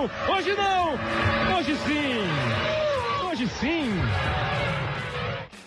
não, 0.00 0.34
hoje 0.34 0.54
não, 0.54 0.94
hoje 1.56 1.76
sim, 1.76 3.28
hoje 3.28 3.46
sim. 3.46 4.49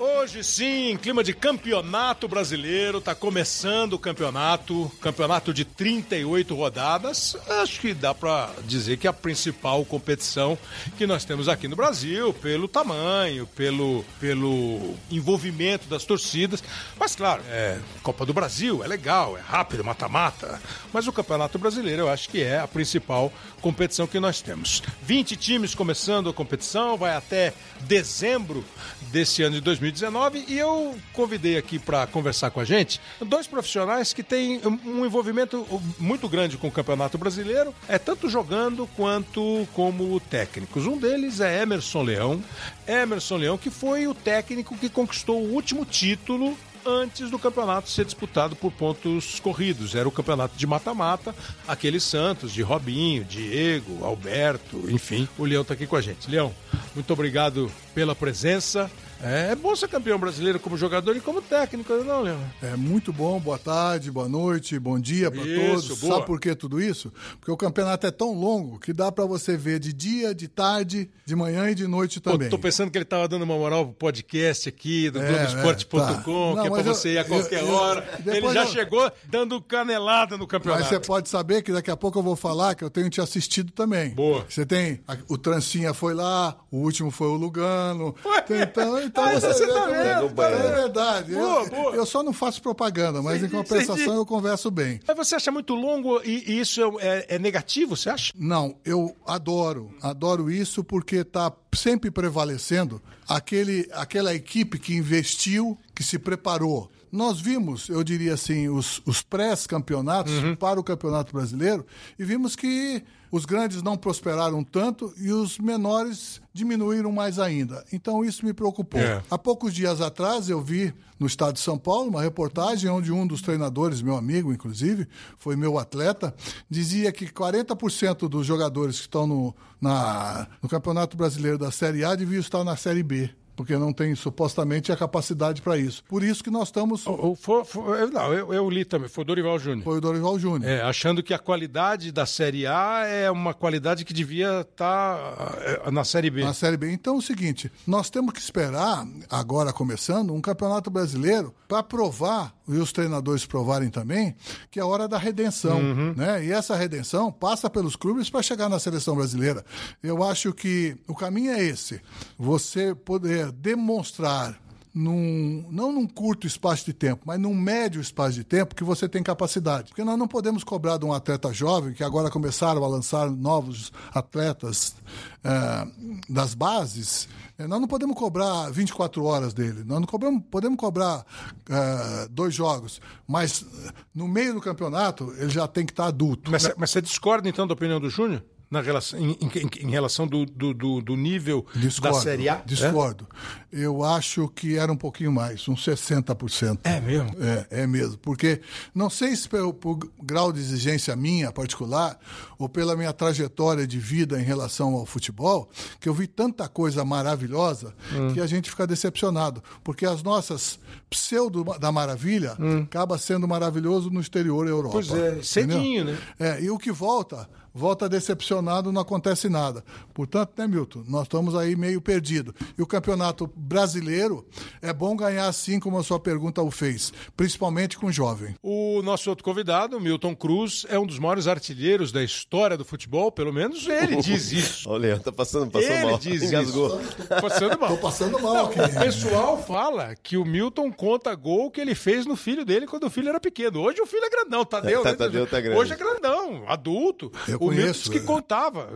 Hoje 0.05 0.43
sim, 0.43 0.99
clima 1.01 1.23
de 1.23 1.33
campeonato 1.33 2.27
brasileiro, 2.27 2.99
tá 2.99 3.15
começando 3.15 3.93
o 3.93 3.99
campeonato, 3.99 4.91
campeonato 4.99 5.53
de 5.53 5.63
38 5.63 6.53
rodadas. 6.53 7.37
Acho 7.61 7.79
que 7.79 7.93
dá 7.93 8.13
para 8.13 8.49
dizer 8.65 8.97
que 8.97 9.07
é 9.07 9.09
a 9.09 9.13
principal 9.13 9.85
competição 9.85 10.57
que 10.97 11.07
nós 11.07 11.23
temos 11.23 11.47
aqui 11.47 11.69
no 11.69 11.77
Brasil, 11.77 12.33
pelo 12.33 12.67
tamanho, 12.67 13.47
pelo, 13.47 14.03
pelo 14.19 14.93
envolvimento 15.09 15.87
das 15.87 16.03
torcidas. 16.03 16.61
Mas 16.99 17.15
claro, 17.15 17.41
é 17.47 17.79
Copa 18.01 18.25
do 18.25 18.33
Brasil, 18.33 18.83
é 18.83 18.87
legal, 18.89 19.37
é 19.37 19.41
rápido, 19.41 19.85
mata-mata. 19.85 20.61
Mas 20.91 21.07
o 21.07 21.13
Campeonato 21.13 21.57
Brasileiro 21.57 22.01
eu 22.01 22.09
acho 22.09 22.27
que 22.27 22.43
é 22.43 22.59
a 22.59 22.67
principal 22.67 23.31
competição 23.61 24.05
que 24.05 24.19
nós 24.19 24.41
temos. 24.41 24.83
20 25.03 25.37
times 25.37 25.73
começando 25.73 26.27
a 26.29 26.33
competição, 26.33 26.97
vai 26.97 27.15
até 27.15 27.53
dezembro 27.83 28.65
desse 29.13 29.43
ano 29.43 29.53
de 29.53 29.61
2019 29.61 30.43
e 30.47 30.57
eu 30.57 30.95
convidei 31.13 31.55
aqui 31.55 31.77
para 31.77 32.07
conversar 32.07 32.49
com 32.49 32.59
a 32.59 32.65
gente 32.65 32.99
dois 33.23 33.45
profissionais 33.45 34.11
que 34.11 34.23
têm 34.23 34.59
um 34.83 35.05
envolvimento 35.05 35.67
muito 35.99 36.27
grande 36.27 36.57
com 36.57 36.67
o 36.67 36.71
Campeonato 36.71 37.15
Brasileiro, 37.15 37.75
é 37.87 37.99
tanto 37.99 38.27
jogando 38.27 38.89
quanto 38.95 39.67
como 39.73 40.19
técnicos. 40.19 40.87
Um 40.87 40.97
deles 40.97 41.39
é 41.39 41.61
Emerson 41.61 42.01
Leão. 42.01 42.43
Emerson 42.87 43.37
Leão, 43.37 43.57
que 43.57 43.69
foi 43.69 44.07
o 44.07 44.15
técnico 44.15 44.75
que 44.75 44.89
conquistou 44.89 45.39
o 45.39 45.53
último 45.53 45.85
título 45.85 46.57
antes 46.85 47.29
do 47.29 47.39
campeonato 47.39 47.89
ser 47.89 48.05
disputado 48.05 48.55
por 48.55 48.71
pontos 48.71 49.39
corridos. 49.39 49.95
Era 49.95 50.07
o 50.07 50.11
campeonato 50.11 50.57
de 50.57 50.67
mata-mata, 50.67 51.35
aqueles 51.67 52.03
Santos, 52.03 52.51
de 52.51 52.61
Robinho, 52.61 53.23
Diego, 53.23 54.03
Alberto, 54.03 54.89
enfim. 54.89 55.27
O 55.37 55.45
Leão 55.45 55.61
está 55.61 55.75
aqui 55.75 55.87
com 55.87 55.95
a 55.95 56.01
gente. 56.01 56.29
Leão, 56.29 56.53
muito 56.95 57.11
obrigado 57.11 57.71
pela 57.93 58.15
presença. 58.15 58.89
É, 59.23 59.51
é 59.51 59.55
bom 59.55 59.73
ser 59.75 59.87
campeão 59.87 60.19
brasileiro 60.19 60.59
como 60.59 60.77
jogador 60.77 61.15
e 61.15 61.21
como 61.21 61.41
técnico, 61.41 61.93
não, 62.03 62.21
Leão? 62.21 62.39
É 62.61 62.75
muito 62.75 63.13
bom. 63.13 63.39
Boa 63.39 63.57
tarde, 63.57 64.11
boa 64.11 64.27
noite, 64.27 64.77
bom 64.77 64.99
dia 64.99 65.31
para 65.31 65.41
todos. 65.41 65.99
boa. 65.99 66.15
Sabe 66.15 66.25
por 66.25 66.39
que 66.39 66.53
tudo 66.53 66.81
isso? 66.81 67.11
Porque 67.39 67.51
o 67.51 67.55
campeonato 67.57 68.05
é 68.05 68.11
tão 68.11 68.33
longo 68.33 68.77
que 68.79 68.91
dá 68.91 69.11
para 69.11 69.25
você 69.25 69.55
ver 69.55 69.79
de 69.79 69.93
dia, 69.93 70.35
de 70.35 70.47
tarde, 70.47 71.09
de 71.25 71.35
manhã 71.35 71.69
e 71.69 71.75
de 71.75 71.87
noite 71.87 72.19
Pô, 72.19 72.31
também. 72.31 72.49
tô 72.49 72.59
pensando 72.59 72.91
que 72.91 72.97
ele 72.97 73.05
tava 73.05 73.27
dando 73.27 73.43
uma 73.43 73.55
moral 73.55 73.85
pro 73.85 73.93
podcast 73.95 74.67
aqui 74.67 75.09
do 75.09 75.21
É, 75.21 75.27
Globoesporte.com, 75.27 76.51
é, 76.51 76.55
tá. 76.55 76.61
que 76.61 76.67
é 76.67 76.71
pra 76.71 76.79
eu- 76.79 76.83
você 76.83 77.13
ir 77.13 77.17
a 77.17 77.23
qualquer 77.23 77.61
eu- 77.61 77.67
eu- 77.67 77.73
hora. 77.73 78.19
Ele 78.25 78.53
já 78.53 78.65
chegou 78.65 79.11
dando 79.29 79.61
canelada 79.61 80.37
no 80.37 80.45
campeonato. 80.45 80.81
Mas 80.83 80.89
você 80.89 80.99
pode 80.99 81.29
saber 81.29 81.61
que 81.61 81.71
daqui 81.71 81.89
a 81.89 81.95
pouco 81.97 82.19
eu 82.19 82.23
vou 82.23 82.35
falar 82.35 82.75
que 82.75 82.83
eu 82.83 82.89
tenho 82.89 83.09
te 83.09 83.21
assistido 83.21 83.71
também. 83.71 84.09
Boa. 84.11 84.45
Você 84.49 84.65
tem. 84.65 84.99
O 85.29 85.37
Trancinha 85.37 85.93
foi 85.93 86.13
lá, 86.13 86.57
o 86.69 86.77
último 86.79 87.09
foi 87.09 87.27
o 87.27 87.35
Lugano. 87.35 88.13
Ué, 88.25 88.43
então, 88.63 88.99
então 89.13 89.25
mas 89.25 89.43
você 89.43 89.65
vê 89.67 89.73
tá 89.73 89.79
como- 89.81 89.93
vendo, 89.93 90.35
tá 90.35 90.49
É 90.49 90.71
verdade. 90.81 91.33
Boa, 91.33 91.63
eu, 91.63 91.69
boa. 91.69 91.95
eu 91.95 92.05
só 92.05 92.23
não 92.23 92.33
faço 92.33 92.61
propaganda, 92.61 93.21
mas 93.21 93.43
em 93.43 93.47
compensação 93.49 94.15
eu 94.15 94.25
converso 94.25 94.71
bem. 94.71 94.99
Mas 95.07 95.15
você 95.15 95.35
acha 95.35 95.51
muito 95.51 95.75
longo 95.75 96.19
e, 96.23 96.43
e 96.51 96.59
isso 96.59 96.81
é, 96.99 97.07
é- 97.29 97.35
é 97.35 97.39
negativo, 97.39 97.95
você 97.95 98.09
acha? 98.09 98.33
Não, 98.35 98.75
eu 98.83 99.15
adoro, 99.27 99.93
adoro 100.01 100.49
isso 100.49 100.83
porque 100.83 101.17
está 101.17 101.51
sempre 101.75 102.09
prevalecendo 102.09 102.99
aquele, 103.29 103.87
aquela 103.93 104.33
equipe 104.33 104.79
que 104.79 104.95
investiu, 104.95 105.77
que 105.93 106.03
se 106.03 106.17
preparou. 106.17 106.89
Nós 107.11 107.39
vimos, 107.39 107.89
eu 107.89 108.03
diria 108.03 108.33
assim, 108.33 108.67
os, 108.69 108.99
os 109.05 109.21
pré-campeonatos 109.21 110.33
para 110.59 110.79
o 110.79 110.83
Campeonato 110.83 111.31
Brasileiro 111.31 111.85
e 112.17 112.23
vimos 112.25 112.55
que 112.55 113.03
os 113.33 113.45
grandes 113.45 113.81
não 113.81 113.97
prosperaram 113.97 114.63
tanto 114.63 115.11
e 115.17 115.31
os 115.31 115.57
menores 115.57 116.39
diminuíram 116.53 117.11
mais 117.11 117.39
ainda. 117.39 117.83
Então 117.91 118.23
isso 118.23 118.45
me 118.45 118.53
preocupou. 118.53 119.01
É. 119.01 119.23
Há 119.27 119.39
poucos 119.39 119.73
dias 119.73 120.01
atrás 120.01 120.49
eu 120.49 120.61
vi 120.61 120.93
no 121.19 121.25
estado 121.25 121.55
de 121.55 121.59
São 121.59 121.75
Paulo 121.75 122.09
uma 122.09 122.21
reportagem 122.21 122.91
onde 122.91 123.11
um 123.11 123.25
dos 123.25 123.41
treinadores, 123.41 124.03
meu 124.03 124.15
amigo 124.15 124.53
inclusive, 124.53 125.07
foi 125.39 125.55
meu 125.55 125.79
atleta, 125.79 126.31
dizia 126.69 127.11
que 127.11 127.25
40% 127.25 128.29
dos 128.29 128.45
jogadores 128.45 128.97
que 128.97 129.01
estão 129.01 129.25
no, 129.25 129.55
na, 129.81 130.47
no 130.61 130.69
Campeonato 130.69 131.17
Brasileiro 131.17 131.57
da 131.57 131.71
Série 131.71 132.05
A 132.05 132.13
deviam 132.13 132.39
estar 132.39 132.63
na 132.63 132.77
Série 132.77 133.01
B. 133.01 133.31
Porque 133.55 133.77
não 133.77 133.93
tem 133.93 134.15
supostamente 134.15 134.91
a 134.91 134.97
capacidade 134.97 135.61
para 135.61 135.77
isso. 135.77 136.03
Por 136.05 136.23
isso 136.23 136.43
que 136.43 136.49
nós 136.49 136.69
estamos. 136.69 137.05
O- 137.05 137.31
o- 137.31 137.35
foi- 137.35 138.01
eu- 138.01 138.11
não, 138.11 138.33
eu, 138.33 138.53
eu 138.53 138.69
li 138.69 138.83
também, 138.83 139.07
foi 139.07 139.23
o 139.23 139.25
Dorival 139.27 139.59
Júnior. 139.59 139.83
Foi 139.83 139.97
o 139.97 140.01
Dorival 140.01 140.39
Júnior. 140.39 140.69
É, 140.69 140.81
achando 140.81 141.21
que 141.21 141.33
a 141.33 141.39
qualidade 141.39 142.11
da 142.11 142.25
Série 142.25 142.65
A 142.65 143.05
é 143.05 143.29
uma 143.29 143.53
qualidade 143.53 144.03
que 144.05 144.13
devia 144.13 144.61
estar 144.61 145.91
na 145.91 146.03
Série 146.03 146.29
B. 146.29 146.43
na 146.43 146.53
Série 146.53 146.77
B. 146.77 146.91
Então 146.91 147.15
é 147.15 147.17
o 147.17 147.21
seguinte, 147.21 147.71
nós 147.85 148.09
temos 148.09 148.33
que 148.33 148.39
esperar, 148.39 149.05
agora 149.29 149.71
começando, 149.73 150.33
um 150.33 150.41
campeonato 150.41 150.89
brasileiro 150.89 151.53
para 151.67 151.83
provar, 151.83 152.53
e 152.67 152.77
os 152.77 152.91
treinadores 152.91 153.45
provarem 153.45 153.89
também, 153.89 154.35
que 154.71 154.79
é 154.79 154.83
a 154.83 154.85
hora 154.85 155.07
da 155.07 155.17
redenção. 155.17 155.81
Né? 156.15 156.45
E 156.45 156.51
essa 156.51 156.75
redenção 156.75 157.31
passa 157.31 157.69
pelos 157.69 157.95
clubes 157.95 158.29
para 158.29 158.41
chegar 158.41 158.69
na 158.69 158.79
seleção 158.79 159.15
brasileira. 159.15 159.65
Eu 160.01 160.23
acho 160.23 160.53
que 160.53 160.95
o 161.07 161.15
caminho 161.15 161.51
é 161.51 161.63
esse. 161.63 162.01
Você 162.37 162.95
poder 162.95 163.51
demonstrar 163.51 164.62
num, 164.93 165.65
não 165.71 165.91
num 165.91 166.07
curto 166.07 166.45
espaço 166.45 166.85
de 166.85 166.93
tempo, 166.93 167.23
mas 167.25 167.39
num 167.39 167.55
médio 167.55 167.99
espaço 167.99 168.33
de 168.33 168.43
tempo 168.43 168.75
que 168.75 168.83
você 168.83 169.09
tem 169.09 169.23
capacidade. 169.23 169.89
Porque 169.89 170.03
nós 170.03 170.17
não 170.17 170.27
podemos 170.27 170.63
cobrar 170.63 170.97
de 170.97 171.05
um 171.05 171.11
atleta 171.11 171.51
jovem, 171.51 171.93
que 171.93 172.03
agora 172.03 172.29
começaram 172.29 172.83
a 172.83 172.87
lançar 172.87 173.29
novos 173.31 173.91
atletas 174.13 174.95
eh, 175.43 175.87
das 176.29 176.53
bases, 176.53 177.27
eh, 177.57 177.65
nós 177.65 177.81
não 177.81 177.87
podemos 177.87 178.15
cobrar 178.15 178.69
24 178.69 179.23
horas 179.23 179.53
dele, 179.53 179.83
nós 179.83 179.99
não 179.99 180.07
cobramos, 180.07 180.43
podemos 180.51 180.77
cobrar 180.77 181.25
eh, 181.69 182.27
dois 182.29 182.53
jogos, 182.53 183.01
mas 183.27 183.65
no 184.13 184.27
meio 184.27 184.53
do 184.53 184.61
campeonato 184.61 185.33
ele 185.37 185.49
já 185.49 185.67
tem 185.67 185.85
que 185.85 185.91
estar 185.91 186.05
adulto. 186.05 186.51
Mas, 186.51 186.71
mas 186.77 186.91
você 186.91 187.01
discorda 187.01 187.49
então 187.49 187.65
da 187.65 187.73
opinião 187.73 187.99
do 187.99 188.11
Júnior? 188.11 188.43
Na 188.73 188.81
relação, 188.81 189.19
em, 189.19 189.31
em- 189.39 189.85
em 189.87 189.89
relação 189.91 190.25
do, 190.25 190.45
do, 190.47 190.73
do- 190.73 191.01
do 191.01 191.15
nível 191.15 191.63
Discordo, 191.75 192.17
da 192.17 192.23
Série 192.23 192.49
A? 192.49 192.55
Discordo. 192.65 193.27
Eu 193.71 194.03
acho 194.03 194.47
que 194.49 194.77
era 194.77 194.91
um 194.91 194.97
pouquinho 194.97 195.31
mais, 195.31 195.67
uns 195.67 195.85
60%. 195.85 196.79
É 196.83 196.99
mesmo? 196.99 197.29
É, 197.39 197.81
é 197.83 197.87
mesmo. 197.87 198.17
Porque 198.17 198.61
não 198.93 199.09
sei 199.09 199.35
se 199.35 199.47
pelo, 199.47 199.73
por 199.73 199.99
grau 200.21 200.51
de 200.51 200.59
exigência 200.59 201.15
minha 201.15 201.51
particular 201.51 202.17
ou 202.57 202.67
pela 202.67 202.95
minha 202.95 203.13
trajetória 203.13 203.85
de 203.85 203.99
vida 203.99 204.39
em 204.39 204.43
relação 204.43 204.93
ao 204.95 205.05
futebol, 205.05 205.69
que 205.99 206.09
eu 206.09 206.13
vi 206.13 206.25
tanta 206.27 206.67
coisa 206.67 207.05
maravilhosa 207.05 207.93
Hum. 208.11 208.33
que 208.33 208.39
a 208.41 208.47
gente 208.47 208.69
fica 208.69 208.87
decepcionado. 208.87 209.61
Porque 209.83 210.05
as 210.05 210.23
nossas 210.23 210.79
pseudo 211.13 211.63
da 211.79 211.91
maravilha 211.91 212.57
acaba 212.83 213.17
sendo 213.17 213.47
maravilhoso 213.47 214.09
no 214.09 214.19
exterior 214.19 214.67
Europa. 214.67 214.97
Hum. 214.97 215.01
Pois 215.07 215.09
é, 215.11 215.27
entendeu? 215.29 215.43
cedinho, 215.43 216.05
né? 216.05 216.17
É, 216.39 216.61
e 216.61 216.69
o 216.71 216.77
que 216.77 216.91
volta, 216.91 217.47
volta 217.73 218.09
decepcionado, 218.09 218.91
não 218.91 219.01
acontece 219.01 219.47
nada. 219.49 219.83
Portanto, 220.13 220.51
né, 220.57 220.67
Milton, 220.67 221.03
nós 221.07 221.23
estamos 221.23 221.55
aí 221.55 221.75
meio 221.75 222.01
perdidos. 222.01 222.53
E 222.77 222.81
o 222.81 222.87
campeonato 222.87 223.49
brasileiro 223.55 224.45
é 224.81 224.91
bom 224.93 225.15
ganhar 225.15 225.47
assim 225.47 225.79
como 225.79 225.97
a 225.97 226.03
sua 226.03 226.19
pergunta 226.19 226.61
o 226.61 226.69
fez, 226.71 227.11
principalmente 227.37 227.97
com 227.97 228.11
jovem. 228.11 228.55
O 228.61 229.01
nosso 229.03 229.29
outro 229.29 229.43
convidado, 229.43 229.99
Milton 229.99 230.35
Cruz, 230.35 230.85
é 230.89 230.97
um 230.99 231.05
dos 231.05 231.19
maiores 231.19 231.47
artilheiros 231.47 232.11
da 232.11 232.23
história 232.23 232.77
do 232.77 232.85
futebol, 232.85 233.31
pelo 233.31 233.53
menos 233.53 233.87
ele 233.87 234.17
diz 234.21 234.51
isso. 234.51 234.89
Olha, 234.89 235.19
tá 235.19 235.31
passando, 235.31 235.69
passando 235.71 235.91
ele 235.91 236.05
mal. 236.11 236.17
diz 236.19 236.43
Engasgou. 236.43 236.99
isso. 237.01 237.27
Passando 237.41 237.79
mal. 237.79 237.89
Tô 237.89 237.97
passando 237.97 238.39
mal 238.39 238.65
aqui. 238.67 238.79
O 238.79 238.99
pessoal 238.99 239.63
fala 239.63 240.15
que 240.21 240.37
o 240.37 240.45
Milton 240.45 240.91
conta 241.03 241.35
gol 241.35 241.69
que 241.69 241.81
ele 241.81 241.93
fez 241.95 242.25
no 242.25 242.35
filho 242.37 242.63
dele 242.63 242.87
quando 242.87 243.03
o 243.03 243.09
filho 243.09 243.27
era 243.27 243.39
pequeno. 243.39 243.81
Hoje 243.81 244.01
o 244.01 244.05
filho 244.05 244.23
é 244.23 244.29
grandão, 244.29 244.63
Tadeu. 244.63 245.01
É, 245.01 245.03
tá- 245.03 245.09
né? 245.11 245.15
Tadeu 245.17 245.45
tá 245.47 245.59
grande. 245.59 245.77
Hoje 245.77 245.91
é 245.91 245.95
grandão, 245.97 246.63
adulto. 246.65 247.29
Eu 247.45 247.57
o 247.57 247.59
Milton 247.59 247.75
conheço, 247.75 247.99
disse 247.99 248.09
que 248.11 248.17
é. 248.19 248.21
contava. 248.21 248.89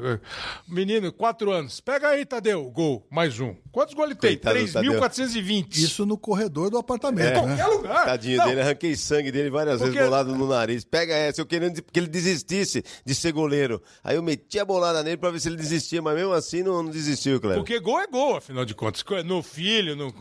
Menino, 0.67 1.11
quatro 1.11 1.51
anos. 1.51 1.81
Pega 1.81 2.07
aí, 2.09 2.25
Tadeu, 2.25 2.63
gol, 2.71 3.05
mais 3.11 3.39
um. 3.41 3.55
Quantos 3.73 3.93
gols 3.93 4.07
ele 4.11 4.15
tem? 4.19 4.31
Coitado 4.37 4.59
do 4.65 4.71
Tadeu. 4.71 4.93
3.420. 4.93 5.75
Isso 5.77 6.05
no 6.05 6.17
corredor 6.17 6.69
do 6.69 6.77
apartamento, 6.77 7.27
Em 7.39 7.45
né? 7.45 7.57
qualquer 7.57 7.65
lugar. 7.67 8.05
Tadinho 8.05 8.37
Não, 8.37 8.45
dele, 8.47 8.61
arranquei 8.61 8.95
sangue 8.95 9.31
dele 9.31 9.49
várias 9.49 9.77
Porque- 9.79 9.91
vezes 9.93 10.07
bolado 10.09 10.33
no 10.35 10.47
nariz. 10.47 10.85
Pega 10.85 11.13
essa, 11.13 11.41
eu 11.41 11.45
querendo 11.45 11.81
que 11.81 11.99
ele 11.99 12.07
desistisse 12.07 12.83
de 13.05 13.13
ser 13.13 13.31
goleiro. 13.33 13.81
Aí 14.03 14.15
eu 14.15 14.23
meti 14.23 14.57
a 14.59 14.65
bolada 14.65 15.03
nele 15.03 15.17
pra 15.17 15.29
ver 15.29 15.39
se 15.41 15.49
ele 15.49 15.57
desistia, 15.57 16.01
mas 16.01 16.15
mesmo 16.15 16.31
assim 16.33 16.63
não, 16.63 16.81
não 16.81 16.89
desistiu, 16.89 17.39
Cleber. 17.39 17.57
Porque 17.59 17.79
gol 17.79 17.99
é 17.99 18.07
gol, 18.07 18.37
afinal 18.37 18.63
de 18.65 18.73
contas. 18.73 19.03
No 19.25 19.43
filho, 19.43 19.95
no. 19.95 20.13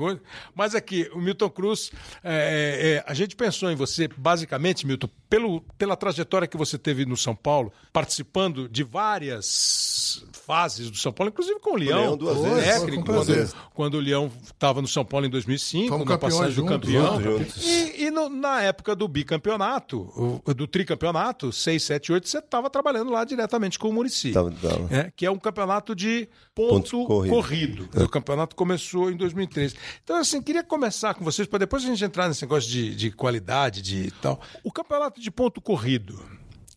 Mas 0.55 0.75
aqui, 0.75 1.09
o 1.15 1.21
Milton 1.21 1.49
Cruz, 1.51 1.76
é, 2.25 3.03
é, 3.07 3.11
a 3.11 3.15
gente 3.15 3.35
pensou 3.37 3.71
em 3.71 3.77
você, 3.77 4.09
basicamente, 4.17 4.87
Milton, 4.87 5.09
pelo, 5.29 5.61
pela 5.79 5.97
trajetória 5.97 6.47
que 6.47 6.57
você 6.57 6.79
teve 6.79 7.05
no 7.05 7.17
São 7.17 7.35
Paulo, 7.35 7.73
participando 7.93 8.69
de 8.69 8.83
várias 8.85 10.25
fases 10.47 10.91
do 10.91 10.97
São 10.97 11.13
Paulo, 11.13 11.31
inclusive 11.31 11.59
com 11.61 11.73
o 11.75 11.77
Leão. 11.77 11.99
Leão 12.01 12.17
duas 12.17 12.39
vezes. 12.41 12.65
técnico, 12.81 13.05
quando, 13.05 13.55
quando 13.75 13.95
o 13.95 14.01
Leão 14.01 14.31
estava 14.45 14.81
no 14.81 14.89
São 14.89 15.05
Paulo 15.05 15.27
em 15.27 15.31
2005, 15.31 15.89
Fomos 15.89 16.07
na 16.07 16.19
passagem 16.19 16.49
do 16.51 16.55
juntos, 16.55 16.93
campeão. 16.93 17.21
juntos. 17.21 17.67
E, 17.67 18.05
e 18.05 18.11
no- 18.11 18.29
na 18.29 18.63
época 18.63 18.95
do 18.95 19.09
bicampeonato, 19.09 20.01
o- 20.47 20.55
do 20.55 20.67
tricampeonato, 20.67 21.53
6, 21.53 21.83
7, 21.83 22.13
8, 22.13 22.29
você 22.29 22.39
estava 22.39 22.71
trabalhando 22.71 23.11
lá 23.11 23.25
diretamente 23.25 23.79
com 23.79 23.89
o 23.89 23.93
Murici. 23.93 24.33
Tava- 24.33 24.51
tava. 24.53 24.87
É, 24.95 25.11
que 25.15 25.27
é 25.27 25.31
um 25.31 25.39
campeonato 25.39 25.95
de 25.95 26.29
ponto 26.55 26.77
Ponto 26.93 27.07
corrido. 27.07 27.31
corrido. 27.35 28.05
O 28.05 28.09
campeonato 28.09 28.55
começou 28.55 29.11
em 29.11 29.17
2013. 29.17 29.75
Então, 30.05 30.17
assim, 30.17 30.41
queria 30.41 30.63
começar 30.63 31.15
com 31.15 31.25
vocês, 31.25 31.47
para 31.49 31.59
depois 31.67 31.85
a 31.85 31.89
gente 31.89 32.05
entrar 32.05 32.29
nesse 32.29 32.43
negócio 32.43 32.71
de, 32.71 32.95
de 32.95 33.11
qualidade 33.11 33.83
de 33.83 34.11
tal. 34.23 34.41
O 34.63 34.71
campeonato 34.71 35.21
de 35.21 35.31
ponto 35.33 35.61
corrido, 35.61 36.25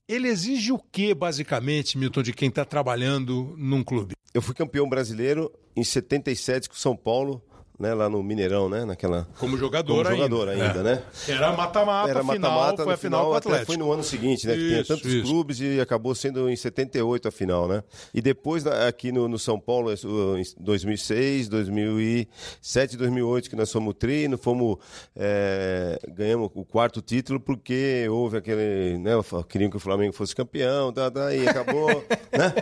ele 0.07 0.27
exige 0.27 0.71
o 0.71 0.79
que, 0.79 1.13
basicamente, 1.13 1.95
Milton, 1.95 2.23
de 2.23 2.33
quem 2.33 2.49
está 2.49 2.65
trabalhando 2.65 3.53
num 3.55 3.83
clube? 3.83 4.15
Eu 4.33 4.41
fui 4.41 4.55
campeão 4.55 4.89
brasileiro 4.89 5.51
em 5.75 5.83
77 5.83 6.69
com 6.69 6.75
São 6.75 6.95
Paulo, 6.95 7.39
né, 7.79 7.93
lá 7.93 8.09
no 8.09 8.21
Mineirão, 8.21 8.67
né, 8.69 8.83
naquela 8.83 9.25
Como 9.39 9.57
jogador 9.57 10.03
como 10.03 10.15
jogador 10.15 10.49
ainda. 10.49 10.65
ainda, 10.65 10.79
É. 10.79 10.83
né? 10.83 11.03
Era 11.27 11.53
mata-mata, 11.53 12.09
Era 12.09 12.23
mata-mata, 12.23 12.83
foi 12.83 12.93
a 12.93 12.97
final 12.97 13.29
o 13.31 13.33
Atlético. 13.35 13.65
foi 13.67 13.77
no 13.77 13.91
ano 13.91 14.03
seguinte, 14.03 14.45
né? 14.45 14.53
que 14.53 14.59
tinha 14.67 14.81
Isso, 14.81 14.87
tantos 14.93 15.11
isso. 15.13 15.23
clubes 15.25 15.59
e 15.61 15.79
acabou 15.79 16.13
sendo 16.13 16.49
em 16.49 16.55
78 16.55 17.27
a 17.27 17.31
final, 17.31 17.67
né? 17.67 17.83
E 18.13 18.21
depois 18.21 18.63
na- 18.63 18.87
aqui 18.87 19.11
no, 19.11 19.27
no 19.29 19.39
São 19.39 19.59
Paulo, 19.59 19.91
isso, 19.93 20.07
em 20.37 20.43
2006, 20.63 21.47
2007, 21.47 22.97
2008, 22.97 23.49
que 23.49 23.55
nós 23.55 23.71
fomos 23.71 23.93
trino, 23.97 24.37
fomos 24.37 24.77
é, 25.15 25.97
ganhamos 26.09 26.49
o 26.53 26.65
quarto 26.65 27.01
título 27.01 27.39
porque 27.39 28.07
houve 28.09 28.37
aquele, 28.37 28.97
né? 28.97 29.11
Queriam 29.47 29.69
que 29.69 29.77
o 29.77 29.79
Flamengo 29.79 30.13
fosse 30.13 30.35
campeão, 30.35 30.91
tá, 30.91 31.09
tá, 31.09 31.33
e 31.33 31.47
acabou, 31.47 31.87
né? 32.37 32.53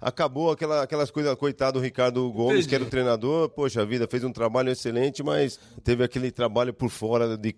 Acabou 0.00 0.50
aquela, 0.50 0.82
aquelas 0.82 1.10
coisas, 1.10 1.34
coitado 1.36 1.78
do 1.78 1.82
Ricardo 1.82 2.30
Gomes, 2.30 2.52
Entendi. 2.58 2.68
que 2.68 2.74
era 2.74 2.84
o 2.84 2.86
treinador, 2.88 3.48
poxa 3.50 3.84
vida, 3.84 4.06
fez 4.06 4.22
um 4.24 4.32
trabalho 4.32 4.65
excelente, 4.70 5.22
mas 5.22 5.58
teve 5.82 6.02
aquele 6.04 6.30
trabalho 6.30 6.72
por 6.72 6.90
fora, 6.90 7.36
de, 7.36 7.54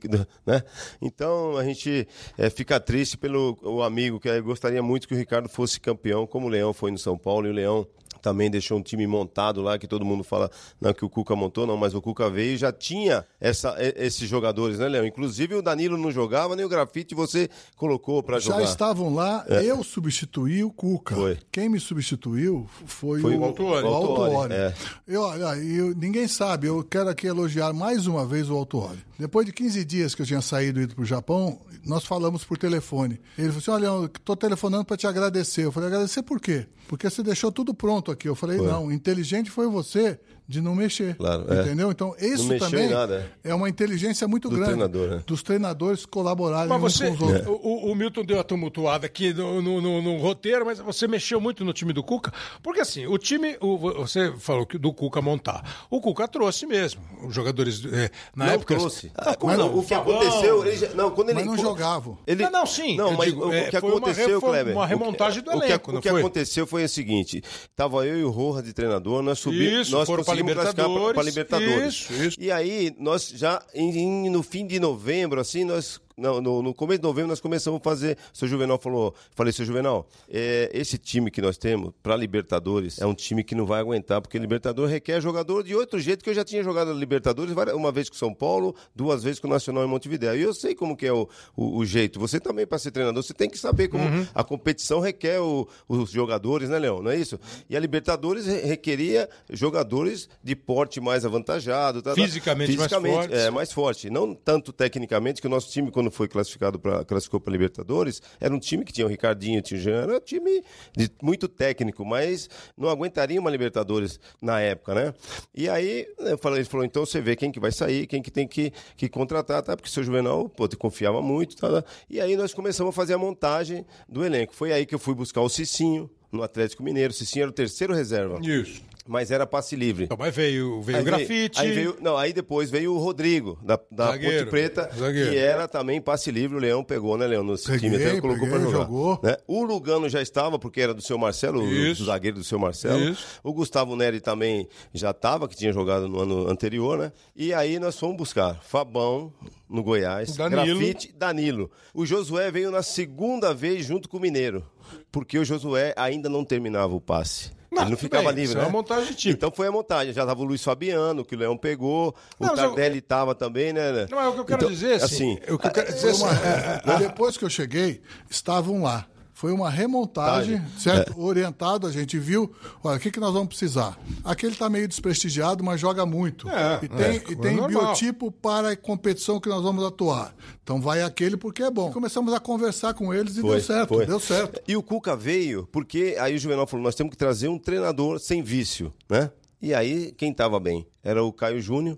né? 0.47 0.63
Então 1.01 1.57
a 1.57 1.65
gente 1.65 2.07
eh, 2.37 2.51
fica 2.51 2.79
triste 2.79 3.17
pelo 3.17 3.59
o 3.63 3.83
amigo, 3.83 4.21
que 4.21 4.29
eh, 4.29 4.41
gostaria 4.41 4.83
muito 4.83 5.09
que 5.09 5.15
o 5.15 5.19
Ricardo 5.19 5.49
fosse 5.49 5.81
campeão, 5.81 6.27
como 6.27 6.47
o 6.47 6.51
Leão 6.51 6.73
foi 6.73 6.91
no 6.91 6.99
São 6.99 7.17
Paulo, 7.17 7.47
e 7.47 7.51
o 7.51 7.55
Leão 7.55 7.87
também 8.29 8.51
deixou 8.51 8.79
um 8.79 8.83
time 8.83 9.07
montado 9.07 9.63
lá, 9.63 9.79
que 9.79 9.87
todo 9.87 10.05
mundo 10.05 10.23
fala 10.23 10.51
não, 10.81 10.93
que 10.93 11.03
o 11.05 11.09
Cuca 11.09 11.35
montou, 11.35 11.67
não, 11.67 11.77
mas 11.79 11.95
o 11.95 12.03
Cuca 12.03 12.29
veio 12.29 12.55
e 12.55 12.57
já 12.59 12.71
tinha 12.71 13.25
essa, 13.41 13.75
esses 13.97 14.29
jogadores, 14.29 14.79
né, 14.79 14.87
Leão? 14.87 15.07
Inclusive 15.07 15.55
o 15.55 15.63
Danilo 15.63 15.97
não 15.97 16.11
jogava, 16.13 16.55
nem 16.55 16.65
o 16.65 16.69
Grafite 16.69 17.15
você 17.15 17.49
colocou 17.77 18.23
para 18.23 18.39
Já 18.39 18.53
jogar. 18.53 18.65
estavam 18.65 19.15
lá, 19.15 19.45
eu 19.49 19.83
substituí 19.83 20.63
o 20.63 20.71
Cuca. 20.71 21.15
Foi. 21.15 21.39
Quem 21.51 21.69
me 21.69 21.81
substituiu 21.81 22.67
foi, 22.87 23.21
Foi 23.21 23.35
o 23.37 23.41
o 23.41 23.45
Autuori. 23.45 23.87
o 23.87 23.89
Autuori. 23.89 24.53
é. 24.53 24.75
Eu, 25.07 25.23
eu- 25.23 25.95
ninguém 25.97 26.29
sabe, 26.29 26.67
eu 26.67 26.83
quero 26.85 27.09
aqui 27.09 27.27
elogiar 27.27 27.73
mais 27.73 28.07
uma 28.07 28.27
vez 28.27 28.51
o 28.51 28.55
Autuori. 28.55 28.99
Depois 29.19 29.47
de 29.47 29.53
15 29.53 29.85
dias 29.85 30.15
que 30.15 30.23
eu 30.23 30.27
tinha 30.27 30.41
saído 30.41 30.81
e 30.81 30.85
ido 30.85 30.95
para 30.95 31.03
o 31.03 31.07
Japão, 31.07 31.61
nós 31.85 32.05
falamos 32.05 32.45
por 32.45 32.57
telefone. 32.57 33.21
Ele 33.37 33.49
falou 33.49 33.59
assim: 33.59 33.71
Olha, 33.73 33.87
eu 33.87 34.05
estou 34.07 34.37
telefonando 34.37 34.85
para 34.85 34.97
te 34.97 35.07
agradecer. 35.09 35.65
Eu 35.65 35.73
falei: 35.73 35.89
Agradecer 35.89 36.23
por 36.23 36.41
quê? 36.41 36.67
Porque 36.87 37.09
você 37.11 37.23
deixou 37.23 37.51
tudo 37.53 37.75
pronto 37.75 38.11
aqui. 38.13 38.18
Eu 38.27 38.35
falei: 38.35 38.59
Não, 38.59 38.91
inteligente 38.91 39.51
foi 39.51 39.67
você 39.69 40.19
de 40.51 40.63
não 40.63 40.75
mexer. 40.75 41.15
Claro, 41.15 41.45
é. 41.53 41.61
Entendeu? 41.61 41.91
Então, 41.91 42.15
isso 42.19 42.49
também 42.59 42.89
nada, 42.89 43.31
é 43.45 43.55
uma 43.55 43.69
inteligência 43.69 44.27
muito 44.27 44.49
Do 44.49 44.55
grande 44.57 44.71
treinador, 44.71 45.09
né? 45.11 45.23
dos 45.27 45.43
treinadores 45.43 46.07
colaborarem 46.07 46.71
Mas 46.71 46.83
uns 46.83 46.95
você, 46.95 47.09
com 47.09 47.13
os 47.13 47.21
outros. 47.21 47.47
o, 47.47 47.53
o- 47.53 47.93
o 47.93 47.95
Milton 47.95 48.25
deu 48.25 48.41
a 48.41 48.43
tumultuada 48.43 49.05
aqui 49.05 49.35
no, 49.35 49.61
no- 49.61 49.79
no- 49.83 50.01
no 50.01 50.17
roteiro, 50.17 50.65
mas 50.65 50.79
você 50.79 51.07
mexeu 51.07 51.39
muito 51.39 51.67
no 51.67 51.75
time 51.75 51.93
do 51.93 52.03
Cuca, 52.03 52.33
porque 52.63 52.81
assim, 52.81 53.07
o 53.07 53.19
time, 53.19 53.59
o- 53.61 53.77
você 53.77 54.33
falou 54.39 54.65
que 54.65 54.79
do 54.79 54.91
Cuca 54.91 55.21
montar, 55.21 55.87
o 55.91 56.01
Cuca 56.01 56.27
trouxe 56.27 56.65
mesmo, 56.65 57.03
os 57.27 57.35
jogadores, 57.35 57.85
é, 57.85 58.11
na 58.35 58.47
não 58.47 58.53
época... 58.55 58.75
trouxe. 58.75 59.13
Ah, 59.17 59.35
como 59.37 59.53
Mas 59.53 59.59
não? 59.61 59.77
o 59.79 59.83
que 59.83 59.89
Fabão. 59.95 60.19
aconteceu, 60.19 60.65
ele 60.67 60.77
já- 60.79 60.95
não, 60.95 61.11
quando 61.11 61.29
ele 61.29 61.41
Mas 61.41 61.47
não 61.47 61.59
jogavam. 61.59 62.17
Ele... 62.27 62.43
Não, 62.45 62.51
não, 62.51 62.67
sim, 62.67 62.97
Não, 62.97 63.13
mas 63.13 63.27
digo, 63.35 63.49
o, 63.49 63.53
é, 63.53 63.65
que 63.71 63.79
foi 63.79 63.91
uma 63.91 63.99
aconteceu, 63.99 64.27
reforma- 64.29 64.55
Kleber? 64.55 64.73
uma 64.75 64.81
o 64.85 64.89
que- 64.89 64.95
remontagem 64.95 65.43
do 65.43 65.51
o 65.51 65.61
que- 65.61 65.67
O 65.91 65.93
não 65.93 66.01
que, 66.01 66.09
foi? 66.09 66.21
aconteceu 66.23 66.67
foi 66.67 66.85
o 66.85 66.89
seguinte: 66.89 67.43
tava 67.77 67.98
eu 68.05 68.19
e 68.19 68.25
o 68.25 68.31
Rojas 68.31 68.65
de 68.65 68.73
treinador, 68.73 69.23
nós 69.23 69.39
subimos, 69.39 69.83
Isso, 69.89 69.93
nós 69.93 70.07
foram 70.07 70.23
pra 70.25 70.33
conseguimos 70.35 70.55
classificar 70.55 70.87
Libertadores, 70.87 71.15
para 71.15 71.25
Libertadores. 71.25 71.95
isso, 71.95 72.13
isso. 72.25 72.37
E 72.41 72.51
aí, 72.51 72.95
nós 72.99 73.29
já 73.35 73.63
em- 73.75 74.29
no 74.31 74.43
fim 74.43 74.67
de 74.67 74.79
novembro, 74.81 75.41
assim, 75.41 75.65
nós. 75.65 76.01
Não, 76.19 76.41
no, 76.41 76.63
no 76.63 76.75
começo 76.75 76.99
de 77.01 77.05
novembro 77.07 77.29
nós 77.29 77.41
começamos 77.41 77.81
a 77.81 77.83
fazer. 77.83 78.19
O 78.35 78.37
seu 78.37 78.49
Juvenal 78.49 78.79
falou: 78.79 79.15
falei, 79.35 79.53
seu 79.53 79.65
Juvenal, 79.65 80.07
é, 80.29 80.71
esse 80.75 80.99
time 80.99 81.31
que 81.31 81.41
nós 81.41 81.57
temos 81.57 81.93
para 82.03 82.17
Libertadores 82.17 83.01
é 83.01 83.07
um 83.07 83.15
time 83.15 83.43
que 83.45 83.55
não 83.55 83.65
vai 83.67 83.81
aguentar, 83.81 84.21
porque 84.21 84.39
Libertadores 84.39 84.91
requer 84.93 85.21
jogador 85.21 85.63
de 85.63 85.75
outro 85.75 85.99
jeito 86.01 86.23
que 86.25 86.31
eu 86.31 86.35
já 86.35 86.45
tinha 86.45 86.63
jogado 86.63 86.93
na 86.93 86.99
Libertadores 86.99 87.55
uma 87.75 87.93
vez 87.93 88.09
com 88.09 88.17
São 88.17 88.35
Paulo, 88.35 88.75
duas 88.95 89.23
vezes 89.23 89.39
com 89.41 89.47
o 89.47 89.51
Nacional 89.51 89.85
em 89.85 89.89
Montevideo. 89.89 90.35
E 90.37 90.43
eu 90.43 90.53
sei 90.53 90.75
como 90.75 90.97
que 90.97 91.07
é 91.07 91.13
o, 91.13 91.29
o, 91.57 91.79
o 91.79 91.85
jeito. 91.87 92.19
Você 92.21 92.41
também, 92.41 92.67
para 92.67 92.79
ser 92.79 92.91
treinador, 92.91 93.23
você 93.23 93.33
tem 93.35 93.49
que 93.49 93.59
saber 93.59 93.89
como 93.89 94.05
Uhum. 94.05 94.27
a 94.35 94.43
competição 94.43 95.01
requer 95.01 95.41
o- 95.41 95.69
os 95.89 96.11
jogadores, 96.11 96.69
né, 96.69 96.79
Leão? 96.79 97.03
Não 97.03 97.11
é 97.11 97.17
isso? 97.17 97.39
E 97.69 97.77
a 97.77 97.81
Libertadores 97.81 98.47
re- 98.47 98.61
requeria 98.63 99.29
jogadores 99.51 100.29
de 100.43 100.57
porte 100.57 101.01
mais 101.01 101.25
avantajado. 101.25 102.01
tá, 102.03 102.11
tá. 102.11 102.15
Fisicamente 102.23 102.77
mais 102.77 102.91
fortes. 102.93 103.39
É, 103.39 103.51
mais 103.51 103.73
forte. 103.73 104.09
Não 104.11 104.35
tanto 104.35 104.73
tecnicamente, 104.73 105.41
que 105.41 105.47
o 105.47 105.51
nosso 105.51 105.71
time, 105.71 105.91
quando 105.91 106.08
foi 106.11 106.29
classificado 106.29 106.79
para 106.79 107.05
classificou 107.05 107.41
para 107.41 107.53
Libertadores, 107.53 108.21
era 108.41 108.55
um 108.55 108.59
time 108.59 108.85
que 108.85 108.93
tinha 108.93 109.07
o 109.07 109.11
Ricardinho, 109.11 109.61
tinha 109.63 109.79
o 109.79 109.83
Jean, 109.83 110.03
era 110.03 110.17
um 110.17 110.21
time 110.21 110.63
de- 110.97 111.11
muito 111.23 111.49
técnico, 111.49 112.05
mas 112.05 112.49
não 112.77 112.89
aguentaria 112.89 113.41
uma 113.41 113.51
Libertadores 113.51 114.19
na 114.41 114.61
época, 114.61 114.95
né? 114.95 115.15
E 115.55 115.69
aí, 115.69 116.07
eu 116.19 116.39
falei, 116.39 116.61
ele 116.61 116.69
falou, 116.69 116.85
então 116.85 117.05
você 117.05 117.21
vê 117.21 117.35
quem 117.37 117.51
que 117.53 117.61
vai 117.61 117.73
sair, 117.73 118.07
quem 118.07 118.23
que 118.23 118.31
tem 118.31 118.47
que, 118.47 118.73
que 118.97 119.09
contratar, 119.09 119.63
tá? 119.63 119.77
Porque 119.77 119.89
o 119.89 119.93
seu 119.93 120.03
Juvenal, 120.03 120.49
pô, 120.49 120.67
te 120.69 120.77
confiava 120.77 121.21
muito, 121.23 121.57
tá? 121.57 121.85
E 122.09 122.21
aí 122.21 122.37
nós 122.37 122.53
começamos 122.55 122.91
a 122.91 122.93
fazer 122.95 123.15
a 123.15 123.19
montagem 123.19 123.85
do 124.09 124.25
elenco. 124.25 124.55
Foi 124.55 124.73
aí 124.73 124.87
que 124.87 124.95
eu 124.95 124.99
fui 124.99 125.15
buscar 125.15 125.41
o 125.41 125.49
Cicinho, 125.49 126.11
no 126.31 126.43
Atlético 126.43 126.83
Mineiro. 126.83 127.13
Cicinho 127.13 127.45
era 127.45 127.51
o 127.51 127.55
terceiro 127.55 127.95
reserva, 127.95 128.39
Isso. 128.43 128.83
Mas 129.09 129.31
era 129.31 129.47
passe 129.47 129.75
livre. 129.75 130.05
Então, 130.05 130.17
mas 130.19 130.35
veio, 130.35 130.81
veio 130.83 130.99
Aí 130.99 131.03
o 131.03 131.05
grafite. 131.07 131.61
Aí 131.61 131.73
veio, 131.73 131.97
não, 132.01 132.17
aí 132.17 132.33
depois 132.33 132.71
veio 132.71 132.95
o 132.95 132.99
Rodrigo, 132.99 133.59
da, 133.63 133.79
da 133.91 134.09
Zagueiro, 134.13 134.39
Ponte 134.45 134.51
Preta, 134.51 134.91
zagueiro. 134.97 135.31
que 135.31 135.37
era 135.39 135.67
também 135.67 136.01
passe 136.01 136.31
livre. 136.31 136.57
O 136.57 136.61
Leão 136.61 136.85
pegou, 136.85 137.17
né, 137.17 137.27
Leão? 137.27 137.43
No 137.43 137.57
Peguei, 137.57 137.79
time 137.91 137.97
até 137.97 138.21
colocou 138.21 138.47
peguei, 138.47 138.61
pra 138.61 138.71
jogar. 138.71 138.85
jogou. 138.85 139.21
né? 139.23 139.37
O 139.47 139.65
Lugano 139.65 140.09
já 140.09 140.21
estava, 140.21 140.59
porque 140.59 140.81
era 140.81 140.93
do 140.93 141.01
seu 141.03 141.17
Marcelo, 141.19 141.63
o- 141.63 141.73
Isso. 141.73 142.03
o 142.03 142.07
zagueiro 142.07 142.37
do 142.37 142.45
seu 142.45 142.59
Marcelo. 142.59 143.01
Isso. 143.11 143.27
O 143.43 143.53
Gustavo 143.53 143.97
Neri 143.97 144.21
também 144.21 144.69
já 144.93 145.11
estava, 145.11 145.49
que 145.49 145.57
tinha 145.57 145.73
jogado 145.73 146.07
no 146.07 146.21
ano 146.21 146.51
anterior, 146.51 146.99
né? 146.99 147.13
E 147.35 147.55
aí 147.55 147.79
nós 147.79 147.99
fomos 147.99 148.17
buscar 148.17 148.61
Fabão 148.63 149.33
no 149.69 149.83
Goiás, 149.83 150.37
Danilo. 150.37 150.79
Grafite, 150.79 151.15
Danilo. 151.17 151.71
O 151.95 152.05
Josué 152.05 152.51
veio 152.51 152.71
na 152.71 152.83
segunda 152.83 153.55
vez 153.55 153.85
junto 153.87 154.09
com 154.09 154.17
o 154.17 154.21
Mineiro, 154.21 154.65
porque 155.13 155.39
o 155.39 155.45
Josué 155.45 155.95
ainda 155.97 156.29
não 156.29 156.45
terminava 156.45 156.95
o 156.95 157.01
passe. 157.01 157.51
Não, 157.71 157.83
Ele 157.83 157.91
não 157.91 157.99
ficava 157.99 158.25
bem, 158.33 158.35
livre, 158.37 158.45
isso 158.45 158.57
é 158.57 158.61
né? 158.61 158.67
uma 158.67 158.73
montagem 158.73 159.11
de 159.11 159.15
time. 159.15 159.35
Então 159.35 159.51
foi 159.51 159.67
a 159.67 159.73
montagem. 159.73 160.13
Já 160.15 160.25
tava 160.25 160.41
o 160.41 160.45
Luiz 160.45 160.63
Fabiano, 160.65 161.25
que 161.25 161.35
o 161.35 161.39
Leão 161.39 161.57
pegou. 161.57 162.15
O 162.39 162.45
Não, 162.47 162.51
eu- 162.51 162.57
Tardelli 162.57 163.01
tava 163.03 163.35
também, 163.35 163.73
né? 163.75 164.07
Não, 164.11 164.19
é 164.21 164.29
o 164.29 164.33
que 164.33 164.41
eu 164.41 164.45
quero 164.47 164.59
Então, 164.61 164.71
dizer, 164.71 164.95
assim. 164.95 165.35
o 165.49 165.59
que 165.59 165.67
eu 165.67 165.71
quero 165.71 165.93
dizer, 165.93 166.11
assim, 166.11 166.23
uma- 166.23 166.95
é, 166.95 166.99
depois 166.99 167.37
que 167.37 167.45
eu 167.45 167.51
cheguei, 167.51 168.01
estavam 168.31 168.83
lá. 168.83 169.07
Foi 169.39 169.53
uma 169.53 169.71
remontagem, 169.71 170.61
certo? 170.77 171.17
Orientado, 171.17 171.87
a 171.87 171.93
gente 171.93 172.19
viu. 172.19 172.53
Olha, 172.83 172.97
o 172.97 173.01
que, 173.01 173.09
que 173.09 173.21
nós 173.21 173.33
vamos 173.33 173.47
precisar? 173.51 173.97
Aquele 174.25 174.55
está 174.55 174.69
meio 174.69 174.89
desprestigiado, 174.89 175.63
mas 175.63 175.81
joga 175.81 176.05
muito. 176.05 176.51
É, 176.51 176.81
e 176.83 176.89
tem, 176.89 177.07
é, 177.07 177.13
e 177.13 177.33
é 177.35 177.37
tem 177.37 177.55
normal. 177.55 177.69
biotipo 177.69 178.33
para 178.33 178.71
a 178.71 178.77
competição 178.77 179.39
que 179.39 179.49
nós 179.49 179.63
vamos 179.63 179.85
atuar. 179.85 180.35
Então 180.65 180.81
vai 180.81 181.03
aquele 181.03 181.37
porque 181.37 181.63
é 181.63 181.71
bom. 181.71 181.93
Começamos 181.93 182.35
a 182.35 182.41
conversar 182.41 182.95
com 182.95 183.15
eles 183.15 183.37
e 183.37 183.41
Foi, 183.41 183.51
deu 183.51 183.61
certo. 183.61 183.89
foi. 183.95 184.07
Deu 184.07 184.19
certo. 184.19 184.61
E 184.67 184.77
o 184.77 184.83
Cuca 184.83 185.15
veio 185.15 185.69
porque 185.71 186.17
aí 186.19 186.35
o 186.35 186.39
Juvenal 186.41 186.67
falou: 186.67 186.83
nós 186.83 186.97
temos 186.97 187.13
que 187.13 187.17
trazer 187.17 187.47
um 187.47 187.61
treinador 187.61 188.19
sem 188.19 188.43
vício, 188.43 188.93
né? 189.09 189.31
E 189.63 189.73
aí, 189.73 190.13
quem 190.19 190.35
tava 190.35 190.59
bem? 190.59 190.85
Era 191.01 191.23
o 191.23 191.33
Caio 191.33 191.61
Júnior, 191.61 191.97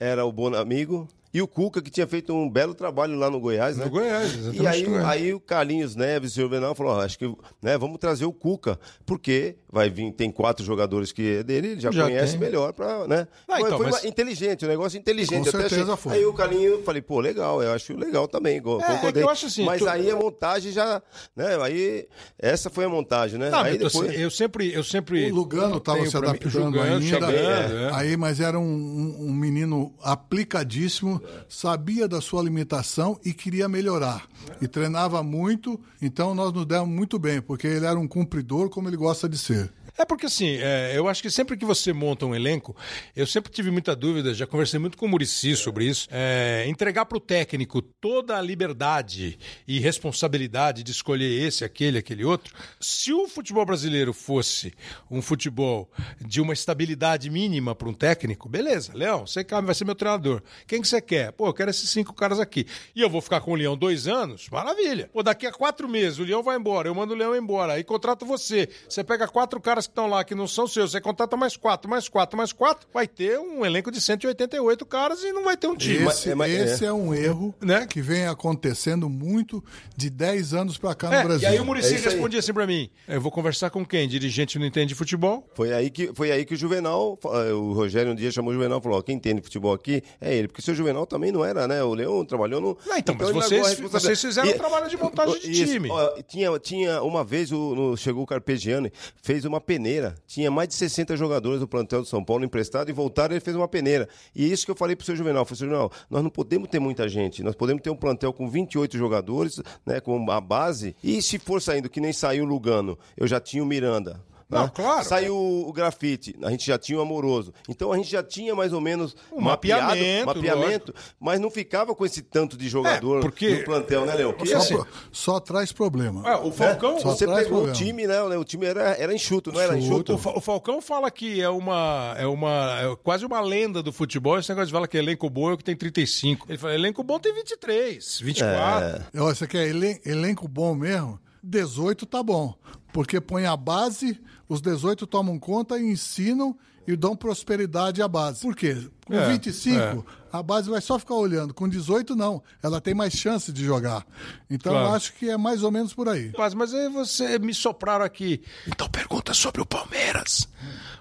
era 0.00 0.26
o 0.26 0.32
Bonamigo 0.32 1.06
e 1.34 1.42
o 1.42 1.48
Cuca, 1.48 1.82
que 1.82 1.90
tinha 1.90 2.06
feito 2.06 2.32
um 2.32 2.48
belo 2.48 2.72
trabalho 2.74 3.16
lá 3.18 3.28
no 3.28 3.40
Goiás, 3.40 3.76
né? 3.76 3.84
No 3.86 3.90
Goiás, 3.90 4.32
exatamente 4.32 4.62
E 4.62 4.66
aí, 4.66 4.86
aí 5.04 5.34
o 5.34 5.40
Carlinhos 5.40 5.96
Neves 5.96 6.30
e 6.36 6.38
o 6.38 6.42
Juvenal 6.44 6.74
falou: 6.74 6.92
ó, 6.94 7.00
acho 7.02 7.18
que 7.18 7.26
né, 7.60 7.76
vamos 7.76 7.98
trazer 7.98 8.24
o 8.24 8.32
Cuca, 8.32 8.78
porque 9.04 9.56
vai 9.70 9.90
vir, 9.90 10.12
tem 10.12 10.30
quatro 10.30 10.64
jogadores 10.64 11.10
que 11.10 11.38
é 11.38 11.42
dele, 11.42 11.68
ele 11.72 11.80
já, 11.80 11.90
Já 11.90 12.04
conhece 12.04 12.32
tem. 12.32 12.40
melhor 12.40 12.72
pra, 12.72 13.08
né? 13.08 13.26
Ah, 13.48 13.56
foi 13.58 13.66
então, 13.66 13.78
foi 13.78 13.90
mas- 13.90 14.04
inteligente, 14.04 14.64
o 14.64 14.68
negócio 14.68 14.96
inteligente. 14.96 15.42
Com 15.42 15.48
até 15.48 15.58
achei- 15.58 15.68
certeza 15.70 15.96
foi. 15.96 16.12
Aí 16.14 16.24
o 16.24 16.32
Carlinho, 16.32 16.82
falei, 16.84 17.02
pô, 17.02 17.18
legal, 17.18 17.60
eu 17.60 17.72
acho 17.72 17.96
legal 17.96 18.28
também, 18.28 18.62
É, 18.62 19.18
é 19.18 19.22
eu 19.22 19.28
acho 19.28 19.46
assim, 19.46 19.64
Mas 19.64 19.80
tu- 19.82 19.88
aí 19.88 20.08
a 20.08 20.14
montagem 20.16 20.70
já, 20.70 21.02
né, 21.34 21.58
aí 21.60 22.06
essa 22.38 22.70
foi 22.70 22.84
a 22.84 22.88
montagem, 22.88 23.38
né? 23.40 23.50
Não, 23.50 23.58
aí 23.60 23.76
depois... 23.76 24.08
assim, 24.08 24.20
eu 24.20 24.30
sempre, 24.30 24.72
eu 24.72 24.84
sempre. 24.84 25.32
O 25.32 25.34
Lugano 25.34 25.78
estava 25.78 26.06
se 26.06 26.16
mim- 26.16 26.22
adaptando 26.28 26.52
Jogando, 26.52 26.80
ainda. 26.82 27.00
chegando, 27.04 27.32
é. 27.34 27.90
Aí, 27.94 28.16
mas 28.16 28.38
era 28.40 28.56
um, 28.58 28.62
um- 28.62 29.26
um 29.28 29.32
menino 29.32 29.92
aplicadíssimo, 30.02 31.20
sabia 31.48 32.08
da 32.08 32.20
sua 32.20 32.42
limitação 32.42 33.18
e 33.24 33.32
queria 33.32 33.68
melhorar. 33.68 34.26
E 34.60 34.68
treinava 34.68 35.22
muito, 35.22 35.80
então 36.00 36.34
nós 36.34 36.52
nos 36.52 36.66
demos 36.66 36.88
muito 36.88 37.18
bem, 37.18 37.40
porque 37.40 37.66
ele 37.66 37.86
era 37.86 37.98
um 37.98 38.08
cumpridor 38.08 38.68
como 38.68 38.88
ele 38.88 38.96
gosta 38.96 39.28
de 39.28 39.38
ser. 39.38 39.72
É 39.96 40.04
porque 40.04 40.26
assim, 40.26 40.58
é, 40.60 40.92
eu 40.96 41.08
acho 41.08 41.22
que 41.22 41.30
sempre 41.30 41.56
que 41.56 41.64
você 41.64 41.92
monta 41.92 42.26
um 42.26 42.34
elenco, 42.34 42.76
eu 43.14 43.26
sempre 43.26 43.52
tive 43.52 43.70
muita 43.70 43.94
dúvida, 43.94 44.34
já 44.34 44.44
conversei 44.46 44.80
muito 44.80 44.98
com 44.98 45.06
o 45.06 45.08
Murici 45.08 45.54
sobre 45.54 45.86
isso, 45.86 46.08
é, 46.10 46.64
entregar 46.66 47.06
para 47.06 47.16
o 47.16 47.20
técnico 47.20 47.80
toda 47.80 48.36
a 48.36 48.42
liberdade 48.42 49.38
e 49.68 49.78
responsabilidade 49.78 50.82
de 50.82 50.90
escolher 50.90 51.46
esse, 51.46 51.64
aquele, 51.64 51.98
aquele 51.98 52.24
outro. 52.24 52.52
Se 52.80 53.12
o 53.12 53.28
futebol 53.28 53.64
brasileiro 53.64 54.12
fosse 54.12 54.74
um 55.08 55.22
futebol 55.22 55.88
de 56.20 56.40
uma 56.40 56.52
estabilidade 56.52 57.30
mínima 57.30 57.72
para 57.72 57.88
um 57.88 57.94
técnico, 57.94 58.48
beleza, 58.48 58.92
Leão, 58.94 59.26
você 59.26 59.44
vai 59.44 59.74
ser 59.74 59.84
meu 59.84 59.94
treinador. 59.94 60.42
Quem 60.66 60.80
que 60.80 60.88
você 60.88 61.00
quer? 61.00 61.30
Pô, 61.32 61.46
eu 61.46 61.54
quero 61.54 61.70
esses 61.70 61.88
cinco 61.88 62.12
caras 62.12 62.40
aqui. 62.40 62.66
E 62.96 63.00
eu 63.00 63.08
vou 63.08 63.20
ficar 63.20 63.40
com 63.40 63.52
o 63.52 63.54
Leão 63.54 63.76
dois 63.76 64.08
anos? 64.08 64.48
Maravilha. 64.50 65.08
Pô, 65.12 65.22
daqui 65.22 65.46
a 65.46 65.52
quatro 65.52 65.88
meses 65.88 66.18
o 66.18 66.24
Leão 66.24 66.42
vai 66.42 66.56
embora, 66.56 66.88
eu 66.88 66.94
mando 66.94 67.14
o 67.14 67.16
Leão 67.16 67.36
embora, 67.36 67.74
aí 67.74 67.84
contrato 67.84 68.26
você. 68.26 68.68
Você 68.88 69.04
pega 69.04 69.28
quatro 69.28 69.60
caras 69.60 69.83
que 69.86 69.92
estão 69.92 70.06
lá 70.06 70.22
que 70.24 70.34
não 70.34 70.46
são 70.46 70.66
seus, 70.66 70.92
você 70.92 71.00
contrata 71.00 71.36
mais 71.36 71.56
quatro, 71.56 71.88
mais 71.90 72.08
quatro, 72.08 72.36
mais 72.36 72.52
quatro, 72.52 72.86
vai 72.92 73.06
ter 73.06 73.38
um 73.38 73.64
elenco 73.64 73.90
de 73.90 74.00
188 74.00 74.84
caras 74.86 75.22
e 75.22 75.32
não 75.32 75.44
vai 75.44 75.56
ter 75.56 75.66
um 75.66 75.76
time. 75.76 76.06
Esse 76.06 76.30
é, 76.30 76.48
esse 76.64 76.84
é 76.84 76.92
um 76.92 77.14
erro 77.14 77.54
né? 77.60 77.86
que 77.86 78.00
vem 78.00 78.26
acontecendo 78.26 79.08
muito 79.08 79.62
de 79.96 80.10
10 80.10 80.54
anos 80.54 80.78
pra 80.78 80.94
cá 80.94 81.08
no 81.08 81.14
É, 81.14 81.24
Brasil. 81.24 81.48
e 81.48 81.52
aí 81.52 81.60
o 81.60 81.64
Muricy 81.64 81.94
É 81.94 81.96
aí. 81.96 82.02
respondia 82.02 82.38
assim 82.40 82.52
pra 82.52 82.66
mim: 82.66 82.90
Eu 83.08 83.20
vou 83.20 83.30
conversar 83.30 83.70
com 83.70 83.84
quem? 83.84 84.08
Dirigente 84.08 84.54
que 84.54 84.58
não 84.58 84.66
entende 84.66 84.94
futebol? 84.94 85.48
Foi 85.54 85.72
aí 85.72 85.90
que, 85.90 86.10
foi 86.14 86.30
aí 86.30 86.44
que 86.44 86.54
o 86.54 86.56
Juvenal, 86.56 87.18
eh, 87.24 87.52
o 87.52 87.72
Rogério 87.72 88.12
um 88.12 88.14
dia 88.14 88.30
chamou 88.30 88.50
o 88.50 88.54
Juvenal 88.54 88.78
e 88.78 88.82
falou: 88.82 88.98
ó, 88.98 89.02
quem 89.02 89.16
entende 89.16 89.40
futebol 89.42 89.72
aqui 89.72 90.02
é 90.20 90.34
ele. 90.34 90.48
Porque 90.48 90.60
o 90.60 90.64
seu 90.64 90.74
Juvenal 90.74 91.06
também 91.06 91.30
não 91.32 91.44
era, 91.44 91.66
né? 91.68 91.82
O 91.82 91.94
Leão 91.94 92.24
trabalhou 92.24 92.60
no. 92.60 92.78
Ah, 92.90 92.98
então, 92.98 93.14
mas 93.18 93.28
ele 93.28 93.34
vocês- 93.62 93.80
vocês 93.80 94.20
fizeram 94.20 94.48
um 94.50 94.52
trabalho 94.56 94.88
de 94.88 94.96
montagem 94.96 95.40
de 95.40 95.50
Isso, 95.50 95.72
time. 95.72 95.90
ó, 95.90 96.22
tinha, 96.22 96.58
tinha 96.58 97.02
uma 97.02 97.24
vez, 97.24 97.50
o, 97.52 97.74
no- 97.74 97.96
chegou 97.96 98.22
o 98.22 98.26
Carpegiani, 98.26 98.92
fez 99.22 99.44
uma 99.44 99.60
peneira. 99.74 100.14
Tinha 100.26 100.50
mais 100.50 100.68
de 100.68 100.74
60 100.74 101.16
jogadores 101.16 101.58
do 101.58 101.66
plantel 101.66 102.00
do 102.00 102.06
São 102.06 102.24
Paulo 102.24 102.44
emprestado 102.44 102.88
e 102.88 102.92
voltaram 102.92 103.34
ele 103.34 103.40
fez 103.40 103.56
uma 103.56 103.66
peneira. 103.66 104.08
E 104.34 104.50
isso 104.50 104.64
que 104.64 104.70
eu 104.70 104.76
falei 104.76 104.94
pro 104.94 105.04
seu 105.04 105.16
Juvenal: 105.16 105.44
falei, 105.44 105.58
seu 105.58 105.66
Juvenal, 105.66 105.90
nós 106.08 106.22
não 106.22 106.30
podemos 106.30 106.68
ter 106.68 106.78
muita 106.78 107.08
gente. 107.08 107.42
Nós 107.42 107.56
podemos 107.56 107.82
ter 107.82 107.90
um 107.90 107.96
plantel 107.96 108.32
com 108.32 108.48
28 108.48 108.96
jogadores, 108.96 109.60
né? 109.84 110.00
Com 110.00 110.30
a 110.30 110.40
base. 110.40 110.94
E 111.02 111.20
se 111.20 111.38
for 111.38 111.60
saindo, 111.60 111.90
que 111.90 112.00
nem 112.00 112.12
saiu 112.12 112.44
o 112.44 112.46
Lugano, 112.46 112.96
eu 113.16 113.26
já 113.26 113.40
tinha 113.40 113.62
o 113.62 113.66
Miranda. 113.66 114.20
Né? 114.48 114.58
Não, 114.58 114.68
claro. 114.68 115.04
Saiu 115.04 115.36
o 115.36 115.72
grafite, 115.72 116.36
a 116.42 116.50
gente 116.50 116.66
já 116.66 116.78
tinha 116.78 116.98
o 116.98 117.02
amoroso. 117.02 117.52
Então 117.68 117.92
a 117.92 117.96
gente 117.96 118.10
já 118.10 118.22
tinha 118.22 118.54
mais 118.54 118.72
ou 118.72 118.80
menos 118.80 119.16
Um 119.32 119.40
mapeado, 119.40 119.86
mapeamento, 119.88 120.26
mapeamento 120.26 120.94
mas 121.18 121.40
não 121.40 121.50
ficava 121.50 121.94
com 121.94 122.04
esse 122.04 122.22
tanto 122.22 122.56
de 122.56 122.68
jogador 122.68 123.18
É, 123.18 123.20
porque- 123.22 123.58
no 123.58 123.64
plantel, 123.64 124.04
né, 124.06 124.14
Léo? 124.14 124.32
Que 124.32 124.38
Porque 124.38 124.54
assim, 124.54 124.76
Só, 124.76 124.86
só 125.12 125.40
traz 125.40 125.72
problema. 125.72 126.22
Ah, 126.24 126.40
o 126.40 126.52
Falcão. 126.52 126.98
Só 127.00 127.10
você 127.14 127.26
pegou 127.26 127.44
problema. 127.64 127.70
o 127.70 127.72
time, 127.72 128.06
né? 128.06 128.20
O 128.22 128.44
time 128.44 128.66
era, 128.66 128.90
era 128.98 129.14
enxuto, 129.14 129.50
não 129.52 129.60
era 129.60 129.76
Enxuto. 129.78 130.14
O, 130.14 130.18
Fa- 130.18 130.32
o 130.36 130.40
Falcão 130.40 130.80
fala 130.80 131.10
que 131.10 131.40
é 131.40 131.48
uma, 131.48 132.14
é 132.18 132.26
uma 132.26 132.78
é 132.80 132.96
quase 133.02 133.24
uma 133.26 133.40
lenda 133.40 133.82
do 133.82 133.92
futebol. 133.92 134.38
Esse 134.38 134.48
negócio 134.50 134.66
de 134.68 134.72
falar 134.72 134.86
que 134.88 134.96
elenco 134.96 135.28
bom 135.28 135.50
é 135.50 135.54
o 135.54 135.56
que 135.58 135.64
tem 135.64 135.76
35. 135.76 136.46
Ele 136.48 136.58
fala, 136.58 136.74
elenco 136.74 137.02
bom 137.02 137.18
tem 137.18 137.34
23, 137.34 138.20
24. 138.20 139.04
Ó, 139.18 139.30
Isso 139.30 139.44
aqui 139.44 139.56
é 139.58 139.68
elen- 139.68 140.00
elenco 140.04 140.46
bom 140.46 140.74
mesmo? 140.74 141.18
18 141.42 142.06
tá 142.06 142.22
bom. 142.22 142.54
Porque 142.94 143.20
põe 143.20 143.44
a 143.44 143.56
base, 143.56 144.20
os 144.48 144.60
18 144.60 145.04
tomam 145.08 145.36
conta 145.36 145.76
e 145.76 145.82
ensinam 145.82 146.56
e 146.86 146.94
dão 146.94 147.16
prosperidade 147.16 148.00
à 148.00 148.06
base. 148.06 148.40
Por 148.42 148.54
quê? 148.54 148.76
Com 149.04 149.14
É, 149.14 149.32
25, 149.32 150.06
a 150.32 150.40
base 150.40 150.70
vai 150.70 150.80
só 150.80 150.96
ficar 150.96 151.14
olhando. 151.16 151.52
Com 151.52 151.68
18, 151.68 152.14
não. 152.14 152.40
Ela 152.62 152.80
tem 152.80 152.94
mais 152.94 153.12
chance 153.12 153.52
de 153.52 153.64
jogar. 153.64 154.06
Então, 154.48 154.72
Claro. 154.72 154.88
eu 154.90 154.94
acho 154.94 155.12
que 155.14 155.28
é 155.28 155.36
mais 155.36 155.64
ou 155.64 155.72
menos 155.72 155.92
por 155.92 156.08
aí. 156.08 156.30
Mas, 156.38 156.54
mas 156.54 156.72
aí 156.72 156.88
você 156.88 157.36
me 157.40 157.52
sopraram 157.52 158.04
aqui. 158.04 158.40
Então 158.68 158.88
pergunta 158.88 159.34
sobre 159.34 159.60
o 159.60 159.66
Palmeiras. 159.66 160.46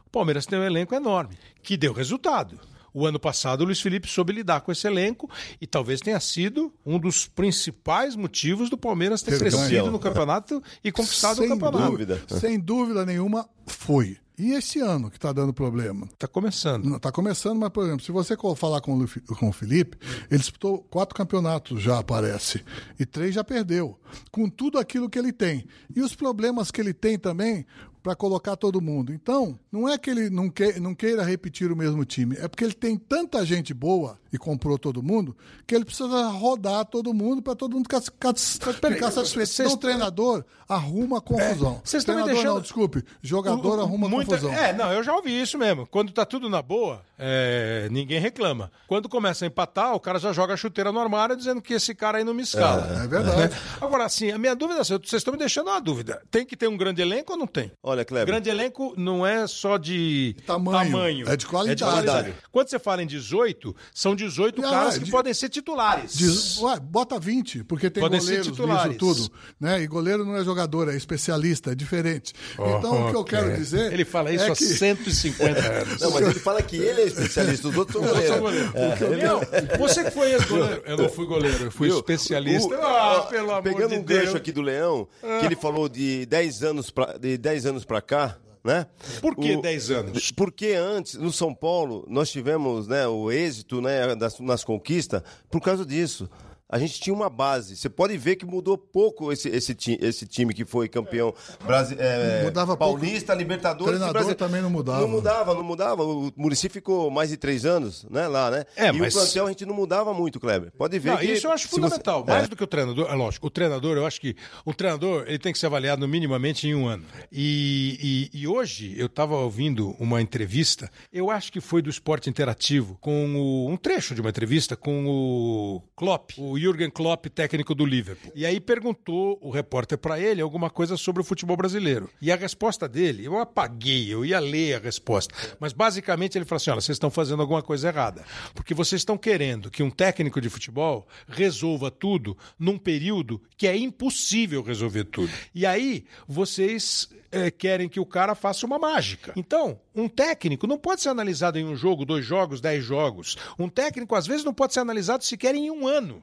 O 0.08 0.10
Palmeiras 0.10 0.48
tem 0.48 0.58
um 0.58 0.64
elenco 0.64 0.96
enorme, 0.96 1.38
que 1.62 1.78
deu 1.78 1.94
resultado. 1.94 2.60
O 2.94 3.06
ano 3.06 3.20
passado 3.20 3.62
o 3.62 3.66
Luiz 3.66 3.82
Felipe 3.82 4.08
soube 4.08 4.32
lidar 4.34 4.62
com 4.62 4.72
esse 4.72 4.86
elenco 4.86 5.30
e 5.60 5.66
talvez 5.66 6.00
tenha 6.00 6.20
sido 6.20 6.72
um 6.86 7.00
dos 7.00 7.28
principais 7.28 8.16
motivos 8.16 8.70
do 8.70 8.78
Palmeiras 8.78 9.22
ter 9.22 9.38
crescido 9.40 9.90
no 9.90 10.00
campeonato 10.00 10.62
e 10.84 10.92
conquistado 10.92 11.38
sem 11.38 11.46
o 11.46 11.50
campeonato. 11.50 11.92
dúvida. 11.92 12.22
Sem 12.40 12.60
dúvida 12.60 13.06
nenhuma, 13.06 13.50
foi. 13.66 14.18
E 14.38 14.52
esse 14.54 14.80
ano 14.80 15.12
que 15.12 15.18
está 15.18 15.32
dando 15.32 15.54
problema? 15.54 16.08
Tá 16.18 16.28
começando. 16.28 16.86
Não, 16.86 16.98
Tá 16.98 17.12
começando, 17.12 17.60
mas, 17.60 17.70
por 17.70 17.86
exemplo, 17.86 18.04
se 18.04 18.12
você 18.12 18.36
falar 18.56 18.82
com 18.82 18.98
o, 18.98 19.36
com 19.38 19.50
o 19.50 19.54
Felipe, 19.54 19.96
ele 20.30 20.40
disputou 20.40 20.80
quatro 20.90 21.16
campeonatos 21.16 21.82
já, 21.82 22.00
aparece. 22.00 22.64
E 23.00 23.06
três 23.06 23.36
já 23.36 23.44
perdeu. 23.44 24.00
Com 24.32 24.50
tudo 24.50 24.80
aquilo 24.80 25.08
que 25.08 25.20
ele 25.20 25.32
tem. 25.32 25.66
E 25.96 26.02
os 26.02 26.16
problemas 26.16 26.72
que 26.72 26.82
ele 26.82 26.94
tem 26.94 27.18
também 27.20 27.66
para 28.04 28.16
colocar 28.16 28.58
todo 28.58 28.82
mundo. 28.82 29.14
Então, 29.14 29.58
não 29.72 29.88
é 29.88 29.98
que 29.98 30.10
ele 30.10 30.30
não, 30.30 30.50
que, 30.50 30.78
não 30.80 30.94
queira 30.94 31.24
repetir 31.24 31.72
o 31.72 31.76
mesmo 31.76 32.04
time. 32.04 32.36
É 32.38 32.48
porque 32.50 32.66
ele 32.66 32.74
tem 32.74 32.98
tanta 32.98 33.46
gente 33.46 33.74
boa 33.74 34.20
e 34.32 34.38
comprou 34.38 34.78
todo 34.78 35.02
mundo 35.02 35.36
que 35.66 35.74
ele 35.74 35.86
precisa 35.86 36.28
rodar 36.28 36.84
todo 36.86 37.14
mundo 37.14 37.42
para 37.42 37.56
todo 37.56 37.74
mundo 37.76 37.84
ficar, 37.86 38.02
ficar, 38.02 39.12
satisfeito. 39.12 39.62
Então, 39.62 39.74
o 39.74 39.78
treinador 39.78 40.44
arruma 40.68 41.22
confusão. 41.22 41.80
vocês 41.84 42.02
estão 42.02 42.16
me 42.16 42.24
deixando- 42.24 42.56
não, 42.56 42.62
desculpe. 42.62 43.04
Jogador 43.22 43.76
O- 43.76 43.78
o- 43.78 43.82
arruma 43.82 44.10
muita- 44.10 44.32
confusão. 44.38 44.54
É, 44.54 44.74
não, 44.74 44.92
eu 44.92 45.04
já 45.04 45.16
ouvi 45.16 45.40
isso 45.40 45.58
mesmo. 45.58 45.88
Quando 45.88 46.12
tá 46.12 46.26
tudo 46.26 46.50
na 46.50 46.62
boa, 46.62 47.02
é, 47.18 47.88
ninguém 47.92 48.20
reclama. 48.20 48.72
Quando 48.88 49.08
começa 49.08 49.46
a 49.46 49.48
empatar, 49.48 49.94
o 49.96 50.00
cara 50.00 50.20
já 50.20 50.34
joga 50.34 50.56
a 50.56 50.58
chuteira 50.58 50.92
no 50.92 51.00
armário 51.00 51.38
dizendo 51.38 51.62
que 51.62 51.74
esse 51.76 51.94
cara 51.96 52.18
aí 52.18 52.24
não 52.24 52.34
me 52.34 52.42
escala. 52.44 53.04
É 53.04 53.08
verdade. 53.08 53.56
Agora, 53.80 54.06
assim, 54.06 54.32
a 54.32 54.38
minha 54.38 54.56
dúvida 54.56 54.80
é: 54.80 54.82
assim, 54.82 54.94
vocês 54.98 55.20
estão 55.22 55.32
me 55.32 55.38
deixando 55.38 55.68
uma 55.70 55.80
dúvida. 55.80 56.22
Tem 56.32 56.46
que 56.46 56.58
ter 56.58 56.68
um 56.68 56.76
grande 56.76 57.02
elenco 57.02 57.34
ou 57.34 57.38
não 57.38 57.48
tem? 57.48 57.72
Olha, 57.84 57.93
Kleber. 58.04 58.26
Grande 58.28 58.50
elenco 58.50 58.94
não 58.98 59.26
é 59.26 59.46
só 59.48 59.78
de 59.78 60.36
Tamanho, 60.46 61.30
é 61.30 61.36
de 61.36 61.46
qualidade. 61.46 62.34
Quando 62.52 62.70
você 62.70 62.80
fala 62.80 63.04
em 63.04 63.08
18, 63.08 63.76
são 63.94 64.16
18 64.16 64.64
Ah, 64.66 64.70
caras 64.70 64.98
que 64.98 65.06
de- 65.06 65.12
podem 65.12 65.34
ser 65.34 65.50
titulares. 65.50 66.14
Diz, 66.16 66.58
ué, 66.60 66.80
bota 66.80 67.20
20, 67.20 67.64
porque 67.64 67.90
tem 67.90 68.02
Podem 68.02 68.20
ser 68.20 68.26
goleiros 68.26 68.48
titulares. 68.48 68.88
nisso 68.94 69.00
tudo. 69.00 69.32
Né? 69.60 69.82
E 69.84 69.88
goleiro 69.88 70.26
não 70.26 70.36
é 70.36 70.44
jogador, 70.44 70.90
é 70.90 70.96
especialista, 70.96 71.72
é 71.72 71.76
diferente. 71.76 72.34
então, 72.54 73.08
o 73.08 73.10
que 73.12 73.16
eu 73.16 73.24
quero 73.24 73.56
dizer. 73.56 73.92
Ele 73.94 74.06
fala 74.06 74.32
isso 74.32 74.46
é 74.46 74.52
há 74.52 74.56
que... 74.56 74.66
150 74.66 75.60
anos. 75.82 76.00
Não, 76.02 76.12
mas 76.12 76.22
ele 76.28 76.40
fala 76.40 76.62
que 76.62 76.78
ele 76.78 77.02
é 77.02 77.06
especialista, 77.06 77.68
os 77.68 77.78
outros 77.78 78.02
são 78.04 78.16
Eu 78.18 78.28
sou 78.28 78.40
goleiros. 78.42 78.72
goleiro. 79.00 79.28
Não, 79.28 79.78
você 79.80 80.04
que 80.04 80.12
foi 80.12 80.32
ex-goleiro. 80.34 80.82
Eu 80.86 80.98
não 80.98 81.10
fui 81.10 81.26
goleiro, 81.26 81.66
eu 81.66 81.72
fui 81.72 81.88
Viu? 81.88 81.98
especialista. 81.98 82.68
O- 82.68 82.82
ah, 82.82 83.28
pelo 83.30 83.52
amor 83.52 83.64
Pegando 83.64 83.90
de 83.92 83.96
um 83.98 84.04
Deus. 84.04 84.24
gancho 84.26 84.38
aqui 84.38 84.52
do 84.52 84.62
Leão, 84.62 85.08
que 85.40 85.46
ele 85.46 85.56
falou 85.56 85.88
de 85.90 86.26
10 86.26 86.64
anos 86.64 86.90
pra, 86.90 87.18
de 87.18 87.38
10 87.38 87.66
anos 87.66 87.83
pra 87.84 88.02
cá, 88.02 88.38
né? 88.64 88.86
Por 89.22 89.36
que 89.36 89.56
O- 89.56 89.62
10 89.62 89.92
anos? 89.92 90.32
Porque 90.32 90.68
antes, 90.74 91.16
no 91.16 91.32
São 91.32 91.54
Paulo, 91.54 92.06
nós 92.10 92.30
tivemos 92.32 92.88
né, 92.88 93.08
o 93.08 93.32
êxito 93.32 93.82
né, 93.82 94.16
das, 94.16 94.40
nas 94.40 94.64
conquistas 94.64 95.22
por 95.52 95.62
causa 95.62 95.86
disso. 95.86 96.30
A 96.74 96.80
gente 96.80 97.00
tinha 97.00 97.14
uma 97.14 97.30
base. 97.30 97.76
Você 97.76 97.88
pode 97.90 98.18
ver 98.18 98.36
que 98.36 98.46
mudou 98.46 98.78
pouco 98.78 99.32
esse, 99.32 99.48
esse, 99.50 99.76
esse 100.02 100.26
time 100.26 100.54
que 100.54 100.66
foi 100.66 100.90
campeão 100.90 101.34
brasi- 101.66 101.96
é, 102.00 102.42
Mudava 102.44 102.76
pouco. 102.76 102.98
paulista, 103.00 103.34
Libertadores. 103.36 103.92
Treinador 104.00 104.22
e 104.22 104.26
Brasi- 104.26 104.36
também 104.36 104.62
não 104.62 104.70
mudava. 104.70 105.02
Não 105.02 105.08
mudava, 105.08 105.54
não 105.54 105.64
mudava. 105.64 106.04
O 106.04 106.32
Murici 106.36 106.70
ficou 106.70 107.12
mais 107.12 107.30
de 107.30 107.38
três 107.38 107.64
anos 107.66 108.06
né, 108.10 108.28
lá, 108.28 108.50
né? 108.50 108.66
É, 108.76 108.88
e 108.90 108.92
mas- 108.94 109.16
o 109.16 109.20
plantel 109.20 109.46
a 109.46 109.50
gente 109.50 109.66
não 109.66 109.76
mudava 109.76 110.14
muito, 110.14 110.40
Kleber. 110.40 110.72
Pode 110.78 110.98
ver 110.98 111.12
Não, 111.12 111.18
que... 111.18 111.26
isso 111.32 111.46
eu 111.48 111.52
acho 111.52 111.66
se 111.66 111.70
fundamental. 111.70 112.24
você- 112.24 112.32
Mais 112.32 112.46
É. 112.46 112.48
do 112.48 112.56
que 112.56 112.64
o 112.64 112.68
treinador, 112.68 113.08
é 113.08 113.14
lógico. 113.16 113.46
O 113.48 113.50
treinador, 113.52 113.96
eu 113.98 114.06
acho 114.08 114.20
que 114.20 114.36
o 114.66 114.74
treinador 114.74 115.26
ele 115.28 115.38
tem 115.40 115.54
que 115.54 115.60
ser 115.60 115.68
avaliado 115.68 116.08
minimamente 116.08 116.68
em 116.68 116.74
um 116.74 116.88
ano. 116.88 117.04
E, 117.32 118.30
e- 118.34 118.40
e 118.42 118.48
hoje 118.48 118.96
eu 118.98 119.06
estava 119.06 119.36
ouvindo 119.36 119.96
uma 120.00 120.22
entrevista, 120.22 120.90
eu 121.12 121.30
acho 121.30 121.52
que 121.52 121.62
foi 121.62 121.82
do 121.82 121.90
Esporte 121.90 122.30
Interativo, 122.30 122.98
com 123.00 123.36
o- 123.36 123.70
um 123.70 123.78
trecho 123.78 124.16
de 124.16 124.22
uma 124.22 124.30
entrevista 124.30 124.76
com 124.76 125.06
o 125.08 125.82
Klopp, 125.96 126.32
o 126.40 126.58
Jürgen 126.64 126.90
Klopp, 126.90 127.26
técnico 127.26 127.76
do 127.76 127.86
Liverpool. 127.86 128.32
E 128.34 128.46
aí 128.46 128.60
perguntou 128.62 129.38
o 129.42 129.50
repórter 129.50 129.98
para 129.98 130.18
ele 130.18 130.42
alguma 130.42 130.70
coisa 130.70 130.96
sobre 130.96 131.22
o 131.22 131.26
futebol 131.26 131.58
brasileiro. 131.58 132.10
E 132.22 132.32
a 132.32 132.38
resposta 132.38 132.88
dele, 132.88 133.26
eu 133.26 133.38
apaguei, 133.38 134.14
eu 134.14 134.24
ia 134.24 134.40
ler 134.40 134.76
a 134.76 134.80
resposta. 134.80 135.36
Mas 135.60 135.74
basicamente 135.74 136.38
ele 136.38 136.46
falou 136.46 136.58
assim: 136.58 136.72
olha, 136.72 136.80
vocês 136.80 136.96
estão 136.96 137.12
fazendo 137.12 137.42
alguma 137.42 137.62
coisa 137.62 137.90
errada. 137.90 138.24
Porque 138.54 138.74
vocês 138.74 139.02
estão 139.02 139.18
querendo 139.18 139.70
que 139.70 139.84
um 139.84 139.90
técnico 139.90 140.40
de 140.40 140.50
futebol 140.50 141.06
resolva 141.28 141.92
tudo 141.92 142.38
num 142.58 142.78
período 142.78 143.42
que 143.58 143.68
é 143.68 143.76
impossível 143.76 144.64
resolver 144.64 145.04
tudo. 145.04 145.32
E 145.54 145.66
aí 145.66 146.06
vocês 146.26 147.10
eh, 147.34 147.52
querem 147.52 147.90
que 147.90 148.00
o 148.00 148.06
cara 148.06 148.36
faça 148.36 148.66
uma 148.66 148.78
mágica. 148.78 149.34
Então, 149.36 149.80
um 149.96 150.08
técnico 150.08 150.68
não 150.68 150.78
pode 150.78 151.02
ser 151.02 151.10
analisado 151.10 151.58
em 151.58 151.66
um 151.66 151.76
jogo, 151.76 152.06
dois 152.06 152.24
jogos, 152.24 152.62
dez 152.62 152.84
jogos. 152.84 153.36
Um 153.58 153.68
técnico, 153.68 154.16
às 154.16 154.28
vezes, 154.28 154.46
não 154.46 154.54
pode 154.54 154.74
ser 154.74 154.82
analisado 154.82 155.24
sequer 155.24 155.56
em 155.56 155.70
um 155.72 155.88
ano. 155.88 156.22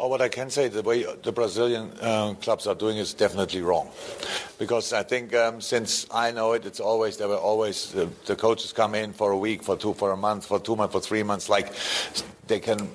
Oh, 0.00 0.06
what 0.06 0.22
I 0.24 0.28
can 0.28 0.48
say, 0.48 0.68
the 0.68 0.80
way 0.80 1.04
the 1.24 1.32
Brazilian 1.32 1.90
uh, 2.00 2.32
clubs 2.40 2.68
are 2.68 2.76
doing 2.76 2.98
is 2.98 3.12
definitely 3.12 3.62
wrong, 3.62 3.88
because 4.56 4.92
I 4.92 5.02
think 5.02 5.34
um, 5.34 5.60
since 5.60 6.06
I 6.12 6.30
know 6.30 6.54
it, 6.54 6.64
it's 6.64 6.78
always 6.78 7.16
there 7.16 7.26
were 7.26 7.34
always 7.34 7.90
the, 7.90 8.08
the 8.26 8.36
coaches 8.36 8.72
come 8.72 8.94
in 8.94 9.12
for 9.12 9.32
a 9.32 9.36
week, 9.36 9.64
for 9.64 9.76
two, 9.76 9.94
for 9.94 10.12
a 10.12 10.16
month, 10.16 10.46
for 10.46 10.60
two 10.60 10.76
months, 10.76 10.92
for 10.92 11.00
three 11.00 11.24
months, 11.24 11.48
like 11.48 11.72
they 12.46 12.60
can 12.60 12.88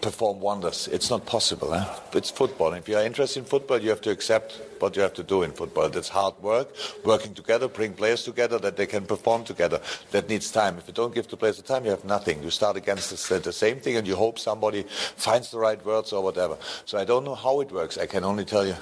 perform 0.00 0.40
wonders. 0.40 0.88
It's 0.88 1.10
not 1.10 1.26
possible. 1.26 1.74
Eh? 1.74 1.84
It's 2.14 2.30
football. 2.30 2.72
If 2.72 2.88
you 2.88 2.96
are 2.96 3.04
interested 3.04 3.40
in 3.40 3.44
football, 3.44 3.78
you 3.78 3.90
have 3.90 4.00
to 4.02 4.10
accept 4.10 4.60
what 4.78 4.96
you 4.96 5.02
have 5.02 5.14
to 5.14 5.22
do 5.22 5.42
in 5.42 5.52
football. 5.52 5.88
That's 5.88 6.08
hard 6.08 6.34
work, 6.42 6.74
working 7.04 7.34
together, 7.34 7.68
bring 7.68 7.92
players 7.92 8.22
together 8.24 8.58
that 8.58 8.76
they 8.76 8.86
can 8.86 9.04
perform 9.04 9.44
together. 9.44 9.80
That 10.10 10.28
needs 10.28 10.50
time. 10.50 10.78
If 10.78 10.86
you 10.88 10.94
don't 10.94 11.14
give 11.14 11.28
the 11.28 11.36
players 11.36 11.56
the 11.56 11.62
time, 11.62 11.84
you 11.84 11.90
have 11.90 12.04
nothing. 12.04 12.42
You 12.42 12.50
start 12.50 12.76
against 12.76 13.10
the, 13.28 13.38
the 13.38 13.52
same 13.52 13.80
thing 13.80 13.96
and 13.96 14.06
you 14.06 14.16
hope 14.16 14.38
somebody 14.38 14.84
finds 15.16 15.50
the 15.50 15.58
right 15.58 15.84
words 15.84 16.12
or 16.12 16.22
whatever. 16.22 16.56
So 16.84 16.98
I 16.98 17.04
don't 17.04 17.24
know 17.24 17.34
how 17.34 17.60
it 17.60 17.72
works. 17.72 17.98
I 17.98 18.06
can 18.06 18.24
only 18.24 18.44
tell 18.44 18.66
you 18.66 18.76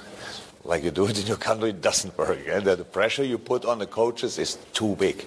like 0.67 0.83
you 0.83 0.91
do 0.91 1.07
it 1.07 1.19
in 1.19 1.25
your 1.25 1.37
country, 1.37 1.69
it 1.69 1.81
doesn't 1.81 2.17
work. 2.17 2.39
And 2.47 2.65
the 2.65 2.83
pressure 2.83 3.23
you 3.23 3.37
put 3.37 3.63
on 3.63 3.79
the 3.79 3.87
coaches 3.87 4.37
is 4.37 4.55
too 4.73 4.95
big, 4.97 5.25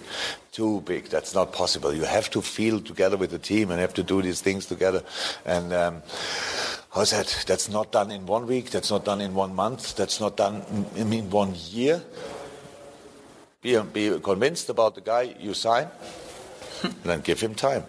too 0.53 0.83
big. 0.83 1.07
That's 1.07 1.35
not 1.35 1.53
possible. 1.53 1.95
You 1.95 2.05
have 2.05 2.29
to 2.31 2.43
feel 2.43 2.79
together 2.81 3.17
with 3.17 3.31
the 3.31 3.39
team 3.39 3.71
and 3.71 3.81
have 3.81 3.95
to 3.95 4.03
do 4.03 4.21
these 4.21 4.43
things 4.43 4.67
together. 4.67 5.03
And 5.47 5.73
um, 5.73 6.03
how's 6.93 7.13
that? 7.13 7.45
That's 7.47 7.71
not 7.71 7.91
done 7.91 8.11
in 8.11 8.27
one 8.27 8.47
week. 8.47 8.71
That's 8.71 8.91
not 8.91 9.07
done 9.07 9.23
in 9.23 9.35
one 9.35 9.55
month. 9.55 9.97
That's 9.97 10.21
not 10.21 10.37
done 10.37 10.63
in, 10.95 11.11
in 11.11 11.31
one 11.31 11.55
year. 11.71 12.03
Be, 13.63 13.81
be 13.81 14.21
convinced 14.21 14.69
about 14.69 14.95
the 14.95 15.01
guy 15.01 15.35
you 15.41 15.55
sign, 15.55 15.89
and 16.83 16.95
then 17.05 17.21
give 17.21 17.41
him 17.41 17.55
time. 17.55 17.85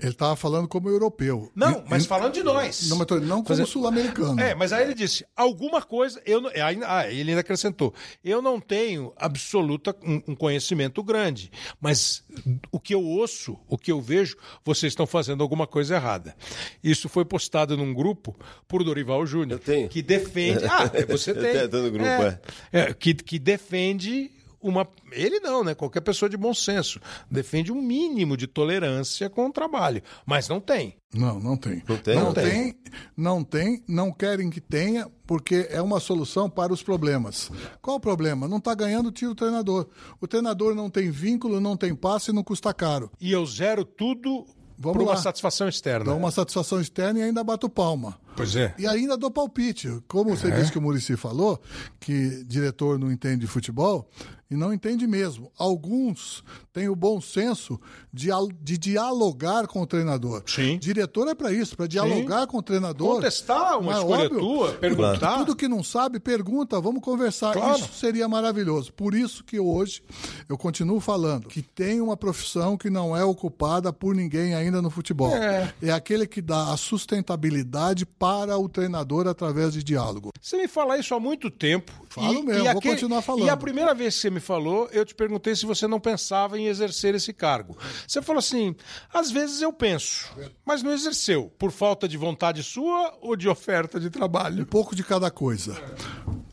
Ele 0.00 0.10
estava 0.12 0.36
falando 0.36 0.68
como 0.68 0.88
europeu. 0.88 1.50
Não, 1.54 1.80
E- 1.80 1.84
mas 1.88 2.06
falando 2.06 2.32
de 2.34 2.42
nós. 2.42 2.88
Não, 2.88 2.96
mas 2.98 3.08
não 3.22 3.42
como 3.42 3.66
sul-americano. 3.66 4.40
É, 4.40 4.54
mas 4.54 4.72
aí 4.72 4.84
ele 4.84 4.94
disse, 4.94 5.24
alguma 5.36 5.82
coisa, 5.82 6.20
eu 6.24 6.40
não- 6.40 6.50
ainda, 6.50 6.86
ah, 6.88 7.10
ele 7.10 7.30
ainda 7.30 7.40
acrescentou, 7.40 7.92
eu 8.24 8.40
não 8.40 8.60
tenho 8.60 9.12
absoluta 9.16 9.94
um, 10.04 10.22
um 10.28 10.34
conhecimento 10.34 11.02
grande, 11.02 11.50
mas 11.80 12.22
o 12.70 12.78
que 12.78 12.94
eu 12.94 13.02
ouço, 13.02 13.58
o 13.68 13.76
que 13.76 13.90
eu 13.90 14.00
vejo, 14.00 14.36
vocês 14.64 14.92
estão 14.92 15.06
fazendo 15.06 15.42
alguma 15.42 15.66
coisa 15.66 15.96
errada. 15.96 16.36
Isso 16.82 17.08
foi 17.08 17.24
postado 17.24 17.76
num 17.76 17.92
grupo 17.92 18.36
por 18.66 18.84
Dorival 18.84 19.26
Júnior, 19.26 19.58
Eu 19.60 19.64
tenho. 19.64 19.88
que 19.88 20.00
defende, 20.02 20.64
ah, 20.66 20.84
você 21.08 21.32
Eu 21.32 21.40
tem, 21.40 21.52
tenho, 21.52 21.68
tô 21.68 21.78
no 21.82 21.90
grupo, 21.90 22.04
é. 22.08 22.40
é, 22.72 22.94
que, 22.94 23.14
que 23.14 23.38
defende 23.38 24.30
uma. 24.60 24.86
Ele 25.12 25.40
não, 25.40 25.62
né? 25.62 25.74
Qualquer 25.74 26.00
pessoa 26.00 26.28
de 26.28 26.36
bom 26.36 26.52
senso. 26.52 27.00
Defende 27.30 27.72
um 27.72 27.80
mínimo 27.80 28.36
de 28.36 28.46
tolerância 28.46 29.28
com 29.30 29.46
o 29.46 29.52
trabalho. 29.52 30.02
Mas 30.26 30.48
não 30.48 30.60
tem. 30.60 30.96
Não, 31.14 31.38
não 31.40 31.56
tem. 31.56 31.82
Não 31.88 31.96
tem? 31.96 32.14
Não 32.16 32.24
Não 32.24 32.32
tem, 32.34 32.74
não 33.16 33.44
tem, 33.44 33.82
não 33.88 34.12
querem 34.12 34.50
que 34.50 34.60
tenha, 34.60 35.10
porque 35.26 35.66
é 35.70 35.80
uma 35.80 36.00
solução 36.00 36.50
para 36.50 36.72
os 36.72 36.82
problemas. 36.82 37.50
Qual 37.80 37.96
o 37.96 38.00
problema? 38.00 38.46
Não 38.46 38.58
está 38.58 38.74
ganhando, 38.74 39.10
tira 39.10 39.30
o 39.30 39.34
treinador. 39.34 39.88
O 40.20 40.26
treinador 40.26 40.74
não 40.74 40.90
tem 40.90 41.10
vínculo, 41.10 41.60
não 41.60 41.76
tem 41.76 41.94
passe 41.94 42.30
e 42.30 42.34
não 42.34 42.44
custa 42.44 42.74
caro. 42.74 43.10
E 43.20 43.32
eu 43.32 43.46
zero 43.46 43.84
tudo 43.84 44.46
Vamos 44.80 44.96
por 44.98 45.02
uma 45.02 45.12
lá. 45.12 45.16
satisfação 45.16 45.68
externa. 45.68 46.04
Dá 46.04 46.14
uma 46.14 46.30
satisfação 46.30 46.80
externa 46.80 47.18
e 47.18 47.22
ainda 47.22 47.42
bato 47.42 47.68
palma. 47.68 48.16
Pois 48.36 48.54
é. 48.54 48.72
E 48.78 48.86
ainda 48.86 49.16
dou 49.16 49.28
palpite. 49.28 49.88
Como 50.06 50.36
você 50.36 50.52
disse 50.52 50.70
que 50.70 50.78
o 50.78 50.80
Murici 50.82 51.16
falou, 51.16 51.60
que 51.98 52.44
diretor 52.44 52.96
não 52.96 53.10
entende 53.10 53.38
de 53.40 53.46
futebol, 53.48 54.08
e 54.50 54.56
não 54.56 54.72
entende 54.72 55.06
mesmo. 55.06 55.52
Alguns 55.58 56.42
têm 56.72 56.88
o 56.88 56.96
bom 56.96 57.20
senso 57.20 57.78
de, 58.12 58.28
de 58.62 58.78
dialogar 58.78 59.66
com 59.66 59.82
o 59.82 59.86
treinador. 59.86 60.42
Sim. 60.46 60.78
Diretor 60.78 61.28
é 61.28 61.34
para 61.34 61.52
isso, 61.52 61.76
para 61.76 61.86
dialogar 61.86 62.46
com 62.46 62.58
o 62.58 62.62
treinador. 62.62 63.16
Contestar 63.16 63.78
uma 63.78 63.92
Mas, 63.92 63.98
escolha 63.98 64.24
óbvio, 64.24 64.38
tua, 64.38 64.72
perguntar. 64.74 65.38
Tudo 65.38 65.56
que 65.56 65.68
não 65.68 65.82
sabe, 65.82 66.18
pergunta, 66.18 66.80
vamos 66.80 67.02
conversar. 67.02 67.52
Claro. 67.52 67.78
Isso 67.78 67.92
seria 67.92 68.28
maravilhoso. 68.28 68.92
Por 68.92 69.14
isso 69.14 69.44
que 69.44 69.60
hoje 69.60 70.02
eu 70.48 70.56
continuo 70.56 71.00
falando 71.00 71.48
que 71.48 71.60
tem 71.60 72.00
uma 72.00 72.16
profissão 72.16 72.76
que 72.76 72.88
não 72.88 73.16
é 73.16 73.24
ocupada 73.24 73.92
por 73.92 74.14
ninguém 74.14 74.54
ainda 74.54 74.80
no 74.80 74.90
futebol. 74.90 75.34
É. 75.34 75.74
É 75.82 75.90
aquele 75.90 76.26
que 76.26 76.40
dá 76.40 76.72
a 76.72 76.76
sustentabilidade 76.76 78.06
para 78.06 78.56
o 78.58 78.68
treinador 78.68 79.26
através 79.26 79.72
de 79.74 79.82
diálogo. 79.82 80.30
Você 80.40 80.56
me 80.56 80.68
fala 80.68 80.96
isso 80.98 81.14
há 81.14 81.20
muito 81.20 81.50
tempo. 81.50 81.92
Falo 82.08 82.42
mesmo, 82.42 82.72
vou 82.72 82.82
continuar 82.82 83.22
falando. 83.22 83.46
E 83.46 83.50
a 83.50 83.56
primeira 83.56 83.94
vez 83.94 84.14
que 84.14 84.22
você 84.22 84.30
me 84.30 84.37
falou, 84.40 84.88
eu 84.92 85.04
te 85.04 85.14
perguntei 85.14 85.54
se 85.56 85.66
você 85.66 85.86
não 85.86 85.98
pensava 86.00 86.58
em 86.58 86.66
exercer 86.66 87.14
esse 87.14 87.32
cargo. 87.32 87.76
Você 88.06 88.20
falou 88.22 88.38
assim: 88.40 88.74
às 89.12 89.30
vezes 89.30 89.60
eu 89.62 89.72
penso, 89.72 90.30
mas 90.64 90.82
não 90.82 90.92
exerceu. 90.92 91.52
Por 91.58 91.70
falta 91.70 92.06
de 92.08 92.16
vontade 92.16 92.62
sua 92.62 93.16
ou 93.20 93.36
de 93.36 93.48
oferta 93.48 93.98
de 94.00 94.08
Um 94.08 94.10
trabalho? 94.10 94.66
pouco 94.66 94.94
de 94.94 95.02
cada 95.04 95.30
coisa. 95.30 95.76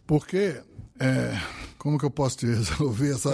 Porque, 0.07 0.55
é, 0.99 1.39
como 1.77 1.97
que 1.97 2.05
eu 2.05 2.11
posso 2.11 2.37
te 2.37 2.45
resolver 2.47 3.11
essa, 3.13 3.31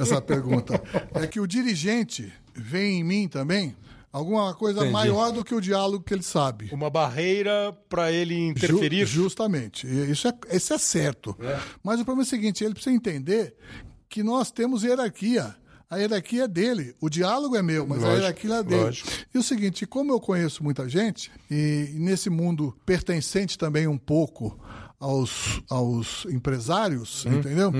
essa 0.00 0.20
pergunta? 0.20 0.82
É 1.14 1.26
que 1.26 1.40
o 1.40 1.46
dirigente 1.46 2.32
vê 2.54 2.86
em 2.90 3.04
mim 3.04 3.28
também 3.28 3.76
alguma 4.12 4.54
coisa 4.54 4.78
Entendi. 4.80 4.92
maior 4.92 5.32
do 5.32 5.44
que 5.44 5.54
o 5.54 5.60
diálogo 5.60 6.04
que 6.04 6.14
ele 6.14 6.22
sabe. 6.22 6.70
Uma 6.72 6.88
barreira 6.88 7.76
para 7.88 8.12
ele 8.12 8.38
interferir? 8.48 9.04
Ju- 9.06 9.22
justamente. 9.24 9.86
Isso 10.10 10.28
é, 10.28 10.34
isso 10.56 10.72
é 10.72 10.78
certo. 10.78 11.36
Mas 11.82 12.00
o 12.00 12.04
problema 12.04 12.22
é 12.22 12.26
o 12.26 12.28
seguinte: 12.28 12.62
ele 12.64 12.74
precisa 12.74 12.94
entender 12.94 13.54
que 14.14 14.22
nós 14.22 14.52
temos 14.52 14.84
hierarquia. 14.84 15.56
A 15.90 15.96
hierarquia 15.96 16.44
é 16.44 16.48
dele. 16.48 16.94
O 17.00 17.08
diálogo 17.10 17.56
é 17.56 17.62
meu, 17.62 17.84
mas 17.84 17.98
a 17.98 18.06
Lógico, 18.06 18.20
hierarquia 18.20 18.54
é 18.54 18.62
dele. 18.62 18.82
lógico. 18.84 19.08
E 19.34 19.38
o 19.38 19.42
seguinte: 19.42 19.84
como 19.86 20.12
eu 20.12 20.20
conheço 20.20 20.62
muita 20.62 20.88
gente, 20.88 21.32
e 21.50 21.90
nesse 21.96 22.30
mundo 22.30 22.72
pertencente 22.86 23.58
também 23.58 23.88
um 23.88 23.98
pouco 23.98 24.56
aos, 25.00 25.60
aos 25.68 26.24
empresários, 26.26 27.26
entendeu? 27.26 27.70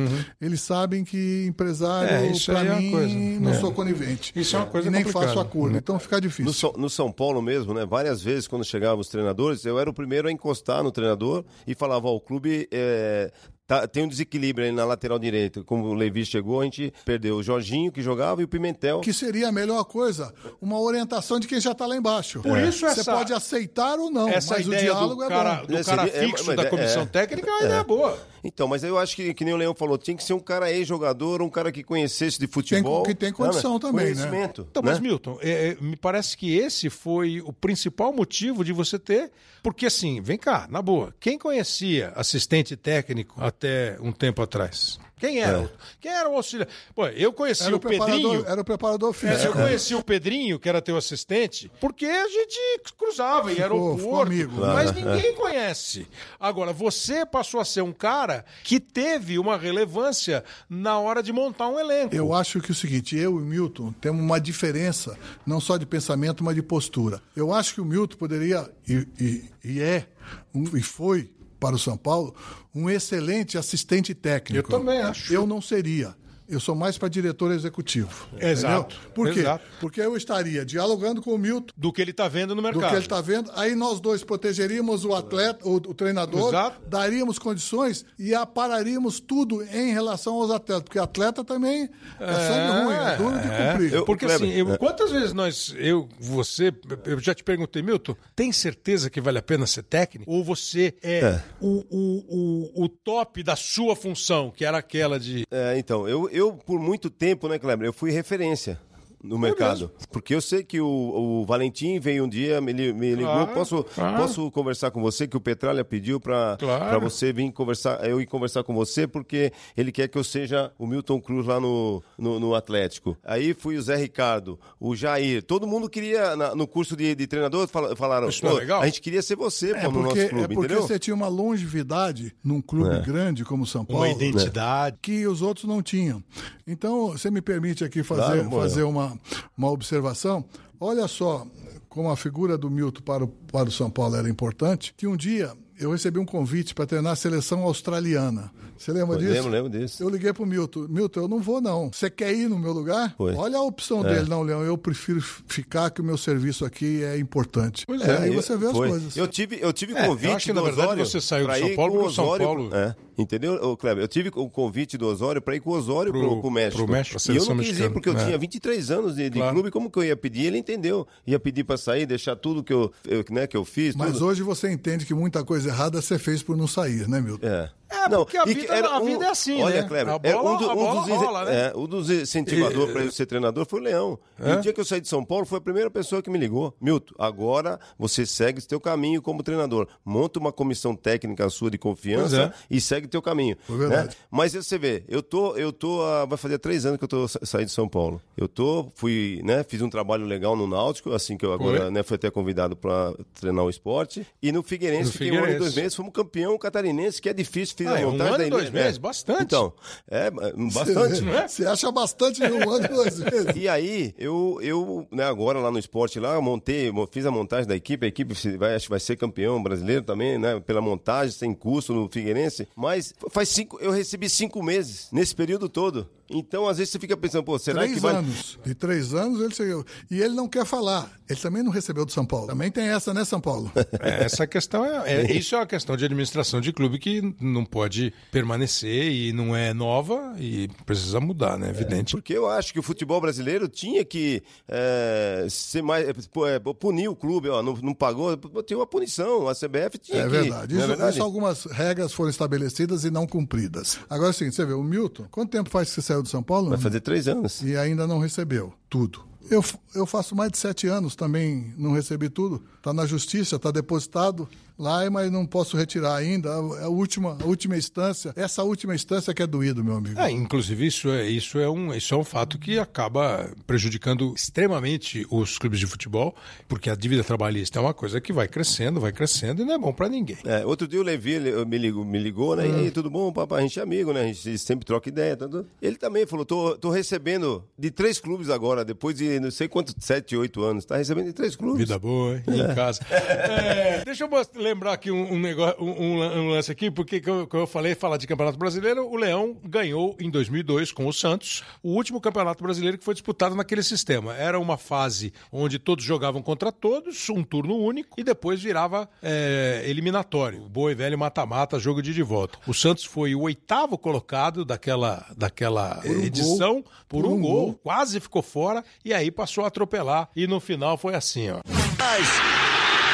Eles 0.41 0.61
sabem 0.61 1.05
que 1.05 1.47
empresário, 1.49 2.11
Uhum, 2.29 2.35
É, 2.37 2.45
para 2.47 2.59
é 2.69 2.73
uma 2.73 2.81
mim, 2.81 2.91
coisa. 2.91 3.15
não 3.41 3.51
É. 3.53 3.61
sou 3.61 3.73
conivente. 3.73 4.33
Isso 4.37 4.57
é 4.57 4.59
uma 4.59 4.67
coisa 4.67 4.89
E 4.89 4.91
nem 4.91 5.05
faço 5.05 5.39
acordo. 5.41 5.77
Então 5.79 5.99
fica 5.99 6.21
difícil. 6.21 6.45
No 6.47 6.53
São, 6.53 6.73
no 6.77 6.91
São 6.91 7.11
Paulo 7.13 7.41
mesmo, 7.41 7.73
né? 7.73 7.87
Várias 7.87 8.21
vezes, 8.23 8.47
quando 8.49 8.65
chegavam 8.65 8.99
os 9.01 9.09
treinadores, 9.09 9.65
eu 9.65 9.79
era 9.79 9.89
o 9.89 9.95
primeiro 9.95 10.29
a 10.29 10.33
encostar 10.33 10.83
no 10.83 10.91
treinador 10.93 11.45
e 11.67 11.75
falava: 11.75 12.09
Ó, 12.09 12.17
o 12.17 12.21
clube 12.21 12.69
é, 12.71 13.33
tá- 13.81 13.87
tem 13.89 14.05
um 14.05 14.09
desequilíbrio 14.09 14.67
aí 14.67 14.73
na 14.73 14.85
lateral 14.85 15.19
direita. 15.19 15.63
Como 15.65 15.85
o 15.87 15.95
Levi 15.95 16.25
chegou, 16.25 16.61
a 16.61 16.65
gente 16.65 16.93
perdeu 17.05 17.37
o 17.37 17.43
Jorginho, 17.43 17.91
que 17.93 18.03
jogava, 18.03 18.41
e 18.41 18.45
o 18.45 18.49
Pimentel. 18.49 19.01
que 19.01 19.13
seria 19.13 19.49
a 19.49 19.53
melhor 19.53 19.85
coisa, 19.85 20.33
uma 20.61 20.81
orientação 20.81 21.39
de 21.41 21.47
quem 21.47 21.61
já 21.61 21.73
está 21.73 21.87
lá 21.87 21.97
embaixo. 21.97 22.41
Por 22.43 22.59
isso 22.59 22.81
Você 22.81 23.01
essa- 23.01 23.13
pode 23.13 23.33
aceitar 23.33 23.99
ou 23.99 24.11
não, 24.11 24.29
Essa 24.29 24.55
mas 24.55 24.67
o 24.67 24.71
ideia 24.71 24.85
diálogo 24.85 25.17
do 25.17 25.25
é 25.25 25.29
cara, 25.29 25.55
bom. 25.57 25.67
do 25.67 25.77
É, 25.77 25.85
cara 25.85 26.03
seria- 26.05 26.19
é, 26.25 26.27
fixo 26.29 26.45
mas 26.47 26.57
da 26.57 26.63
é- 26.63 26.67
comissão 26.71 27.03
é. 27.03 27.07
técnica 27.07 27.51
ainda 27.51 27.75
é 27.77 27.85
boa. 27.85 28.19
Então, 28.47 28.69
mas 28.69 28.85
eu 28.85 28.99
acho 28.99 29.17
que, 29.17 29.33
que 29.33 29.43
nem 29.43 29.55
o 29.55 29.57
Leão 29.57 29.75
falou, 29.75 29.97
tinha 29.97 30.15
que 30.15 30.23
ser 30.23 30.35
um 30.35 30.39
cara 30.39 30.71
ex-jogador, 30.71 31.41
um 31.41 31.49
cara 31.49 31.73
que 31.73 31.83
conhecesse 31.83 32.39
de 32.39 32.47
Tem, 32.47 32.53
futebol. 32.53 33.03
que 33.03 33.15
tem 33.15 33.33
condição 33.33 33.75
né? 33.75 33.79
também, 33.81 34.07
né? 34.09 34.13
Conhecimento. 34.15 34.67
Então, 34.71 34.83
né? 34.83 34.91
mas 34.91 35.01
Milton, 35.01 35.39
é, 35.41 35.69
é, 35.71 35.77
me 35.81 35.97
parece 35.97 36.37
que 36.37 36.55
esse 36.55 36.91
foi 36.91 37.41
o 37.41 37.55
principal 37.55 38.13
motivo 38.13 38.63
de 38.63 38.71
você 38.73 38.99
ter. 38.99 39.31
Porque 39.63 39.87
assim, 39.87 40.21
vem 40.21 40.37
cá, 40.37 40.67
na 40.71 40.83
boa, 40.83 41.15
quem 41.19 41.39
conhecia 41.39 42.13
assistente 42.15 42.77
técnico 42.77 43.43
até 43.43 43.64
um 44.01 44.13
tempo 44.13 44.43
atrás? 44.43 44.99
Quem 45.17 45.41
era? 45.41 45.63
É. 45.63 45.69
Quem 46.01 46.13
era 46.13 46.29
o 46.29 46.35
auxiliar? 46.35 46.69
Pô, 46.95 47.07
eu 47.07 47.33
conheci 47.33 47.63
Era 47.63 47.73
o 47.73 47.77
o, 47.77 47.81
preparador, 47.81 48.21
Pedrinho. 48.21 48.45
era 48.47 48.61
o 48.61 48.65
preparador 48.65 49.11
É, 49.11 49.15
físico. 49.15 49.45
eu 49.47 49.53
conheci 49.65 49.95
o 49.95 50.03
Pedrinho, 50.03 50.59
que 50.59 50.69
era 50.69 50.83
teu 50.83 50.97
assistente, 50.99 51.71
porque 51.81 52.05
a 52.05 52.29
gente 52.29 52.59
cruzava 52.99 53.51
em 53.51 53.55
Ficou- 53.55 53.63
aeroporto. 53.63 54.03
ficou 54.03 54.21
amigo. 54.23 54.61
Mas 54.61 54.93
ninguém 54.93 55.35
conhece. 55.35 56.07
Agora, 56.39 56.73
você 56.75 57.25
passou 57.25 57.61
a 57.61 57.65
ser 57.65 57.81
um 57.83 57.93
cara 57.93 58.45
que 58.65 58.79
teve 58.81 59.39
uma 59.39 59.57
relevância 59.57 60.45
na 60.69 60.99
hora 60.99 61.23
de 61.23 61.33
montar 61.33 61.69
um 61.69 61.79
elenco. 61.79 62.15
Eu 62.15 62.35
acho 62.35 62.61
que 62.61 62.71
é 62.71 62.73
o 62.73 62.77
seguinte, 62.77 63.17
eu 63.17 63.39
e 63.39 63.43
o 63.43 63.47
Milton 63.47 63.93
temos 64.01 64.21
uma 64.21 64.41
diferença, 64.41 65.17
não 65.47 65.61
só 65.61 65.77
de 65.79 65.87
pensamento, 65.87 66.43
mas 66.45 66.55
de 66.57 66.63
postura. 66.63 67.23
Eu 67.37 67.55
acho 67.55 67.73
que 67.75 67.81
o 67.81 67.85
Milton 67.85 68.17
poderia, 68.17 68.69
e, 68.87 69.07
e- 69.19 69.45
e 69.65 69.81
é, 69.81 70.07
um- 70.55 70.77
e 70.77 70.83
foi 70.83 71.31
para 71.65 71.77
o 71.77 71.79
São 71.79 71.97
Paulo, 71.97 72.35
um 72.75 72.91
excelente 72.91 73.57
assistente 73.57 74.13
técnico. 74.13 74.71
Eu 74.71 74.79
também 74.79 75.01
acho. 75.01 75.33
Eu 75.33 75.47
não 75.47 75.63
seria. 75.63 76.15
Eu 76.49 76.61
sou 76.61 76.75
mais 76.75 76.99
para 76.99 77.09
diretor 77.09 77.53
executivo. 77.53 78.27
Exato, 78.39 78.95
entendeu? 78.95 79.13
Por 79.15 79.33
quê? 79.33 79.41
exato. 79.41 79.65
Porque 79.81 80.01
eu 80.01 80.17
estaria 80.17 80.65
dialogando 80.65 81.23
com 81.23 81.33
o 81.35 81.39
Milton, 81.39 81.73
Do 81.77 81.93
que 81.93 82.03
ele 82.03 82.11
está 82.11 82.29
vendo 82.29 82.51
no 82.55 82.57
do 82.57 82.63
mercado. 82.63 82.91
que 82.91 82.97
ele 82.97 83.05
está 83.05 83.21
vendo. 83.21 83.51
Aí 83.55 83.75
nós 83.75 84.01
dois 84.01 84.23
protegeríamos 84.23 85.05
o 85.05 85.15
atleta, 85.15 85.67
o, 85.67 85.77
o 85.77 85.95
treinador, 85.95 86.49
Exato. 86.49 86.81
daríamos 86.87 87.39
condições 87.39 88.05
e 88.19 88.35
apararíamos 88.35 89.21
tudo 89.21 89.63
em 89.63 89.93
relação 89.93 90.35
aos 90.35 90.51
atletas, 90.51 90.85
porque 90.85 90.99
atleta 90.99 91.43
também 91.45 91.89
é, 92.21 92.35
sangue 92.35 92.85
ruim, 92.85 92.95
é 92.95 93.17
duro 93.17 93.39
de 93.41 93.49
é. 93.49 93.71
cumprir. 93.73 93.93
Eu- 93.95 94.05
Porque 94.05 94.25
assim, 94.27 94.51
eu- 94.53 94.73
é. 94.75 94.79
quantas 94.79 95.11
vezes 95.11 95.33
nós, 95.33 95.75
eu, 95.79 96.09
você, 96.21 96.73
eu 97.07 97.19
já 97.21 97.35
te 97.35 97.43
perguntei, 97.43 97.83
Milton, 97.83 98.15
tem 98.37 98.53
certeza 98.53 99.09
que 99.09 99.21
vale 99.21 99.39
a 99.39 99.43
pena 99.43 99.67
ser 99.67 99.83
técnico? 99.83 100.31
Ou 100.31 100.45
você 100.45 100.95
é, 101.03 101.19
É. 101.21 101.43
O, 101.61 101.85
o, 101.91 102.73
o, 102.81 102.85
o 102.85 102.89
top 102.89 103.43
da 103.43 103.57
sua 103.57 103.97
função, 103.97 104.51
que 104.55 104.65
era 104.65 104.79
aquela 104.79 105.19
de. 105.19 105.45
É, 105.51 105.79
então, 105.79 106.09
eu, 106.09 106.29
eu 106.35 106.53
por 106.53 106.81
muito 106.81 107.09
tempo, 107.09 107.49
né, 107.49 107.59
Kleber, 107.59 107.87
eu 107.87 107.93
fui 107.93 108.11
referência 108.11 108.79
no 109.25 109.39
mercado. 109.39 109.91
Porque 110.13 110.35
eu 110.35 110.41
sei 110.41 110.63
que 110.63 110.81
o, 110.81 110.87
o 110.87 111.45
Valentim 111.47 111.99
veio 111.99 112.25
um 112.25 112.29
dia, 112.29 112.61
me, 112.61 112.73
li- 112.73 112.93
me 112.93 113.15
ligou, 113.15 113.33
Claro, 113.33 113.53
posso, 113.55 113.85
claro. 113.85 114.17
posso 114.19 114.51
conversar 114.51 114.91
com 114.91 115.01
você, 115.01 115.27
que 115.27 115.37
o 115.37 115.41
Petralha 115.41 115.85
pediu 115.85 116.21
para 116.21 116.57
Claro. 116.59 117.01
você 117.01 117.33
vir 117.33 117.51
conversar, 117.53 118.07
eu 118.07 118.21
ir 118.21 118.27
conversar 118.27 118.63
com 118.63 118.75
você, 118.75 119.07
porque 119.07 119.51
ele 119.77 119.91
quer 119.91 120.09
que 120.09 120.19
eu 120.19 120.23
seja 120.25 120.71
o 120.79 120.87
Milton 120.87 121.21
Cruz 121.21 121.47
lá 121.47 121.59
no, 121.59 122.03
no, 122.19 122.39
no 122.39 122.55
Atlético. 122.55 123.17
Aí 123.25 123.55
fui 123.55 123.77
o 123.77 123.83
Zé 123.83 123.97
Ricardo, 123.97 124.59
o 124.79 124.95
Jair, 124.95 125.43
todo 125.43 125.67
mundo 125.67 125.89
queria, 125.89 126.37
na- 126.37 126.55
no 126.55 126.67
curso 126.67 126.95
de, 126.95 127.15
de 127.15 127.27
treinador, 127.27 127.67
fala- 127.67 127.97
falaram, 127.97 128.29
Isso 128.29 128.45
é 128.47 128.51
"Pô, 128.51 128.57
legal?" 128.57 128.83
a 128.83 128.87
gente 128.87 129.01
queria 129.01 129.23
ser 129.23 129.37
você, 129.37 129.71
É 129.73 129.81
pô, 129.85 129.91
no 129.91 130.03
porque, 130.05 130.19
nosso 130.21 130.29
clube, 130.29 130.45
é 130.45 130.49
porque 130.49 130.65
entendeu? 130.67 130.83
você 130.83 130.99
tinha 130.99 131.15
uma 131.15 131.29
longevidade 131.29 132.35
num 132.45 132.61
clube 132.61 132.95
É. 132.97 133.01
grande 133.01 133.45
como 133.45 133.67
São 133.67 133.85
Paulo. 133.85 134.03
Uma 134.05 134.11
identidade. 134.13 134.99
que 135.01 135.27
os 135.27 135.41
outros 135.41 135.65
não 135.67 135.83
tinham. 135.83 136.23
Então, 136.67 137.09
você 137.13 137.31
me 137.31 137.41
permite 137.41 137.85
aqui 137.85 138.03
fazer, 138.03 138.49
fazer 138.51 138.83
uma, 138.83 139.14
uma 139.57 139.71
observação. 139.71 140.45
Olha 140.81 141.07
só 141.09 141.47
como 141.89 142.11
a 142.11 142.17
figura 142.17 142.59
do 142.59 142.69
Milton 142.71 143.03
para 143.03 143.25
o, 143.25 143.29
para 143.29 143.69
o 143.69 143.73
São 143.73 143.89
Paulo 143.91 144.17
era 144.17 144.29
importante, 144.29 144.93
que 144.97 145.07
um 145.07 145.17
dia 145.17 145.53
eu 145.79 145.91
recebi 145.93 146.19
um 146.19 146.25
convite 146.27 146.75
para 146.75 146.87
treinar 146.87 147.13
a 147.13 147.17
seleção 147.17 147.63
australiana. 147.63 148.51
Você 148.77 148.93
lembra 148.93 149.17
disso? 149.17 149.33
Lembro, 149.33 149.51
lembro 149.51 149.71
disso. 149.71 150.03
Eu 150.03 150.09
liguei 150.09 150.33
pro 150.33 150.45
Milton. 150.45 150.87
Milton, 150.89 151.21
eu 151.21 151.29
não 151.29 151.41
vou, 151.41 151.61
não. 151.61 151.91
Você 151.93 152.11
quer 152.11 152.35
ir 152.35 152.49
no 152.49 152.59
meu 152.59 152.73
lugar? 152.73 153.15
Foi. 153.17 153.33
Olha 153.35 153.59
a 153.59 153.63
opção 153.63 154.05
É. 154.05 154.15
dele. 154.15 154.29
Não, 154.29 154.43
Leão, 154.43 154.63
eu 154.63 154.77
prefiro 154.77 155.21
ficar, 155.23 155.91
que 155.91 156.01
o 156.01 156.05
meu 156.05 156.19
serviço 156.19 156.65
aqui 156.65 157.03
é 157.05 157.17
importante. 157.19 157.85
Pois 157.87 158.03
É, 158.03 158.11
é, 158.11 158.19
aí 158.19 158.35
eu- 158.35 158.43
você 158.43 158.57
vê 158.57 158.67
as 158.67 158.73
foi. 158.73 158.89
coisas. 158.89 159.17
Eu 159.17 159.29
tive, 159.29 159.59
eu 159.61 159.73
tive 159.73 159.95
É, 159.95 160.03
eu 160.05 160.09
convite 160.09 160.33
acho 160.35 160.47
que, 160.47 160.53
na 160.53 160.61
verdade, 160.63 160.83
Osório 160.89 161.07
você 161.07 161.21
saiu 161.21 161.47
do 161.47 161.55
São 161.57 161.75
Paulo 161.77 161.93
o 161.93 161.97
porque 161.99 162.09
o 162.11 162.15
São 162.15 162.39
Paulo- 162.39 162.75
É, 162.75 162.97
entendeu, 163.17 163.77
Kleber? 163.77 164.03
Eu 164.05 164.09
tive 164.09 164.31
o 164.35 164.49
convite 164.49 164.97
do 164.99 165.07
Osório 165.07 165.41
para 165.43 165.57
ir 165.57 165.61
com 165.61 165.71
o 165.71 165.75
Osório 165.75 166.13
Pro- 166.13 166.21
pro, 166.21 166.41
pro 166.43 166.51
México. 166.51 166.85
pro 166.85 166.93
México, 166.93 167.19
e 167.33 167.37
eu 167.37 167.45
não 167.47 167.57
quis 167.59 167.79
ir 167.79 167.91
porque 167.93 168.09
eu 168.09 168.17
é. 168.19 168.25
tinha 168.25 168.39
23 168.39 168.91
anos 168.91 169.15
de, 169.17 169.31
de 169.31 169.39
Claro. 169.39 169.55
clube. 169.55 169.71
Como 169.71 169.91
que 169.91 169.99
eu 169.99 170.05
ia 170.05 170.17
pedir? 170.17 170.47
Ele 170.47 170.59
entendeu. 170.59 171.07
Ia 171.27 171.39
pedir 171.39 171.65
para 171.65 171.77
sair, 171.77 172.07
deixar 172.07 172.37
tudo 172.37 172.63
que 172.63 172.73
eu, 172.73 172.93
eu, 173.07 173.25
né, 173.31 173.47
que 173.47 173.57
eu 173.57 173.65
fiz. 173.65 173.95
Mas 173.97 174.13
tudo. 174.15 174.27
hoje 174.27 174.43
você 174.43 174.71
entende 174.71 175.05
que 175.07 175.15
muita 175.15 175.45
coisa 175.45 175.69
errada 175.69 176.01
você 176.03 176.19
fez 176.19 176.43
por 176.43 176.57
não 176.57 176.67
sair, 176.67 177.09
né, 177.09 177.21
Milton? 177.21 177.47
É. 177.47 177.71
É, 177.91 178.09
porque 178.09 178.37
a 178.37 178.43
e 178.43 178.47
vida- 178.55 178.67
que 178.67 178.73
era 178.73 178.89
a 178.97 179.01
vida 179.01 179.25
é 179.25 179.29
assim, 179.29 179.63
Olha, 179.63 179.83
né? 179.83 179.89
Kleber, 179.89 180.15
A 180.15 180.21
era 180.23 180.37
bola- 180.39 180.51
um, 180.55 180.59
do- 180.59 180.71
a 180.71 180.73
um 180.73 180.77
bola 180.77 181.01
dos, 181.07 181.17
rola, 181.17 181.45
né? 181.45 181.67
é, 181.73 181.77
um 181.77 181.87
dos 181.87 182.11
incentivadores 182.11 182.93
para 182.93 183.05
eu 183.05 183.13
ser 183.13 183.27
treinador 183.27 183.67
foi 183.67 183.81
o 183.81 183.83
Leão. 183.83 184.19
E 184.39 184.51
É? 184.51 184.55
o 184.57 184.61
dia 184.61 184.73
que 184.73 184.81
eu 184.81 184.85
saí 184.85 185.01
de 185.01 185.09
São 185.09 185.25
Paulo, 185.25 185.47
foi 185.47 185.59
a 185.59 185.61
primeira 185.61 185.91
pessoa 185.91 186.23
que 186.23 186.29
me 186.31 186.39
ligou. 186.39 186.75
Milton, 186.81 187.15
agora 187.19 187.79
você 187.99 188.27
segue 188.27 188.61
seu 188.61 188.81
caminho 188.81 189.23
como 189.23 189.43
treinador. 189.43 189.87
Monta 190.05 190.39
uma 190.41 190.53
comissão 190.53 190.95
técnica 190.97 191.49
sua 191.51 191.71
de 191.71 191.79
confiança 191.79 192.53
é. 192.55 192.65
e 192.71 192.81
segue 192.81 193.07
teu 193.07 193.23
caminho. 193.23 193.57
Foi 193.67 193.79
verdade. 193.79 194.09
né? 194.09 194.15
Mas 194.31 194.53
você 194.55 194.77
vê, 194.79 195.05
eu 195.09 195.23
tô, 195.23 195.57
eu 195.57 195.73
tô, 195.73 195.99
vai 196.27 196.37
fazer 196.39 196.59
três 196.59 196.85
anos 196.87 196.99
que 196.99 197.05
eu 197.05 197.09
tô 197.09 197.29
sa- 197.29 197.41
saindo 197.45 197.67
de 197.67 197.73
São 197.73 197.89
Paulo. 197.89 198.21
Eu 198.37 198.49
tô, 198.49 198.89
fui, 198.95 199.41
né, 199.45 199.63
fiz 199.63 199.81
um 199.83 199.89
trabalho 199.91 200.25
legal 200.27 200.57
no 200.57 200.67
Náutico, 200.67 201.13
assim 201.13 201.37
que 201.37 201.47
eu 201.47 201.53
agora, 201.53 201.83
Foi? 201.83 201.91
né, 201.91 202.03
fui 202.03 202.17
até 202.17 202.31
convidado 202.31 202.75
para 202.77 203.15
treinar 203.41 203.65
o 203.65 203.71
esporte. 203.71 204.27
E 204.43 204.51
no 204.51 204.63
Figueirense, 204.63 205.07
No 205.07 205.13
fiquei 205.13 205.31
um 205.31 205.35
ano 205.35 205.37
e 205.37 205.41
Figueirense. 205.53 205.59
dois 205.73 205.75
meses, 205.77 205.95
fomos 205.95 206.13
campeão 206.13 206.59
catarinense, 206.59 207.21
que 207.23 207.29
é 207.29 207.33
difícil, 207.33 207.74
fiz 207.75 207.87
Ah, 207.87 207.95
a 207.95 208.01
é 208.01 208.07
um 208.07 208.13
montagem 208.13 208.35
ano 208.35 208.39
da 208.39 208.47
e 208.47 208.51
dois 208.51 208.69
é. 208.69 208.71
meses, 208.71 208.99
bastante. 208.99 209.43
Então, 209.43 209.73
é, 210.09 210.31
bastante, 210.73 211.21
não 211.21 211.35
é? 211.39 211.49
Você 211.49 211.67
acha 211.67 211.91
bastante 211.93 212.41
de 212.41 212.53
um 212.53 212.71
ano 212.71 212.85
e 212.85 212.89
duas 212.89 213.19
vezes. 213.19 213.57
E 213.57 213.69
aí, 213.69 214.15
eu, 214.19 214.59
eu 214.63 215.07
né, 215.11 215.25
agora 215.25 215.59
lá 215.59 215.71
no 215.71 215.79
esporte, 215.79 216.19
lá, 216.19 216.41
montei, 216.41 216.91
mo- 216.91 217.09
fiz 217.11 217.27
a 217.27 217.31
montagem 217.31 217.67
da 217.67 217.77
equipe, 217.77 218.05
a 218.07 218.09
equipe 218.09 218.35
vai, 218.57 218.75
acho 218.75 218.87
que 218.87 218.91
vai 218.91 219.01
ser 219.01 219.17
campeão 219.17 219.63
brasileiro 219.63 220.03
também, 220.03 220.39
né? 220.39 220.61
Pela 220.61 220.81
montagem, 220.81 221.33
sem 221.33 221.53
custo 221.55 221.93
no 221.93 222.09
Figueirense. 222.09 222.67
Mas 222.77 223.13
faz 223.31 223.49
cinco, 223.49 223.79
eu 223.81 223.91
recebi 223.91 224.29
cinco 224.29 224.63
meses 224.63 225.09
nesse 225.13 225.35
período 225.35 225.69
todo. 225.69 226.09
Então, 226.31 226.67
às 226.69 226.79
vezes, 226.79 226.93
você 226.93 226.99
fica 226.99 227.17
pensando, 227.17 227.45
pô, 227.45 227.59
será 227.59 227.83
que 227.83 227.89
três 227.89 228.03
vai. 228.03 228.15
anos. 228.17 228.59
De 228.65 228.75
três 228.75 229.13
anos 229.15 229.41
ele 229.41 229.55
chegou. 229.55 229.85
E 230.11 230.21
ele 230.21 230.35
não 230.35 230.49
quer 230.49 230.65
falar. 230.65 231.11
Ele 231.29 231.39
também 231.39 231.63
não 231.63 231.71
recebeu 231.71 232.05
do 232.05 232.13
São 232.13 232.25
Paulo. 232.25 232.47
Também 232.47 232.71
tem 232.71 232.89
essa, 232.89 233.13
né, 233.15 233.25
São 233.25 233.41
Paulo? 233.41 233.71
É, 234.01 234.25
essa 234.25 234.47
questão 234.47 234.85
é, 234.85 235.23
é- 235.23 235.33
Isso 235.37 235.55
é 235.55 235.59
uma 235.59 235.67
questão 235.67 235.97
de 235.97 236.05
administração 236.05 236.61
de 236.61 236.73
clube 236.73 236.99
que 236.99 237.35
não 237.41 237.65
pode 237.65 238.13
permanecer 238.31 239.11
e 239.13 239.33
não 239.33 239.55
é 239.55 239.73
nova 239.75 240.35
e 240.39 240.69
precisa 240.87 241.21
mudar, 241.21 241.59
né? 241.59 241.71
Evidente. 241.71 242.13
Porque 242.13 242.33
eu 242.35 242.49
acho 242.49 242.73
que 242.73 242.79
o 242.79 242.83
futebol 242.83 243.21
brasileiro 243.21 243.69
tinha 243.69 244.05
que 244.05 244.43
é, 244.69 245.47
ser 245.49 245.83
mais. 245.83 246.07
é, 246.09 246.11
é, 246.11 246.59
punir 246.79 247.09
o 247.09 247.17
clube, 247.17 247.49
ó, 247.49 247.63
não, 247.63 247.75
não 247.77 247.95
pagou, 247.95 248.37
tinha 248.67 248.79
uma 248.79 248.87
punição. 248.87 249.49
A 249.49 249.55
CBF 249.55 249.99
tinha 249.99 250.19
É 250.21 250.25
que. 250.25 250.29
verdade. 250.31 250.75
Isso, 250.75 250.83
é 250.85 250.87
verdade? 250.87 251.11
isso 251.17 251.23
algumas 251.23 251.65
regras 251.65 252.13
foram 252.13 252.31
estabelecidas 252.31 253.05
e 253.05 253.11
não 253.11 253.27
cumpridas. 253.27 253.99
Agora, 254.09 254.31
assim, 254.31 254.51
você 254.51 254.65
vê, 254.65 254.73
o 254.73 254.83
Milton, 254.83 255.27
quanto 255.31 255.51
tempo 255.51 255.71
faz 255.71 255.89
que 255.89 255.95
você 255.95 256.03
saiu 256.15 256.23
de 256.23 256.29
São 256.29 256.43
Paulo? 256.43 256.71
Vai 256.71 256.79
fazer 256.79 257.01
três 257.01 257.27
anos. 257.27 257.63
E 257.63 257.77
ainda 257.77 258.07
não 258.07 258.19
recebeu 258.19 258.73
tudo. 258.89 259.25
Eu, 259.51 259.65
eu 259.95 260.07
faço 260.07 260.35
mais 260.35 260.51
de 260.51 260.59
sete 260.59 260.87
anos 260.87 261.15
também, 261.17 261.73
não 261.77 261.93
recebi 261.93 262.29
tudo. 262.29 262.63
Está 262.79 262.93
na 262.93 263.07
justiça, 263.07 263.57
está 263.57 263.71
depositado 263.71 264.49
lá, 264.79 265.09
mas 265.11 265.31
não 265.31 265.47
posso 265.47 265.77
retirar 265.77 266.17
ainda. 266.17 266.49
É 266.81 266.85
a 266.85 266.89
última, 266.89 267.37
a 267.41 267.45
última 267.47 267.77
instância. 267.77 268.33
Essa 268.37 268.63
última 268.63 268.95
instância 268.95 269.33
que 269.33 269.43
é 269.43 269.47
doído, 269.47 269.85
meu 269.85 269.97
amigo. 269.97 270.19
É, 270.19 270.31
inclusive, 270.31 270.87
isso 270.87 271.09
é, 271.11 271.27
isso, 271.29 271.59
é 271.59 271.69
um, 271.71 271.95
isso 271.95 272.15
é 272.15 272.19
um 272.19 272.25
fato 272.25 272.59
que 272.59 272.79
acaba 272.79 273.51
prejudicando 273.67 274.35
extremamente 274.35 275.27
os 275.31 275.59
clubes 275.59 275.79
de 275.79 275.87
futebol, 275.87 276.35
porque 276.69 276.89
a 276.91 276.95
dívida 276.95 277.23
trabalhista 277.23 277.79
é 277.79 277.83
uma 277.83 277.95
coisa 277.95 278.21
que 278.21 278.33
vai 278.33 278.49
crescendo, 278.49 279.01
vai 279.01 279.13
crescendo 279.13 279.63
e 279.63 279.65
não 279.65 279.75
é 279.75 279.79
bom 279.79 279.93
para 279.93 280.09
ninguém. 280.09 280.39
É, 280.45 280.65
outro 280.67 280.89
dia 280.89 281.01
o 281.01 281.03
Levi 281.05 281.33
ele 281.33 281.65
me 281.65 281.79
ligou, 281.79 282.05
me 282.05 282.19
ligou 282.19 282.57
né? 282.57 282.67
E 282.67 282.71
Hum. 282.73 282.77
aí, 282.79 282.91
tudo 282.91 283.09
bom, 283.11 283.33
papai? 283.33 283.61
A 283.61 283.63
gente 283.63 283.79
é 283.79 283.83
amigo, 283.83 284.13
né? 284.13 284.23
A 284.23 284.27
gente 284.27 284.59
sempre 284.59 284.85
troca 284.85 285.09
ideia. 285.09 285.37
Tudo. 285.37 285.67
Ele 285.81 285.97
também 285.97 286.27
falou: 286.27 286.45
tô, 286.45 286.77
tô 286.77 286.91
recebendo 286.91 287.65
de 287.79 287.91
três 287.91 288.19
clubes 288.19 288.49
agora, 288.51 288.85
depois 288.85 289.17
de 289.17 289.34
não 289.41 289.51
sei 289.51 289.69
quantos, 289.69 289.95
sete, 289.99 290.37
oito 290.37 290.63
anos. 290.63 290.85
Tá 290.85 290.97
recebendo 290.97 291.27
de 291.27 291.33
três 291.33 291.55
clubes. 291.57 291.79
Vida 291.79 291.99
boa, 291.99 292.37
hein? 292.37 292.43
em 292.49 292.75
casa. 292.75 293.01
É, 293.11 294.05
deixa 294.05 294.25
eu 294.25 294.31
lembrar 294.55 294.93
aqui 294.93 295.11
um, 295.11 295.33
um 295.35 295.39
negócio, 295.39 295.77
um, 295.83 295.91
um 296.03 296.19
lan- 296.19 296.33
um 296.41 296.49
lance 296.51 296.71
aqui, 296.71 296.91
porque 296.91 297.21
que 297.21 297.29
eu, 297.29 297.67
falei, 297.67 297.95
falar 297.95 298.17
de 298.17 298.27
Campeonato 298.27 298.59
Brasileiro, 298.59 299.07
o 299.07 299.17
Leão 299.17 299.57
ganhou 299.65 300.17
em 300.21 300.31
2002 300.31 300.93
com 300.93 301.07
o 301.07 301.13
Santos, 301.13 301.63
o 301.83 301.91
último 301.91 302.21
Campeonato 302.21 302.63
Brasileiro 302.63 302.99
que 302.99 303.05
foi 303.05 303.15
disputado 303.15 303.55
naquele 303.55 303.83
sistema. 303.83 304.35
Era 304.35 304.59
uma 304.59 304.77
fase 304.77 305.33
onde 305.53 305.79
todos 305.79 306.05
jogavam 306.05 306.43
contra 306.43 306.71
todos, 306.73 307.29
um 307.31 307.43
turno 307.43 307.77
único, 307.77 308.19
e 308.21 308.25
depois 308.25 308.63
virava 308.63 309.09
é, 309.23 309.83
eliminatório. 309.87 310.61
Boa 310.69 310.93
e 310.93 310.95
velho 310.95 311.19
mata-mata, 311.19 311.79
jogo 311.79 312.03
de 312.03 312.11
ida 312.11 312.21
e 312.21 312.23
volta. 312.23 312.59
O 312.67 312.75
Santos 312.75 313.05
foi 313.05 313.35
o 313.35 313.41
oitavo 313.43 313.97
colocado 313.99 314.65
daquela, 314.65 315.27
daquela 315.37 316.01
um 316.05 316.23
edição 316.23 316.75
gol. 316.75 316.85
por, 317.09 317.27
um, 317.27 317.41
gol. 317.41 317.75
Quase 317.83 318.21
ficou 318.21 318.43
fora, 318.43 318.85
e 319.05 319.13
aí 319.13 319.24
passou 319.31 319.65
a 319.65 319.69
atropelar, 319.69 320.29
e 320.35 320.47
no 320.47 320.61
final 320.61 320.97
foi 320.97 321.15
assim, 321.15 321.51
ó. 321.51 321.61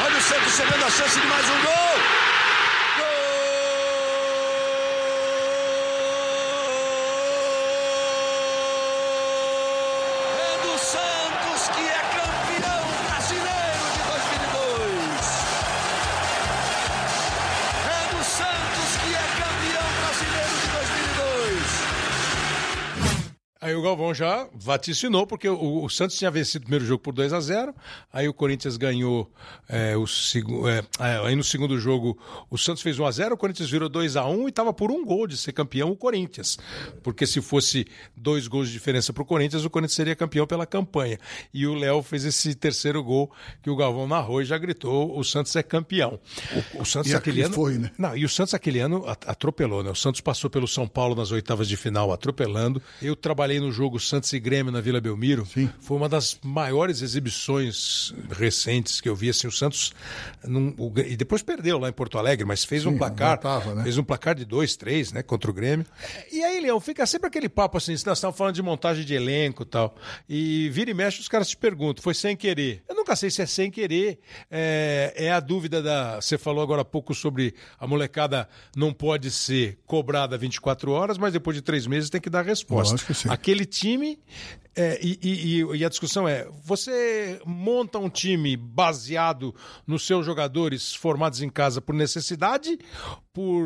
Olha 0.02 0.16
o 0.16 0.22
Santos 0.22 0.52
chegando 0.54 0.84
a 0.84 0.90
chance 0.90 1.20
de 1.20 1.26
mais 1.26 1.44
um. 1.46 1.62
Gol! 1.62 1.89
Aí 23.70 23.76
o 23.76 23.82
Galvão 23.82 24.12
já 24.12 24.48
vaticinou, 24.52 25.24
porque 25.28 25.48
o, 25.48 25.84
o 25.84 25.88
Santos 25.88 26.16
tinha 26.16 26.28
vencido 26.30 26.62
o 26.62 26.66
primeiro 26.66 26.84
jogo 26.84 27.00
por 27.00 27.14
2 27.14 27.32
a 27.32 27.40
0 27.40 27.72
aí 28.12 28.26
o 28.28 28.34
Corinthians 28.34 28.76
ganhou 28.76 29.30
é, 29.68 29.96
o 29.96 30.08
segundo. 30.08 30.66
aí 30.98 31.36
no 31.36 31.44
segundo 31.44 31.78
jogo 31.78 32.18
o 32.50 32.58
Santos 32.58 32.82
fez 32.82 32.98
1 32.98 33.06
a 33.06 33.10
0 33.12 33.34
o 33.34 33.38
Corinthians 33.38 33.70
virou 33.70 33.88
2 33.88 34.16
a 34.16 34.26
1 34.26 34.46
e 34.46 34.48
estava 34.50 34.72
por 34.72 34.90
um 34.90 35.04
gol 35.04 35.28
de 35.28 35.36
ser 35.36 35.52
campeão 35.52 35.92
o 35.92 35.96
Corinthians. 35.96 36.58
Porque 37.00 37.26
se 37.28 37.40
fosse 37.40 37.86
dois 38.16 38.48
gols 38.48 38.66
de 38.66 38.72
diferença 38.72 39.12
para 39.12 39.22
o 39.22 39.26
Corinthians, 39.26 39.64
o 39.64 39.70
Corinthians 39.70 39.94
seria 39.94 40.16
campeão 40.16 40.48
pela 40.48 40.66
campanha. 40.66 41.16
E 41.54 41.64
o 41.64 41.74
Léo 41.74 42.02
fez 42.02 42.24
esse 42.24 42.56
terceiro 42.56 43.04
gol 43.04 43.30
que 43.62 43.70
o 43.70 43.76
Galvão 43.76 44.08
narrou 44.08 44.42
e 44.42 44.44
já 44.44 44.58
gritou: 44.58 45.16
o 45.16 45.22
Santos 45.22 45.54
é 45.54 45.62
campeão. 45.62 46.18
O, 46.74 46.82
o 46.82 46.84
Santos 46.84 47.12
E 47.12 47.14
aquele 47.14 47.42
ano. 47.42 47.54
foi, 47.54 47.78
né? 47.78 47.92
Não, 47.96 48.16
e 48.16 48.24
o 48.24 48.28
Santos 48.28 48.52
aquele 48.52 48.80
ano 48.80 49.06
at- 49.08 49.28
atropelou, 49.28 49.84
né? 49.84 49.90
O 49.90 49.94
Santos 49.94 50.20
passou 50.20 50.50
pelo 50.50 50.66
São 50.66 50.88
Paulo 50.88 51.14
nas 51.14 51.30
oitavas 51.30 51.68
de 51.68 51.76
final 51.76 52.12
atropelando. 52.12 52.82
Eu 53.00 53.14
trabalhei 53.14 53.59
no 53.60 53.70
jogo 53.72 54.00
Santos 54.00 54.32
e 54.32 54.40
Grêmio 54.40 54.72
na 54.72 54.80
Vila 54.80 55.00
Belmiro. 55.00 55.46
Sim. 55.46 55.70
Foi 55.80 55.96
uma 55.96 56.08
das 56.08 56.38
maiores 56.42 57.02
exibições 57.02 58.12
recentes 58.30 59.00
que 59.00 59.08
eu 59.08 59.14
vi. 59.14 59.30
Assim, 59.30 59.46
o 59.46 59.52
Santos. 59.52 59.92
num- 60.44 60.74
o 60.78 60.92
e 61.00 61.16
depois 61.16 61.42
perdeu 61.42 61.78
lá 61.78 61.88
em 61.88 61.92
Porto 61.92 62.18
Alegre, 62.18 62.44
mas 62.44 62.64
fez 62.64 62.84
um 62.86 62.92
Sim, 62.92 62.98
placar. 62.98 63.40
voltava, 63.40 63.74
né? 63.74 63.82
Fez 63.82 63.98
um 63.98 64.02
placar 64.04 64.34
de 64.34 64.44
2, 64.44 64.76
3, 64.76 65.12
né? 65.12 65.22
Contra 65.22 65.50
o 65.50 65.54
Grêmio. 65.54 65.86
E 66.32 66.42
aí, 66.42 66.60
Leão, 66.60 66.80
fica 66.80 67.04
sempre 67.06 67.28
aquele 67.28 67.48
papo 67.48 67.76
assim: 67.78 67.92
nós 68.06 68.18
estamos 68.18 68.36
falando 68.36 68.54
de 68.54 68.62
montagem 68.62 69.04
de 69.04 69.14
elenco 69.14 69.62
e 69.62 69.66
tal. 69.66 69.94
E 70.28 70.68
vira 70.70 70.90
e 70.90 70.94
mexe, 70.94 71.20
os 71.20 71.28
caras 71.28 71.48
te 71.48 71.56
perguntam: 71.56 72.02
foi 72.02 72.14
sem 72.14 72.36
querer? 72.36 72.82
Eu 72.88 72.94
nunca 72.94 73.14
sei 73.16 73.30
se 73.30 73.42
é 73.42 73.46
sem 73.46 73.70
querer. 73.70 74.18
É, 74.50 75.12
é 75.16 75.32
a 75.32 75.40
dúvida 75.40 75.82
da. 75.82 76.20
Você 76.20 76.38
falou 76.38 76.62
agora 76.62 76.82
há 76.82 76.84
pouco 76.84 77.14
sobre 77.14 77.54
a 77.78 77.86
molecada 77.86 78.48
não 78.76 78.92
pode 78.92 79.30
ser 79.30 79.78
cobrada 79.86 80.36
24 80.38 80.90
horas, 80.92 81.18
mas 81.18 81.32
depois 81.32 81.56
de 81.56 81.62
três 81.62 81.86
meses 81.86 82.08
tem 82.10 82.20
que 82.20 82.30
dar 82.30 82.44
resposta. 82.44 82.92
Lógico 82.94 83.14
sim. 83.14 83.28
Aquele 83.28 83.49
aquele 83.50 83.66
time. 83.66 84.18
é, 84.76 84.98
e, 85.02 85.18
e- 85.22 85.76
e 85.78 85.84
a 85.84 85.88
discussão 85.88 86.28
é: 86.28 86.48
você 86.64 87.40
monta 87.44 87.98
um 87.98 88.08
time 88.08 88.56
baseado 88.56 89.52
nos 89.86 90.06
seus 90.06 90.24
jogadores 90.24 90.94
formados 90.94 91.42
em 91.42 91.50
casa 91.50 91.80
por 91.80 91.92
necessidade, 91.94 92.78
por 93.32 93.64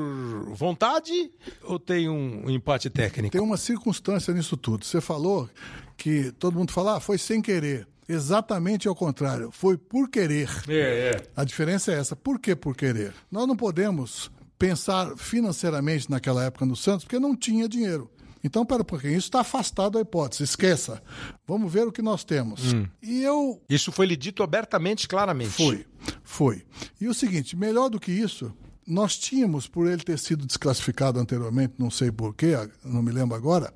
vontade, 0.54 1.30
ou 1.62 1.78
tem 1.78 2.08
um 2.08 2.48
empate 2.50 2.88
técnico? 2.88 3.32
Tem 3.32 3.40
uma 3.40 3.56
circunstância 3.58 4.32
nisso 4.32 4.56
tudo. 4.56 4.84
Você 4.84 5.00
falou 5.00 5.48
que 5.96 6.32
todo 6.32 6.56
mundo 6.58 6.72
fala, 6.72 6.96
ah, 6.96 7.00
foi 7.00 7.18
sem 7.18 7.40
querer. 7.42 7.86
Exatamente 8.08 8.86
ao 8.88 8.94
contrário, 8.94 9.50
foi 9.50 9.76
por 9.78 10.08
querer. 10.10 10.48
É, 10.68 11.10
é. 11.16 11.22
A 11.36 11.44
diferença 11.44 11.92
é 11.92 11.98
essa. 11.98 12.14
Por 12.16 12.38
que 12.38 12.54
por 12.56 12.76
querer? 12.76 13.14
Nós 13.30 13.46
não 13.46 13.56
podemos 13.56 14.30
pensar 14.58 15.16
financeiramente 15.16 16.10
naquela 16.10 16.44
época 16.44 16.66
no 16.66 16.76
Santos, 16.76 17.04
porque 17.04 17.18
não 17.18 17.34
tinha 17.36 17.68
dinheiro. 17.68 18.10
Então, 18.44 18.64
pera 18.66 18.82
um 18.82 18.84
pouquinho, 18.84 19.16
isso 19.16 19.28
está 19.28 19.40
afastado 19.40 19.94
da 19.94 20.00
hipótese, 20.02 20.44
esqueça. 20.44 21.02
Vamos 21.46 21.72
ver 21.72 21.88
o 21.88 21.92
que 21.92 22.02
nós 22.02 22.22
temos. 22.22 22.60
E 23.02 23.22
eu 23.22 23.62
Isso 23.68 23.90
foi 23.90 24.04
lhe 24.04 24.16
dito 24.16 24.42
abertamente, 24.42 25.08
claramente. 25.08 25.52
foi, 25.52 25.86
foi. 26.22 26.62
E 27.00 27.08
o 27.08 27.14
seguinte, 27.14 27.56
melhor 27.56 27.88
do 27.88 27.98
que 27.98 28.12
isso, 28.12 28.52
nós 28.86 29.16
tínhamos, 29.16 29.66
por 29.66 29.88
ele 29.88 30.02
ter 30.02 30.18
sido 30.18 30.46
desclassificado 30.46 31.18
anteriormente, 31.18 31.74
não 31.78 31.90
sei 31.90 32.12
porquê, 32.12 32.52
não 32.84 33.02
me 33.02 33.10
lembro 33.10 33.34
agora, 33.34 33.72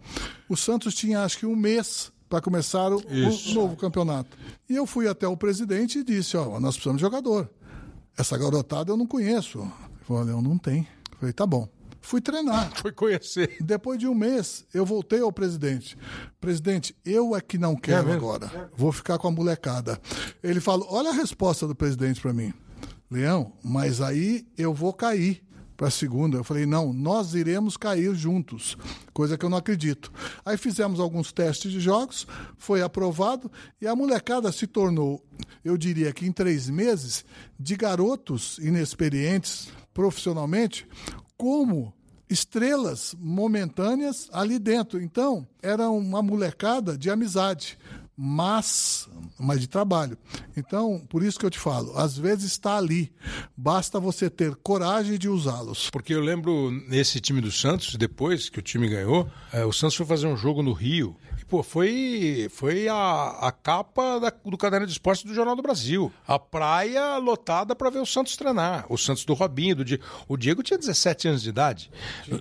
o 0.49 0.57
Santos 0.57 0.95
tinha 0.95 1.23
acho 1.25 1.39
que 1.39 1.47
um 1.47 1.57
mês 1.57 2.13
para 2.29 2.43
começar 2.43 2.93
o, 2.93 2.99
o 2.99 3.55
novo 3.55 3.75
campeonato. 3.75 4.37
E 4.69 4.77
eu 4.77 4.87
fui 4.87 5.09
até 5.09 5.27
o 5.27 5.37
presidente 5.37 6.01
e 6.01 6.05
disse, 6.05 6.37
ó, 6.37 6.61
nós 6.61 6.75
precisamos 6.75 6.99
de 6.99 7.07
jogador. 7.07 7.49
Essa 8.19 8.37
garotada 8.37 8.93
eu 8.93 8.97
não 8.99 9.07
conheço. 9.07 9.61
Ele 9.61 10.05
falou, 10.07 10.23
Leão, 10.25 10.43
não 10.43 10.59
tem. 10.59 10.87
Eu 11.13 11.19
falei, 11.19 11.33
tá 11.33 11.47
bom. 11.47 11.67
Fui 12.01 12.21
treinar. 12.21 12.73
Foi 12.81 12.93
conhecer. 12.93 13.57
Depois 13.61 13.99
de 13.99 14.07
um 14.07 14.15
mês, 14.15 14.65
eu 14.73 14.85
voltei 14.85 15.21
ao 15.21 15.33
presidente. 15.33 15.97
Presidente, 16.41 16.97
eu 17.05 17.37
é 17.37 17.41
que 17.41 17.59
não 17.59 17.77
quero 17.77 18.07
mesmo? 18.07 18.19
agora. 18.19 18.71
Vou 18.77 18.93
ficar 18.93 19.19
com 19.19 19.29
a 19.29 19.31
molecada. 19.31 20.01
Ele 20.43 20.61
falou: 20.61 20.87
olha 20.91 21.11
a 21.11 21.15
resposta 21.15 21.67
do 21.67 21.75
presidente 21.75 22.21
para 22.21 22.33
mim. 22.33 22.53
Leão, 23.11 23.53
mas 23.65 24.01
aí 24.01 24.47
eu 24.57 24.75
vou 24.75 24.93
cair 24.93 25.43
para 25.79 25.89
a 25.89 25.91
segunda. 25.91 26.37
Eu 26.37 26.45
falei: 26.45 26.67
não, 26.67 26.93
nós 26.93 27.35
iremos 27.35 27.77
cair 27.77 28.15
juntos. 28.15 28.77
Coisa 29.15 29.39
que 29.39 29.45
eu 29.45 29.49
não 29.49 29.57
acredito. 29.57 30.13
Aí 30.45 30.59
fizemos 30.59 31.01
alguns 31.01 31.33
testes 31.33 31.73
de 31.73 31.81
jogos, 31.81 32.27
foi 32.59 32.83
aprovado 32.83 33.51
e 33.81 33.87
a 33.87 33.97
molecada 33.97 34.53
se 34.53 34.67
tornou, 34.67 35.25
eu 35.65 35.77
diria 35.77 36.13
que 36.13 36.27
em 36.27 36.33
três 36.33 36.69
meses, 36.69 37.25
de 37.59 37.77
garotos 37.77 38.59
inexperientes 38.59 39.69
profissionalmente, 39.95 40.87
como 41.39 41.95
estrelas 42.29 43.15
momentâneas 43.19 44.29
ali 44.33 44.59
dentro. 44.59 45.01
Então, 45.01 45.47
era 45.63 45.89
uma 45.89 46.21
molecada 46.21 46.99
de 46.99 47.09
amizade, 47.09 47.79
mas, 48.21 49.09
mas 49.39 49.61
de 49.61 49.69
trabalho. 49.69 50.19
Então, 50.57 51.01
por 51.09 51.23
isso 51.23 51.39
que 51.39 51.47
eu 51.47 51.51
te 51.51 51.59
falo, 51.59 51.97
às 51.97 52.19
vezes 52.19 52.47
está 52.47 52.77
ali, 52.77 53.13
basta 53.57 54.01
você 54.01 54.29
ter 54.29 54.57
coragem 54.57 55.17
de 55.17 55.29
usá-los. 55.29 55.89
Porque 55.91 56.13
eu 56.13 56.21
lembro 56.21 56.71
nesse 56.89 57.21
time 57.21 57.41
do 57.41 57.53
Santos, 57.53 57.95
depois 57.95 58.49
que 58.51 58.59
o 58.59 58.63
time 58.63 58.89
ganhou, 58.89 59.29
eh, 59.53 59.65
o 59.65 59.73
Santos 59.73 59.95
foi 59.97 60.05
fazer 60.05 60.27
um 60.27 60.37
jogo 60.37 60.63
no 60.65 60.73
Rio. 60.73 61.17
E, 61.41 61.45
pô, 61.45 61.63
foi, 61.63 62.49
foi 62.51 62.89
a, 62.89 63.39
a 63.41 63.53
capa 63.53 64.19
da- 64.19 64.33
do 64.45 64.59
caderno 64.59 64.85
de 64.87 64.93
esportes 64.93 65.25
do 65.25 65.33
Jornal 65.33 65.55
do 65.55 65.63
Brasil. 65.63 66.13
A 66.27 66.39
praia 66.41 67.17
lotada 67.19 67.77
para 67.77 67.89
ver 67.91 68.01
o 68.01 68.07
Santos 68.07 68.37
treinar. 68.37 68.85
O 68.89 68.99
Santos 68.99 69.25
do 69.25 69.33
Robinho, 69.35 69.77
do 69.77 69.85
Diego. 69.85 70.03
O 70.27 70.37
Diego 70.37 70.61
tinha 70.65 70.77
17 70.79 71.29
anos 71.29 71.43
de 71.43 71.51
idade. 71.51 71.89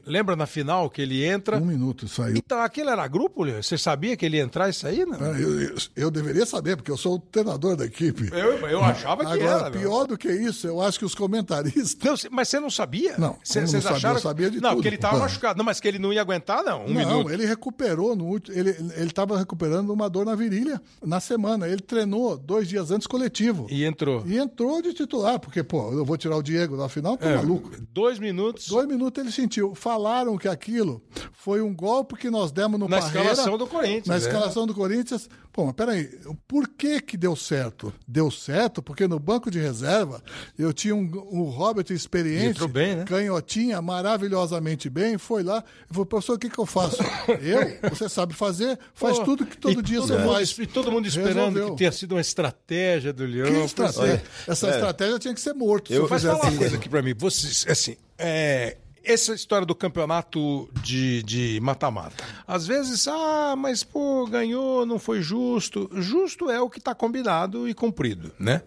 Lembra 0.07 0.35
na 0.35 0.47
final 0.47 0.89
que 0.89 1.03
ele 1.03 1.23
entra. 1.23 1.57
Um 1.57 1.65
minuto 1.65 2.07
saiu. 2.07 2.35
Então, 2.37 2.59
aquele 2.59 2.89
era 2.89 3.07
grupo, 3.07 3.43
Leo? 3.43 3.61
Você 3.61 3.77
sabia 3.77 4.17
que 4.17 4.25
ele 4.25 4.37
ia 4.37 4.43
entrar 4.43 4.67
e 4.69 4.73
sair? 4.73 5.05
Não? 5.05 5.19
Eu, 5.19 5.61
eu- 5.61 5.66
eu 5.95 6.09
deveria 6.11 6.45
saber, 6.45 6.75
porque 6.75 6.91
eu 6.91 6.97
sou 6.97 7.15
o 7.15 7.19
treinador 7.19 7.75
da 7.75 7.85
equipe. 7.85 8.29
Eu, 8.31 8.57
eu 8.67 8.83
achava 8.83 9.25
que 9.25 9.31
Agora, 9.31 9.61
era. 9.65 9.69
meu. 9.69 9.79
pior 9.81 10.07
do 10.07 10.17
que 10.17 10.29
isso, 10.31 10.67
eu 10.67 10.81
acho 10.81 10.99
que 10.99 11.05
os 11.05 11.15
comentaristas. 11.15 11.97
Não, 12.03 12.15
mas 12.31 12.47
você 12.49 12.59
não 12.59 12.69
sabia? 12.69 13.15
Não, 13.17 13.37
Cê- 13.43 13.61
não 13.61 13.67
Vocês 13.67 13.83
sabia? 13.83 13.97
acharam? 13.97 14.15
Eu 14.17 14.21
sabia 14.21 14.49
de 14.51 14.59
não, 14.61 14.71
tudo. 14.71 14.81
que 14.81 14.87
ele 14.87 14.95
estava 14.95 15.17
machucado. 15.19 15.57
Não, 15.57 15.65
mas 15.65 15.79
que 15.79 15.87
ele 15.87 15.99
não 15.99 16.11
ia 16.13 16.21
aguentar, 16.21 16.63
não. 16.63 16.85
Um 16.85 16.93
não, 16.93 16.93
minuto. 16.93 17.29
ele 17.31 17.45
recuperou 17.45 18.15
no 18.15 18.25
último. 18.25 18.57
Ele 18.57 18.75
estava 18.97 19.37
recuperando 19.37 19.89
uma 19.91 20.09
dor 20.09 20.25
na 20.25 20.35
virilha 20.35 20.81
na 21.03 21.19
semana. 21.19 21.67
Ele 21.67 21.81
treinou 21.81 22.37
dois 22.37 22.67
dias 22.67 22.91
antes 22.91 23.07
coletivo. 23.07 23.67
E 23.69 23.83
entrou. 23.85 24.23
E 24.25 24.37
entrou 24.37 24.81
de 24.81 24.93
titular, 24.93 25.39
porque, 25.39 25.63
pô, 25.63 25.91
eu 25.93 26.05
vou 26.05 26.17
tirar 26.17 26.37
o 26.37 26.43
Diego 26.43 26.77
da 26.77 26.87
final, 26.89 27.17
tá 27.17 27.27
É, 27.29 27.35
maluco. 27.37 27.71
Dois 27.93 28.19
minutos. 28.19 28.67
Dois 28.67 28.87
minutos 28.87 29.23
ele 29.23 29.31
sentiu. 29.31 29.73
Falaram 29.75 30.37
que 30.37 30.47
aquilo 30.47 31.01
foi 31.33 31.61
um 31.61 31.73
golpe 31.75 32.15
que 32.15 32.29
nós 32.29 32.51
demos 32.51 32.79
no 32.79 32.87
Na 32.87 32.99
Parreira. 32.99 33.31
escalação 33.31 33.57
do 33.57 33.67
Corinthians, 33.67 34.07
Na 34.07 34.15
é. 34.15 34.17
escalação 34.17 34.67
do 34.67 34.73
Corinthians. 34.73 35.29
Pô, 35.57 35.65
mas 35.65 35.73
peraí, 35.73 36.07
por 36.47 36.67
que 36.67 37.01
que 37.01 37.17
deu 37.17 37.35
certo? 37.35 37.91
Deu 38.07 38.29
certo 38.29 38.79
porque 38.79 39.07
no 39.07 39.17
banco 39.17 39.49
de 39.49 39.57
reserva 39.59 40.21
eu 40.55 40.71
tinha 40.71 40.95
um, 40.95 40.99
um 41.31 41.43
Robert 41.45 41.87
experiente, 41.89 42.67
bem, 42.67 42.97
né? 42.97 43.05
canhotinha, 43.05 43.81
maravilhosamente 43.81 44.87
bem, 44.87 45.17
foi 45.17 45.41
lá 45.41 45.63
e 45.89 45.93
falou, 45.95 46.05
professor, 46.05 46.33
o 46.35 46.37
que 46.37 46.47
que 46.47 46.59
eu 46.59 46.65
faço? 46.67 46.97
eu? 47.41 47.89
Você 47.89 48.07
sabe 48.07 48.35
fazer? 48.35 48.77
Faz 48.93 49.17
Pô, 49.17 49.25
tudo 49.25 49.47
que 49.47 49.57
todo 49.57 49.81
dia 49.81 49.97
todo 49.97 50.09
você 50.09 50.17
mundo, 50.19 50.31
faz. 50.33 50.55
E 50.59 50.67
todo 50.67 50.91
mundo 50.91 51.07
esperando 51.07 51.35
Resolveu. 51.55 51.71
que 51.71 51.77
tenha 51.77 51.91
sido 51.91 52.11
uma 52.13 52.21
estratégia 52.21 53.11
do 53.11 53.25
Leão. 53.25 53.47
Que 53.51 53.57
estratégia? 53.65 54.03
Olha, 54.03 54.23
Essa 54.47 54.67
é. 54.67 54.69
estratégia 54.69 55.17
tinha 55.17 55.33
que 55.33 55.41
ser 55.41 55.53
morto. 55.53 55.87
se 55.87 55.95
Eu- 55.95 56.03
eu 56.03 56.07
Mas 56.07 56.21
fizesse 56.21 56.37
fala 56.37 56.43
uma 56.43 56.51
isso. 56.51 56.59
coisa 56.59 56.75
aqui 56.75 56.87
pra 56.87 57.01
mim. 57.01 57.15
Vocês, 57.17 57.65
assim, 57.67 57.97
é, 58.15 58.77
essa 59.07 59.33
história 59.33 59.65
do 59.65 59.73
campeonato 59.73 60.69
de 60.81 61.59
mata-mata. 61.61 62.23
Às 62.45 62.67
vezes, 62.67 63.07
ah, 63.07 63.55
mas 63.57 63.83
pô, 63.83 64.27
ganhou, 64.27 64.85
não 64.85 64.99
foi 64.99 65.21
justo. 65.21 65.89
Justo 65.93 66.51
é 66.51 66.59
o 66.59 66.69
que 66.69 66.79
tá 66.79 66.93
combinado 66.93 67.67
e 67.67 67.73
cumprido, 67.73 68.31
né? 68.37 68.61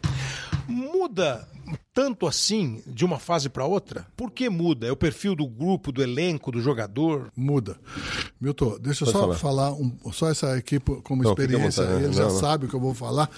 Muda 0.67 1.47
tanto 2.01 2.27
assim 2.27 2.81
de 2.87 3.05
uma 3.05 3.19
fase 3.19 3.51
para 3.51 3.67
outra? 3.67 4.07
Por 4.17 4.31
que 4.31 4.49
muda? 4.49 4.87
É 4.87 4.91
o 4.91 4.97
perfil 4.97 5.35
do 5.35 5.47
grupo, 5.47 5.93
do 5.93 6.03
elenco, 6.03 6.51
do 6.51 6.59
jogador? 6.63 7.31
Muda. 7.37 7.77
Milton, 8.41 8.79
deixa 8.81 9.05
eu 9.05 9.09
só 9.13 9.21
falar. 9.21 9.35
falar, 9.35 9.73
um- 9.75 9.95
só 10.11 10.31
essa 10.31 10.57
equipe 10.57 11.03
como 11.03 11.23
Não, 11.23 11.31
experiência, 11.33 11.83
vontade. 11.83 11.99
ele 12.01 12.07
Não, 12.07 12.13
já 12.15 12.23
não. 12.25 12.31
sabe 12.41 12.65
o 12.65 12.69
que 12.71 12.75
eu 12.75 12.81
vou 12.81 12.95
falar. 12.95 13.29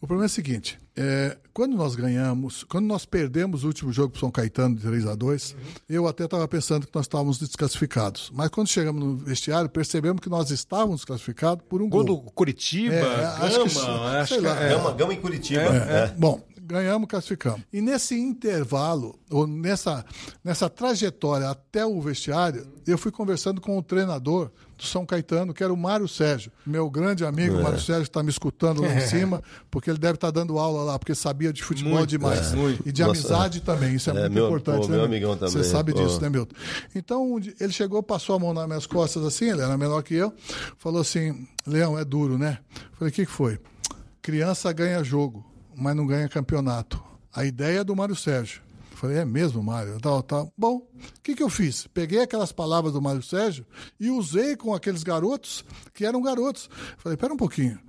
O 0.00 0.06
problema 0.06 0.26
é 0.26 0.26
o 0.26 0.30
seguinte: 0.30 0.78
é, 0.96 1.36
quando 1.52 1.76
nós 1.76 1.96
ganhamos, 1.96 2.62
quando 2.62 2.86
nós 2.86 3.04
perdemos 3.04 3.64
o 3.64 3.66
último 3.66 3.92
jogo 3.92 4.10
para 4.10 4.20
São 4.20 4.30
Caetano 4.30 4.76
de 4.76 4.82
3 4.82 5.04
a 5.08 5.16
2 5.16 5.56
eu 5.88 6.06
até 6.06 6.24
estava 6.26 6.46
pensando 6.46 6.86
que 6.86 6.94
nós 6.94 7.06
estávamos 7.06 7.38
desclassificados. 7.40 8.30
Mas 8.32 8.50
quando 8.50 8.68
chegamos 8.68 9.02
no 9.02 9.16
vestiário, 9.16 9.68
percebemos 9.68 10.20
que 10.20 10.28
nós 10.28 10.48
estávamos 10.52 10.98
desclassificados 11.00 11.64
por 11.68 11.82
um 11.82 11.88
Gol 11.88 12.04
gol. 12.04 12.16
do 12.22 12.30
Curitiba, 12.30 12.94
É, 12.94 13.24
acho 13.46 13.64
que. 13.64 13.74
Gama, 13.74 14.10
acho 14.20 14.28
Sei 14.34 14.38
que 14.42 14.46
lá, 14.46 14.60
é. 14.62 14.68
Gama, 14.68 14.92
Gama 14.92 15.12
em 15.14 15.20
Curitiba. 15.20 15.60
É. 15.62 16.14
Bom, 16.16 16.40
ganhamos, 16.72 17.08
classificamos. 17.08 17.60
E 17.72 17.80
nesse 17.80 18.18
intervalo, 18.18 19.18
ou 19.30 19.46
nessa, 19.46 20.04
nessa 20.42 20.68
trajetória 20.68 21.48
até 21.50 21.86
o 21.86 22.00
vestiário, 22.00 22.66
eu 22.86 22.98
fui 22.98 23.12
conversando 23.12 23.60
com 23.60 23.78
o 23.78 23.82
treinador 23.82 24.50
do 24.76 24.82
São 24.84 25.06
Caetano, 25.06 25.54
que 25.54 25.62
era 25.62 25.72
o 25.72 25.76
Mário 25.76 26.08
Sérgio. 26.08 26.50
Meu 26.66 26.90
grande 26.90 27.24
amigo, 27.24 27.56
o 27.58 27.62
Mário 27.62 27.78
Sérgio, 27.80 28.02
está 28.04 28.22
me 28.22 28.30
escutando 28.30 28.82
lá 28.82 28.92
em 28.92 29.00
cima, 29.00 29.40
porque 29.70 29.88
ele 29.90 29.98
deve 29.98 30.14
estar 30.14 30.30
dando 30.32 30.58
aula 30.58 30.82
lá, 30.82 30.98
porque 30.98 31.14
sabia 31.14 31.52
de 31.52 31.62
futebol 31.62 31.92
Muito, 31.98 32.08
demais. 32.10 32.52
é, 32.52 32.56
muito. 32.56 32.82
E 32.88 32.90
de 32.90 33.02
Nossa, 33.02 33.12
amizade 33.20 33.60
também, 33.60 33.94
isso 33.94 34.10
é, 34.10 34.14
é, 34.14 34.20
muito 34.22 34.32
meu- 34.32 34.46
importante. 34.46 34.80
pô, 34.80 34.88
né, 34.88 34.96
meu 34.96 35.04
amigão 35.04 35.36
também, 35.36 35.52
Você 35.52 35.62
sabe 35.64 35.92
pô. 35.92 36.02
disso, 36.02 36.20
né, 36.20 36.28
Milton? 36.28 36.54
Então, 36.94 37.38
ele 37.60 37.72
chegou, 37.72 38.02
passou 38.02 38.34
a 38.34 38.38
mão 38.40 38.52
nas 38.52 38.66
minhas 38.66 38.86
costas 38.86 39.24
assim, 39.24 39.50
ele 39.50 39.60
era 39.60 39.78
menor 39.78 40.02
que 40.02 40.14
eu, 40.14 40.32
falou 40.78 41.00
assim: 41.00 41.46
Leão, 41.66 41.96
é 41.98 42.04
duro, 42.04 42.36
né? 42.36 42.58
Falei: 42.98 43.12
o 43.12 43.14
que, 43.14 43.24
que 43.26 43.30
foi? 43.32 43.60
Criança 44.20 44.72
ganha 44.72 45.02
jogo, 45.04 45.44
mas 45.82 45.96
não 45.96 46.06
ganha 46.06 46.28
campeonato. 46.28 47.02
A 47.34 47.44
ideia 47.44 47.80
é 47.80 47.84
do 47.84 47.96
Mário 47.96 48.14
Sérgio. 48.14 48.62
Falei, 48.94 49.18
é 49.18 49.24
mesmo, 49.24 49.60
Mário? 49.62 49.98
Tal, 50.00 50.22
tal. 50.22 50.52
Bom, 50.56 50.76
o 50.76 51.20
que, 51.22 51.34
que 51.34 51.42
eu 51.42 51.50
fiz? 51.50 51.88
Peguei 51.88 52.20
aquelas 52.20 52.52
palavras 52.52 52.92
do 52.92 53.02
Mário 53.02 53.22
Sérgio 53.22 53.66
e 53.98 54.08
usei 54.10 54.54
com 54.54 54.72
aqueles 54.72 55.02
garotos 55.02 55.64
que 55.92 56.06
eram 56.06 56.22
garotos. 56.22 56.70
Falei, 56.98 57.18
pera 57.18 57.34
um 57.34 57.36
pouquinho. 57.36 57.80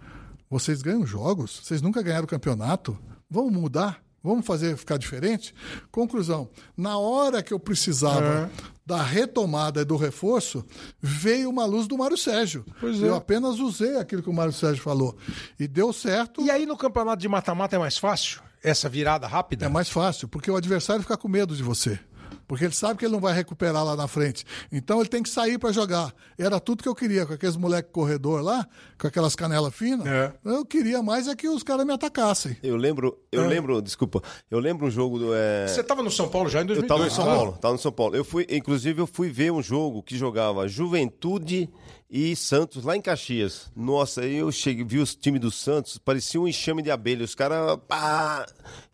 Vocês 0.50 0.82
ganham 0.82 1.06
jogos? 1.06 1.62
Vocês 1.64 1.84
nunca 1.84 2.02
ganharam 2.02 2.26
campeonato? 2.26 2.98
Vamos 3.30 3.54
mudar? 3.54 4.03
Vamos 4.24 4.46
fazer 4.46 4.78
ficar 4.78 4.98
diferente? 4.98 5.54
Conclusão: 5.92 6.50
na 6.78 6.98
hora 6.98 7.44
que 7.44 7.54
eu 7.54 7.60
precisava 7.60 8.50
da 8.86 9.02
retomada 9.04 9.82
e 9.82 9.86
do 9.86 9.98
reforço, 9.98 10.66
veio 11.02 11.50
uma 11.50 11.66
luz 11.66 11.88
do 11.88 11.98
Mário 11.98 12.18
Sérgio. 12.18 12.66
Eu 12.82 13.16
apenas 13.16 13.60
usei 13.60 13.98
aquilo 13.98 14.24
que 14.24 14.30
o 14.30 14.34
Mário 14.34 14.54
Sérgio 14.54 14.82
falou. 14.82 15.16
E 15.60 15.68
deu 15.68 15.92
certo. 15.92 16.42
E 16.42 16.50
aí 16.50 16.66
no 16.66 16.78
campeonato 16.78 17.22
de 17.22 17.28
mata-mata 17.28 17.76
é 17.76 17.80
mais 17.80 17.98
fácil? 17.98 18.42
Essa 18.64 18.88
virada 18.88 19.28
rápida? 19.28 19.66
É 19.66 19.70
mais 19.70 19.90
fácil, 19.90 20.28
porque 20.30 20.50
o 20.50 20.56
adversário 20.56 21.02
fica 21.02 21.18
com 21.18 21.28
medo 21.28 21.54
de 21.54 21.62
você. 21.62 22.00
Porque 22.48 22.66
ele 22.66 22.74
sabe 22.74 23.00
que 23.00 23.06
ele 23.06 23.14
não 23.14 23.20
vai 23.20 23.34
recuperar 23.34 23.84
lá 23.84 23.96
na 23.96 24.08
frente. 24.08 24.46
Então 24.72 25.00
ele 25.00 25.10
tem 25.10 25.24
que 25.24 25.30
sair 25.30 25.58
para 25.58 25.72
jogar. 25.72 26.14
Era 26.38 26.60
tudo 26.60 26.84
que 26.84 26.90
eu 26.90 26.96
queria, 26.96 27.26
com 27.26 27.34
aqueles 27.34 27.56
moleque 27.56 27.92
corredor 27.92 28.42
lá, 28.42 28.68
com 29.00 29.08
aquelas 29.08 29.36
canelas 29.36 29.74
finas. 29.74 30.06
É. 30.08 30.34
Eu 30.44 30.66
queria 30.66 31.02
mais 31.02 31.28
é 31.28 31.36
que 31.36 31.48
os 31.48 31.64
caras 31.64 31.86
me 31.86 31.94
atacassem. 31.94 32.56
Eu 32.64 32.76
lembro, 32.76 33.18
eu 33.32 33.48
lembro, 33.48 33.82
desculpa, 33.82 34.22
eu 34.50 34.60
lembro 34.60 34.88
um 34.88 34.92
jogo 34.92 35.20
do. 35.20 35.34
é, 35.34 35.68
Você 35.68 35.82
estava 35.82 36.04
no 36.04 36.12
São 36.12 36.30
Paulo 36.30 36.50
já 36.50 36.60
em 36.60 36.64
Eu 36.64 36.68
2002. 36.68 36.88
tava 36.88 37.06
no 37.06 37.12
São 37.12 37.26
tá? 37.26 37.36
Paulo, 37.36 37.52
tava 37.60 37.74
no 37.74 37.80
São 37.80 37.92
Paulo. 37.92 38.16
Eu 38.16 38.24
fui, 38.26 38.46
inclusive, 38.50 39.02
eu 39.02 39.08
fui 39.08 39.30
ver 39.30 39.52
um 39.52 39.62
jogo 39.62 40.02
que 40.04 40.18
jogava 40.18 40.68
Juventude 40.68 41.70
e 42.10 42.36
Santos 42.36 42.84
lá 42.84 42.96
em 42.96 43.02
Caxias. 43.02 43.72
Nossa, 43.76 44.22
aí 44.22 44.36
eu 44.36 44.52
cheguei, 44.52 44.84
vi 44.86 45.00
os 45.00 45.16
times 45.16 45.42
do 45.42 45.50
Santos, 45.50 45.98
parecia 45.98 46.40
um 46.40 46.48
enxame 46.48 46.82
de 46.84 46.92
abelha. 46.92 47.26
Os 47.26 47.34
caras! 47.34 47.80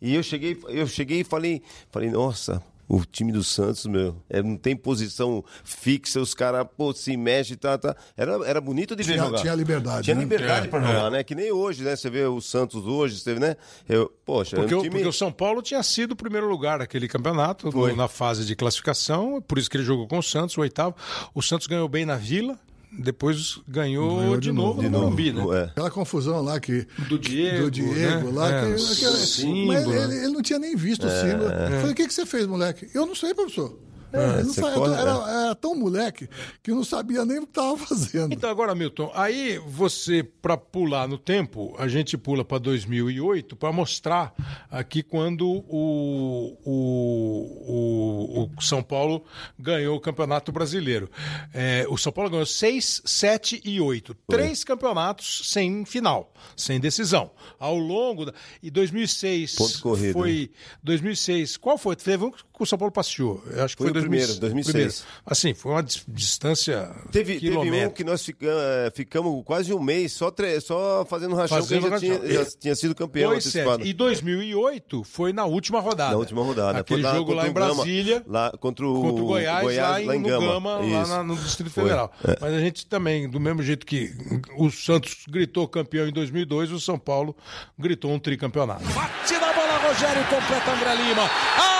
E 0.00 0.14
eu 0.14 0.22
cheguei, 0.22 0.58
eu 0.68 0.86
cheguei 0.86 1.20
e 1.20 1.24
falei, 1.24 1.62
falei, 1.90 2.08
nossa, 2.10 2.62
o 2.92 3.04
time 3.04 3.30
do 3.30 3.44
Santos, 3.44 3.86
meu, 3.86 4.16
é, 4.28 4.42
não 4.42 4.56
tem 4.56 4.74
posição 4.74 5.44
fixa, 5.62 6.20
os 6.20 6.34
caras, 6.34 6.66
pô, 6.76 6.92
se 6.92 7.16
mexe, 7.16 7.54
tá, 7.54 7.78
tá. 7.78 7.94
Era, 8.16 8.32
era 8.44 8.60
bonito 8.60 8.96
de 8.96 9.04
ver 9.04 9.12
Tinha- 9.12 9.24
jogar. 9.26 9.40
tinha 9.40 9.54
liberdade, 9.54 10.02
Tinha 10.02 10.16
né? 10.16 10.22
liberdade 10.22 10.66
É, 10.66 10.68
pra 10.70 10.80
jogar, 10.80 11.08
né? 11.08 11.22
Que 11.22 11.36
nem 11.36 11.52
hoje, 11.52 11.84
né? 11.84 11.94
Você 11.94 12.10
vê 12.10 12.24
o 12.24 12.40
Santos 12.40 12.84
hoje, 12.86 13.20
você 13.20 13.34
vê, 13.34 13.38
né? 13.38 13.56
Eu, 13.88 14.12
poxa, 14.26 14.56
Porque, 14.56 14.74
é 14.74 14.76
um 14.76 14.80
o- 14.80 14.82
time... 14.82 14.96
porque 14.96 15.08
o 15.08 15.12
São 15.12 15.30
Paulo 15.30 15.62
tinha 15.62 15.82
sido 15.84 16.12
o 16.12 16.16
primeiro 16.16 16.48
lugar 16.48 16.80
daquele 16.80 17.06
campeonato, 17.06 17.70
no- 17.70 17.94
na 17.94 18.08
fase 18.08 18.44
de 18.44 18.56
classificação, 18.56 19.40
por 19.40 19.56
isso 19.58 19.70
que 19.70 19.76
ele 19.76 19.84
jogou 19.84 20.08
com 20.08 20.18
o 20.18 20.22
Santos, 20.22 20.56
o 20.58 20.60
oitavo. 20.60 20.96
O 21.32 21.40
Santos 21.40 21.68
ganhou 21.68 21.88
bem 21.88 22.04
na 22.04 22.16
Vila, 22.16 22.58
depois 22.92 23.60
ganhou, 23.68 24.18
Ganhou 24.20 24.36
de, 24.36 24.40
de 24.48 24.52
novo, 24.52 24.68
novo. 24.68 24.76
no 24.76 24.82
de 24.82 24.90
novo, 24.90 25.04
Morumbi, 25.04 25.32
né? 25.32 25.58
é. 25.58 25.64
Aquela 25.70 25.90
confusão 25.90 26.42
lá 26.42 26.58
que. 26.58 26.86
Do 27.08 27.18
Diego, 27.18 27.64
Do 27.64 27.70
Diego 27.70 28.26
né? 28.28 28.32
lá. 28.32 28.48
É, 28.50 28.74
que, 28.74 28.82
aquela- 28.92 29.16
símbolo, 29.16 29.66
mas 29.68 29.82
ele, 29.86 30.06
né? 30.06 30.16
ele- 30.24 30.28
não 30.32 30.42
tinha 30.42 30.58
nem 30.58 30.74
visto 30.76 31.06
o 31.06 31.10
símbolo. 31.10 31.44
Eu 31.50 31.80
Falei, 31.80 31.92
o 31.92 31.94
que, 31.94 32.06
que 32.06 32.14
você 32.14 32.26
fez, 32.26 32.46
moleque? 32.46 32.88
Eu 32.94 33.06
não 33.06 33.14
sei, 33.14 33.32
professor. 33.34 33.78
Ele 34.12 34.42
não 34.44 34.52
você 34.52 34.60
sabe, 34.60 34.74
corre, 34.74 34.94
era, 34.94 35.10
era 35.10 35.54
tão 35.54 35.74
moleque 35.74 36.28
que 36.62 36.70
não 36.70 36.84
sabia 36.84 37.24
nem 37.24 37.38
o 37.38 37.42
que 37.42 37.48
estava 37.48 37.76
fazendo. 37.76 38.32
Então, 38.32 38.50
agora, 38.50 38.74
Milton, 38.74 39.10
aí 39.14 39.58
você, 39.58 40.22
para 40.22 40.56
pular 40.56 41.06
no 41.06 41.18
tempo, 41.18 41.74
a 41.78 41.88
gente 41.88 42.16
pula 42.18 42.44
para 42.44 42.58
2008 42.58 43.56
para 43.56 43.72
mostrar 43.72 44.34
aqui 44.70 45.02
quando 45.02 45.46
o, 45.48 46.58
o, 46.64 47.56
o, 47.66 48.50
o 48.56 48.62
São 48.62 48.82
Paulo 48.82 49.24
ganhou 49.58 49.96
o 49.96 50.00
Campeonato 50.00 50.50
Brasileiro. 50.50 51.10
É, 51.52 51.86
o 51.88 51.96
São 51.96 52.12
Paulo 52.12 52.30
ganhou 52.30 52.46
6, 52.46 53.02
7 53.04 53.60
e 53.64 53.80
8. 53.80 54.16
Três 54.28 54.64
campeonatos 54.64 55.42
sem 55.44 55.84
final, 55.84 56.32
sem 56.56 56.80
decisão. 56.80 57.30
Ao 57.58 57.76
longo 57.76 58.26
da. 58.26 58.34
E 58.62 58.70
2006 58.70 59.54
Ponto 59.54 59.80
corrido, 59.80 60.12
foi. 60.12 60.50
2006. 60.82 61.56
Qual 61.56 61.76
foi? 61.78 61.96
Teve 61.96 62.24
um 62.24 62.30
que 62.30 62.38
o 62.58 62.66
São 62.66 62.78
Paulo 62.78 62.92
passeou. 62.92 63.42
Eu 63.50 63.64
acho 63.64 63.76
que 63.76 63.82
Foi 63.82 63.92
foi, 63.92 63.99
primeiro, 64.00 64.26
2006. 64.34 64.40
2006. 64.40 64.72
Primeiro. 65.00 65.22
Assim, 65.26 65.54
foi 65.54 65.72
uma 65.72 65.82
dis- 65.82 66.04
distância. 66.08 66.90
Teve, 67.12 67.34
teve 67.34 67.48
um 67.56 67.60
quilométrica. 67.62 67.90
que 67.94 68.04
nós 68.04 68.24
fica- 68.24 68.46
eh, 68.46 68.92
ficamos 68.94 69.42
quase 69.44 69.72
um 69.74 69.80
mês 69.80 70.12
só, 70.12 70.30
tre- 70.30 70.60
só 70.60 71.04
fazendo 71.08 71.34
rachão, 71.34 71.58
Fazendo 71.58 71.88
porque 71.88 72.06
já 72.06 72.12
rachão. 72.14 72.26
tinha, 72.28 72.44
já 72.44 72.50
tinha 72.58 72.74
sido 72.74 72.94
campeão 72.94 73.30
Dois, 73.30 73.46
antecipado. 73.46 73.84
E 73.86 73.92
2008 73.92 75.04
foi 75.04 75.32
na 75.32 75.44
última 75.44 75.80
rodada. 75.80 76.12
Na 76.12 76.18
última 76.18 76.42
rodada. 76.42 76.78
Aquele 76.78 77.02
Foi 77.02 77.12
jogo 77.14 77.32
lá 77.34 77.48
em 77.48 77.52
Gama, 77.52 77.74
Brasília. 77.74 78.22
lá 78.26 78.52
contra 78.58 78.86
o, 78.86 79.00
Contra 79.00 79.22
o 79.22 79.26
Goiás, 79.26 79.76
lá, 79.76 80.00
em, 80.02 80.18
no 80.18 80.28
Gama, 80.28 80.76
lá 80.78 81.06
na- 81.06 81.22
no 81.24 81.36
Distrito 81.36 81.70
Foi. 81.72 81.84
Federal. 81.84 82.12
É. 82.26 82.36
Mas 82.40 82.54
a 82.54 82.60
gente 82.60 82.86
também, 82.86 83.28
do 83.28 83.38
mesmo 83.40 83.62
jeito 83.62 83.84
que 83.86 84.12
o 84.56 84.70
Santos 84.70 85.16
gritou 85.28 85.66
campeão 85.68 86.06
em 86.08 86.12
2002, 86.12 86.70
o 86.72 86.80
São 86.80 86.98
Paulo 86.98 87.36
gritou 87.78 88.10
um 88.12 88.18
tricampeonato. 88.18 88.84
Bate 88.84 89.32
na 89.34 89.52
bola, 89.52 89.78
Rogério, 89.88 90.22
completa 90.24 90.72
André 90.72 90.94
Lima. 90.96 91.24
Apita 91.24 91.79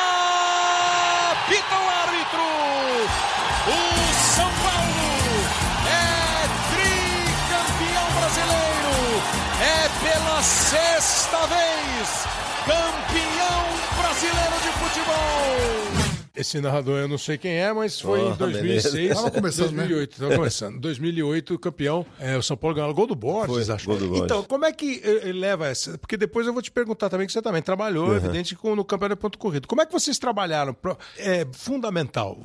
vez 11.47 12.27
campeão 12.67 14.03
brasileiro 14.03 14.61
de 14.63 14.73
futebol! 14.79 16.00
Esse 16.35 16.61
narrador 16.61 16.99
eu 17.01 17.09
não 17.09 17.19
sei 17.19 17.37
quem 17.37 17.53
é, 17.53 17.73
mas 17.73 18.01
foi 18.01 18.21
Oh, 18.23 18.33
em 18.33 18.37
2006. 18.37 18.93
beleza. 18.93 19.15
Tava 19.17 19.31
começando, 19.33 19.71
né? 19.73 19.77
2008, 19.87 20.19
tava 20.21 20.37
começando. 20.37 20.81
2008, 20.81 21.59
campeão. 21.59 22.07
É, 22.21 22.37
o 22.37 22.43
São 22.43 22.57
Paulo 22.57 22.77
ganhou 22.77 22.91
o 22.91 22.95
gol 22.95 23.07
do 23.07 23.15
Borges, 23.17 23.67
Foi, 23.67 23.75
acho. 23.75 23.87
gol 23.87 23.97
do 23.97 24.07
Borges. 24.07 24.25
Então, 24.25 24.43
como 24.45 24.65
é 24.65 24.73
que 24.73 25.01
eh, 25.05 25.29
ele 25.29 25.41
leva 25.41 25.67
essa? 25.67 25.99
Porque 25.99 26.17
depois 26.17 26.47
eu 26.47 26.53
vou 26.53 26.63
te 26.63 26.71
perguntar 26.71 27.09
também, 27.11 27.27
que 27.27 27.33
você 27.33 27.43
também 27.43 27.61
trabalhou, 27.63 28.09
Uhum. 28.11 28.17
evidente, 28.17 28.55
com, 28.55 28.77
no 28.77 28.85
campeonato 28.85 29.21
ponto 29.21 29.39
corrido. 29.39 29.67
Como 29.67 29.83
é 29.83 29.87
que 29.87 29.93
vocês 29.93 30.19
trabalharam? 30.19 30.77
É 31.19 31.45
fundamental. 31.53 32.39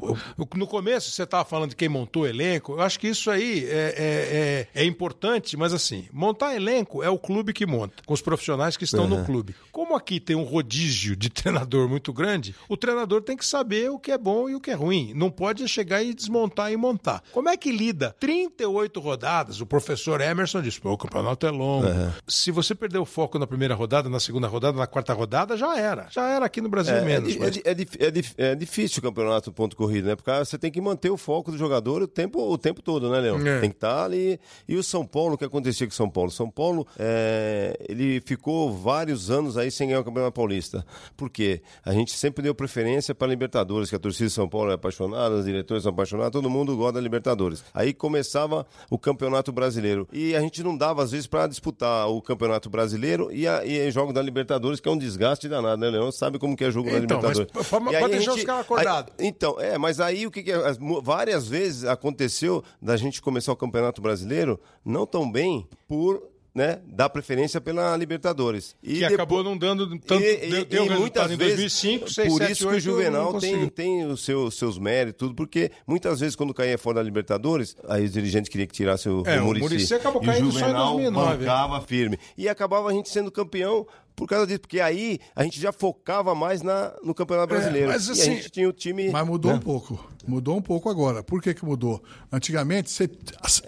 No 0.55 0.65
começo, 0.67 1.11
você 1.11 1.23
estava 1.23 1.45
falando 1.45 1.69
de 1.69 1.75
quem 1.75 1.89
montou 1.89 2.23
o 2.23 2.27
elenco. 2.27 2.73
Eu 2.73 2.81
acho 2.81 2.99
que 2.99 3.07
isso 3.07 3.29
aí 3.29 3.65
é, 3.65 3.69
é, 3.97 4.67
é- 4.75 4.81
é 4.81 4.85
importante, 4.85 5.55
mas 5.57 5.73
assim, 5.73 6.07
montar 6.11 6.55
elenco 6.55 7.03
é 7.03 7.09
o 7.09 7.17
clube 7.19 7.53
que 7.53 7.65
monta, 7.65 8.01
com 8.05 8.13
os 8.13 8.21
profissionais 8.21 8.75
que 8.77 8.83
estão 8.83 9.07
no 9.07 9.23
clube. 9.25 9.55
Como 9.71 9.95
aqui 9.95 10.19
tem 10.19 10.35
um 10.35 10.43
rodízio 10.43 11.15
de 11.15 11.29
treinador 11.31 11.87
muito 11.87 12.11
grande, 12.13 12.55
o 12.69 12.75
treinador 12.77 13.21
tem 13.21 13.35
que 13.37 13.45
saber 13.45 13.74
o 13.89 13.99
que 13.99 14.11
é 14.11 14.17
bom 14.17 14.49
e 14.49 14.55
o 14.55 14.59
que 14.61 14.71
é 14.71 14.73
ruim. 14.73 15.13
Não 15.15 15.29
pode 15.29 15.67
chegar 15.67 16.01
e 16.03 16.13
desmontar 16.13 16.71
e 16.71 16.77
montar. 16.77 17.21
Como 17.31 17.49
é 17.49 17.57
que 17.57 17.71
lida? 17.71 18.15
38 18.19 18.99
rodadas, 18.99 19.61
o 19.61 19.65
professor 19.65 20.21
Emerson 20.21 20.61
disse, 20.61 20.79
pô, 20.79 20.91
o 20.91 20.97
campeonato 20.97 21.45
é 21.45 21.51
longo. 21.51 21.87
Se 22.27 22.51
você 22.51 22.73
perder 22.75 22.97
o 22.99 23.05
foco 23.05 23.37
na 23.39 23.47
primeira 23.47 23.75
rodada, 23.75 24.09
na 24.09 24.19
segunda 24.19 24.47
rodada, 24.47 24.77
na 24.77 24.87
quarta 24.87 25.13
rodada, 25.13 25.57
já 25.57 25.77
era. 25.77 26.07
Já 26.09 26.27
era 26.29 26.45
aqui 26.45 26.61
no 26.61 26.69
Brasil 26.69 26.95
É, 26.95 26.99
é 26.99 27.05
menos. 27.05 27.33
di- 27.33 27.39
mas- 27.39 27.57
é, 27.57 27.61
é 27.69 28.05
é 28.07 28.11
dif- 28.11 28.33
é 28.37 28.55
difícil 28.55 28.99
o 28.99 29.01
campeonato 29.01 29.51
ponto 29.51 29.75
corrido, 29.75 30.07
né? 30.07 30.15
Porque 30.15 30.31
você 30.31 30.57
tem 30.57 30.71
que 30.71 30.79
manter 30.81 31.09
o 31.09 31.17
foco 31.17 31.51
do 31.51 31.57
jogador 31.57 32.01
o 32.01 32.07
tempo, 32.07 32.39
o 32.41 32.57
tempo 32.57 32.81
todo, 32.81 33.09
né, 33.09 33.19
Leão? 33.19 33.37
É. 33.45 33.59
Tem 33.59 33.69
que 33.69 33.75
estar 33.77 34.03
ali. 34.05 34.39
E 34.67 34.75
o 34.75 34.83
São 34.83 35.05
Paulo, 35.05 35.35
o 35.35 35.37
que 35.37 35.45
acontecia 35.45 35.85
com 35.87 35.91
o 35.91 35.95
São 35.95 36.09
Paulo? 36.09 36.31
São 36.31 36.49
Paulo, 36.49 36.87
é, 36.97 37.77
ele 37.89 38.21
ficou 38.25 38.71
vários 38.73 39.29
anos 39.29 39.57
aí 39.57 39.71
sem 39.71 39.87
ganhar 39.87 39.99
o 39.99 40.03
Campeonato 40.03 40.33
Paulista. 40.33 40.85
Por 41.15 41.29
quê? 41.29 41.61
A 41.83 41.91
gente 41.93 42.11
sempre 42.13 42.43
deu 42.43 42.53
preferência 42.55 43.13
para 43.15 43.27
a 43.27 43.29
Libertadores, 43.29 43.64
que 43.89 43.95
a 43.95 43.99
torcida 43.99 44.27
de 44.27 44.33
São 44.33 44.47
Paulo 44.47 44.71
é 44.71 44.75
apaixonada, 44.75 45.35
os 45.35 45.45
diretores 45.45 45.83
são 45.83 45.91
apaixonados, 45.91 46.31
todo 46.31 46.49
mundo 46.49 46.75
gosta 46.75 46.93
da 46.93 47.01
Libertadores. 47.01 47.63
Aí 47.73 47.93
começava 47.93 48.65
o 48.89 48.97
Campeonato 48.97 49.51
Brasileiro. 49.51 50.07
E 50.13 50.35
a 50.35 50.39
gente 50.41 50.63
não 50.63 50.75
dava, 50.77 51.03
às 51.03 51.11
vezes, 51.11 51.27
para 51.27 51.47
disputar 51.47 52.07
o 52.09 52.21
Campeonato 52.21 52.69
Brasileiro 52.69 53.29
e, 53.31 53.47
a, 53.47 53.65
e 53.65 53.89
jogo 53.91 54.13
da 54.13 54.21
Libertadores, 54.21 54.79
que 54.79 54.87
é 54.87 54.91
um 54.91 54.97
desgaste 54.97 55.47
danado, 55.49 55.81
né, 55.81 55.89
Leão? 55.89 56.11
Sabe 56.11 56.37
como 56.39 56.55
que 56.55 56.63
é 56.63 56.71
jogo 56.71 56.89
da 56.89 56.97
Então, 56.97 57.21
mas 57.21 57.37
Libertadores. 57.37 57.67
pra- 57.69 57.79
pra 57.81 57.91
E 57.91 57.95
aí 57.95 58.03
a 58.03 58.07
deixar 58.07 58.31
gente- 58.31 58.39
os 58.39 58.45
caras 58.45 58.61
acordados. 58.61 59.13
então, 59.19 59.59
é, 59.59 59.77
mas 59.77 59.99
aí 59.99 60.25
o 60.27 60.31
que, 60.31 60.43
que 60.43 60.51
é? 60.51 60.57
Várias 61.03 61.47
vezes 61.47 61.85
aconteceu 61.85 62.63
da 62.81 62.95
gente 62.97 63.21
começar 63.21 63.51
o 63.51 63.55
Campeonato 63.55 64.01
Brasileiro 64.01 64.59
não 64.83 65.05
tão 65.05 65.29
bem 65.31 65.67
por. 65.87 66.21
Né, 66.55 66.79
dar 66.87 67.09
preferência 67.09 67.59
pela 67.59 67.97
Libertadores. 67.97 68.77
E 68.81 68.93
que 68.93 68.99
depois- 68.99 69.13
acabou 69.15 69.43
não 69.43 69.57
dando 69.57 69.89
tanto. 69.99 70.23
e, 70.23 70.37
deu, 70.49 70.59
e- 70.61 70.63
deu 70.65 70.85
muitas 70.97 71.29
em 71.29 71.35
vezes, 71.35 71.55
2005, 71.57 72.09
6, 72.09 72.29
por 72.29 72.37
7, 72.37 72.51
isso 72.53 72.61
que 72.61 72.67
8, 72.69 72.77
o 72.77 72.79
Juvenal 72.79 73.37
tem, 73.37 73.67
tem 73.67 74.05
os 74.05 74.23
seus, 74.23 74.57
seus 74.57 74.79
méritos, 74.79 75.19
tudo, 75.19 75.35
porque 75.35 75.69
muitas 75.85 76.21
vezes 76.21 76.33
quando 76.33 76.53
caía 76.53 76.77
fora 76.77 76.95
da 76.95 77.03
Libertadores, 77.03 77.75
aí 77.89 78.05
os 78.05 78.13
dirigentes 78.13 78.47
queriam 78.49 78.67
que 78.67 78.73
tirasse 78.73 79.09
o, 79.09 79.21
É, 79.25 79.37
o 79.41 79.43
o 79.43 79.45
Muricy. 79.59 79.95
Acabou 79.95 80.21
E 80.23 80.25
o 80.25 80.31
caindo 80.31 80.49
só 80.53 80.57
em 80.59 80.61
Juvenal 80.61 80.93
2009. 80.93 81.37
bancava 81.39 81.81
firme. 81.81 82.17
E 82.37 82.47
acabava 82.47 82.87
a 82.89 82.93
gente 82.93 83.09
sendo 83.09 83.29
campeão 83.29 83.85
por 84.15 84.27
causa 84.27 84.47
disso, 84.47 84.61
porque 84.61 84.79
aí 84.79 85.19
a 85.35 85.43
gente 85.43 85.59
já 85.59 85.71
focava 85.71 86.33
mais 86.33 86.61
na, 86.61 86.93
no 87.03 87.13
Campeonato 87.13 87.47
Brasileiro. 87.49 87.87
mas 87.89 88.07
e 88.07 88.11
assim- 88.11 88.21
a 88.21 88.35
gente 88.35 88.49
tinha 88.49 88.69
o 88.69 88.73
time... 88.73 89.09
Mas 89.09 89.25
mudou 89.27 89.51
né? 89.51 89.57
um 89.57 89.61
pouco. 89.61 90.09
Mudou 90.27 90.57
um 90.57 90.61
pouco 90.61 90.89
agora. 90.89 91.21
Por 91.21 91.41
que, 91.41 91.53
que 91.53 91.63
mudou? 91.63 92.01
Antigamente, 92.31 92.89
você- 92.89 93.09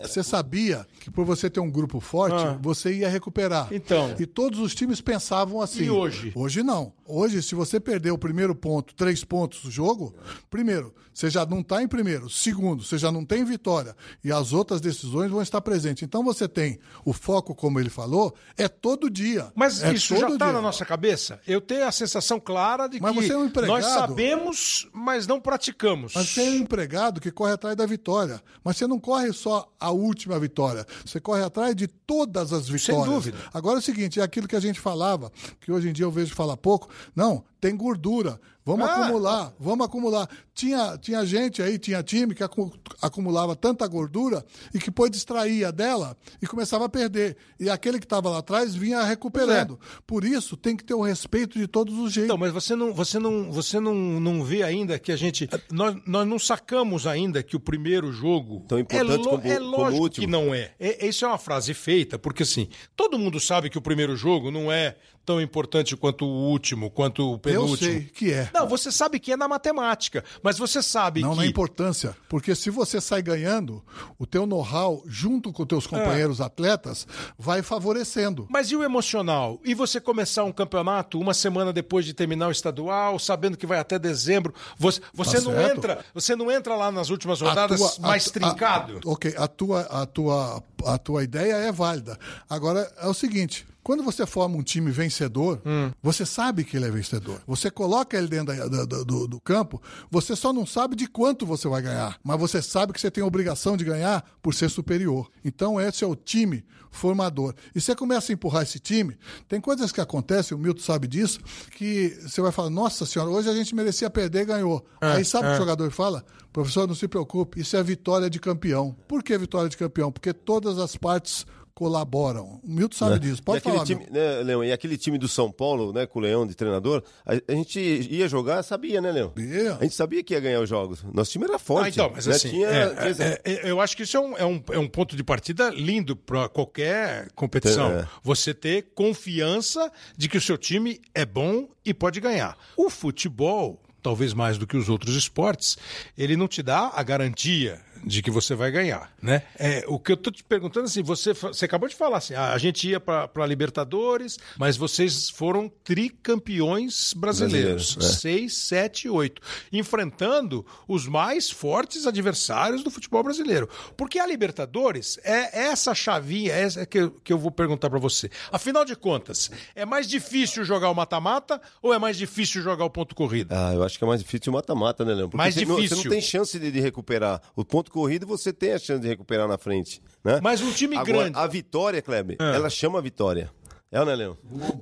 você 0.01 0.23
sabia 0.23 0.85
que 0.99 1.11
por 1.11 1.23
você 1.25 1.49
ter 1.49 1.59
um 1.59 1.69
grupo 1.69 1.99
forte, 1.99 2.35
Ah. 2.35 2.57
você 2.61 2.93
ia 2.93 3.09
recuperar. 3.09 3.67
Então. 3.71 4.15
E 4.19 4.25
todos 4.25 4.59
os 4.59 4.73
times 4.73 4.99
pensavam 5.01 5.61
assim. 5.61 5.83
E 5.83 5.89
hoje? 5.89 6.31
Hoje 6.35 6.63
não. 6.63 6.93
Hoje, 7.05 7.41
se 7.41 7.53
você 7.55 7.79
perder 7.79 8.11
o 8.11 8.17
primeiro 8.17 8.53
ponto, 8.55 8.93
três 8.95 9.23
pontos 9.23 9.61
do 9.61 9.71
jogo, 9.71 10.13
primeiro, 10.49 10.93
você 11.13 11.29
já 11.29 11.45
não 11.45 11.61
está 11.61 11.81
em 11.81 11.87
primeiro. 11.87 12.29
Segundo, 12.29 12.83
você 12.83 12.97
já 12.97 13.11
não 13.11 13.23
tem 13.23 13.43
vitória. 13.45 13.95
E 14.23 14.31
as 14.31 14.51
outras 14.51 14.81
decisões 14.81 15.31
vão 15.31 15.41
estar 15.41 15.61
presentes. 15.61 16.03
Então 16.03 16.23
você 16.23 16.47
tem 16.47 16.79
o 17.05 17.13
foco, 17.13 17.55
como 17.55 17.79
ele 17.79 17.89
falou, 17.89 18.35
é 18.57 18.67
todo 18.67 19.09
dia. 19.09 19.51
Mas 19.55 19.81
é 19.83 19.93
isso 19.93 20.15
já 20.17 20.36
todo 20.37 20.47
está 20.47 20.53
na 20.53 20.61
nossa 20.61 20.85
cabeça? 20.85 21.39
Eu 21.47 21.59
tenho 21.59 21.85
a 21.85 21.91
sensação 21.91 22.39
clara 22.39 22.87
de 22.87 23.01
Mas 23.01 23.25
que 23.25 23.31
é 23.31 23.37
um 23.37 23.49
nós 23.65 23.85
sabemos, 23.85 24.87
mas 24.93 25.27
não 25.27 25.39
praticamos. 25.39 26.13
Mas 26.15 26.29
você 26.29 26.41
é 26.41 26.49
um 26.51 26.55
empregado 26.55 27.19
que 27.19 27.31
corre 27.31 27.53
atrás 27.53 27.75
da 27.75 27.85
vitória. 27.85 28.41
Mas 28.63 28.77
você 28.77 28.87
não 28.87 28.99
corre 28.99 29.33
só 29.33 29.71
a 29.79 29.91
última 29.91 30.39
vitória. 30.39 30.85
Você 31.05 31.19
corre 31.19 31.43
atrás 31.43 31.75
de 31.75 31.87
todas 31.87 32.53
as 32.53 32.67
vitórias. 32.67 33.05
dúvida. 33.05 33.37
Agora 33.53 33.77
é 33.77 33.79
o 33.79 33.83
seguinte, 33.83 34.19
é 34.19 34.23
aquilo 34.23 34.47
que 34.47 34.55
a 34.55 34.59
gente 34.59 34.79
falava, 34.79 35.31
que 35.59 35.71
hoje 35.71 35.89
em 35.89 35.93
dia 35.93 36.05
eu 36.05 36.11
vejo 36.11 36.33
falar 36.35 36.57
pouco. 36.57 36.89
Não, 37.15 37.43
tem 37.59 37.75
gordura. 37.75 38.39
Vamos 38.67 38.85
Ah. 38.89 38.95
acumular, 39.05 39.53
vamos 39.57 39.85
acumular. 39.85 40.29
Tinha, 40.53 40.97
tinha 40.97 41.25
gente 41.25 41.61
aí, 41.61 41.79
tinha 41.79 42.03
time 42.03 42.35
que 42.35 42.43
acu- 42.43 42.73
acumulava 43.01 43.55
tanta 43.55 43.87
gordura 43.87 44.45
e 44.73 44.77
que 44.79 44.87
depois 44.87 45.09
distraía 45.09 45.71
dela 45.71 46.17
e 46.41 46.45
começava 46.45 46.83
a 46.83 46.89
perder. 46.89 47.37
E 47.57 47.69
aquele 47.69 47.97
que 47.97 48.03
estava 48.05 48.29
lá 48.29 48.39
atrás 48.39 48.75
vinha 48.75 49.01
recuperando. 49.03 49.79
Por 50.05 50.25
isso, 50.25 50.57
tem 50.57 50.75
que 50.75 50.83
ter 50.83 50.93
o 50.95 51.01
respeito 51.01 51.57
de 51.57 51.65
todos 51.65 51.97
os 51.97 52.11
jeitos. 52.11 52.25
Então, 52.25 52.37
mas 52.37 52.51
você 52.51 52.75
não, 52.75 52.93
você 52.93 53.17
não, 53.17 53.49
você 53.53 53.79
não, 53.79 53.95
não 53.95 54.43
vê 54.43 54.63
ainda 54.63 54.99
que 54.99 55.13
a 55.13 55.15
gente. 55.15 55.47
Nós, 55.71 55.95
nós 56.05 56.27
não 56.27 56.37
sacamos 56.37 57.07
ainda 57.07 57.41
que 57.41 57.55
o 57.55 57.59
primeiro 57.61 58.11
jogo. 58.11 58.65
Tão 58.67 58.79
importante 58.79 59.21
é, 59.27 59.29
como- 59.29 59.47
é 59.47 59.55
como 59.59 59.69
lógico 59.77 59.97
o 59.97 60.01
último. 60.03 60.25
que 60.25 60.29
não 60.31 60.53
é. 60.53 60.71
é. 60.77 61.07
Isso 61.07 61.23
é 61.23 61.27
uma 61.29 61.37
frase 61.37 61.73
feita, 61.73 62.19
porque 62.19 62.43
assim, 62.43 62.67
todo 62.97 63.17
mundo 63.17 63.39
sabe 63.39 63.69
que 63.69 63.77
o 63.77 63.81
primeiro 63.81 64.17
jogo 64.17 64.51
não 64.51 64.69
é 64.69 64.97
tão 65.27 65.41
importante 65.41 65.97
quanto 65.97 66.23
o 66.25 66.49
último, 66.49 66.89
quanto 66.89 67.31
o 67.31 67.33
Eu 67.33 67.37
penúltimo. 67.39 67.77
sei 67.77 68.01
que 68.05 68.31
é. 68.31 68.49
Não, 68.53 68.65
você 68.65 68.89
sabe 68.93 69.19
que 69.19 69.33
é 69.33 69.35
na 69.35 69.45
matemática, 69.45 70.23
mas 70.41 70.57
você 70.57 70.81
sabe 70.81 71.19
Não 71.19 71.31
que. 71.31 71.37
na 71.39 71.45
importância, 71.45 72.15
porque 72.29 72.55
se 72.55 72.69
você 72.69 73.01
sai 73.01 73.21
ganhando, 73.21 73.83
o 74.17 74.25
teu 74.25 74.45
know-how, 74.45 75.03
junto 75.05 75.51
com 75.51 75.65
teus 75.65 75.85
companheiros 75.85 76.39
atletas, 76.39 77.05
vai 77.37 77.61
favorecendo. 77.61 78.47
Mas 78.49 78.71
e 78.71 78.75
o 78.77 78.83
emocional? 78.85 79.59
E 79.65 79.73
você 79.73 79.99
começar 79.99 80.45
um 80.45 80.51
campeonato 80.53 81.19
uma 81.19 81.33
semana 81.33 81.73
depois 81.73 82.05
de 82.05 82.13
terminar 82.13 82.47
o 82.47 82.51
estadual, 82.51 83.19
sabendo 83.19 83.57
que 83.57 83.67
vai 83.67 83.79
até 83.79 83.99
dezembro? 83.99 84.53
Você, 84.77 85.01
você 85.13 85.41
não 85.41 85.51
Tá 85.51 85.57
certo. 85.61 85.77
entra, 85.77 86.05
você 86.13 86.35
não 86.37 86.49
entra 86.49 86.73
lá 86.73 86.89
nas 86.89 87.09
últimas 87.09 87.41
A 87.41 87.49
rodadas 87.49 87.79
tua- 87.81 87.91
a- 88.05 88.07
mais 88.07 88.27
a- 88.27 88.31
trincado? 88.31 89.01
ok, 89.05 89.33
a 89.37 89.47
tua, 89.47 89.81
a, 89.81 90.05
tua, 90.05 90.63
a 90.85 90.97
tua 90.97 91.21
ideia 91.23 91.53
é 91.55 91.71
válida. 91.71 92.17
Agora, 92.49 92.89
é 93.01 93.07
o 93.07 93.13
seguinte. 93.13 93.67
Quando 93.87 94.03
você 94.03 94.25
forma 94.25 94.57
um 94.57 94.61
time 94.63 94.91
vencedor, 94.91 95.61
Hum. 95.65 95.89
você 96.03 96.25
sabe 96.25 96.65
que 96.65 96.75
ele 96.75 96.87
é 96.87 96.91
vencedor. 96.91 97.39
Você 97.47 97.71
coloca 97.71 98.17
ele 98.17 98.27
dentro 98.27 98.53
da- 98.53 98.83
da- 98.83 99.03
do, 99.03 99.25
do 99.29 99.39
campo, 99.39 99.81
você 100.11 100.35
só 100.35 100.51
não 100.51 100.65
sabe 100.65 100.93
de 100.93 101.07
quanto 101.07 101.45
você 101.45 101.69
vai 101.69 101.81
ganhar, 101.81 102.19
mas 102.21 102.37
você 102.37 102.61
sabe 102.61 102.91
que 102.91 102.99
você 102.99 103.09
tem 103.09 103.23
a 103.23 103.27
obrigação 103.27 103.77
de 103.77 103.85
ganhar 103.85 104.25
por 104.41 104.53
ser 104.53 104.69
superior. 104.69 105.29
Então, 105.41 105.79
esse 105.79 106.03
é 106.03 106.07
o 106.07 106.17
time 106.17 106.65
formador. 106.91 107.53
E 107.73 107.79
você 107.79 107.95
começa 107.95 108.29
a 108.29 108.33
empurrar 108.33 108.63
esse 108.63 108.77
time, 108.77 109.15
tem 109.47 109.61
coisas 109.61 109.89
que 109.89 110.01
acontecem, 110.01 110.57
o 110.57 110.59
Milton 110.59 110.81
sabe 110.81 111.07
disso, 111.07 111.39
que 111.71 112.09
você 112.27 112.41
vai 112.41 112.51
falar, 112.51 112.69
nossa 112.69 113.05
senhora, 113.05 113.31
hoje 113.31 113.49
a 113.49 113.53
gente 113.55 113.73
merecia 113.73 114.09
perder 114.09 114.41
e 114.41 114.45
ganhou. 114.45 114.85
Aí 114.99 115.23
sabe 115.23 115.47
o 115.47 115.49
que 115.51 115.55
o 115.55 115.59
jogador 115.59 115.89
fala? 115.91 116.25
Professor, 116.51 116.85
não 116.87 116.95
se 116.95 117.07
preocupe, 117.07 117.61
isso 117.61 117.77
é 117.77 117.83
vitória 117.83 118.29
de 118.29 118.37
campeão. 118.39 118.93
Por 119.07 119.23
que 119.23 119.37
vitória 119.37 119.69
de 119.69 119.77
campeão? 119.77 120.11
Porque 120.11 120.33
todas 120.33 120.77
as 120.77 120.97
partes 120.97 121.45
colaboram. 121.77 122.59
O 122.63 122.67
Milton 122.67 122.97
sabe 122.97 123.19
disso. 123.19 123.43
Pode 123.43 123.59
e 123.59 123.61
falar, 123.61 123.85
time, 123.85 124.07
né, 124.09 124.41
Leão, 124.41 124.63
e 124.63 124.71
aquele 124.71 124.97
time 124.97 125.15
do 125.15 125.27
São 125.27 125.51
Paulo, 125.51 125.93
né, 125.93 126.07
com 126.07 126.17
o 126.17 126.21
Leão 126.23 126.47
de 126.47 126.55
treinador, 126.55 127.03
a, 127.23 127.33
a 127.47 127.55
gente 127.55 127.79
ia 127.79 128.27
jogar, 128.27 128.63
sabia, 128.63 128.99
né, 128.99 129.11
Leão? 129.11 129.31
Ia. 129.37 129.75
A 129.75 129.83
gente 129.83 129.93
sabia 129.93 130.23
que 130.23 130.33
ia 130.33 130.39
ganhar 130.39 130.59
os 130.59 130.67
jogos. 130.67 131.03
Nosso 131.13 131.29
time 131.31 131.45
era 131.45 131.59
forte. 131.59 131.85
Ah, 131.85 131.89
então, 131.89 132.11
mas 132.11 132.25
né? 132.25 132.33
assim, 132.33 132.49
Tinha- 132.49 132.67
é, 132.67 133.41
é, 133.43 133.67
é, 133.67 133.69
eu 133.69 133.79
acho 133.79 133.95
que 133.95 134.01
isso 134.01 134.17
é 134.17 134.19
um, 134.19 134.37
é 134.37 134.45
um, 134.45 134.63
é 134.71 134.79
um 134.79 134.87
ponto 134.87 135.15
de 135.15 135.23
partida 135.23 135.69
lindo 135.69 136.15
para 136.15 136.49
qualquer 136.49 137.27
competição. 137.35 137.91
É. 137.91 138.07
Você 138.23 138.55
ter 138.55 138.87
confiança 138.95 139.91
de 140.17 140.27
que 140.27 140.37
o 140.37 140.41
seu 140.41 140.57
time 140.57 140.99
é 141.13 141.27
bom 141.27 141.69
e 141.85 141.93
pode 141.93 142.19
ganhar. 142.19 142.57
O 142.75 142.89
futebol, 142.89 143.79
talvez 144.01 144.33
mais 144.33 144.57
do 144.57 144.65
que 144.65 144.75
os 144.75 144.89
outros 144.89 145.15
esportes, 145.15 145.77
ele 146.17 146.35
não 146.35 146.47
te 146.47 146.63
dá 146.63 146.91
a 146.95 147.03
garantia 147.03 147.85
de 148.03 148.21
que 148.21 148.31
você 148.31 148.55
vai 148.55 148.71
ganhar, 148.71 149.11
né? 149.21 149.43
É, 149.57 149.83
o 149.87 149.99
que 149.99 150.11
eu 150.11 150.17
tô 150.17 150.31
te 150.31 150.43
perguntando 150.43 150.85
assim, 150.85 151.01
você, 151.03 151.33
você 151.33 151.65
acabou 151.65 151.87
de 151.89 151.95
falar 151.95 152.17
assim, 152.17 152.33
a 152.35 152.57
gente 152.57 152.87
ia 152.89 152.99
para 152.99 153.45
Libertadores, 153.45 154.37
mas 154.57 154.77
vocês 154.77 155.29
foram 155.29 155.71
tricampeões 155.83 157.13
brasileiros, 157.13 157.95
Brasileiros, 157.95 157.97
é. 157.97 158.19
6, 158.19 158.53
7, 158.53 159.09
8, 159.09 159.41
enfrentando 159.71 160.65
os 160.87 161.07
mais 161.07 161.49
fortes 161.49 162.05
adversários 162.05 162.83
do 162.83 162.91
futebol 162.91 163.23
brasileiro. 163.23 163.69
Porque 163.95 164.19
a 164.19 164.27
Libertadores 164.27 165.19
é 165.23 165.65
essa 165.67 165.93
chavinha, 165.95 166.51
é 166.53 166.61
essa 166.61 166.85
que 166.85 166.97
eu, 166.99 167.11
que 167.23 167.31
eu 167.31 167.37
vou 167.37 167.51
perguntar 167.51 167.89
para 167.89 167.99
você. 167.99 168.29
Afinal 168.51 168.83
de 168.83 168.95
contas, 168.95 169.49
é 169.75 169.85
mais 169.85 170.07
difícil 170.07 170.63
jogar 170.63 170.89
o 170.89 170.93
mata-mata 170.95 171.61
ou 171.81 171.93
é 171.93 171.99
mais 171.99 172.17
difícil 172.17 172.61
jogar 172.61 172.85
o 172.85 172.89
ponto 172.89 173.15
corrido? 173.15 173.51
Ah, 173.53 173.73
eu 173.73 173.83
acho 173.83 173.97
que 173.97 174.03
é 174.03 174.07
mais 174.07 174.21
difícil 174.21 174.51
o 174.51 174.55
mata-mata, 174.55 175.05
né, 175.05 175.13
Leão? 175.13 175.29
Porque 175.29 175.37
Mais 175.37 175.53
você 175.55 175.65
não- 175.65 175.75
difícil. 175.75 175.97
você 175.97 176.03
não 176.03 176.11
tem 176.11 176.21
chance 176.21 176.59
de, 176.59 176.71
de 176.71 176.79
recuperar. 176.79 177.41
O 177.55 177.63
ponto 177.63 177.86
corrido 177.89 178.25
você 178.27 178.51
tem 178.53 178.73
a 178.73 178.79
chance 178.79 179.01
de 179.01 179.07
recuperar 179.07 179.47
na 179.47 179.57
frente, 179.57 180.01
né? 180.23 180.39
Mas 180.41 180.61
um 180.61 180.71
time 180.71 180.95
Agora, 180.97 181.17
grande- 181.23 181.37
A 181.37 181.47
vitória, 181.47 182.01
Kleber, 182.01 182.37
ela 182.39 182.69
chama 182.69 182.99
a 182.99 183.01
vitória. 183.01 183.49
É, 183.89 184.03
né, 184.03 184.15
Leão? 184.15 184.37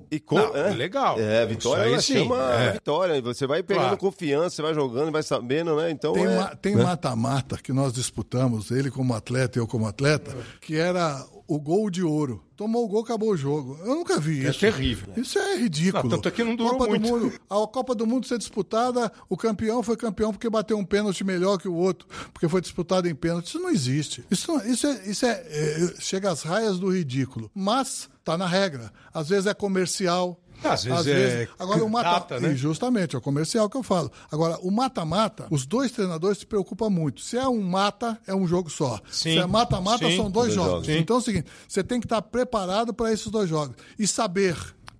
E 0.10 0.20
com, 0.20 0.34
Não, 0.36 0.56
é, 0.58 0.72
legal. 0.74 1.20
É, 1.20 1.43
a 1.43 1.45
vitória 1.45 1.84
ela 1.84 2.01
sim, 2.01 2.14
chama 2.24 2.38
é. 2.56 2.70
a 2.70 2.72
vitória. 2.72 3.22
Você 3.22 3.45
vai 3.45 3.62
pegando 3.62 3.84
Claro. 3.84 3.97
confiança, 3.97 4.56
você 4.56 4.62
vai 4.64 4.74
jogando, 4.74 5.12
vai 5.12 5.22
sabendo, 5.22 5.76
né? 5.76 5.91
Então, 5.91 6.14
Tem, 6.14 6.26
é, 6.26 6.30
uma- 6.30 6.56
tem 6.56 6.76
né? 6.76 6.84
mata-mata 6.84 7.56
que 7.62 7.72
nós 7.72 7.93
disputamos, 7.93 8.72
ele 8.72 8.89
como 8.89 9.14
atleta 9.14 9.60
e 9.60 9.62
eu 9.62 9.68
como 9.68 9.86
atleta, 9.86 10.36
que 10.60 10.76
era 10.76 11.24
o 11.47 11.59
gol 11.59 11.89
de 11.89 12.01
ouro. 12.03 12.43
Tomou 12.55 12.85
o 12.85 12.87
gol, 12.87 13.03
acabou 13.03 13.29
o 13.31 13.37
jogo. 13.37 13.77
Eu 13.81 13.95
nunca 13.95 14.19
vi 14.19 14.45
É 14.45 14.49
isso. 14.49 14.59
terrível. 14.61 15.13
Isso 15.17 15.37
é 15.37 15.57
ridículo. 15.57 16.03
Não, 16.03 16.09
tanto 16.11 16.27
é 16.27 16.31
que 16.31 16.43
não 16.43 16.55
durou 16.55 16.77
Copa 16.77 16.87
muito. 16.89 17.01
Do 17.03 17.07
Mundo, 17.19 17.33
a 17.49 17.67
Copa 17.67 17.93
do 17.95 18.07
Mundo 18.07 18.25
ser 18.25 18.37
disputada, 18.37 19.11
o 19.29 19.35
campeão 19.35 19.83
foi 19.83 19.97
campeão 19.97 20.31
porque 20.31 20.49
bateu 20.49 20.77
um 20.77 20.85
pênalti 20.85 21.23
melhor 21.23 21.57
que 21.57 21.67
o 21.67 21.73
outro, 21.73 22.07
porque 22.33 22.47
foi 22.47 22.61
disputado 22.61 23.07
em 23.09 23.13
pênalti. 23.15 23.47
Isso 23.47 23.59
não 23.59 23.69
existe. 23.69 24.23
Isso, 24.31 24.51
não- 24.51 24.65
isso, 24.65 24.87
é, 24.87 25.05
isso 25.05 25.25
é, 25.25 25.31
é, 25.31 25.93
chega 25.99 26.31
às 26.31 26.41
raias 26.43 26.79
do 26.79 26.89
ridículo. 26.89 27.51
Mas 27.53 28.09
tá 28.23 28.37
na 28.37 28.47
regra. 28.47 28.91
Às 29.13 29.29
vezes 29.29 29.45
é 29.47 29.53
comercial. 29.53 30.39
Às 30.64 30.84
vezes 30.84 31.08
é 31.08 31.47
Agora 31.60 31.84
o 31.84 31.89
mata 31.89 32.10
data, 32.12 32.39
né? 32.39 32.56
Justamente, 32.56 33.16
é 33.16 33.20
o 33.20 33.22
comercial 33.22 33.70
que 33.70 33.78
eu 33.78 33.84
falo. 33.84 34.12
Agora, 34.32 34.58
o 34.62 34.72
mata-mata, 34.72 35.47
os 35.49 35.66
dois 35.66 35.91
treinadores 35.91 36.39
se 36.39 36.45
preocupam 36.45 36.89
muito. 36.89 37.22
Se 37.22 37.38
é 37.38 37.47
um 37.47 37.62
mata, 37.62 38.20
é 38.26 38.34
um 38.34 38.47
jogo 38.47 38.70
só. 38.70 38.99
Sim. 39.12 39.34
Se 39.34 39.38
é 39.39 39.45
mata-mata, 39.45 40.10
são 40.16 40.30
dois, 40.32 40.45
Dois 40.47 40.53
jogos. 40.53 40.72
jogos. 40.88 40.89
Então 40.89 41.18
é 41.18 41.20
o 41.20 41.22
seguinte: 41.22 41.47
você 41.68 41.84
tem 41.84 41.99
que 41.99 42.06
estar 42.06 42.22
preparado 42.22 42.93
para 42.93 43.12
esses 43.12 43.28
dois 43.28 43.49
jogos. 43.49 43.76
E 43.97 44.08
saber, 44.08 44.56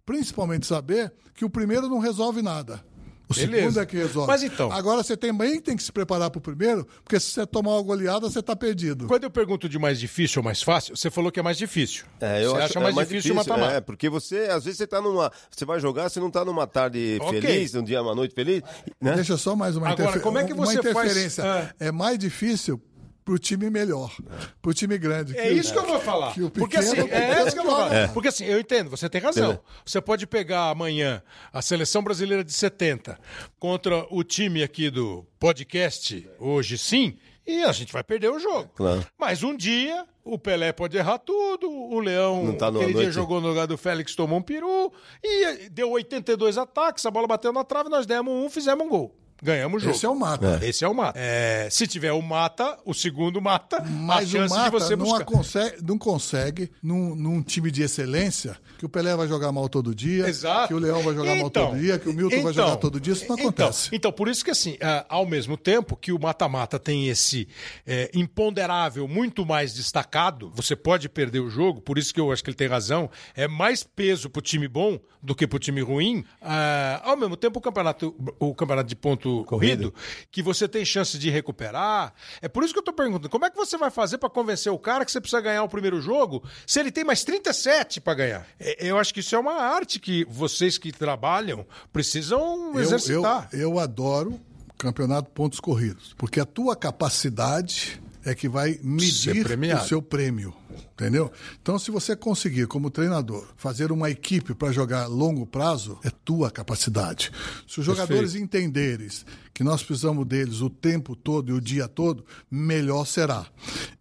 principalmente 0.06 0.66
saber, 0.66 1.14
que 1.34 1.45
o 1.45 1.49
primeiro 1.49 1.88
não 1.89 1.99
resolve 1.99 2.41
nada. 2.41 2.84
O 3.30 3.34
Beleza. 3.34 3.57
segundo 3.57 3.80
é 3.80 3.86
que 3.86 3.97
resolve. 3.97 4.28
Mas 4.32 4.43
então- 4.43 4.71
Agora 4.71 5.01
você 5.03 5.17
também 5.17 5.59
tem 5.59 5.76
que 5.76 5.82
se 5.84 5.91
preparar 5.91 6.30
para 6.30 6.38
o 6.38 6.41
primeiro, 6.41 6.86
porque 7.03 7.19
se 7.19 7.32
você 7.32 7.45
tomar 7.45 7.71
uma 7.71 7.82
goleada, 7.82 8.30
você 8.30 8.39
está 8.39 8.55
perdido. 8.55 9.07
Quando 9.07 9.23
eu 9.23 9.32
pergunto 9.32 9.67
de 9.67 9.80
mais 9.80 9.99
difícil 9.99 10.39
ou 10.41 10.43
mais 10.45 10.61
fácil, 10.61 10.95
você 10.95 11.09
falou 11.09 11.32
que 11.32 11.39
é 11.39 11.43
mais 11.43 11.57
difícil. 11.57 12.05
É, 12.21 12.43
eu 12.45 12.51
você 12.51 12.57
acho 12.57 12.65
acha 12.65 12.80
mais, 12.80 12.95
é 12.97 13.03
difícil 13.05 13.34
o 13.34 13.36
mata-mata. 13.36 13.73
É, 13.73 13.82
porque 13.82 14.09
você, 14.09 14.47
às 14.51 14.63
vezes, 14.65 14.78
você 14.78 14.86
tá 14.88 15.01
numa. 15.01 15.32
Você 15.49 15.65
vai 15.65 15.80
jogar, 15.80 16.07
você 16.09 16.19
não 16.19 16.30
tá 16.30 16.45
numa 16.45 16.67
tarde 16.67 17.17
Ok. 17.21 17.41
feliz, 17.41 17.73
um 17.73 17.84
dia, 17.84 18.01
uma 18.01 18.13
noite 18.13 18.36
feliz. 18.36 18.61
Né? 19.01 19.13
Deixa 19.15 19.38
só 19.38 19.55
mais 19.55 19.76
uma, 19.76 19.88
Agora, 19.89 20.03
interfe- 20.03 20.19
como 20.19 20.38
é 20.38 20.43
que 20.43 20.53
uma 20.53 20.65
você 20.65 20.82
faz- 20.93 20.95
interferência. 21.11 21.73
É 21.80 21.91
mais 21.91 22.19
difícil 22.19 22.80
pro 23.26 23.39
time 23.39 23.71
melhor, 23.71 24.15
pro 24.61 24.71
time 24.71 24.97
grande. 24.99 25.36
É 25.36 25.51
isso 25.51 25.73
que 25.73 25.80
eu 25.80 25.86
vou 25.86 25.99
falar. 25.99 26.32
que 26.32 26.43
o 26.43 26.49
Porque 26.51 26.78
assim, 26.78 26.99
é 27.09 27.41
isso 27.41 27.53
que 27.53 27.59
eu 27.59 27.65
vou 27.65 27.76
falar. 27.76 28.13
Porque 28.13 28.28
assim, 28.28 28.45
eu 28.45 28.59
entendo, 28.59 28.91
você 28.91 29.09
tem 29.09 29.19
razão. 29.19 29.53
É. 29.53 29.59
Você 29.84 29.99
pode 29.99 30.28
pegar 30.28 30.69
amanhã 30.69 31.23
a 31.51 31.59
seleção 31.61 32.03
brasileira 32.03 32.43
de 32.43 32.53
70 32.53 33.19
contra 33.59 34.05
o 34.11 34.23
time 34.23 34.61
aqui 34.61 34.91
do 34.91 35.26
podcast, 35.39 36.30
hoje 36.39 36.78
sim, 36.78 37.17
e 37.47 37.63
a 37.63 37.71
gente 37.71 37.91
vai 37.91 38.03
perder 38.03 38.30
o 38.30 38.39
jogo. 38.39 38.69
Claro. 38.76 39.03
Mas 39.17 39.41
um 39.41 39.57
dia 39.57 40.05
o 40.23 40.38
Pelé 40.38 40.71
pode 40.71 40.95
errar 40.95 41.17
tudo, 41.17 41.67
o 41.69 41.99
Leão, 41.99 42.45
Não 42.45 42.57
tá 42.57 42.67
aquele 42.67 42.86
dia 42.86 42.93
noite. 42.93 43.11
jogou 43.11 43.41
no 43.41 43.47
lugar 43.47 43.65
do 43.65 43.78
Félix, 43.78 44.15
tomou 44.15 44.38
um 44.39 44.41
peru, 44.41 44.91
e 45.23 45.69
deu 45.69 45.89
82 45.91 46.57
ataques, 46.59 47.05
a 47.05 47.11
bola 47.11 47.28
bateu 47.28 47.51
na 47.51 47.63
trave, 47.63 47.89
nós 47.89 48.05
demos 48.05 48.34
um, 48.34 48.49
fizemos 48.49 48.86
um 48.86 48.89
gol. 48.89 49.15
Ganhamos 49.43 49.83
o 49.83 49.86
jogo. 49.86 49.95
Esse 49.95 50.05
é 50.05 50.09
o 50.09 50.15
mata. 50.15 50.59
Esse 50.63 50.86
é 50.86 50.88
o 50.88 50.93
mata. 50.93 51.19
É, 51.19 51.67
se 51.69 51.86
tiver 51.88 52.11
o 52.11 52.21
mata, 52.21 52.77
o 52.86 52.93
segundo 52.93 53.41
mata, 53.41 53.81
Mas 53.83 54.19
a 54.19 54.23
o 54.23 54.27
chance 54.41 54.55
Mata 54.55 54.65
de 54.65 54.71
você 54.71 54.95
não, 54.95 55.05
buscar. 55.05 55.25
consegue, 55.25 55.77
não 55.83 55.97
consegue 55.97 56.71
num, 56.81 57.15
num 57.15 57.41
time 57.41 57.69
de 57.69 57.83
excelência, 57.83 58.57
que 58.78 58.86
o 58.86 58.89
Pelé 58.89 59.15
vai 59.15 59.28
jogar 59.28 59.51
mal 59.51 59.67
todo 59.69 59.93
dia, 59.93 60.28
Exato. 60.28 60.67
que 60.67 60.73
o 60.73 60.78
Leão 60.78 61.01
vai 61.01 61.13
jogar 61.13 61.36
mal 61.36 61.47
Então, 61.47 61.67
todo 61.67 61.80
dia, 61.80 61.99
que 61.99 62.09
o 62.09 62.13
Milton 62.13 62.41
vai 62.41 62.51
então, 62.51 62.53
jogar 62.53 62.76
todo 62.78 62.99
dia. 62.99 63.13
Isso 63.13 63.28
não 63.28 63.36
então, 63.36 63.49
acontece. 63.49 63.89
Então, 63.91 64.11
por 64.11 64.28
isso 64.28 64.43
que 64.43 64.51
assim, 64.51 64.78
ah, 64.82 65.05
ao 65.09 65.26
mesmo 65.26 65.57
tempo 65.57 65.95
que 65.95 66.11
o 66.11 66.19
mata-mata 66.19 66.78
tem 66.80 67.07
esse 67.07 67.47
é, 67.86 68.09
imponderável 68.13 69.07
muito 69.07 69.45
mais 69.45 69.73
destacado, 69.73 70.51
você 70.53 70.76
pode 70.76 71.09
perder 71.09 71.39
o 71.39 71.49
jogo, 71.49 71.82
por 71.82 71.97
isso 71.97 72.13
que 72.13 72.19
eu 72.19 72.32
acho 72.32 72.43
que 72.43 72.49
ele 72.49 72.57
tem 72.57 72.67
razão, 72.67 73.09
é 73.36 73.47
mais 73.47 73.84
peso 73.84 74.30
pro 74.30 74.41
time 74.41 74.67
bom 74.67 74.99
do 75.21 75.34
que 75.34 75.47
pro 75.47 75.59
time 75.59 75.82
ruim. 75.82 76.23
Ah, 76.41 77.01
ao 77.03 77.17
mesmo 77.17 77.36
tempo, 77.36 77.59
o 77.59 77.61
campeonato, 77.61 78.15
o 78.39 78.53
campeonato 78.53 78.88
de 78.88 78.95
ponto 78.95 79.43
corrido, 79.45 79.93
que 80.32 80.41
você 80.41 80.67
tem 80.67 80.86
chance 80.86 81.17
de 81.17 81.30
recuperar. 81.30 82.13
É 82.41 82.47
por 82.47 82.63
isso 82.63 82.73
que 82.73 82.80
eu 82.80 82.84
tô 82.84 82.93
perguntando, 82.93 83.30
como 83.30 83.45
é 83.45 83.49
que 83.49 83.57
você 83.57 83.78
vai 83.78 83.89
fazer 83.89 84.17
para 84.17 84.30
convencer 84.30 84.71
o 84.71 84.78
cara 84.78 85.03
que 85.03 85.11
você 85.11 85.19
precisa 85.19 85.41
ganhar 85.41 85.63
o 85.63 85.69
primeiro 85.69 85.99
jogo 85.99 86.43
se 86.65 86.80
ele 86.80 86.91
tem 86.91 87.03
mais 87.03 87.23
37 87.23 87.99
para 87.99 88.13
ganhar? 88.13 88.47
É, 88.66 88.89
Eu 88.89 88.97
acho 88.97 89.13
que 89.13 89.20
isso 89.20 89.36
é 89.36 89.39
uma 89.39 89.53
arte 89.53 89.99
que 89.99 90.26
vocês 90.26 90.78
que 90.78 90.91
trabalham 90.91 91.66
precisam 91.93 92.72
Eu, 92.74 92.80
exercitar. 92.82 93.47
eu, 93.53 93.59
eu 93.59 93.80
adoro 93.80 94.39
campeonato 94.78 95.30
pontos 95.30 95.59
corridos, 95.59 96.13
porque 96.18 96.39
a 96.39 96.45
tua 96.45 96.76
capacidade 96.76 98.01
é 98.26 98.34
que 98.34 98.49
vai 98.49 98.80
medir 98.84 99.45
o 99.76 99.84
seu 99.86 100.01
prêmio. 100.01 100.53
Entendeu? 100.93 101.32
Então, 101.61 101.78
se 101.78 101.91
você 101.91 102.16
conseguir, 102.16 102.68
como 102.68 102.89
treinador, 102.89 103.47
fazer 103.55 103.91
uma 103.91 104.09
equipe 104.09 104.53
para 104.53 104.72
jogar 104.72 105.07
longo 105.07 105.45
prazo, 105.45 105.99
é 106.03 106.09
tua 106.09 106.49
capacidade. 106.49 107.32
Se 107.68 107.80
os 107.80 107.86
jogadores 107.86 108.34
entenderem 108.34 109.07
que 109.53 109.63
nós 109.63 109.84
precisamos 109.84 110.26
deles 110.26 110.61
o 110.61 110.70
tempo 110.70 111.16
todo 111.16 111.49
e 111.49 111.53
o 111.53 111.61
dia 111.61 111.88
todo, 111.88 112.26
melhor 112.49 113.05
será. 113.05 113.45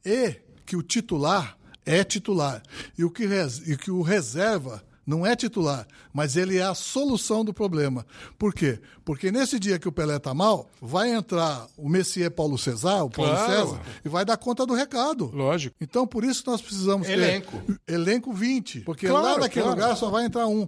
E 0.04 0.36
que 0.64 0.76
o 0.76 0.82
titular 0.82 1.56
é 1.84 2.02
titular. 2.04 2.62
E 2.96 3.04
o 3.04 3.10
que, 3.10 3.24
e 3.66 3.76
que 3.76 3.90
o 3.90 4.02
reserva 4.02 4.82
não 5.06 5.26
é 5.26 5.36
titular, 5.36 5.86
mas 6.12 6.36
ele 6.36 6.56
é 6.56 6.62
a 6.62 6.74
solução 6.74 7.44
do 7.44 7.52
problema. 7.52 8.06
Por 8.38 8.54
quê? 8.54 8.80
Porque 9.04 9.30
nesse 9.30 9.58
dia 9.58 9.78
que 9.78 9.86
o 9.88 9.92
Pelé 9.92 10.18
tá 10.18 10.32
mal, 10.32 10.68
vai 10.80 11.12
entrar 11.12 11.66
o 11.76 11.88
Messier 11.88 12.30
Paulo 12.30 12.56
César, 12.56 13.02
o 13.04 13.10
Paulo 13.10 13.30
Claro. 13.32 13.52
César, 13.52 13.80
e 14.04 14.08
vai 14.08 14.24
dar 14.24 14.36
conta 14.36 14.64
do 14.64 14.72
recado. 14.74 15.30
Lógico. 15.34 15.76
Então, 15.80 16.06
por 16.06 16.24
isso 16.24 16.42
que 16.42 16.50
nós 16.50 16.62
precisamos 16.62 17.08
Elenco. 17.08 17.62
ter 17.86 17.94
elenco 17.94 18.32
20, 18.32 18.80
porque 18.80 19.06
Claro, 19.06 19.24
lá 19.26 19.38
naquele 19.38 19.64
claro. 19.64 19.80
lugar 19.80 19.96
só 19.96 20.08
vai 20.10 20.24
entrar 20.24 20.46
um. 20.46 20.66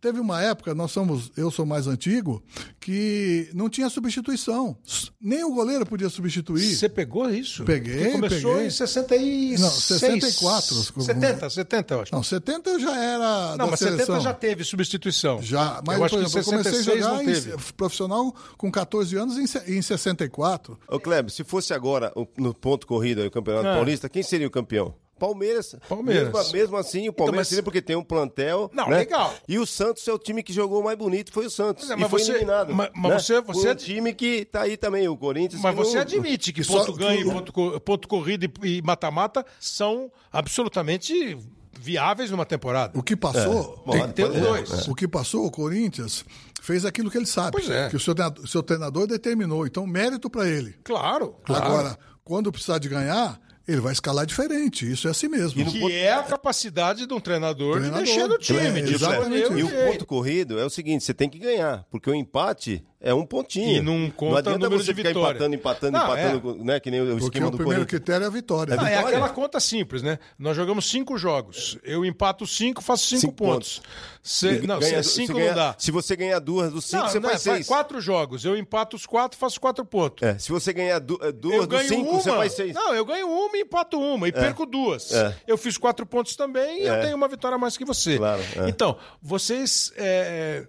Teve 0.00 0.18
uma 0.20 0.42
época, 0.42 0.74
nós 0.74 0.90
somos, 0.90 1.30
eu 1.36 1.50
sou 1.50 1.64
mais 1.64 1.86
antigo, 1.86 2.42
que 2.80 3.48
não 3.54 3.68
tinha 3.68 3.88
substituição. 3.88 4.76
Nem 5.20 5.44
o 5.44 5.52
goleiro 5.54 5.86
podia 5.86 6.08
substituir. 6.08 6.74
Você 6.74 6.88
pegou 6.88 7.30
isso? 7.30 7.64
Peguei, 7.64 7.96
Porque 7.96 8.12
começou 8.12 8.52
peguei. 8.54 8.66
em 8.66 8.70
66. 8.70 9.60
Não, 9.60 9.70
64. 9.70 10.74
70, 11.02 11.50
70, 11.50 11.94
eu 11.94 12.00
acho. 12.02 12.14
Não, 12.14 12.22
70 12.22 12.70
eu 12.70 12.80
já 12.80 12.96
era 12.96 13.56
Não, 13.56 13.70
mas 13.70 13.78
seleção. 13.78 14.06
70 14.16 14.20
já 14.20 14.34
teve 14.34 14.64
substituição. 14.64 15.40
Já, 15.42 15.80
mas 15.86 15.98
eu 15.98 16.04
acho 16.04 16.14
por 16.16 16.20
que 16.22 16.26
exemplo, 16.30 16.40
eu 16.40 16.52
comecei 16.64 16.72
a 16.72 16.84
66 16.84 16.98
jogar 17.04 17.14
não 17.14 17.22
em, 17.22 17.26
teve. 17.26 17.52
Profissional 17.76 18.34
com 18.56 18.70
14 18.70 19.16
anos 19.16 19.36
em, 19.38 19.76
em 19.76 19.82
64. 19.82 20.78
Ô, 20.88 20.98
Kleber, 20.98 21.30
se 21.30 21.44
fosse 21.44 21.72
agora 21.74 22.12
no 22.36 22.54
ponto 22.54 22.86
corrido 22.86 23.20
aí, 23.20 23.26
o 23.28 23.30
Campeonato 23.30 23.68
Ah. 23.68 23.74
Paulista, 23.74 24.08
quem 24.08 24.22
seria 24.22 24.46
o 24.46 24.50
campeão? 24.50 24.94
Palmeiras. 25.18 25.74
Palmeiras. 25.88 26.30
Mesmo, 26.30 26.52
mesmo 26.52 26.76
assim, 26.76 27.08
o 27.08 27.12
Palmeiras 27.12 27.38
mas- 27.40 27.48
seria 27.48 27.62
porque 27.62 27.80
tem 27.80 27.96
um 27.96 28.04
plantel. 28.04 28.70
Não, 28.74 28.86
né? 28.90 28.98
legal. 28.98 29.32
E 29.48 29.58
o 29.58 29.64
Santos 29.64 30.06
é 30.06 30.12
o 30.12 30.18
time 30.18 30.42
que 30.42 30.52
jogou 30.52 30.82
mais 30.82 30.98
bonito, 30.98 31.32
foi 31.32 31.46
o 31.46 31.50
Santos. 31.50 31.84
Mas 31.84 31.90
é, 31.90 31.94
e 31.94 32.00
mas 32.02 32.10
foi 32.10 32.20
você- 32.20 32.30
eliminado. 32.32 32.74
mas- 32.74 32.90
mas 32.94 33.10
né? 33.12 33.18
você- 33.18 33.40
você- 33.40 33.62
Foi 33.62 33.70
um 33.72 33.74
time 33.76 34.12
que 34.12 34.44
tá 34.44 34.60
aí 34.62 34.76
também, 34.76 35.08
o 35.08 35.16
Corinthians. 35.16 35.62
Mas 35.62 35.74
que 35.74 35.78
você 35.84 35.94
não- 35.94 36.02
admite 36.02 36.52
que 36.52 36.60
que 36.60 36.64
só- 36.64 36.80
ponto 36.80 36.92
ganho, 36.92 37.32
ponto, 37.32 37.80
ponto 37.80 38.08
corrido 38.08 38.44
e- 38.62 38.76
e 38.76 38.82
mata-mata 38.82 39.42
são 39.58 40.12
absolutamente 40.30 41.38
viáveis 41.80 42.30
numa 42.30 42.44
temporada. 42.46 42.98
O 42.98 43.02
que 43.02 43.16
passou. 43.16 43.82
Bom, 43.86 43.92
Tem 43.92 44.06
que 44.08 44.12
ter 44.14 44.24
os 44.30 44.40
dois. 44.40 44.88
O 44.88 44.94
que 44.94 45.06
passou, 45.08 45.46
o 45.46 45.50
Corinthians 45.50 46.24
fez 46.62 46.84
aquilo 46.84 47.10
que 47.10 47.16
ele 47.18 47.26
sabe. 47.26 47.52
Pois 47.52 47.68
é. 47.70 47.88
Que 47.88 47.96
o 47.96 48.00
seu, 48.00 48.14
treinador- 48.14 48.46
seu 48.46 48.62
treinador 48.62 49.06
determinou. 49.06 49.66
Então, 49.66 49.86
mérito 49.86 50.28
para 50.30 50.48
ele. 50.48 50.74
Claro, 50.84 51.36
claro. 51.44 51.64
Agora, 51.64 51.98
quando 52.24 52.50
precisar 52.50 52.78
de 52.78 52.88
ganhar, 52.88 53.40
ele 53.68 53.80
vai 53.80 53.92
escalar 53.92 54.24
diferente. 54.26 54.90
Isso 54.90 55.06
é 55.08 55.10
assim 55.10 55.28
mesmo. 55.28 55.64
que 55.64 55.92
é 55.92 56.12
a 56.12 56.22
capacidade 56.22 57.06
de 57.06 57.12
um 57.14 57.20
treinador, 57.20 57.78
Treinador. 57.78 58.04
de 58.04 58.10
mexer 58.10 58.26
no 58.28 58.38
time, 58.38 58.58
É, 58.60 58.82
de 58.82 59.58
E 59.58 59.62
o 59.64 59.68
ponto 59.92 60.06
corrido 60.06 60.58
é 60.58 60.64
o 60.64 60.70
seguinte: 60.70 61.04
você 61.04 61.12
tem 61.14 61.28
que 61.28 61.38
ganhar, 61.38 61.84
porque 61.90 62.08
o 62.08 62.14
empate 62.14 62.84
é 63.08 63.14
um 63.14 63.24
pontinho. 63.24 63.76
E 63.76 63.80
não 63.80 64.10
conta 64.10 64.38
adianta 64.40 64.58
número 64.58 64.82
você 64.82 64.92
de 64.92 64.94
ficar 64.96 65.08
vitória. 65.10 65.36
empatando, 65.36 65.54
empatando, 65.54 65.92
Não, 65.92 66.04
empatando, 66.04 66.60
é. 66.60 66.64
né? 66.64 66.80
Que 66.80 66.90
nem 66.90 67.00
o 67.02 67.06
Porque 67.06 67.24
esquema 67.24 67.46
o 67.46 67.50
do 67.50 67.56
primeiro 67.56 67.80
Corinthians. 67.82 68.00
critério 68.02 68.24
é 68.24 68.26
a 68.26 68.30
vitória. 68.30 68.76
Não, 68.76 68.86
é 68.86 68.88
vitória. 68.96 69.08
aquela 69.16 69.28
conta 69.30 69.60
simples, 69.60 70.02
né? 70.02 70.18
Nós 70.38 70.56
jogamos 70.56 70.88
cinco 70.90 71.16
jogos. 71.16 71.78
Eu 71.84 72.04
empato 72.04 72.46
cinco, 72.46 72.82
faço 72.82 73.06
cinco, 73.06 73.20
Cinco 73.20 73.32
pontos. 73.34 73.80
Cê- 74.22 74.60
não, 74.66 74.80
Ganha- 74.80 75.02
se 75.04 75.08
se 75.10 75.14
cinco 75.16 75.34
ganha- 75.34 75.48
não 75.50 75.54
dá. 75.54 75.74
Se 75.78 75.90
você 75.92 76.16
ganhar 76.16 76.40
duas 76.40 76.72
dos 76.72 76.84
cinco, 76.86 77.02
Não, 77.04 77.08
você 77.10 77.20
não, 77.20 77.28
faz 77.30 77.46
é, 77.46 77.52
seis. 77.54 77.66
quatro 77.66 78.00
jogos. 78.00 78.44
Eu 78.44 78.56
empato 78.56 78.96
os 78.96 79.06
quatro, 79.06 79.38
faço 79.38 79.60
quatro 79.60 79.84
pontos. 79.84 80.22
É, 80.26 80.36
se 80.36 80.50
você 80.50 80.72
ganhar 80.72 80.98
du- 80.98 81.18
eh, 81.22 81.30
duas 81.30 81.66
dos 81.68 81.82
cinco, 81.86 82.10
uma. 82.10 82.20
você 82.20 82.30
faz 82.32 82.52
seis. 82.54 82.74
Não, 82.74 82.92
eu 82.92 83.04
ganho 83.04 83.28
uma 83.28 83.56
e 83.56 83.60
empato 83.60 84.00
uma 84.00 84.26
e 84.26 84.32
perco 84.32 84.66
duas. 84.66 85.12
É. 85.12 85.36
Eu 85.46 85.56
fiz 85.56 85.78
quatro 85.78 86.04
pontos 86.04 86.34
também 86.34 86.82
e 86.82 86.86
eu 86.86 86.94
É. 86.94 87.02
tenho 87.02 87.16
uma 87.16 87.28
vitória 87.28 87.54
a 87.54 87.58
mais 87.58 87.76
que 87.76 87.84
você. 87.84 88.16
Claro, 88.18 88.42
é. 88.56 88.68
Então, 88.68 88.98
vocês. 89.22 89.92
É, 89.96 90.66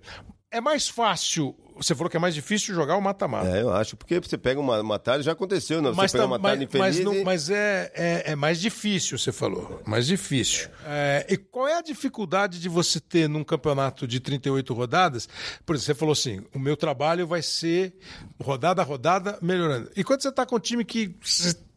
é 0.51 0.61
mais 0.61 0.87
fácil. 0.87 1.55
Você 1.77 1.95
falou 1.95 2.09
que 2.09 2.17
é 2.17 2.19
mais 2.19 2.33
difícil 2.35 2.73
jogar 2.75 2.95
o 2.97 3.01
mata-mata. 3.01 3.47
É, 3.49 3.61
eu 3.61 3.71
acho, 3.73 3.95
porque 3.95 4.19
você 4.19 4.37
pega 4.37 4.59
uma, 4.59 4.81
uma 4.81 4.99
tarde, 4.99 5.23
já 5.25 5.31
aconteceu, 5.31 5.81
né? 5.81 5.89
Você 5.89 5.95
Mas, 5.95 6.11
pega 6.11 6.25
uma 6.25 6.37
mas, 6.37 6.51
tarde 6.51 6.63
infeliz 6.65 6.95
mas, 6.97 7.05
não- 7.05 7.13
e- 7.15 7.23
mas 7.23 7.49
é, 7.49 7.91
é, 7.95 8.31
é 8.31 8.35
mais 8.35 8.59
difícil, 8.59 9.17
você 9.17 9.31
falou. 9.31 9.81
Mais 9.85 10.07
difícil. 10.07 10.69
É, 10.85 11.25
e 11.29 11.37
qual 11.37 11.67
é 11.67 11.75
a 11.77 11.81
dificuldade 11.81 12.59
de 12.59 12.67
você 12.69 12.99
ter 12.99 13.29
num 13.29 13.43
campeonato 13.43 14.07
de 14.07 14.19
38 14.19 14.73
rodadas? 14.73 15.29
Por 15.65 15.75
exemplo, 15.75 15.85
você 15.85 15.95
falou 15.95 16.13
assim: 16.13 16.41
o 16.53 16.59
meu 16.59 16.75
trabalho 16.75 17.25
vai 17.27 17.41
ser 17.41 17.93
rodada 18.41 18.81
a 18.81 18.85
rodada 18.85 19.37
melhorando. 19.41 19.89
E 19.95 20.03
quando 20.03 20.21
você 20.21 20.29
está 20.29 20.45
com 20.45 20.55
um 20.55 20.59
time 20.59 20.83
que 20.83 21.15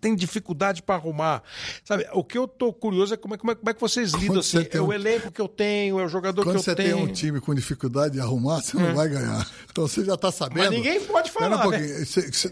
tem 0.00 0.14
dificuldade 0.16 0.82
para 0.82 0.94
arrumar, 0.94 1.42
sabe? 1.84 2.06
O 2.12 2.24
que 2.24 2.38
eu 2.38 2.48
tô 2.48 2.72
curioso 2.72 3.12
é 3.14 3.16
como 3.16 3.34
é, 3.34 3.38
como 3.38 3.52
é, 3.52 3.54
como 3.54 3.70
é 3.70 3.74
que 3.74 3.80
vocês 3.80 4.12
lidam 4.12 4.28
Quando 4.36 4.42
você 4.42 4.58
assim. 4.58 4.68
É 4.72 4.80
o 4.80 4.86
um- 4.86 4.92
elenco 4.92 5.30
que 5.30 5.40
eu 5.40 5.48
tenho, 5.48 6.00
é 6.00 6.04
o 6.04 6.08
jogador 6.08 6.42
Quando 6.42 6.54
que 6.54 6.58
eu 6.60 6.62
você 6.62 6.74
tenho. 6.74 6.96
tem 6.96 7.04
um 7.04 7.12
time 7.12 7.40
com 7.40 7.54
dificuldade 7.54 8.14
de 8.14 8.20
arrumar, 8.20 8.60
você 8.62 8.76
não 8.76 8.94
vai 8.94 9.08
ganhar. 9.08 9.46
Então 9.70 9.86
você 9.86 10.04
já 10.04 10.14
está 10.14 10.32
sabendo. 10.32 10.58
Mas 10.60 10.70
ninguém 10.70 11.00
pode 11.04 11.30
falar, 11.30 11.66
um 11.66 11.70
né? 11.70 11.78
Você- 12.04 12.30
Você 12.32 12.48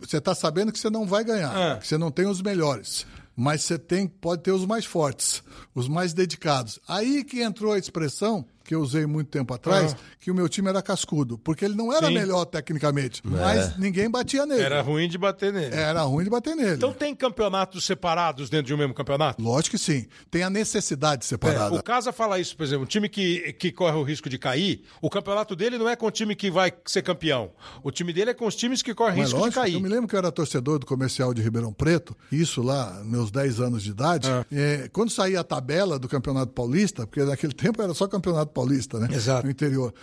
você 0.00 0.16
está 0.18 0.34
sabendo 0.34 0.70
que 0.72 0.78
você 0.78 0.90
não 0.90 1.06
vai 1.06 1.24
ganhar, 1.24 1.50
Ah. 1.56 1.76
que 1.78 1.86
você 1.86 1.96
não 1.98 2.10
tem 2.10 2.26
os 2.26 2.42
melhores. 2.42 3.06
Mas 3.34 3.62
você 3.62 3.78
tem, 3.78 4.06
pode 4.06 4.42
ter 4.42 4.52
os 4.52 4.66
mais 4.66 4.84
fortes, 4.84 5.42
os 5.74 5.88
mais 5.88 6.12
dedicados. 6.12 6.78
Aí 6.86 7.24
que 7.24 7.40
entrou 7.40 7.72
a 7.72 7.78
expressão 7.78 8.44
que 8.72 8.76
eu 8.76 8.80
usei 8.80 9.04
muito 9.04 9.28
tempo 9.28 9.52
atrás, 9.52 9.94
que 10.18 10.30
o 10.30 10.34
meu 10.34 10.48
time 10.48 10.66
era 10.70 10.80
cascudo, 10.80 11.36
porque 11.36 11.62
ele 11.62 11.74
não 11.74 11.92
era 11.92 12.06
Ah. 12.06 12.08
Sim. 12.08 12.14
melhor 12.14 12.46
tecnicamente, 12.46 13.20
mas 13.22 13.76
ninguém 13.76 14.10
batia 14.10 14.46
nele. 14.46 14.62
Era 14.62 14.80
ruim 14.80 15.06
de 15.08 15.18
bater 15.18 15.52
nele. 15.52 15.74
Era 15.74 16.00
ruim 16.02 16.24
de 16.24 16.30
bater 16.30 16.56
nele. 16.56 16.74
Então 16.76 16.90
tem 16.92 17.14
campeonatos 17.14 17.84
separados 17.84 18.48
dentro 18.48 18.68
de 18.68 18.74
um 18.74 18.78
mesmo 18.78 18.94
campeonato? 18.94 19.42
Lógico 19.42 19.76
que 19.76 19.82
sim. 19.82 20.06
Tem 20.30 20.42
a 20.42 20.48
necessidade 20.48 21.22
É, 21.24 21.28
separada. 21.28 21.74
o 21.74 21.82
Casa 21.82 22.12
fala 22.12 22.38
isso, 22.40 22.56
por 22.56 22.62
exemplo, 22.62 22.84
um 22.84 22.86
time 22.88 23.08
que, 23.10 23.52
que 23.54 23.70
corre 23.70 23.96
o 23.96 24.02
risco 24.02 24.28
de 24.30 24.38
cair, 24.38 24.82
o 25.02 25.10
campeonato 25.10 25.54
dele 25.54 25.76
não 25.76 25.86
é 25.88 25.94
com 25.94 26.06
o 26.06 26.10
time 26.10 26.34
que 26.34 26.50
vai 26.50 26.72
ser 26.86 27.02
campeão. 27.02 27.50
O 27.82 27.90
time 27.90 28.10
dele 28.12 28.30
é 28.30 28.34
com 28.34 28.46
os 28.46 28.56
times 28.56 28.80
que 28.80 28.94
correm 28.94 29.18
Mas 29.18 29.26
risco 29.26 29.38
lógico, 29.38 29.60
de 29.60 29.66
cair. 29.66 29.74
eu 29.74 29.80
me 29.80 29.88
lembro 29.88 30.08
que 30.08 30.14
eu 30.14 30.18
era 30.18 30.32
torcedor 30.32 30.78
do 30.78 30.86
comercial 30.86 31.34
de 31.34 31.42
Ribeirão 31.42 31.74
Preto, 31.74 32.16
isso 32.30 32.62
lá, 32.62 33.02
meus 33.04 33.30
10 33.30 33.60
anos 33.60 33.82
de 33.82 33.90
idade. 33.90 34.28
Ah. 34.30 34.46
É, 34.50 34.88
quando 34.92 35.10
saía 35.10 35.40
a 35.40 35.44
tabela 35.44 35.98
do 35.98 36.08
Campeonato 36.08 36.52
Paulista, 36.52 37.06
porque 37.06 37.22
naquele 37.22 37.52
tempo 37.52 37.82
era 37.82 37.92
só 37.92 38.06
Campeonato 38.08 38.52
Paulista, 38.52 38.61
né? 38.98 39.08
Exato. 39.10 39.44
No 39.44 39.50
interior. 39.50 39.94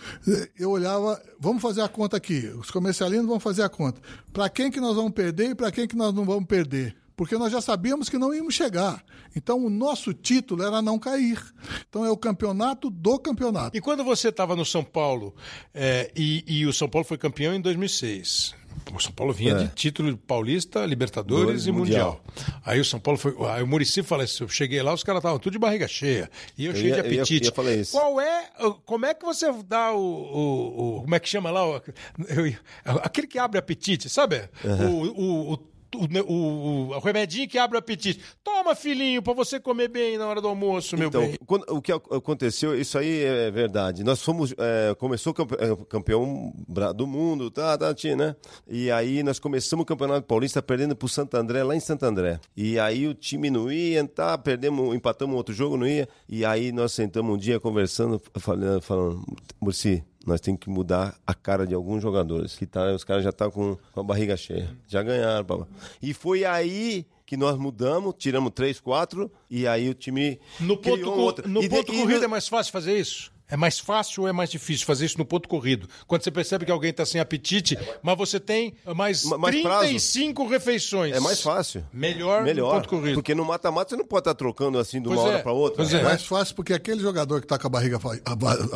Eu 0.58 0.70
olhava, 0.70 1.20
vamos 1.38 1.62
fazer 1.62 1.82
a 1.82 1.88
conta 1.88 2.16
aqui. 2.16 2.46
Os 2.58 2.70
comercialinos 2.70 3.26
vão 3.26 3.40
fazer 3.40 3.62
a 3.62 3.68
conta. 3.68 4.00
Para 4.32 4.48
quem 4.48 4.70
que 4.70 4.80
nós 4.80 4.94
vamos 4.94 5.12
perder 5.12 5.50
e 5.50 5.54
para 5.54 5.70
quem 5.70 5.86
que 5.86 5.96
nós 5.96 6.14
não 6.14 6.24
vamos 6.24 6.46
perder? 6.46 6.96
Porque 7.16 7.36
nós 7.36 7.52
já 7.52 7.60
sabíamos 7.60 8.08
que 8.08 8.16
não 8.16 8.32
íamos 8.32 8.54
chegar. 8.54 9.04
Então, 9.36 9.62
o 9.62 9.68
nosso 9.68 10.14
título 10.14 10.62
era 10.62 10.80
não 10.80 10.98
cair. 10.98 11.38
Então, 11.86 12.02
é 12.02 12.10
o 12.10 12.16
campeonato 12.16 12.88
do 12.88 13.18
campeonato. 13.18 13.76
E 13.76 13.80
quando 13.80 14.02
você 14.02 14.30
estava 14.30 14.56
no 14.56 14.64
São 14.64 14.82
Paulo 14.82 15.34
é, 15.74 16.10
e, 16.16 16.42
e 16.46 16.66
o 16.66 16.72
São 16.72 16.88
Paulo 16.88 17.06
foi 17.06 17.18
campeão 17.18 17.54
em 17.54 17.60
2006, 17.60 18.54
o 18.94 18.98
São 19.00 19.12
Paulo 19.12 19.32
vinha 19.32 19.52
É. 19.54 19.58
de 19.64 19.68
título 19.68 20.16
paulista, 20.16 20.84
Libertadores 20.84 21.66
e 21.66 21.72
mundial. 21.72 22.20
Mundial. 22.36 22.60
Aí 22.64 22.80
o 22.80 22.84
São 22.84 22.98
Paulo 22.98 23.18
foi. 23.18 23.34
Aí 23.50 23.62
o 23.62 23.66
Murici 23.66 24.02
fala 24.02 24.24
assim: 24.24 24.42
eu 24.44 24.48
cheguei 24.48 24.82
lá, 24.82 24.92
os 24.92 25.02
caras 25.04 25.20
estavam 25.20 25.38
tudo 25.38 25.52
de 25.52 25.58
barriga 25.58 25.86
cheia. 25.86 26.30
E 26.58 26.64
eu, 26.66 26.72
Eu 26.72 26.76
cheio 26.76 26.88
ia- 26.88 26.94
de 26.94 27.00
eu 27.08 27.12
ia- 27.14 27.22
apetite. 27.22 27.46
ia. 27.46 27.84
Qual 27.92 28.20
é. 28.20 28.48
Como 28.84 29.06
é 29.06 29.14
que 29.14 29.24
você 29.24 29.46
dá 29.66 29.92
o. 29.92 29.98
o- 30.00 30.96
o- 30.98 31.00
como 31.02 31.14
é 31.14 31.20
que 31.20 31.28
chama 31.28 31.50
lá? 31.50 31.66
O- 31.66 31.76
eu- 31.76 32.54
aquele 33.02 33.26
que 33.26 33.38
abre 33.38 33.58
apetite, 33.58 34.08
sabe? 34.08 34.48
O- 34.64 35.20
o- 35.22 35.52
o 35.54 35.70
o, 35.94 36.32
o, 36.32 36.88
o 36.90 36.98
remedinho 37.00 37.48
que 37.48 37.58
abre 37.58 37.76
o 37.76 37.78
apetite. 37.78 38.20
Toma, 38.44 38.74
filhinho, 38.74 39.22
pra 39.22 39.32
você 39.32 39.58
comer 39.60 39.88
bem 39.88 40.16
na 40.18 40.26
hora 40.26 40.40
do 40.40 40.48
almoço, 40.48 40.96
meu 40.96 41.08
Então, 41.08 41.22
bem. 41.22 41.36
quando- 41.46 41.64
o 41.68 41.80
que 41.82 41.92
ac- 41.92 42.14
aconteceu, 42.14 42.78
isso 42.78 42.98
aí 42.98 43.22
é 43.24 43.50
verdade. 43.50 44.04
Nós 44.04 44.22
fomos, 44.22 44.54
é, 44.58 44.94
começou 44.96 45.34
é, 45.58 45.84
campeão 45.88 46.52
do 46.96 47.06
mundo, 47.06 47.50
tá, 47.50 47.76
tá, 47.76 47.94
né? 48.16 48.36
E 48.68 48.90
aí 48.90 49.22
nós 49.22 49.38
começamos 49.38 49.82
o 49.82 49.86
Campeonato 49.86 50.26
Paulista 50.26 50.62
perdendo 50.62 50.94
pro 50.96 51.08
Santo 51.08 51.34
André, 51.36 51.62
lá 51.62 51.74
em 51.74 51.80
Santo 51.80 52.04
André. 52.04 52.38
E 52.56 52.78
aí 52.78 53.06
o 53.06 53.14
time 53.14 53.50
não 53.50 53.70
ia, 53.70 54.06
tá, 54.06 54.36
perdemos, 54.38 54.94
empatamos 54.94 55.36
outro 55.36 55.54
jogo, 55.54 55.76
não 55.76 55.86
ia. 55.86 56.08
E 56.28 56.44
aí 56.44 56.72
nós 56.72 56.92
sentamos 56.92 57.34
um 57.34 57.38
dia 57.38 57.58
conversando, 57.60 58.20
falando, 58.38 58.80
falando 58.82 59.22
Murci, 59.60 60.02
nós 60.26 60.40
temos 60.40 60.60
que 60.60 60.68
mudar 60.70 61.18
a 61.26 61.32
cara 61.34 61.66
de 61.66 61.74
alguns 61.74 62.02
jogadores. 62.02 62.56
Que 62.56 62.66
tá, 62.66 62.92
os 62.92 63.04
caras 63.04 63.24
já 63.24 63.30
estão 63.30 63.50
com, 63.50 63.76
com 63.92 64.00
a 64.00 64.02
barriga 64.02 64.36
cheia. 64.36 64.76
Já 64.86 65.02
ganharam. 65.02 65.66
E 66.02 66.12
foi 66.14 66.44
aí 66.44 67.06
que 67.26 67.36
nós 67.36 67.56
mudamos, 67.56 68.14
tiramos 68.18 68.50
três, 68.54 68.80
quatro, 68.80 69.30
e 69.48 69.66
aí 69.66 69.88
o 69.88 69.94
time. 69.94 70.38
No 70.58 70.76
ponto, 70.76 71.02
co- 71.04 71.10
outra. 71.12 71.46
no 71.48 71.60
E 71.62 71.68
de- 71.68 71.76
ponto 71.76 71.92
e 71.92 71.96
corrido 72.00 72.18
no- 72.18 72.24
é 72.24 72.28
mais 72.28 72.48
fácil 72.48 72.72
fazer 72.72 72.98
isso? 72.98 73.32
É 73.50 73.56
mais 73.56 73.78
fácil 73.78 74.22
ou 74.22 74.28
é 74.28 74.32
mais 74.32 74.50
difícil 74.50 74.86
fazer 74.86 75.06
isso 75.06 75.18
no 75.18 75.24
ponto 75.24 75.48
corrido? 75.48 75.88
Quando 76.06 76.22
você 76.22 76.30
percebe 76.30 76.64
que 76.64 76.70
alguém 76.72 76.90
está 76.90 77.04
sem 77.04 77.20
apetite, 77.20 77.76
mas 78.02 78.16
você 78.16 78.38
tem 78.38 78.74
mais, 78.94 79.24
Ma- 79.24 79.38
mais 79.38 79.60
prazo. 79.62 79.80
35 79.80 80.46
refeições. 80.46 81.14
É 81.16 81.20
mais 81.20 81.40
fácil. 81.42 81.84
Melhor, 81.92 82.42
Melhor. 82.44 82.68
no 82.74 82.80
ponto 82.80 82.88
corrido. 82.88 83.14
Porque 83.14 83.34
no 83.34 83.44
mata-mata 83.44 83.90
você 83.90 83.96
não 83.96 84.06
pode 84.06 84.20
estar 84.22 84.34
trocando 84.34 84.78
assim 84.78 85.00
de 85.02 85.08
uma 85.08 85.16
Pois 85.16 85.26
hora 85.28 85.38
é, 85.38 85.42
para 85.42 85.52
outra. 85.52 85.76
pois 85.78 85.92
é. 85.92 85.96
É 85.96 86.02
né? 86.02 86.08
mais 86.08 86.24
fácil 86.24 86.54
porque 86.54 86.72
aquele 86.72 87.00
jogador 87.00 87.40
que 87.40 87.44
está 87.46 87.58
com 87.58 87.66
a 87.66 87.70
barriga 87.70 87.98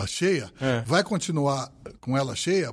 cheia 0.07 0.51
É. 0.61 0.83
vai 0.87 1.03
continuar 1.05 1.71
com 2.01 2.17
ela 2.17 2.35
cheia 2.35 2.73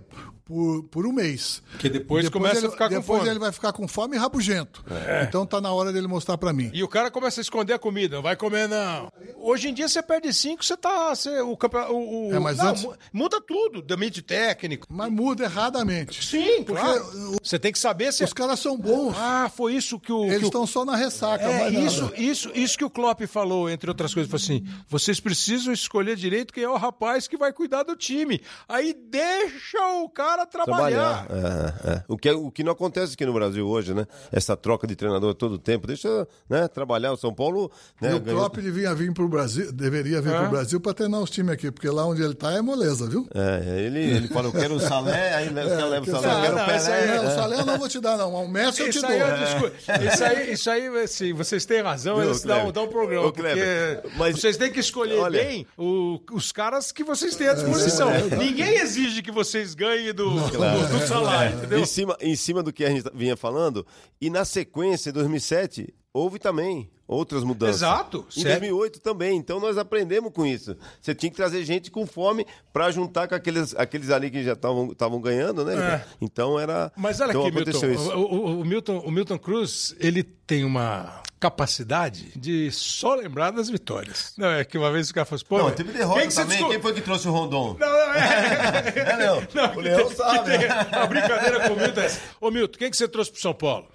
por, 0.52 0.84
por 0.84 1.06
um 1.08 1.14
mês. 1.14 1.62
Que 1.80 1.88
depois 1.89 2.28
começa 2.28 2.58
ele, 2.58 2.68
a 2.68 2.72
ficar 2.72 2.89
com 2.89 2.95
depois 2.95 3.20
fome. 3.20 3.30
ele 3.32 3.39
vai 3.39 3.52
ficar 3.54 3.72
com 3.72 3.88
fome 3.88 4.16
e 4.18 4.20
rabugento. 4.20 4.84
Então 5.28 5.45
tá 5.45 5.62
na 5.62 5.72
hora 5.72 5.93
dele 5.93 6.08
mostrar 6.08 6.38
pra 6.38 6.52
mim. 6.52 6.70
E 6.74 6.84
o 6.84 6.88
cara 6.89 7.10
começa 7.10 7.39
a 7.39 7.43
esconder 7.43 7.74
a 7.74 7.80
comida, 7.80 8.18
não 8.18 8.24
vai 8.24 8.36
comer 8.36 8.68
não. 8.68 9.12
Hoje 9.38 9.70
em 9.70 9.74
dia 9.74 9.88
você 9.88 10.04
perde 10.04 10.34
cinco, 10.34 10.64
você 10.66 10.76
tá. 10.76 11.16
Você, 11.16 11.30
o. 11.39 11.58
O, 11.91 12.28
o- 12.30 12.34
É, 12.36 12.39
mas 12.39 12.58
não, 12.58 12.68
antes- 12.70 12.84
mu- 12.84 12.93
Muda 13.14 13.39
tudo, 13.41 13.82
demite 13.82 14.22
técnico. 14.22 14.86
Mas 14.89 15.10
muda 15.12 15.45
erradamente. 15.45 16.24
Sim, 16.26 16.64
Porque 16.64 16.82
claro. 16.82 17.38
Você 17.41 17.58
tem 17.58 17.72
que 17.72 17.80
saber 17.80 18.12
se. 18.12 18.24
Os 18.24 18.34
caras 18.34 18.60
são 18.60 18.78
bons. 18.78 19.16
Ah, 19.18 19.49
foi 19.56 19.74
isso 19.76 19.97
que 19.99 20.12
o. 20.12 20.26
Eles 20.26 20.39
que 20.39 20.43
o- 20.43 20.47
estão 20.47 20.68
só 20.68 20.84
na 20.84 20.95
ressaca. 20.95 21.45
É, 21.45 21.60
mais 21.62 21.74
nada. 21.74 21.86
isso, 21.86 22.14
isso, 22.18 22.52
isso 22.54 22.78
que 22.78 22.84
o 22.86 22.89
Klopp 22.89 23.22
falou, 23.28 23.70
entre 23.70 23.89
outras 23.89 24.14
coisas, 24.14 24.30
falou 24.30 24.43
assim: 24.43 24.68
vocês 24.89 25.20
precisam 25.20 25.72
escolher 25.74 26.16
direito 26.16 26.54
quem 26.54 26.64
é 26.64 26.70
o 26.70 26.76
rapaz 26.78 27.28
que 27.28 27.38
vai 27.38 27.54
cuidar 27.54 27.84
do 27.84 27.95
time. 27.95 28.41
Aí 28.68 28.93
deixa 28.93 29.80
o 30.04 30.10
cara 30.10 30.41
trabalhar. 30.46 31.26
Trabalhar. 31.26 31.76
É, 31.86 31.89
é. 31.92 32.04
O, 32.08 32.18
que, 32.18 32.30
o 32.32 32.52
que 32.52 32.64
não 32.64 32.72
acontece 32.74 33.14
aqui 33.14 33.26
no 33.26 33.34
Brasil 33.34 33.68
hoje, 33.68 33.94
né? 33.94 34.06
Essa 34.32 34.56
troca 34.58 34.86
de 34.88 34.96
treinador 34.96 35.34
todo 35.34 35.58
tempo. 35.58 35.88
Deixa 35.88 36.28
né, 36.50 36.68
trabalhar. 36.68 37.12
O 37.14 37.18
São 37.18 37.34
Paulo. 37.34 37.72
Né, 38.02 38.12
E 38.12 38.16
o 38.16 38.22
Klopp 38.22 38.58
devia 38.58 38.94
vir 38.96 39.14
pro 39.14 39.28
Brasil, 39.28 39.72
deveria 39.72 40.22
vir 40.22 40.34
É. 40.34 40.39
pro 40.39 40.50
Brasil 40.50 40.80
pra 40.80 40.94
treinar 40.94 41.22
os 41.22 41.30
times 41.30 41.52
aqui, 41.54 41.72
porque 41.72 41.89
lá 41.89 42.06
onde 42.06 42.22
ele 42.22 42.34
tá 42.34 42.52
é 42.54 42.62
moleza, 42.62 43.08
viu? 43.08 43.28
É, 43.34 43.82
ele, 43.86 44.00
ele 44.00 44.28
fala, 44.28 44.48
eu 44.48 44.52
quero 44.52 44.76
o 44.76 44.80
Salé, 44.80 45.34
aí 45.34 45.48
os 45.48 45.54
caras 45.54 45.89
levam 45.89 46.02
o 46.02 46.06
Salé, 46.22 46.38
eu 46.38 46.42
quero 46.42 46.56
não, 46.56 46.64
o 46.64 46.66
Pelé. 46.68 47.16
Não, 47.18 47.26
o 47.28 47.36
Salé 47.36 47.60
eu 47.60 47.66
não 47.66 47.78
vou 47.78 47.88
te 47.89 48.00
dar, 48.00 48.18
não. 48.18 48.34
O 48.34 48.48
Messi 48.48 48.82
eu 48.82 48.89
te 48.89 49.02
dou. 49.02 49.10
é 49.12 50.06
isso 50.14 50.24
aí, 50.24 50.52
isso 50.54 50.70
aí, 50.70 50.88
assim, 51.04 51.34
vocês 51.34 51.66
têm 51.66 51.82
razão, 51.82 52.16
Viu, 52.18 52.26
eles 52.26 52.44
dão, 52.44 52.72
dão 52.72 52.86
um 52.86 52.88
programa, 52.88 53.28
Ô, 53.28 53.32
Kleber, 53.32 54.02
porque 54.02 54.18
mas- 54.18 54.39
vocês 54.39 54.58
têm 54.58 54.72
que 54.72 54.80
escolher 54.80 55.20
Olha- 55.20 55.44
bem 55.44 55.66
o- 55.78 56.20
os 56.32 56.52
caras 56.52 56.92
que 56.92 57.04
vocês 57.04 57.36
têm 57.36 57.48
à 57.48 57.54
disposição. 57.54 58.10
Ninguém 58.38 58.76
exige 58.80 59.22
que 59.22 59.32
vocês 59.32 59.74
ganhem 59.76 60.14
do, 60.14 60.20
do- 60.30 60.99
do 60.99 61.07
salário, 61.07 61.57
entendeu? 61.57 61.80
Em 61.80 61.86
cima, 61.86 62.17
em 62.19 62.36
cima 62.36 62.61
do 62.63 62.72
que 62.72 62.84
a 62.86 62.89
gente 62.89 63.05
vinha 63.13 63.36
falando, 63.36 63.86
e 64.19 64.30
na 64.30 64.45
sequência, 64.45 65.09
em 65.09 65.13
2007, 65.13 65.93
houve 66.14 66.39
também 66.39 66.89
outras 67.07 67.43
mudanças. 67.43 67.78
Exato, 67.78 68.26
Em 68.30 68.41
certo. 68.41 68.59
2008 68.62 68.99
também. 69.01 69.38
Então 69.38 69.59
nós 69.59 69.78
aprendemos 69.78 70.32
com 70.34 70.45
isso. 70.45 70.78
Você 71.01 71.14
tinha 71.14 71.30
que 71.30 71.36
trazer 71.36 71.64
gente 71.66 71.91
com 71.91 72.05
fome 72.07 72.45
para 72.72 72.89
juntar 72.91 73.28
com 73.28 73.36
aqueles, 73.36 73.76
aqueles 73.76 74.09
ali 74.09 74.32
que 74.32 74.43
já 74.43 74.53
estavam 74.53 75.20
ganhando, 75.22 75.66
né? 75.66 75.76
É. 75.95 76.05
Então 76.22 76.57
era. 76.59 76.91
Mas 76.95 77.20
olha 77.20 77.32
então, 77.32 77.45
aqui, 77.45 77.55
Milton, 77.55 77.86
o, 78.16 78.20
o- 78.20 78.62
o 78.62 78.66
Milton, 78.66 78.97
o 78.99 79.12
Milton 79.12 79.38
Cruz, 79.38 79.93
ele 79.99 80.24
tem 80.24 80.64
uma 80.64 81.22
capacidade 81.39 82.32
de 82.39 82.70
só 82.72 83.16
lembrar 83.16 83.51
das 83.51 83.68
vitórias. 83.70 84.34
Não, 84.38 84.47
é 84.51 84.64
que 84.64 84.78
uma 84.78 84.91
vez 84.91 85.09
o 85.09 85.14
cara 85.14 85.26
falou 85.26 85.38
assim, 85.38 85.45
pô, 85.49 85.57
Não, 85.57 85.72
teve 85.72 85.91
derrota 85.91 86.20
quem 86.20 86.28
que 86.30 86.34
você 86.36 86.41
também. 86.43 86.68
Quem 86.70 86.80
foi 86.82 86.93
que 86.93 87.01
trouxe 87.01 87.28
o 87.28 87.32
Rondon? 87.32 87.76
Não, 87.80 87.89
não, 87.89 88.14
é. 88.14 88.93
É, 88.95 89.16
Leão. 89.18 89.47
Não, 89.53 89.76
O 89.76 89.80
Leão 89.80 90.09
sabe, 90.12 90.57
tem? 90.57 90.68
A 90.70 91.05
brincadeira 91.07 91.68
com 91.68 91.74
o 91.74 91.78
Milton 91.78 91.99
é 92.01 92.05
essa. 92.05 92.22
Ô, 92.39 92.51
Milton, 92.51 92.78
quem 92.78 92.89
que 92.91 92.95
você 92.97 93.07
trouxe 93.07 93.32
pro 93.32 93.41
São 93.41 93.53
Paulo? 93.53 93.88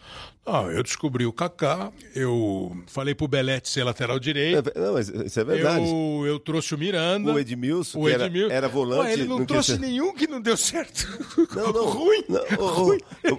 Ah, 0.46 0.62
eu 0.70 0.82
descobri 0.82 1.26
o 1.26 1.32
Kaká, 1.32 1.90
eu 2.14 2.76
falei 2.86 3.14
pro 3.16 3.26
Belete 3.26 3.68
ser 3.68 3.82
lateral 3.82 4.18
direito. 4.20 4.70
É, 4.74 4.80
Não, 4.80 4.92
mas 4.92 5.08
isso 5.08 5.40
é 5.40 5.44
verdade. 5.44 5.84
Eu, 5.84 6.24
eu 6.24 6.38
trouxe 6.38 6.72
o 6.74 6.78
Miranda. 6.78 7.32
O 7.32 7.38
Edmilson, 7.38 7.98
o 8.00 8.04
que 8.06 8.12
era- 8.12 8.26
Edmilson. 8.26 8.54
era 8.54 8.68
volante, 8.68 9.06
Ué, 9.06 9.12
ele 9.14 9.24
não, 9.24 9.44
trouxe 9.44 9.72
ser- 9.72 9.80
nenhum 9.80 10.14
que 10.14 10.28
não 10.28 10.40
deu 10.40 10.56
certo. 10.56 11.04
Não, 11.54 11.72
não. 11.72 11.86
Ruim. 11.90 12.24
Não, 12.28 12.66
ruim. 12.68 12.98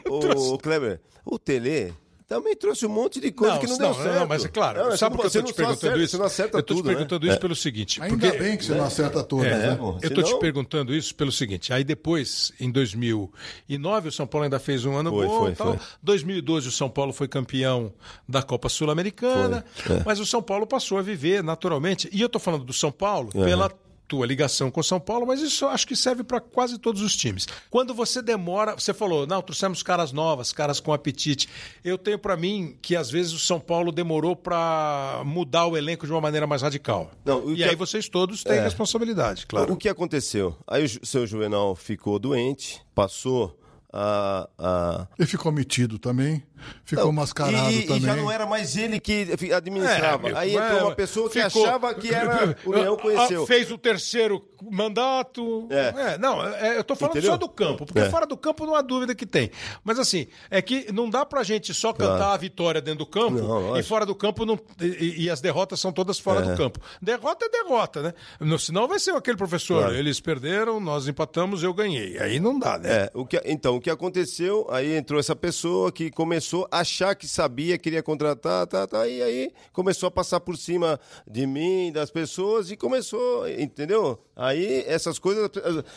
Ô, 0.09 0.57
Kleber, 0.59 0.99
o 1.25 1.39
Tele 1.39 1.93
também 2.27 2.55
trouxe 2.57 2.85
um 2.85 2.89
monte 2.89 3.21
de 3.21 3.31
coisa 3.31 3.53
Não, 3.53 3.61
que 3.61 3.67
não, 3.67 3.77
não, 3.77 3.91
deu 3.93 4.03
certo. 4.03 4.19
não, 4.19 4.27
mas 4.27 4.43
é 4.43 4.47
claro. 4.49 4.83
Não, 4.89 4.97
sabe 4.97 5.15
por 5.15 5.31
que 5.31 5.37
eu 5.37 5.41
tô 5.41 5.47
te 5.47 5.53
perguntando 5.53 5.77
acerta, 5.77 6.03
isso? 6.03 6.11
Você 6.11 6.17
não 6.17 6.25
acerta 6.25 6.57
eu 6.57 6.63
tudo, 6.63 6.81
te 6.81 6.85
perguntando 6.87 7.25
né? 7.25 7.31
isso 7.31 7.39
pelo 7.39 7.55
seguinte. 7.55 8.01
Ainda 8.01 8.27
porque... 8.27 8.37
bem 8.43 8.57
que 8.57 8.65
você 8.65 8.75
não 8.75 8.83
acerta 8.83 9.23
todas, 9.23 9.47
É, 9.47 9.69
né? 9.69 9.75
pô. 9.75 9.97
eu 10.01 10.13
tô 10.13 10.21
te 10.21 10.37
perguntando 10.37 10.93
isso 10.93 11.15
pelo 11.15 11.31
seguinte. 11.31 11.71
Aí 11.71 11.85
depois, 11.85 12.51
em 12.59 12.69
2009, 12.69 14.09
o 14.09 14.11
São 14.11 14.27
Paulo 14.27 14.43
ainda 14.43 14.59
fez 14.59 14.83
um 14.83 14.95
ano 14.97 15.09
Foi, 15.09 15.25
bom 15.25 15.39
foi, 15.39 15.51
e 15.51 15.55
tal. 15.55 15.67
foi. 15.77 15.87
2012, 16.03 16.67
o 16.67 16.71
São 16.71 16.89
Paulo 16.89 17.13
foi 17.13 17.29
campeão 17.29 17.93
da 18.27 18.43
Copa 18.43 18.67
Sul-Americana. 18.67 19.63
É. 19.89 20.03
Mas 20.05 20.19
o 20.19 20.25
São 20.25 20.41
Paulo 20.41 20.67
passou 20.67 20.97
a 20.97 21.01
viver 21.01 21.41
naturalmente. 21.41 22.09
E 22.11 22.21
eu 22.21 22.27
tô 22.27 22.39
falando 22.39 22.65
do 22.65 22.73
São 22.73 22.91
Paulo 22.91 23.29
pela 23.31 23.71
tua 24.07 24.25
ligação 24.25 24.71
com 24.71 24.79
o 24.79 24.83
São 24.83 24.99
Paulo, 24.99 25.27
mas 25.27 25.41
isso 25.41 25.65
eu 25.65 25.69
acho 25.69 25.85
que 25.85 25.95
serve 25.95 26.23
para 26.23 26.39
quase 26.39 26.77
todos 26.77 27.01
os 27.01 27.15
times. 27.15 27.47
Quando 27.69 27.93
você 27.93 28.21
demora, 28.21 28.73
você 28.73 28.93
falou, 28.93 29.27
não, 29.27 29.41
trouxemos 29.41 29.83
caras 29.83 30.11
novas, 30.11 30.53
caras 30.53 30.79
com 30.79 30.93
apetite. 30.93 31.49
Eu 31.83 31.97
tenho 31.97 32.17
para 32.17 32.37
mim 32.37 32.77
que 32.81 32.95
às 32.95 33.11
vezes 33.11 33.33
o 33.33 33.39
São 33.39 33.59
Paulo 33.59 33.91
demorou 33.91 34.35
para 34.35 35.21
mudar 35.25 35.67
o 35.67 35.77
elenco 35.77 36.05
de 36.05 36.11
uma 36.11 36.21
maneira 36.21 36.47
mais 36.47 36.61
radical. 36.61 37.11
Não, 37.25 37.53
e 37.53 37.63
aí 37.63 37.71
é- 37.71 37.75
vocês 37.75 38.07
todos 38.07 38.43
têm 38.43 38.61
responsabilidade, 38.61 39.45
claro. 39.45 39.73
O 39.73 39.77
que 39.77 39.89
aconteceu? 39.89 40.55
Aí 40.65 40.85
o 40.85 41.05
seu 41.05 41.27
Juvenal 41.27 41.75
ficou 41.75 42.17
doente, 42.17 42.81
passou 42.95 43.57
a. 43.91 44.49
a... 44.57 45.07
Ele 45.17 45.27
ficou 45.27 45.51
metido 45.51 45.97
também, 45.97 46.43
ficou 46.85 47.05
Não, 47.05 47.11
mascarado 47.11 47.71
e, 47.71 47.83
também. 47.83 47.97
e 47.97 48.05
já 48.05 48.15
não 48.15 48.31
era 48.31 48.45
mais 48.45 48.75
ele 48.77 48.99
que 48.99 49.27
administrava. 49.53 50.29
É, 50.29 50.37
Aí 50.37 50.55
entrou 50.55 50.79
é, 50.79 50.83
uma 50.83 50.95
pessoa 50.95 51.29
que 51.29 51.41
ficou- 51.43 51.65
achava 51.65 51.93
que 51.93 52.13
era 52.13 52.55
o 52.65 52.71
Leão 52.71 52.97
conheceu. 52.97 53.43
Ah, 53.43 53.47
Fez 53.47 53.71
o 53.71 53.77
terceiro 53.77 54.43
mandato. 54.91 55.67
É. 55.69 56.17
não, 56.17 56.43
é, 56.45 56.77
eu 56.77 56.83
tô 56.83 56.95
falando 56.95 57.13
Entendeu? 57.15 57.31
só 57.31 57.37
do 57.37 57.49
campo, 57.49 57.85
porque 57.85 57.99
É. 57.99 58.09
fora 58.09 58.25
do 58.25 58.35
campo 58.37 58.65
não 58.65 58.75
há 58.75 58.81
dúvida 58.81 59.13
que 59.13 59.25
tem. 59.25 59.51
Mas 59.83 59.99
assim, 59.99 60.27
é 60.49 60.61
que 60.61 60.91
não 60.91 61.09
dá 61.09 61.25
pra 61.25 61.43
gente 61.43 61.73
só 61.73 61.93
cantar 61.93 62.17
Claro. 62.17 62.33
a 62.33 62.37
vitória 62.37 62.81
dentro 62.81 62.99
do 62.99 63.05
campo 63.05 63.37
Não, 63.41 63.77
e 63.77 63.83
fora 63.83 64.05
do 64.05 64.15
campo 64.15 64.45
não, 64.45 64.59
e, 64.81 65.25
e 65.25 65.29
as 65.29 65.41
derrotas 65.41 65.79
são 65.79 65.91
todas 65.91 66.17
fora 66.19 66.41
do 66.41 66.55
campo. 66.55 66.79
Derrota 67.01 67.45
é 67.45 67.49
derrota, 67.49 68.01
né? 68.01 68.13
No, 68.39 68.57
senão 68.57 68.87
vai 68.87 68.99
ser 68.99 69.11
aquele 69.15 69.37
professor, 69.37 69.81
Claro. 69.81 69.95
eles 69.95 70.19
perderam, 70.19 70.79
nós 70.79 71.07
empatamos, 71.07 71.63
eu 71.63 71.73
ganhei. 71.73 72.17
Aí 72.19 72.39
não 72.39 72.57
dá, 72.57 72.77
né? 72.77 72.89
É, 72.89 73.11
o 73.13 73.25
que, 73.25 73.41
então, 73.45 73.75
o 73.75 73.81
que 73.81 73.89
aconteceu, 73.89 74.67
aí 74.71 74.95
entrou 74.95 75.19
essa 75.19 75.35
pessoa 75.35 75.91
que 75.91 76.09
começou 76.09 76.56
a 76.71 76.79
achar 76.79 77.15
que 77.15 77.27
sabia, 77.27 77.77
queria 77.77 78.01
contratar, 78.01 78.65
tá, 78.67 78.87
tá, 78.87 79.07
e 79.07 79.21
aí 79.21 79.51
começou 79.73 80.07
a 80.07 80.11
passar 80.11 80.39
por 80.39 80.57
cima 80.57 80.99
de 81.29 81.45
mim, 81.45 81.91
das 81.91 82.09
pessoas, 82.09 82.71
e 82.71 82.77
começou, 82.77 83.47
entendeu? 83.49 84.17
Aí 84.35 84.83
essas 84.87 85.19
coisas 85.19 85.49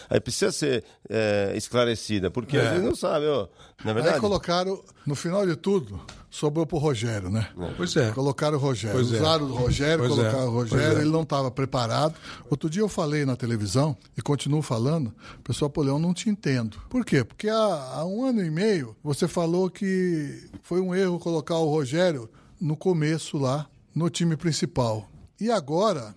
aí 0.09 0.21
precisa 0.21 0.51
ser 0.53 0.85
é, 1.09 1.53
esclarecida, 1.55 2.31
porque 2.31 2.57
É. 2.57 2.61
às 2.63 2.69
vezes 2.71 2.85
não 2.85 2.95
sabe, 2.95 3.27
ó. 3.27 3.49
Na 3.85 3.91
Aí 3.91 3.95
verdade. 3.95 4.21
colocaram, 4.21 4.83
no 5.07 5.15
final 5.15 5.47
de 5.47 5.57
tudo, 5.57 6.01
sobrou 6.31 6.65
pro 6.65 6.79
Rogério, 6.79 7.29
né? 7.29 7.49
Pois 7.77 7.97
é. 7.97 8.13
Colocaram 8.13 8.57
o 8.57 8.61
Rogério. 8.61 8.97
Pois 8.99 9.13
é. 9.13 9.17
Usaram 9.17 9.47
o 9.47 9.55
Rogério, 9.55 9.99
Pois 10.07 10.13
é. 10.13 10.17
colocaram 10.17 10.49
o 10.49 10.53
Pois 10.53 10.71
Rogério, 10.71 10.99
é. 10.99 11.01
ele 11.03 11.11
não 11.11 11.23
estava 11.23 11.51
preparado. 11.51 12.15
Outro 12.49 12.71
dia 12.71 12.83
eu 12.83 12.89
falei 12.89 13.25
na 13.25 13.35
televisão, 13.37 13.97
e 14.17 14.23
continuo 14.23 14.63
falando, 14.63 15.13
o 15.39 15.43
pessoal, 15.43 15.69
pô, 15.69 15.83
Leão, 15.83 15.99
não 15.99 16.15
te 16.15 16.31
entendo. 16.31 16.79
Por 16.89 17.05
quê? 17.05 17.25
Porque 17.25 17.49
há, 17.49 17.55
há 17.95 18.05
um 18.07 18.25
ano 18.25 18.43
e 18.45 18.51
meio 18.51 18.97
você 19.03 19.27
falou 19.27 19.69
que 19.69 20.49
foi 20.63 20.81
um 20.81 20.95
erro 20.95 21.19
colocar 21.19 21.57
o 21.59 21.69
Rogério 21.69 22.31
no 22.61 22.77
começo 22.77 23.37
lá, 23.37 23.67
no 23.95 24.09
time 24.09 24.37
principal. 24.37 25.09
E 25.41 25.51
agora, 25.51 26.15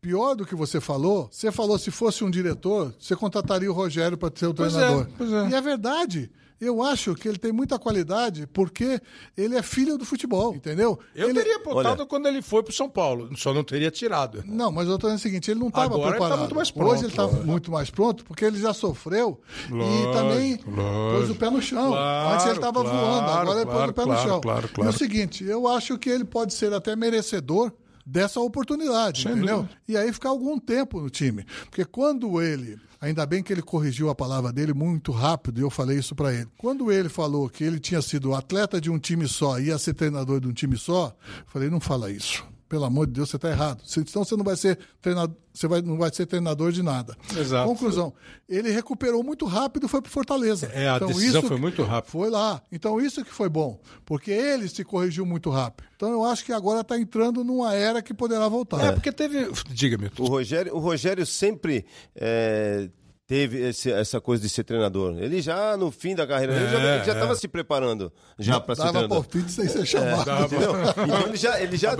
pior 0.00 0.34
do 0.36 0.46
que 0.46 0.54
você 0.54 0.80
falou, 0.80 1.28
você 1.32 1.50
falou 1.50 1.78
se 1.78 1.90
fosse 1.90 2.22
um 2.22 2.30
diretor, 2.30 2.94
você 3.00 3.16
contrataria 3.16 3.70
o 3.70 3.74
Rogério 3.74 4.16
para 4.16 4.30
ser 4.36 4.46
o 4.46 4.54
Pois 4.54 4.74
é, 4.74 4.78
treinador. 4.78 5.06
pois 5.18 5.32
é. 5.32 5.48
E 5.48 5.54
é 5.54 5.60
verdade. 5.60 6.30
Eu 6.60 6.82
acho 6.82 7.14
que 7.14 7.28
ele 7.28 7.36
tem 7.38 7.52
muita 7.52 7.78
qualidade 7.78 8.46
porque 8.46 8.98
ele 9.36 9.56
é 9.56 9.62
filho 9.62 9.98
do 9.98 10.04
futebol, 10.06 10.54
entendeu? 10.54 10.98
Eu 11.14 11.28
Ele- 11.28 11.42
teria 11.42 11.58
botado 11.58 12.00
Olha- 12.00 12.06
quando 12.06 12.26
ele 12.26 12.40
foi 12.40 12.62
pro 12.62 12.72
São 12.72 12.88
Paulo, 12.88 13.28
só 13.36 13.52
não 13.52 13.62
teria 13.62 13.90
tirado. 13.90 14.42
Não, 14.46 14.72
mas 14.72 14.88
eu 14.88 14.96
tô 14.98 15.06
dizendo 15.06 15.18
o 15.18 15.22
seguinte, 15.22 15.50
ele 15.50 15.60
não 15.60 15.68
estava 15.68 15.86
Agora 15.94 16.00
ele 16.02 16.10
tá 16.12 16.16
preparado. 16.16 16.38
muito 16.38 16.54
mais 16.54 16.70
pronto. 16.70 16.92
Hoje 16.92 17.02
ele 17.02 17.08
está 17.12 17.26
muito 17.26 17.70
mais 17.70 17.90
pronto 17.90 18.24
porque 18.24 18.44
ele 18.44 18.58
já 18.58 18.72
sofreu 18.72 19.38
e 19.68 19.72
Lógico, 19.72 20.12
também 20.12 20.56
pôs 20.56 20.74
lógico. 20.76 21.32
o 21.32 21.36
pé 21.36 21.50
no 21.50 21.60
chão. 21.60 21.88
Claro, 21.90 22.34
Antes 22.34 22.46
ele 22.46 22.54
estava 22.54 22.82
claro, 22.82 22.98
voando, 22.98 23.30
agora 23.30 23.60
ele 23.60 23.70
pôs 23.70 23.90
o 23.90 23.92
pé 23.92 24.02
claro, 24.04 24.20
no 24.22 24.28
chão. 24.28 24.40
claro, 24.40 24.66
E 24.66 24.74
claro. 24.74 24.90
o 24.90 24.92
seguinte, 24.98 25.44
eu 25.44 25.68
acho 25.68 25.98
que 25.98 26.08
ele 26.08 26.24
pode 26.24 26.54
ser 26.54 26.72
até 26.72 26.96
merecedor 26.96 27.70
dessa 28.04 28.40
oportunidade, 28.40 29.24
Sem 29.24 29.32
entendeu? 29.32 29.56
dúvida. 29.58 29.74
E 29.88 29.96
aí 29.96 30.12
ficar 30.12 30.28
algum 30.30 30.58
tempo 30.58 31.00
no 31.00 31.10
time. 31.10 31.44
Porque 31.68 31.84
quando 31.84 32.40
ele, 32.40 32.78
ainda 33.00 33.24
bem 33.26 33.42
que 33.42 33.52
ele 33.52 33.62
corrigiu 33.62 34.10
a 34.10 34.14
palavra 34.14 34.52
dele 34.52 34.72
muito 34.72 35.12
rápido, 35.12 35.58
e 35.58 35.62
eu 35.62 35.70
falei 35.70 35.98
isso 35.98 36.14
para 36.14 36.32
ele. 36.32 36.48
Quando 36.56 36.90
ele 36.90 37.08
falou 37.08 37.48
que 37.48 37.64
ele 37.64 37.78
tinha 37.78 38.02
sido 38.02 38.34
atleta 38.34 38.80
de 38.80 38.90
um 38.90 38.98
time 38.98 39.26
só 39.28 39.58
e 39.58 39.66
ia 39.66 39.78
ser 39.78 39.94
treinador 39.94 40.40
de 40.40 40.48
um 40.48 40.52
time 40.52 40.76
só, 40.76 41.14
eu 41.38 41.44
falei, 41.46 41.70
não 41.70 41.80
fala 41.80 42.10
isso. 42.10 42.44
Pelo 42.68 42.84
amor 42.84 43.06
de 43.06 43.12
Deus, 43.12 43.30
você 43.30 43.36
está 43.36 43.48
errado. 43.48 43.82
Senão 43.84 44.24
você 44.24 44.36
não 44.36 44.44
vai 44.44 44.56
ser 44.56 44.78
treinador, 45.00 45.36
você 45.52 45.68
vai, 45.68 45.80
não 45.82 45.96
vai 45.96 46.12
ser 46.12 46.26
treinador 46.26 46.72
de 46.72 46.82
nada. 46.82 47.16
Exato. 47.36 47.68
Conclusão, 47.68 48.12
ele 48.48 48.70
recuperou 48.70 49.22
muito 49.22 49.46
rápido 49.46 49.86
e 49.86 49.88
foi 49.88 50.02
para 50.02 50.10
Fortaleza. 50.10 50.66
É, 50.72 50.88
a 50.88 50.98
decisão 50.98 51.42
foi 51.42 51.58
muito 51.58 51.82
rápida. 51.82 52.10
Foi 52.10 52.28
lá. 52.28 52.60
Então 52.72 53.00
isso 53.00 53.24
que 53.24 53.32
foi 53.32 53.48
bom, 53.48 53.80
porque 54.04 54.30
ele 54.30 54.68
se 54.68 54.84
corrigiu 54.84 55.24
muito 55.24 55.48
rápido. 55.48 55.86
Então 55.94 56.10
eu 56.10 56.24
acho 56.24 56.44
que 56.44 56.52
agora 56.52 56.80
está 56.80 56.98
entrando 56.98 57.44
numa 57.44 57.72
era 57.72 58.02
que 58.02 58.12
poderá 58.12 58.48
voltar. 58.48 58.84
É, 58.84 58.92
porque 58.92 59.12
teve. 59.12 59.48
Diga, 59.70 59.96
Milton. 59.96 60.24
O 60.24 60.26
Rogério, 60.26 60.74
o 60.74 60.78
Rogério 60.78 61.24
sempre 61.24 61.86
é, 62.14 62.88
teve 63.26 63.58
esse- 63.68 63.90
essa 63.90 64.20
coisa 64.20 64.42
de 64.42 64.48
ser 64.48 64.62
treinador. 64.64 65.16
Ele 65.18 65.42
já, 65.42 65.76
no 65.76 65.90
fim 65.90 66.14
da 66.14 66.26
carreira, 66.26 66.52
já- 66.70 66.94
ele 66.96 67.04
já 67.04 67.12
estava 67.12 67.34
se 67.34 67.48
preparando 67.48 68.12
já 68.38 68.60
para 68.60 68.74
ser 68.74 68.82
Dava 68.82 68.92
treinador. 68.92 69.22
palpite 69.24 69.50
sem 69.52 69.68
ser 69.68 69.84
chamado. 69.86 70.44
Entendeu? 70.44 70.72
Então 71.04 71.26
ele 71.28 71.36
já, 71.36 71.60
ele 71.60 71.76
já, 71.76 71.92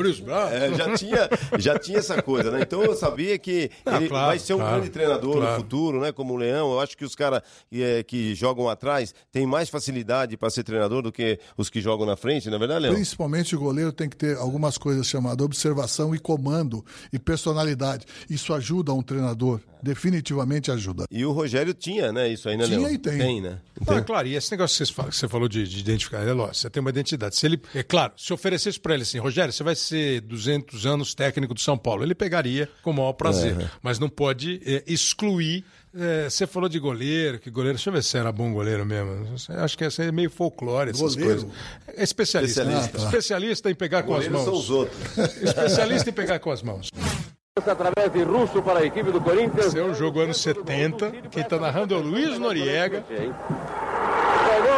é, 0.52 0.74
já, 0.74 0.94
tinha, 0.96 1.28
já 1.58 1.78
tinha 1.78 1.98
essa 1.98 2.22
coisa, 2.22 2.50
né? 2.50 2.60
Então 2.62 2.82
eu 2.82 2.94
sabia 2.94 3.36
que 3.38 3.70
Ah, 3.84 3.96
ele 3.96 4.08
claro, 4.08 4.26
vai 4.28 4.38
ser 4.38 4.54
um 4.54 4.58
claro, 4.58 4.76
grande 4.76 4.90
treinador 4.90 5.36
claro. 5.36 5.50
no 5.52 5.56
futuro, 5.56 6.00
né? 6.00 6.12
Como 6.12 6.34
o 6.34 6.36
Leão. 6.36 6.72
Eu 6.72 6.80
acho 6.80 6.96
que 6.96 7.04
os 7.04 7.14
caras 7.14 7.42
que, 7.70 7.82
é, 7.82 8.02
que 8.02 8.34
jogam 8.34 8.68
atrás 8.68 9.14
têm 9.32 9.46
mais 9.46 9.68
facilidade 9.68 10.36
para 10.36 10.48
ser 10.50 10.62
treinador 10.62 11.02
do 11.02 11.10
que 11.10 11.38
os 11.56 11.68
que 11.68 11.80
jogam 11.80 12.06
na 12.06 12.16
frente, 12.16 12.48
não 12.48 12.56
é 12.56 12.58
verdade, 12.58 12.82
Leão? 12.82 12.94
Principalmente 12.94 13.56
o 13.56 13.58
goleiro 13.58 13.92
tem 13.92 14.08
que 14.08 14.16
ter 14.16 14.36
algumas 14.36 14.78
coisas 14.78 15.06
chamadas 15.06 15.44
observação 15.44 16.14
e 16.14 16.18
comando 16.18 16.84
e 17.12 17.18
personalidade. 17.18 18.04
Isso 18.30 18.52
ajuda 18.54 18.92
um 18.92 19.02
treinador, 19.02 19.60
definitivamente 19.82 20.70
ajuda. 20.70 21.04
E 21.16 21.24
o 21.24 21.32
Rogério 21.32 21.72
tinha, 21.72 22.12
né? 22.12 22.28
Isso 22.28 22.48
aí, 22.48 22.56
né, 22.56 22.64
Tinha 22.64 22.78
Leão? 22.78 22.90
e 22.90 22.98
tem. 22.98 23.18
Tem, 23.18 23.40
né? 23.40 23.58
Não, 23.86 23.96
é 23.96 24.02
claro, 24.02 24.28
e 24.28 24.34
esse 24.36 24.50
negócio 24.50 24.84
que 24.86 24.92
você 25.16 25.26
falou 25.28 25.48
de, 25.48 25.66
de 25.66 25.80
identificar, 25.80 26.18
é 26.18 26.32
lógico, 26.32 26.56
você 26.56 26.70
tem 26.70 26.80
uma 26.80 26.90
identidade. 26.90 27.36
Se 27.36 27.46
ele, 27.46 27.60
é 27.74 27.82
claro, 27.82 28.12
se 28.16 28.32
oferecesse 28.32 28.78
para 28.78 28.94
ele 28.94 29.02
assim, 29.02 29.18
Rogério, 29.18 29.52
você 29.52 29.62
vai 29.62 29.74
ser 29.74 30.20
200 30.22 30.84
anos 30.86 31.14
técnico 31.14 31.54
do 31.54 31.60
São 31.60 31.76
Paulo, 31.78 32.02
ele 32.02 32.14
pegaria 32.14 32.68
com 32.82 32.90
o 32.90 32.94
maior 32.94 33.12
prazer, 33.14 33.56
mas 33.82 33.98
não 33.98 34.08
pode 34.08 34.60
é, 34.64 34.82
excluir. 34.86 35.64
é, 35.98 36.28
você 36.28 36.46
falou 36.46 36.68
de 36.68 36.78
goleiro, 36.78 37.38
que 37.38 37.50
goleiro, 37.50 37.76
deixa 37.76 37.88
eu 37.90 37.94
ver 37.94 38.02
se 38.02 38.16
era 38.18 38.30
bom 38.32 38.52
goleiro 38.52 38.84
mesmo. 38.84 39.34
Acho 39.48 39.76
que 39.78 39.84
essa 39.84 40.02
é 40.04 40.12
meio 40.12 40.30
folclore, 40.30 40.90
essas 40.90 41.14
Goleiro? 41.14 41.42
coisas. 41.42 41.58
É 41.96 42.02
especialista. 42.02 42.62
Especialista. 42.62 42.98
Especialista 42.98 43.70
em 43.70 43.74
pegar 43.74 44.02
com 44.02 44.14
as 44.14 44.26
Goleiros 44.26 44.44
são 44.44 44.52
mãos. 44.52 44.64
os 44.64 44.70
outros. 44.70 44.98
Especialista 45.42 46.10
em 46.10 46.12
pegar 46.12 46.38
com 46.38 46.50
as 46.50 46.62
mãos. 46.62 46.90
através 47.64 48.12
de 48.12 48.22
Russo 48.22 48.61
para 48.61 48.80
a 48.80 48.84
equipe 48.84 49.11
do 49.11 49.18
Corinthians. 49.18 49.74
É 49.74 49.80
o 49.80 49.94
jogo 49.94 50.20
anos 50.20 50.42
70. 50.42 51.11
Quem 51.30 51.42
está 51.42 51.59
narrando 51.59 51.94
é 51.94 51.96
o 51.96 52.02
Luiz 52.02 52.38
Noriega. 52.38 53.02
Pegou 53.09 53.30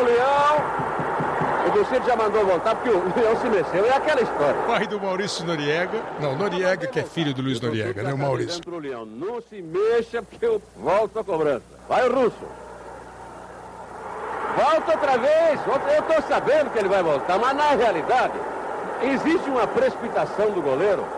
o 0.01 0.05
Leão. 0.05 0.89
O 1.67 1.71
Ducito 1.73 2.07
já 2.07 2.15
mandou 2.15 2.47
voltar 2.47 2.77
porque 2.77 2.91
o 2.91 3.03
Leão 3.17 3.37
se 3.41 3.49
mexeu. 3.49 3.85
É 3.85 3.97
aquela 3.97 4.23
história. 4.23 4.63
Pai 4.63 4.87
do 4.87 5.01
Maurício 5.01 5.45
Noriega. 5.45 6.01
Não, 6.21 6.37
Noriega, 6.37 6.87
que 6.87 7.01
é 7.01 7.03
filho 7.03 7.35
do 7.35 7.43
Luiz 7.43 7.61
Noriega, 7.61 8.01
né? 8.05 8.15
O 8.15 8.19
Maurício. 8.19 8.63
Leão. 8.79 9.05
Não 9.05 9.43
se 9.43 9.61
mexa 9.61 10.23
porque 10.23 10.47
eu 10.47 10.63
volto 10.77 11.19
a 11.19 11.25
cobrança. 11.25 11.65
Vai 11.89 12.09
o 12.09 12.15
Russo. 12.15 12.47
Volta 14.57 14.93
outra 14.93 15.19
vez. 15.19 15.61
Eu 15.67 15.99
estou 15.99 16.23
sabendo 16.29 16.71
que 16.71 16.79
ele 16.79 16.89
vai 16.89 17.03
voltar, 17.03 17.41
mas 17.41 17.57
na 17.57 17.71
realidade 17.71 18.35
existe 19.03 19.51
uma 19.51 19.67
precipitação 19.67 20.53
do 20.53 20.63
goleiro. 20.63 21.18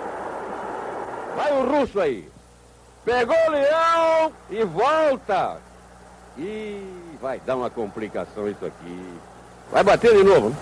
Vai 1.37 1.53
o 1.53 1.65
Russo 1.65 2.01
aí. 2.01 2.29
Pegou 3.05 3.37
o 3.49 3.51
Leão 3.51 4.33
e 4.51 4.65
volta. 4.65 5.59
E 6.39 6.83
vai 7.21 7.41
dar 7.41 7.57
uma 7.57 7.71
complicação 7.71 8.49
isso 8.49 8.65
aqui. 8.65 9.19
Vai 9.71 9.83
bater 9.83 10.17
de 10.17 10.25
novo, 10.25 10.51
né? 10.51 10.57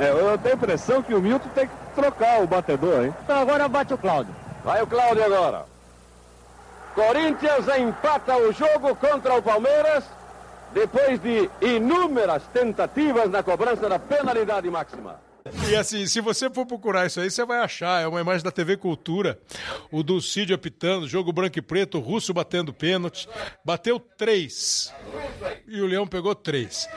É, 0.00 0.10
eu 0.10 0.36
tenho 0.38 0.54
a 0.54 0.58
impressão 0.58 1.02
que 1.02 1.14
o 1.14 1.20
Milton 1.20 1.48
tem 1.54 1.66
que 1.66 1.74
trocar 1.94 2.42
o 2.42 2.46
batedor, 2.46 3.04
hein? 3.04 3.14
Então 3.24 3.40
agora 3.40 3.68
bate 3.68 3.94
o 3.94 3.98
Cláudio. 3.98 4.34
Vai 4.64 4.82
o 4.82 4.86
Cláudio 4.86 5.24
agora. 5.24 5.64
Corinthians 6.94 7.66
empata 7.78 8.36
o 8.36 8.52
jogo 8.52 8.94
contra 8.96 9.34
o 9.34 9.42
Palmeiras 9.42 10.04
depois 10.72 11.20
de 11.20 11.50
inúmeras 11.60 12.42
tentativas 12.52 13.30
na 13.30 13.42
cobrança 13.42 13.88
da 13.88 13.98
penalidade 13.98 14.68
máxima. 14.70 15.16
E 15.70 15.76
assim, 15.76 16.06
se 16.06 16.20
você 16.20 16.50
for 16.50 16.66
procurar 16.66 17.06
isso 17.06 17.20
aí, 17.20 17.30
você 17.30 17.44
vai 17.44 17.58
achar. 17.58 18.02
É 18.02 18.06
uma 18.06 18.20
imagem 18.20 18.42
da 18.44 18.50
TV 18.50 18.76
Cultura. 18.76 19.38
O 19.90 20.02
Dulcídio 20.02 20.54
apitando, 20.54 21.08
jogo 21.08 21.32
branco 21.32 21.58
e 21.58 21.62
preto, 21.62 21.98
o 21.98 22.00
Russo 22.00 22.32
batendo 22.32 22.72
pênalti. 22.72 23.28
Bateu 23.64 23.98
três. 23.98 24.92
E 25.66 25.80
o 25.80 25.86
Leão 25.86 26.06
pegou 26.06 26.34
três. 26.34 26.88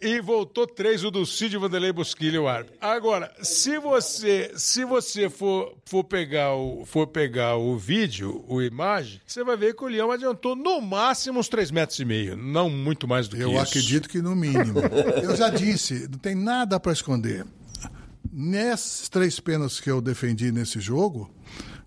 E 0.00 0.20
voltou 0.20 0.66
três 0.66 1.02
o 1.02 1.10
Dulcídio 1.10 1.60
Vanderlei 1.60 1.92
Bosquilha, 1.92 2.40
o 2.40 2.46
árbitro. 2.46 2.76
Agora, 2.80 3.32
se 3.42 3.78
você, 3.78 4.52
se 4.56 4.84
você 4.84 5.30
for, 5.30 5.74
for, 5.86 6.04
pegar 6.04 6.54
o, 6.54 6.84
for 6.84 7.06
pegar 7.06 7.56
o 7.56 7.78
vídeo, 7.78 8.44
o 8.46 8.60
imagem, 8.60 9.20
você 9.26 9.42
vai 9.42 9.56
ver 9.56 9.74
que 9.74 9.82
o 9.82 9.88
Leão 9.88 10.10
adiantou 10.10 10.54
no 10.54 10.80
máximo 10.80 11.38
uns 11.38 11.48
três 11.48 11.70
metros 11.70 11.98
e 11.98 12.04
meio. 12.04 12.36
Não 12.36 12.68
muito 12.68 13.08
mais 13.08 13.28
do 13.28 13.36
que 13.36 13.42
Eu 13.42 13.52
isso. 13.52 13.60
acredito 13.62 14.08
que 14.08 14.20
no 14.20 14.36
mínimo. 14.36 14.80
Eu 15.22 15.34
já 15.36 15.48
disse, 15.48 16.06
não 16.10 16.18
tem 16.18 16.34
nada 16.34 16.78
para 16.78 16.92
esconder. 16.92 17.46
Nesses 18.30 19.08
três 19.08 19.38
pênaltis 19.38 19.78
que 19.78 19.88
eu 19.88 20.00
defendi 20.00 20.50
nesse 20.50 20.80
jogo, 20.80 21.30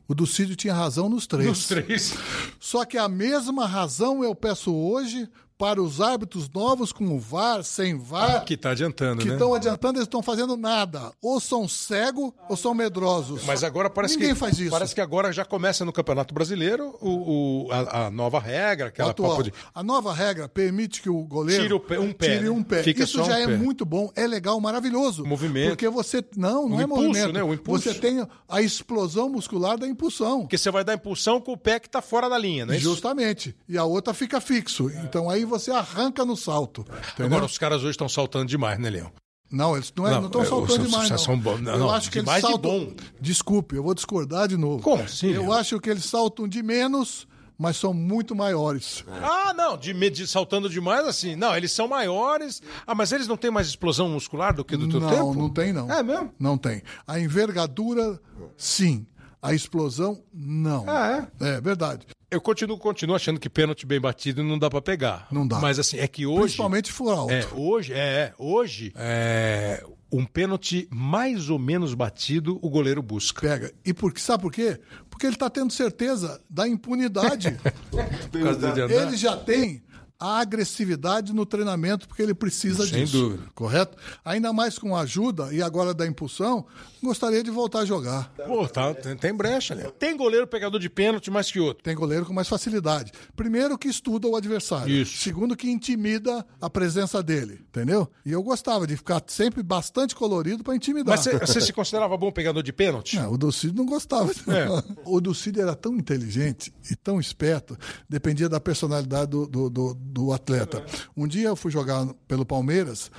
o 0.08 0.16
Ducídio 0.16 0.55
tinha 0.55 0.74
razão 0.74 1.10
nos 1.10 1.28
três. 1.28 1.49
Os 1.49 1.68
três. 1.68 2.16
Só 2.60 2.86
que 2.86 2.97
a 2.97 3.10
mesma 3.10 3.68
razão 3.68 4.24
eu 4.24 4.34
peço 4.34 4.74
hoje 4.74 5.28
para 5.58 5.82
os 5.82 5.99
árbitros 5.99 6.49
novos 6.49 6.91
com 6.91 7.05
o 7.16 7.20
VAR, 7.20 7.64
sem 7.64 7.97
VAR, 7.97 8.45
Que 8.45 8.55
tá 8.55 8.70
adiantando, 8.72 9.22
que 9.22 9.28
né? 9.28 9.34
estão 9.34 9.53
adiantando, 9.53 9.97
eles 9.97 10.05
estão 10.08 10.22
fazendo 10.22 10.55
nada. 10.55 11.12
Ou 11.22 11.39
são 11.39 11.68
cegos 11.68 12.32
ou 12.47 12.55
são 12.55 12.74
medrosos. 12.74 13.43
Mas 13.45 13.64
agora 13.64 13.89
parece 13.89 14.16
Ninguém 14.16 14.34
que 14.34 14.39
faz 14.39 14.60
isso. 14.60 14.70
parece 14.72 14.93
que 14.93 15.01
agora 15.01 15.32
já 15.32 15.43
começa 15.43 15.84
no 15.84 15.91
Campeonato 15.91 16.34
Brasileiro 16.34 16.95
o, 17.01 17.66
o- 17.68 17.72
a, 17.72 18.05
a 18.08 18.12
nova 18.12 18.39
regra, 18.39 18.88
aquela 18.88 19.12
Atual. 19.12 19.41
de 19.41 19.51
A 19.74 19.82
nova 19.84 20.14
regra 20.14 20.47
permite 20.47 21.01
que 21.01 21.10
o 21.10 21.24
goleiro 21.24 21.64
Tire 21.64 21.74
o 21.74 21.80
pé- 21.80 21.99
um 21.99 22.12
pé, 22.14 22.28
tire 22.38 22.43
né? 22.45 22.49
um 22.51 22.62
pé. 22.64 22.84
Fica 22.84 23.03
Isso 23.03 23.18
só 23.18 23.24
um 23.24 23.26
já 23.26 23.39
é 23.39 23.47
pé. 23.47 23.58
muito 23.58 23.84
bom, 23.86 24.12
é 24.16 24.28
legal, 24.28 24.60
maravilhoso. 24.62 25.26
Movimento. 25.26 25.70
Porque 25.70 25.89
você 25.89 26.24
não, 26.36 26.70
não 26.70 26.78
O 26.78 26.82
é 26.82 26.84
impulso, 26.84 27.03
movimento. 27.08 27.34
né? 27.34 27.43
O 27.43 27.53
impulso. 27.53 27.84
Você 27.91 27.95
tem 27.99 28.26
a 28.47 28.62
explosão 28.62 29.30
muscular 29.30 29.78
da 29.78 29.88
impulsão. 29.88 30.41
porque 30.41 30.58
você 30.58 30.70
vai 30.70 30.84
dar 30.84 30.93
impulsão 30.93 31.41
com 31.41 31.53
o 31.53 31.58
pé 31.58 31.80
que 31.80 31.89
tá 31.89 32.01
fora 32.01 32.30
da 32.30 32.38
linha, 32.38 32.64
é 32.70 32.76
isso? 32.76 32.82
Justamente. 32.82 33.55
E 33.68 33.78
a 33.78 33.84
outra 33.84 34.14
fica 34.14 34.39
fixo. 34.39 34.89
Então 35.03 35.30
aí 35.30 35.46
você 35.47 35.71
arranca 35.71 36.23
no 36.25 36.35
salto. 36.35 36.81
Entendeu? 37.13 37.25
Agora 37.25 37.45
os 37.45 37.57
caras 37.57 37.81
hoje 37.81 37.91
estão 37.91 38.07
saltando 38.09 38.45
demais, 38.45 38.77
né, 38.79 38.89
Leão? 38.89 39.11
Não, 39.49 39.75
eles 39.75 39.93
não 39.95 40.03
Não, 40.03 40.25
estão 40.25 40.41
é, 40.41 40.45
saltando 40.45 40.81
os- 40.83 40.89
demais. 40.89 41.09
Não. 41.09 41.17
são 41.17 41.39
bons. 41.39 41.61
Não, 41.61 41.71
eu 41.73 41.79
não, 41.79 41.89
acho 41.89 42.11
que 42.11 42.19
eles 42.19 42.29
de 42.33 42.41
saltam. 42.41 42.59
bom. 42.59 42.93
Desculpe, 43.21 43.75
eu 43.77 43.83
vou 43.83 43.93
discordar 43.93 44.47
de 44.47 44.57
novo. 44.57 44.83
Como 44.83 45.03
assim, 45.03 45.27
Eu 45.27 45.43
Leão? 45.43 45.53
acho 45.53 45.79
que 45.79 45.89
eles 45.89 46.03
saltam 46.03 46.49
de 46.49 46.61
menos, 46.61 47.25
mas 47.57 47.77
são 47.77 47.93
muito 47.93 48.35
maiores. 48.35 49.05
Ah, 49.09 49.53
não, 49.53 49.77
de, 49.77 49.93
de 50.09 50.27
saltando 50.27 50.69
demais 50.69 51.07
assim. 51.07 51.37
Não, 51.37 51.55
eles 51.55 51.71
são 51.71 51.87
maiores. 51.87 52.61
Ah, 52.85 52.93
mas 52.93 53.13
eles 53.13 53.25
não 53.25 53.37
têm 53.37 53.49
mais 53.49 53.67
explosão 53.67 54.09
muscular 54.09 54.53
do 54.53 54.65
que 54.65 54.75
do 54.75 54.89
teu 54.89 54.99
não, 54.99 55.09
tempo? 55.09 55.33
não 55.33 55.49
tem 55.49 55.71
não. 55.71 55.89
É 55.89 56.03
mesmo? 56.03 56.33
Não 56.37 56.57
tem. 56.57 56.83
A 57.07 57.17
envergadura, 57.17 58.19
sim. 58.57 59.07
A 59.41 59.53
explosão, 59.53 60.21
não. 60.33 60.83
Ah, 60.89 61.27
é? 61.39 61.61
verdade. 61.61 62.05
Eu 62.30 62.41
continuo, 62.41 62.78
continuo 62.78 63.15
achando 63.15 63.39
que 63.39 63.49
pênalti 63.49 63.86
bem 63.86 64.01
batido 64.01 64.43
não 64.43 64.59
dá 64.59 64.69
pra 64.69 64.82
pegar. 64.82 65.28
Não 65.32 65.47
dá. 65.47 65.59
Mas 65.59 65.80
assim, 65.80 65.97
é 65.97 66.07
que 66.09 66.25
hoje. 66.25 66.41
Principalmente 66.41 66.91
for 66.91 67.11
alto. 67.13 67.32
É, 67.32 67.47
hoje, 67.53 67.93
é, 67.93 67.97
é, 67.97 68.34
hoje, 68.38 68.91
é, 68.97 69.82
um 70.11 70.25
pênalti 70.25 70.89
mais 70.91 71.49
ou 71.49 71.57
menos 71.57 71.93
batido, 71.93 72.59
o 72.61 72.69
goleiro 72.69 73.01
busca. 73.01 73.41
Pega. 73.41 73.73
E 73.86 73.93
por, 73.93 74.11
sabe 74.19 74.43
por 74.43 74.51
quê? 74.51 74.78
Porque 75.09 75.25
ele 75.25 75.36
está 75.36 75.49
tendo 75.49 75.71
certeza 75.71 76.41
da 76.49 76.67
impunidade. 76.67 77.57
Por 78.30 78.41
causa 78.41 78.71
de 78.73 78.93
ele 78.93 79.17
já 79.17 79.36
tem 79.38 79.82
a 80.19 80.39
agressividade 80.39 81.34
no 81.34 81.45
treinamento 81.45 82.07
porque 82.07 82.21
ele 82.21 82.34
precisa 82.34 82.86
Sem 82.86 83.05
disso. 83.05 83.17
dúvida. 83.17 83.43
Correto? 83.53 83.97
Ainda 84.25 84.51
mais 84.51 84.78
com 84.78 84.95
a 84.95 85.01
ajuda 85.01 85.53
e 85.53 85.61
agora 85.61 85.93
da 85.93 86.07
impulsão, 86.07 86.65
gostaria 87.03 87.43
de 87.43 87.49
voltar 87.51 87.79
a 87.79 87.85
jogar. 87.85 88.31
Pô, 88.47 88.67
tá, 88.67 88.93
tem, 88.93 89.15
tem 89.15 89.33
brecha, 89.33 89.75
né? 89.75 89.89
Tem 89.99 90.15
goleiro 90.17 90.47
pegador 90.47 90.79
de 90.79 90.89
pênalti 90.89 91.29
mais 91.31 91.51
que 91.51 91.59
outro. 91.59 91.83
Tem 91.83 91.95
goleiro 91.95 92.25
com 92.25 92.33
mais 92.33 92.47
facilidade. 92.47 93.11
Primeiro 93.35 93.77
que 93.77 93.87
estuda 93.87 94.27
o 94.27 94.35
adversário. 94.35 94.91
Isso. 94.93 95.17
Segundo 95.17 95.55
que 95.55 95.69
intimida 95.69 96.45
a 96.61 96.69
presença 96.69 97.21
dele, 97.21 97.61
entendeu? 97.69 98.07
E 98.25 98.31
eu 98.31 98.41
gostava 98.43 98.85
de 98.87 98.95
ficar 98.97 99.21
sempre 99.27 99.61
bastante 99.63 100.15
colorido 100.15 100.63
para 100.63 100.75
intimidar. 100.75 101.15
Mas 101.17 101.25
você- 101.25 101.61
se 101.61 101.73
considerava 101.73 102.15
bom 102.17 102.31
pegador 102.31 102.63
de 102.63 102.73
pênalti? 102.73 103.15
Não, 103.17 103.31
o 103.33 103.37
Dulcídio 103.37 103.75
não 103.75 103.85
gostava. 103.85 104.31
É. 104.47 104.67
O 105.05 105.21
Dulcídio 105.21 105.61
era 105.61 105.75
tão 105.75 105.95
inteligente 105.95 106.73
e 106.91 106.95
tão 106.95 107.19
esperto, 107.19 107.77
dependia 108.09 108.49
da 108.49 108.59
personalidade 108.59 109.31
do, 109.31 109.47
do, 109.47 109.69
do- 109.69 109.93
do 109.93 110.33
atleta. 110.33 110.85
Um 111.15 111.27
dia 111.27 111.47
eu 111.47 111.55
fui 111.55 111.71
jogar 111.71 112.05
pelo 112.27 112.45
Palmeiras 112.45 113.09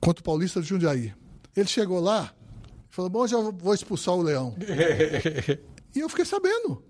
contra 0.00 0.20
o 0.20 0.24
Paulista 0.24 0.60
de 0.60 0.68
Jundiaí. 0.68 1.12
Ele 1.56 1.68
chegou 1.68 2.00
lá 2.00 2.32
falou: 2.94 3.10
Bom, 3.10 3.26
já 3.26 3.38
vou 3.38 3.74
expulsar 3.74 4.14
o 4.14 4.22
Leão. 4.22 4.54
e 5.94 6.00
eu 6.00 6.08
fiquei 6.08 6.24
sabendo. 6.24 6.82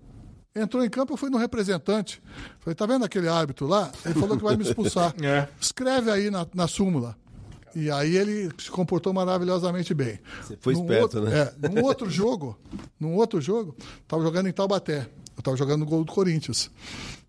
Entrou 0.55 0.85
em 0.85 0.89
campo, 0.89 1.11
eu 1.13 1.17
fui 1.17 1.29
no 1.29 1.37
representante. 1.37 2.21
Falei: 2.59 2.75
Tá 2.75 2.85
vendo 2.85 3.03
aquele 3.03 3.27
árbitro 3.27 3.67
lá? 3.67 3.91
Ele 4.05 4.13
falou 4.13 4.37
que 4.37 4.43
vai 4.43 4.55
me 4.55 4.63
expulsar. 4.63 5.13
É. 5.21 5.47
Escreve 5.59 6.09
aí 6.11 6.29
na, 6.29 6.47
na 6.53 6.67
súmula. 6.67 7.15
E 7.75 7.91
aí 7.91 8.15
ele 8.15 8.49
se 8.57 8.71
comportou 8.71 9.11
maravilhosamente 9.13 9.93
bem. 9.93 10.17
Você 10.41 10.55
foi 10.61 10.73
Num 10.75 10.83
esperto, 10.83 11.17
outro- 11.17 11.21
né? 11.23 11.51
É, 11.61 11.67
num 11.69 11.83
outro 11.83 12.09
jogo, 12.09 12.57
num 12.97 13.15
outro 13.15 13.41
jogo, 13.41 13.75
tava 14.07 14.23
jogando 14.23 14.47
em 14.47 14.53
Taubaté. 14.53 15.09
Eu 15.35 15.43
tava 15.43 15.57
jogando 15.57 15.81
no 15.81 15.85
gol 15.85 16.05
do 16.05 16.11
Corinthians. 16.13 16.71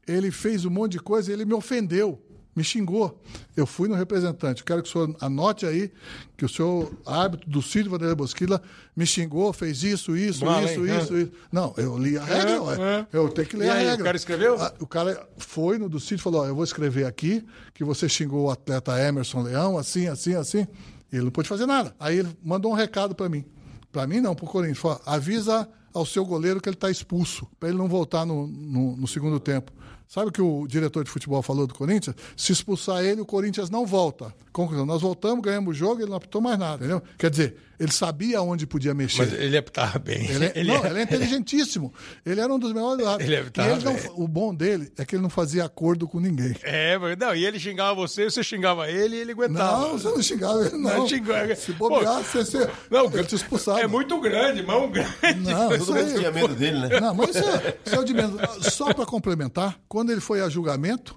Ele 0.07 0.31
fez 0.31 0.65
um 0.65 0.71
monte 0.71 0.93
de 0.93 1.01
coisa 1.01 1.31
e 1.31 1.35
ele 1.35 1.45
me 1.45 1.53
ofendeu 1.53 2.23
me 2.57 2.65
xingou. 2.65 3.23
Eu 3.55 3.67
fui 3.67 3.87
no 3.87 3.95
representante. 3.95 4.65
Quero 4.65 4.83
que 4.83 4.89
o 4.89 4.93
senhor 4.93 5.15
anote 5.21 5.67
aí 5.67 5.93
que 6.37 6.45
o 6.45 6.49
senhor, 6.49 6.91
árbitro 7.05 7.49
do 7.51 7.61
Círio 7.61 7.91
Vanderlei 7.91 8.17
Bosquila, 8.17 8.61
me 8.97 9.05
xingou, 9.07 9.53
fez 9.53 9.83
isso, 9.83 10.17
isso, 10.17 10.45
Bom, 10.45 10.61
isso, 10.63 10.87
hein? 10.87 10.99
isso, 10.99 11.17
isso. 11.19 11.33
Não, 11.53 11.75
eu 11.77 11.99
li 11.99 12.17
a 12.17 12.25
regra, 12.25 12.51
É, 12.53 13.01
é. 13.01 13.07
Eu 13.13 13.29
tenho 13.29 13.47
que 13.47 13.57
ler 13.57 13.67
E 13.67 13.69
a 13.71 13.75
aí, 13.75 13.87
o 13.87 13.91
regra. 13.91 14.05
cara 14.05 14.17
escreveu? 14.17 14.57
Ah, 14.61 14.73
o 14.81 14.87
cara 14.87 15.29
foi 15.37 15.77
no 15.79 15.89
do 15.89 16.01
Círio 16.01 16.17
e 16.17 16.23
falou: 16.23 16.43
ó, 16.43 16.47
eu 16.47 16.55
vou 16.55 16.65
escrever 16.65 17.05
aqui 17.05 17.45
que 17.75 17.85
você 17.85 18.09
xingou 18.09 18.47
o 18.47 18.51
atleta 18.51 18.99
Emerson 18.99 19.43
Leão, 19.43 19.77
assim, 19.77 20.09
assim, 20.09 20.35
assim. 20.35 20.67
Ele 21.13 21.25
não 21.25 21.31
pôde 21.31 21.49
fazer 21.49 21.67
nada. 21.67 21.95
Aí 22.01 22.19
ele 22.19 22.37
mandou 22.43 22.73
um 22.73 22.75
recado 22.75 23.15
para 23.15 23.29
mim. 23.29 23.45
Para 23.93 24.07
mim, 24.07 24.21
não, 24.21 24.35
pro 24.35 24.47
Corinthians. 24.47 24.79
Falou, 24.79 25.01
avisa 25.07 25.69
ao 25.95 26.05
seu 26.05 26.25
goleiro 26.27 26.61
que 26.61 26.69
ele 26.69 26.77
está 26.77 26.91
expulso, 26.91 27.47
para 27.59 27.69
ele 27.71 27.79
não 27.79 27.89
voltar 27.89 28.27
no, 28.27 28.47
no, 28.47 28.97
no 28.97 29.07
segundo 29.07 29.39
tempo. 29.41 29.73
Sabe 30.09 30.29
o 30.29 30.33
que 30.33 30.41
o 30.41 30.67
diretor 30.67 31.03
de 31.03 31.11
futebol 31.11 31.43
falou 31.43 31.67
do 31.67 31.75
Corinthians? 31.75 32.15
Se 32.37 32.53
expulsar 32.53 33.05
ele, 33.05 33.21
o 33.21 33.27
Corinthians 33.27 33.69
não 33.69 33.85
volta. 33.85 34.33
Conclusão, 34.53 34.87
nós 34.87 35.03
voltamos, 35.03 35.43
ganhamos 35.43 35.71
o 35.71 35.79
jogo, 35.79 36.01
ele 36.01 36.11
não 36.11 36.17
apitou 36.17 36.41
mais 36.41 36.59
nada, 36.59 36.77
entendeu? 36.77 37.03
Quer 37.19 37.31
dizer, 37.31 37.57
ele 37.79 37.93
sabia 37.93 38.41
onde 38.43 38.67
podia 38.67 38.95
mexer. 38.95 39.25
Mas 39.25 39.33
ele 39.33 39.57
estava 39.59 39.99
bem. 39.99 40.27
Ele 40.29 40.45
é, 40.47 40.65
não, 40.65 40.87
ele 40.87 40.99
é 41.01 41.03
inteligentíssimo. 41.03 41.93
Ele 42.25 42.41
era 42.41 42.53
um 42.53 42.59
dos 42.59 42.73
melhores 42.73 43.05
do 43.05 43.11
Ele 43.23 43.35
é- 43.35 43.39
ele 43.39 43.85
não-. 43.85 43.97
O 44.25 44.29
bom 44.29 44.55
dele 44.55 44.93
é 44.97 45.05
que 45.05 45.15
ele 45.17 45.23
não 45.23 45.31
fazia 45.31 45.65
acordo 45.65 46.07
com 46.09 46.21
ninguém. 46.21 46.55
É, 46.63 46.97
mas 46.99 47.17
não, 47.19 47.35
e 47.35 47.45
ele 47.45 47.59
xingava 47.59 47.95
você, 47.95 48.25
você 48.25 48.43
xingava 48.43 48.91
ele 48.91 49.17
e 49.17 49.21
ele 49.21 49.33
aguentava. 49.33 49.81
Não, 49.89 49.99
você 49.99 50.09
não 50.09 50.23
xingava 50.23 50.67
ele, 50.67 50.77
não. 50.79 50.99
Não 50.99 51.09
xingava. 51.09 51.55
Se 51.57 51.73
bobear, 51.73 52.17
Pô, 52.19 52.23
você, 52.23 52.45
você 52.45 52.71
Não, 52.91 53.07
ele 53.07 53.25
te 53.25 53.35
expulsava. 53.35 53.81
É 53.81 53.87
muito 53.87 54.21
grande, 54.21 54.63
mão 54.63 54.91
grande. 54.91 55.41
Não, 55.41 55.69
Todo 55.79 55.95
mundo 55.95 56.15
tinha 56.15 56.31
medo 56.31 56.55
dele, 56.55 56.79
né? 56.81 57.01
Não, 57.01 57.15
mas 57.15 57.31
isso 57.37 57.45
é, 57.45 57.77
isso 57.85 57.95
é 57.95 57.99
o 57.99 58.05
de 58.05 58.15
menos. 58.15 58.41
Só 58.73 58.93
para 58.95 59.07
complementar, 59.07 59.79
quando 59.89 60.11
ele 60.11 60.21
foi 60.21 60.41
a 60.41 60.49
julgamento, 60.49 61.17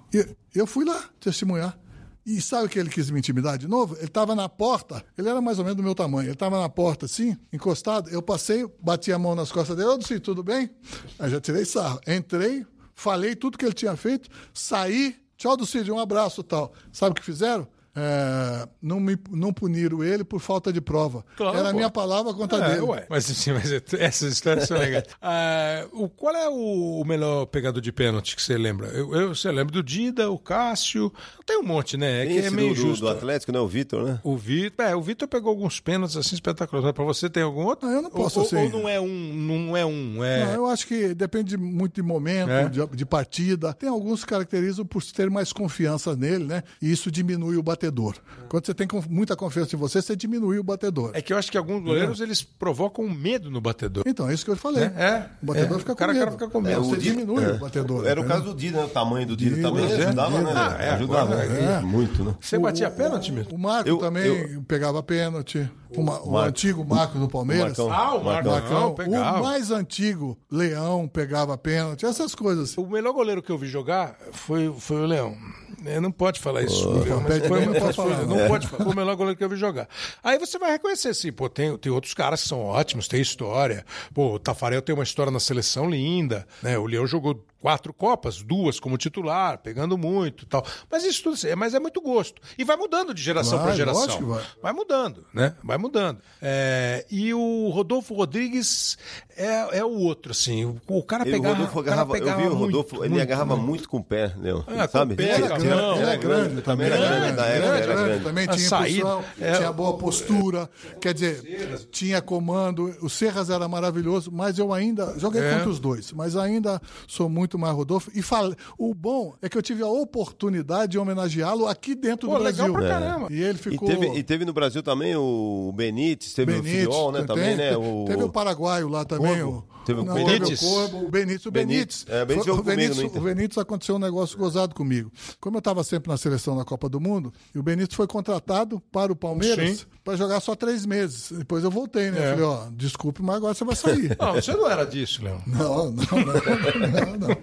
eu 0.54 0.66
fui 0.66 0.84
lá 0.84 1.02
testemunhar. 1.20 1.76
E 2.24 2.40
sabe 2.40 2.68
que 2.68 2.78
ele 2.78 2.90
quis 2.90 3.10
me 3.10 3.18
intimidar 3.18 3.56
de 3.56 3.66
novo? 3.66 3.96
Ele 3.96 4.04
estava 4.04 4.34
na 4.34 4.48
porta, 4.48 5.04
ele 5.16 5.28
era 5.28 5.40
mais 5.40 5.58
ou 5.58 5.64
menos 5.64 5.76
do 5.76 5.82
meu 5.82 5.94
tamanho. 5.94 6.26
Ele 6.26 6.32
estava 6.32 6.60
na 6.60 6.68
porta, 6.68 7.06
assim, 7.06 7.36
encostado. 7.52 8.10
Eu 8.10 8.20
passei, 8.20 8.66
bati 8.80 9.10
a 9.12 9.18
mão 9.18 9.34
nas 9.34 9.50
costas 9.50 9.76
dele. 9.76 9.88
Ô, 9.88 9.96
Dulce, 9.96 10.20
tudo 10.20 10.42
bem? 10.42 10.70
Aí 11.18 11.30
já 11.30 11.40
tirei 11.40 11.64
sarro. 11.64 12.00
Entrei, 12.06 12.66
falei 12.94 13.34
tudo 13.34 13.56
que 13.56 13.64
ele 13.64 13.72
tinha 13.72 13.96
feito, 13.96 14.28
saí. 14.52 15.16
Tchau, 15.36 15.56
Dulcídio, 15.56 15.94
um 15.94 15.98
abraço 15.98 16.42
tal. 16.42 16.72
Sabe 16.92 17.12
o 17.12 17.14
que 17.14 17.24
fizeram? 17.24 17.66
É, 17.94 18.68
não, 18.80 19.00
me, 19.00 19.16
não 19.30 19.52
puniram 19.52 20.02
ele 20.04 20.22
por 20.24 20.40
falta 20.40 20.72
de 20.72 20.80
prova. 20.80 21.24
Claro, 21.36 21.58
Era 21.58 21.70
a 21.70 21.72
minha 21.72 21.90
palavra 21.90 22.32
contra 22.32 22.58
É, 22.64 22.68
dele. 22.70 22.80
ué. 22.82 23.06
Mas, 23.10 23.28
assim, 23.30 23.52
mas 23.52 23.70
essas 23.98 24.32
histórias 24.32 24.66
são 24.68 24.78
legais. 24.78 25.04
Ah, 25.22 25.86
o, 25.92 26.08
qual 26.08 26.34
é 26.34 26.48
o, 26.48 27.00
o 27.00 27.04
melhor 27.04 27.46
pegador 27.46 27.80
de 27.80 27.92
pênalti 27.92 28.34
que 28.36 28.42
você 28.42 28.56
lembra? 28.56 28.88
Eu, 28.88 29.14
eu, 29.14 29.34
você 29.34 29.50
lembra 29.50 29.72
do 29.72 29.82
Dida, 29.82 30.30
o 30.30 30.38
Cássio. 30.38 31.12
Tem 31.46 31.58
um 31.58 31.62
monte, 31.62 31.96
né? 31.96 32.22
É 32.22 32.26
Tem 32.26 32.32
que 32.34 32.38
é 32.42 32.46
esse 32.46 32.54
meio 32.54 32.68
do, 32.70 32.74
do- 32.74 32.80
justo. 32.80 33.04
do 33.04 33.08
Atlético, 33.08 33.52
né? 33.52 33.58
O 33.60 33.66
Vitor, 33.68 34.04
né? 34.04 34.20
O 34.24 34.36
Vitor, 34.36 34.84
é, 34.86 34.94
o 34.96 35.02
Vitor 35.02 35.28
pegou 35.28 35.50
alguns 35.50 35.78
pênaltis 35.80 36.16
assim 36.16 36.34
espetaculares. 36.34 36.92
Pra 36.92 37.04
você 37.04 37.28
tem 37.28 37.42
algum 37.42 37.64
outro? 37.64 37.86
Não, 37.88 37.94
eu 37.96 38.02
não 38.02 38.10
posso, 38.10 38.40
ou, 38.40 38.46
assim. 38.46 38.56
Ou 38.56 38.70
não 38.70 38.88
é 38.88 39.00
um, 39.00 39.34
não 39.34 39.76
é 39.76 39.84
um, 39.84 40.24
é... 40.24 40.46
Não, 40.46 40.52
eu 40.54 40.66
acho 40.66 40.86
que 40.86 41.14
depende 41.14 41.56
muito 41.56 41.94
de 41.94 42.02
momento, 42.02 42.50
É. 42.50 42.68
de, 42.68 42.86
de 42.86 43.04
partida. 43.06 43.72
Tem 43.74 43.88
alguns 43.88 44.24
que 44.24 44.30
caracterizam 44.30 44.84
por 44.86 45.02
ter 45.04 45.28
mais 45.30 45.52
confiança 45.52 46.16
nele, 46.16 46.44
né? 46.44 46.62
E 46.80 46.90
isso 46.90 47.10
diminui 47.10 47.56
o 47.56 47.62
batedor. 47.80 48.14
Quando 48.48 48.66
você 48.66 48.74
tem 48.74 48.86
muita 49.08 49.34
confiança 49.36 49.74
em 49.74 49.78
você, 49.78 50.02
você 50.02 50.14
diminui 50.14 50.58
o 50.58 50.62
batedor. 50.62 51.12
É 51.14 51.22
que 51.22 51.32
eu 51.32 51.38
acho 51.38 51.50
que 51.50 51.56
alguns 51.56 51.82
goleiros 51.82 52.20
eles 52.20 52.42
provocam 52.42 53.08
medo 53.08 53.50
no 53.50 53.60
batedor. 53.60 54.04
Então, 54.06 54.28
é 54.28 54.34
isso 54.34 54.44
que 54.44 54.50
eu 54.50 54.56
falei. 54.56 54.84
É, 54.84 54.86
é, 54.86 55.30
o 55.42 55.46
batedor 55.46 55.76
é. 55.76 55.80
fica 55.80 55.92
O 55.92 55.96
cara- 55.96 56.12
com 56.12 56.18
medo. 56.18 56.26
o 56.34 56.36
cara 56.36 56.38
fica 56.38 56.50
com 56.50 56.60
medo. 56.60 56.82
Você 56.84 56.92
o 56.92 56.96
Dida- 56.98 57.14
diminui 57.16 57.44
é. 57.44 57.48
o 57.52 57.58
batedor. 57.58 58.06
Era 58.06 58.20
o 58.20 58.24
caso 58.26 58.44
do 58.44 58.54
Dida, 58.54 58.78
né? 58.78 58.84
O 58.84 58.88
tamanho 58.88 59.26
do 59.26 59.36
Dida 59.36 59.56
Dida, 59.56 59.68
também 59.68 59.84
é, 59.90 59.94
ajudava, 60.04 60.38
Dida. 60.38 60.42
né? 60.42 60.52
Ah, 60.56 60.76
é, 60.82 60.90
ajudava 60.90 61.36
né? 61.36 61.80
muito, 61.80 62.24
né? 62.24 62.34
Você 62.40 62.58
batia 62.58 62.90
pênalti 62.90 63.32
mesmo? 63.32 63.54
O 63.54 63.58
Marco 63.58 63.88
Eu- 63.88 63.98
também 63.98 64.24
eu- 64.26 64.62
pegava 64.62 65.02
pênalti. 65.02 65.70
O, 65.96 66.02
Ma- 66.04 66.20
o 66.22 66.38
antigo 66.38 66.84
Marco 66.84 67.18
do 67.18 67.28
Palmeiras. 67.28 67.76
O 67.78 67.88
Marcão. 67.88 67.92
Ah, 67.92 68.14
o 68.14 68.24
Marcão, 68.24 68.52
Marcão. 68.52 68.94
pegava. 68.94 69.40
O 69.40 69.42
mais 69.42 69.70
antigo, 69.72 70.38
Leão, 70.50 71.08
pegava 71.08 71.56
pênalti. 71.58 72.04
Essas 72.06 72.32
coisas. 72.34 72.76
O 72.78 72.86
melhor 72.86 73.12
goleiro 73.12 73.42
que 73.42 73.50
eu 73.50 73.58
vi 73.58 73.66
jogar 73.66 74.16
foi, 74.32 74.72
foi 74.78 75.02
o 75.02 75.06
Leão. 75.06 75.36
É, 75.84 75.98
não 75.98 76.12
pode 76.12 76.38
falar 76.38 76.62
isso. 76.62 76.88
Mas 76.92 77.24
pede 77.24 77.48
foi, 77.48 77.64
não 77.72 77.80
foi- 77.80 77.92
pode 77.92 77.96
foi- 77.96 78.10
falar, 78.12 78.26
não 78.26 78.36
né? 78.36 78.48
pode 78.48 78.66
falar. 78.68 78.84
Foi 78.84 78.92
o 78.92 78.96
melhor 78.96 79.16
goleiro 79.16 79.36
que 79.38 79.44
eu 79.44 79.48
vi 79.48 79.56
jogar. 79.56 79.88
Aí 80.22 80.38
você 80.38 80.58
vai 80.58 80.72
reconhecer, 80.72 81.14
sim, 81.14 81.32
pô, 81.32 81.48
tem, 81.48 81.76
tem 81.78 81.90
outros 81.92 82.14
caras 82.14 82.42
que 82.42 82.48
são 82.48 82.60
ótimos, 82.64 83.08
tem 83.08 83.20
história. 83.20 83.84
Pô, 84.14 84.34
o 84.34 84.38
Tafarel 84.38 84.82
tem 84.82 84.94
uma 84.94 85.04
história 85.04 85.30
na 85.32 85.40
seleção 85.40 85.88
linda, 85.88 86.46
né? 86.62 86.78
O 86.78 86.86
Leão 86.86 87.06
jogou 87.06 87.44
quatro 87.60 87.92
Copas, 87.92 88.42
duas 88.42 88.80
como 88.80 88.96
titular, 88.96 89.58
pegando 89.58 89.98
muito 89.98 90.44
e 90.44 90.46
tal. 90.46 90.64
Mas 90.90 91.04
isso 91.04 91.22
tudo, 91.22 91.36
é, 91.46 91.54
mas 91.54 91.74
é 91.74 91.80
muito 91.80 92.00
gosto. 92.00 92.40
E 92.56 92.64
vai 92.64 92.76
mudando 92.76 93.12
de 93.12 93.22
geração 93.22 93.58
Vai, 93.58 93.68
para 93.68 93.76
geração. 93.76 94.00
lógico 94.02 94.40
que 94.54 94.60
vai. 94.62 94.72
mudando, 94.72 95.26
né? 95.34 95.54
Vai 95.62 95.76
mudando. 95.78 96.18
É, 96.40 97.04
e 97.10 97.32
o 97.34 97.68
Rodolfo 97.70 98.14
Rodrigues 98.14 98.96
é, 99.36 99.78
é 99.78 99.84
o 99.84 99.90
outro, 99.90 100.32
assim. 100.32 100.64
O, 100.64 100.80
o 100.88 101.02
cara 101.02 101.24
Ele, 101.24 101.32
pegava. 101.32 101.54
Rodolfo 101.54 101.80
o 101.80 101.84
cara 101.84 102.00
agarrava, 102.02 102.18
eu 102.18 102.24
vi 102.24 102.30
o 102.30 102.56
muito, 102.56 102.76
Rodolfo, 102.76 102.96
ele 103.04 103.08
muito, 103.10 103.22
agarrava 103.22 103.56
muito. 103.56 103.68
muito, 103.68 103.88
com 103.88 103.98
o 103.98 104.04
pé, 104.04 104.34
Leão. 104.38 104.64
É, 104.66 104.86
com 104.86 104.92
sabe? 104.92 105.14
o 105.14 105.16
pé, 105.16 105.34
Ele 105.34 105.48
mão. 105.68 105.96
era 105.96 106.16
grande, 106.16 106.62
também 106.62 106.86
era 106.86 106.96
grande, 106.96 107.26
época 107.26 107.42
era 107.42 107.58
grande, 107.58 107.86
grande. 107.86 108.24
Também 108.24 108.46
tinha 108.46 108.68
saída, 108.68 108.98
impulsão, 109.00 109.24
é. 109.40 109.52
tinha 109.56 109.72
boa 109.72 109.98
postura. 109.98 110.70
Quer 111.00 111.14
dizer, 111.14 111.88
tinha 111.90 112.20
comando. 112.22 112.96
O 113.02 113.10
Serras 113.10 113.50
era 113.50 113.68
maravilhoso, 113.68 114.30
mas 114.32 114.58
eu 114.58 114.72
ainda. 114.72 115.18
Joguei 115.18 115.42
É. 115.42 115.54
contra 115.54 115.68
os 115.70 115.78
dois, 115.78 116.12
mas 116.12 116.36
ainda 116.36 116.80
sou 117.06 117.28
muito 117.28 117.49
mais 117.58 117.74
Rodolfo. 117.74 118.10
E 118.14 118.22
fale, 118.22 118.54
o 118.78 118.94
bom 118.94 119.34
é 119.40 119.48
que 119.48 119.56
eu 119.56 119.62
tive 119.62 119.82
a 119.82 119.86
oportunidade 119.88 120.92
de 120.92 120.98
homenageá-lo 120.98 121.66
aqui 121.66 121.94
dentro 121.94 122.28
Pô, 122.28 122.36
do 122.38 122.42
legal 122.44 122.70
Brasil. 122.72 122.88
pra 122.88 123.00
caramba. 123.00 123.26
E 123.30 123.40
ele 123.42 123.58
E 123.58 123.62
ficou. 123.62 123.88
teve, 123.88 124.06
e 124.18 124.22
teve 124.22 124.44
no 124.44 124.52
Brasil 124.52 124.82
também 124.82 125.14
o 125.16 125.72
Benítez, 125.74 126.34
teve 126.34 126.52
o 126.52 126.62
Benítez, 126.62 126.82
Fiol, 126.82 127.12
né? 127.12 127.18
tem- 127.18 127.26
Também, 127.26 127.56
né? 127.56 127.76
O... 127.76 128.04
Teve 128.06 128.22
o 128.24 128.28
paraguaio 128.28 128.88
lá 128.88 129.04
também. 129.04 129.38
Corvo. 129.42 129.64
O, 129.66 129.79
Teve 129.90 130.00
o 130.00 130.04
não, 130.04 130.14
Benítez? 130.14 130.60
teve 130.60 130.96
o 130.96 131.04
o 131.06 131.10
Benítez. 131.10 131.46
O 131.46 131.50
Benítez. 131.50 132.04
Benítez. 132.04 132.06
É, 132.08 132.22
o 132.22 132.26
Benítez 132.26 132.46
Foi- 132.46 132.58
o, 132.58 132.62
Benítez 132.62 132.98
o 133.16 133.20
Benítez 133.20 133.58
aconteceu 133.58 133.96
um 133.96 133.98
negócio 133.98 134.38
gozado 134.38 134.74
comigo. 134.74 135.10
Como 135.40 135.56
eu 135.56 135.60
estava 135.60 135.82
sempre 135.84 136.10
na 136.10 136.16
seleção 136.16 136.56
da 136.56 136.64
Copa 136.64 136.88
do 136.88 137.00
Mundo, 137.00 137.32
e 137.54 137.58
o 137.58 137.62
Benítez 137.62 137.94
foi 137.96 138.06
contratado 138.06 138.80
para 138.92 139.12
o 139.12 139.16
Palmeiras 139.16 139.86
para 140.04 140.16
jogar 140.16 140.40
só 140.40 140.54
três 140.54 140.86
meses. 140.86 141.30
Depois 141.32 141.64
eu 141.64 141.70
voltei, 141.70 142.10
né? 142.10 142.18
É. 142.24 142.30
Falei, 142.30 142.44
ó, 142.44 142.66
desculpe, 142.72 143.22
mas 143.22 143.36
agora 143.36 143.54
você 143.54 143.64
vai 143.64 143.76
sair. 143.76 144.16
Não, 144.20 144.34
você 144.34 144.52
não 144.52 144.68
era 144.70 144.84
disso, 144.84 145.22
Leão. 145.24 145.40
Não, 145.46 145.90
não, 145.90 145.92
não, 145.92 147.16
não, 147.18 147.28
não. 147.28 147.36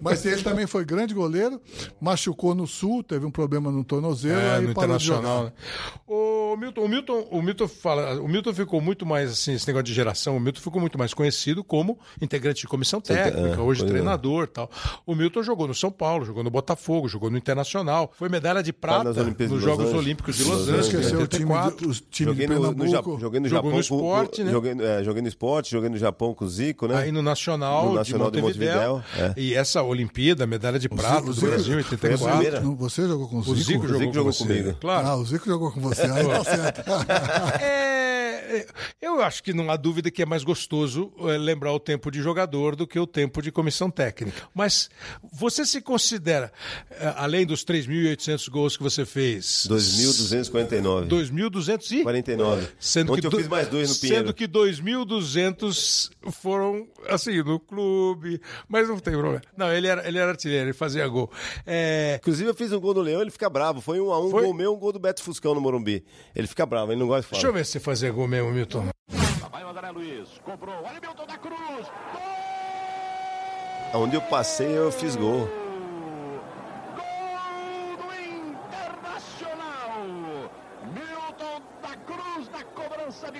Mas 0.00 0.24
ele 0.24 0.42
também 0.42 0.66
foi 0.66 0.84
grande 0.84 1.14
goleiro, 1.14 1.60
machucou 2.00 2.54
no 2.54 2.66
sul, 2.66 3.02
teve 3.02 3.24
um 3.26 3.30
problema 3.30 3.70
no 3.70 3.84
tornozelo, 3.84 4.38
É, 4.40 4.56
aí 4.56 4.66
no 4.66 4.74
parou 4.74 4.96
de 4.96 5.04
internacional. 5.04 5.38
jogar. 5.38 5.44
Né? 5.44 5.52
O 6.06 6.56
Milton, 6.56 6.80
o 6.82 6.88
Milton, 6.88 7.28
o 7.30 7.42
Milton 7.42 7.68
fala, 7.68 8.20
o 8.20 8.28
Milton 8.28 8.54
ficou 8.54 8.80
muito 8.80 9.04
mais 9.04 9.30
assim, 9.30 9.54
esse 9.54 9.66
negócio 9.66 9.84
de 9.84 9.94
geração, 9.94 10.36
o 10.36 10.40
Milton 10.40 10.60
ficou 10.60 10.80
muito 10.80 10.98
mais 10.98 11.12
conhecido 11.12 11.64
como 11.64 11.83
integrante 12.20 12.60
de 12.62 12.66
comissão 12.68 13.00
técnica, 13.00 13.56
é, 13.56 13.58
hoje 13.60 13.82
é. 13.84 13.86
treinador, 13.86 14.44
e 14.44 14.46
tal. 14.48 14.70
O 15.06 15.14
Milton 15.14 15.42
jogou 15.42 15.66
no 15.68 15.74
São 15.74 15.90
Paulo, 15.90 16.24
jogou 16.24 16.42
no 16.42 16.50
Botafogo, 16.50 17.08
jogou 17.08 17.30
no 17.30 17.36
Internacional, 17.38 18.12
foi 18.16 18.28
medalha 18.28 18.62
de 18.62 18.72
prata 18.72 19.04
nas 19.04 19.16
Olimpíadas 19.16 19.52
nos 19.52 19.60
de 19.62 19.66
Los 19.68 19.78
Jogos. 19.78 19.94
Olímpicos 19.94 20.36
de 20.36 20.44
Los 20.44 20.52
Los 20.52 20.68
Angeles, 20.68 20.86
Angeles, 20.86 20.94
em 20.94 20.98
Esqueceu 21.06 21.20
o 21.20 21.26
time, 21.26 21.44
84. 21.52 21.92
de, 21.92 22.00
de 22.10 22.24
Joguei 22.24 22.46
no, 22.46 22.54
no 22.54 22.60
Pernambuco. 22.60 22.90
Japão, 22.90 23.20
joguei 23.20 23.40
no 23.40 23.48
Jogou 23.48 23.70
Japão 23.70 23.70
no 23.70 23.76
com- 23.76 23.80
esporte, 23.80 24.44
né? 24.44 24.50
Joguei, 24.50 24.72
é, 24.80 25.04
joguei 25.04 25.22
no 25.22 25.28
esporte, 25.28 25.70
joguei 25.70 25.90
no 25.90 25.96
Japão 25.96 26.34
com 26.34 26.44
o 26.44 26.48
Zico, 26.48 26.86
né? 26.88 26.96
Aí 26.96 27.12
no 27.12 27.22
Nacional, 27.22 27.88
No 27.88 27.94
Nacional 27.94 28.30
de 28.30 28.36
de 28.36 28.42
Montevidéu. 28.42 28.94
Montevidéu, 28.96 29.34
é. 29.36 29.40
E 29.40 29.54
essa 29.54 29.82
Olimpíada, 29.82 30.46
medalha 30.46 30.78
de 30.78 30.88
prata 30.88 31.22
o 31.22 31.26
do 31.26 31.32
Zico- 31.32 31.46
Brasil, 31.48 31.80
em 31.80 31.82
foi 31.82 31.96
a 31.98 32.12
84. 32.12 32.28
primeira. 32.38 32.60
Não, 32.60 32.76
Você 32.76 33.06
jogou 33.06 33.28
com 33.28 33.36
o 33.36 33.40
O 33.40 33.42
Zico? 33.42 33.56
Zico 33.56 33.82
jogou, 33.86 33.98
Zico 33.98 34.06
com 34.10 34.14
jogou 34.14 34.32
você. 34.32 34.44
comigo. 34.46 34.76
Claro. 34.80 35.06
Ah, 35.08 35.16
o 35.16 35.24
Zico 35.24 35.46
jogou 35.46 35.72
com 35.72 35.80
você. 35.80 36.02
Aí 36.02 36.24
tá 36.26 36.44
certo. 36.44 36.84
É, 38.56 38.66
eu 39.00 39.22
acho 39.22 39.42
que 39.42 39.52
não 39.52 39.70
há 39.70 39.76
dúvida 39.76 40.10
que 40.10 40.22
é 40.22 40.26
mais 40.26 40.44
gostoso 40.44 41.12
é, 41.20 41.36
lembrar 41.38 41.72
o 41.74 41.80
tempo 41.80 42.10
de 42.10 42.20
jogador 42.22 42.74
do 42.76 42.86
que 42.86 42.98
o 42.98 43.06
tempo 43.06 43.42
de 43.42 43.50
comissão 43.52 43.90
técnica. 43.90 44.42
Mas 44.54 44.88
você 45.32 45.64
se 45.66 45.80
considera, 45.80 46.52
é, 46.90 47.12
além 47.16 47.44
dos 47.46 47.64
3.800 47.64 48.48
gols 48.48 48.76
que 48.76 48.82
você 48.82 49.04
fez, 49.04 49.66
2.249. 49.68 51.08
2.200 51.08 51.90
e 51.92 52.02
49. 52.02 52.68
Sendo 52.78 53.12
Ontem 53.12 53.20
que 53.20 53.26
eu 53.26 53.30
do- 53.30 53.36
fiz 53.38 53.48
mais 53.48 53.68
dois 53.68 53.88
no 53.90 53.94
Pinheiro. 53.96 54.24
Sendo 54.26 54.34
que 54.34 54.46
2.200 54.46 56.10
foram, 56.32 56.86
assim, 57.08 57.42
no 57.42 57.58
clube. 57.60 58.40
Mas 58.68 58.88
não 58.88 58.98
tem 58.98 59.14
problema. 59.14 59.42
Não, 59.56 59.72
ele 59.72 59.86
era, 59.86 60.06
ele 60.06 60.18
era 60.18 60.30
artilheiro, 60.30 60.66
ele 60.66 60.72
fazia 60.72 61.06
gol. 61.08 61.30
É, 61.66 62.18
Inclusive, 62.20 62.48
eu 62.50 62.54
fiz 62.54 62.72
um 62.72 62.80
gol 62.80 62.94
no 62.94 63.00
Leão, 63.00 63.20
ele 63.20 63.30
fica 63.30 63.48
bravo. 63.50 63.80
Foi 63.80 64.00
um 64.00 64.12
a 64.12 64.20
um, 64.24 64.30
Foi? 64.30 64.42
gol 64.44 64.54
meu, 64.54 64.74
um 64.74 64.78
gol 64.78 64.92
do 64.92 64.98
Beto 64.98 65.22
Fuscão 65.22 65.54
no 65.54 65.60
Morumbi. 65.60 66.04
Ele 66.34 66.46
fica 66.46 66.64
bravo, 66.64 66.92
ele 66.92 67.00
não 67.00 67.06
gosta 67.06 67.22
de 67.22 67.28
falar. 67.28 67.38
deixa 67.40 67.48
eu 67.48 67.52
ver 67.52 67.64
se 67.66 67.72
você 67.72 67.80
fazia 67.80 68.10
gol 68.10 68.26
mesmo, 68.28 68.50
Milton. 68.52 68.88
Vai 69.50 69.64
o 69.64 69.68
André 69.68 69.90
Luiz, 69.90 70.28
cobrou, 70.44 70.74
olha 70.84 71.00
Milton 71.00 71.26
da 71.26 71.38
Cruz. 71.38 71.86
Onde 73.94 74.16
eu 74.16 74.22
passei, 74.22 74.76
eu 74.76 74.90
fiz 74.90 75.14
gol. 75.14 75.48
Gol 76.96 77.96
do 77.96 78.12
Internacional. 78.50 80.02
Milton 80.92 81.62
da 81.80 81.96
Cruz 81.96 82.50
na 82.50 82.64
cobrança 82.64 83.30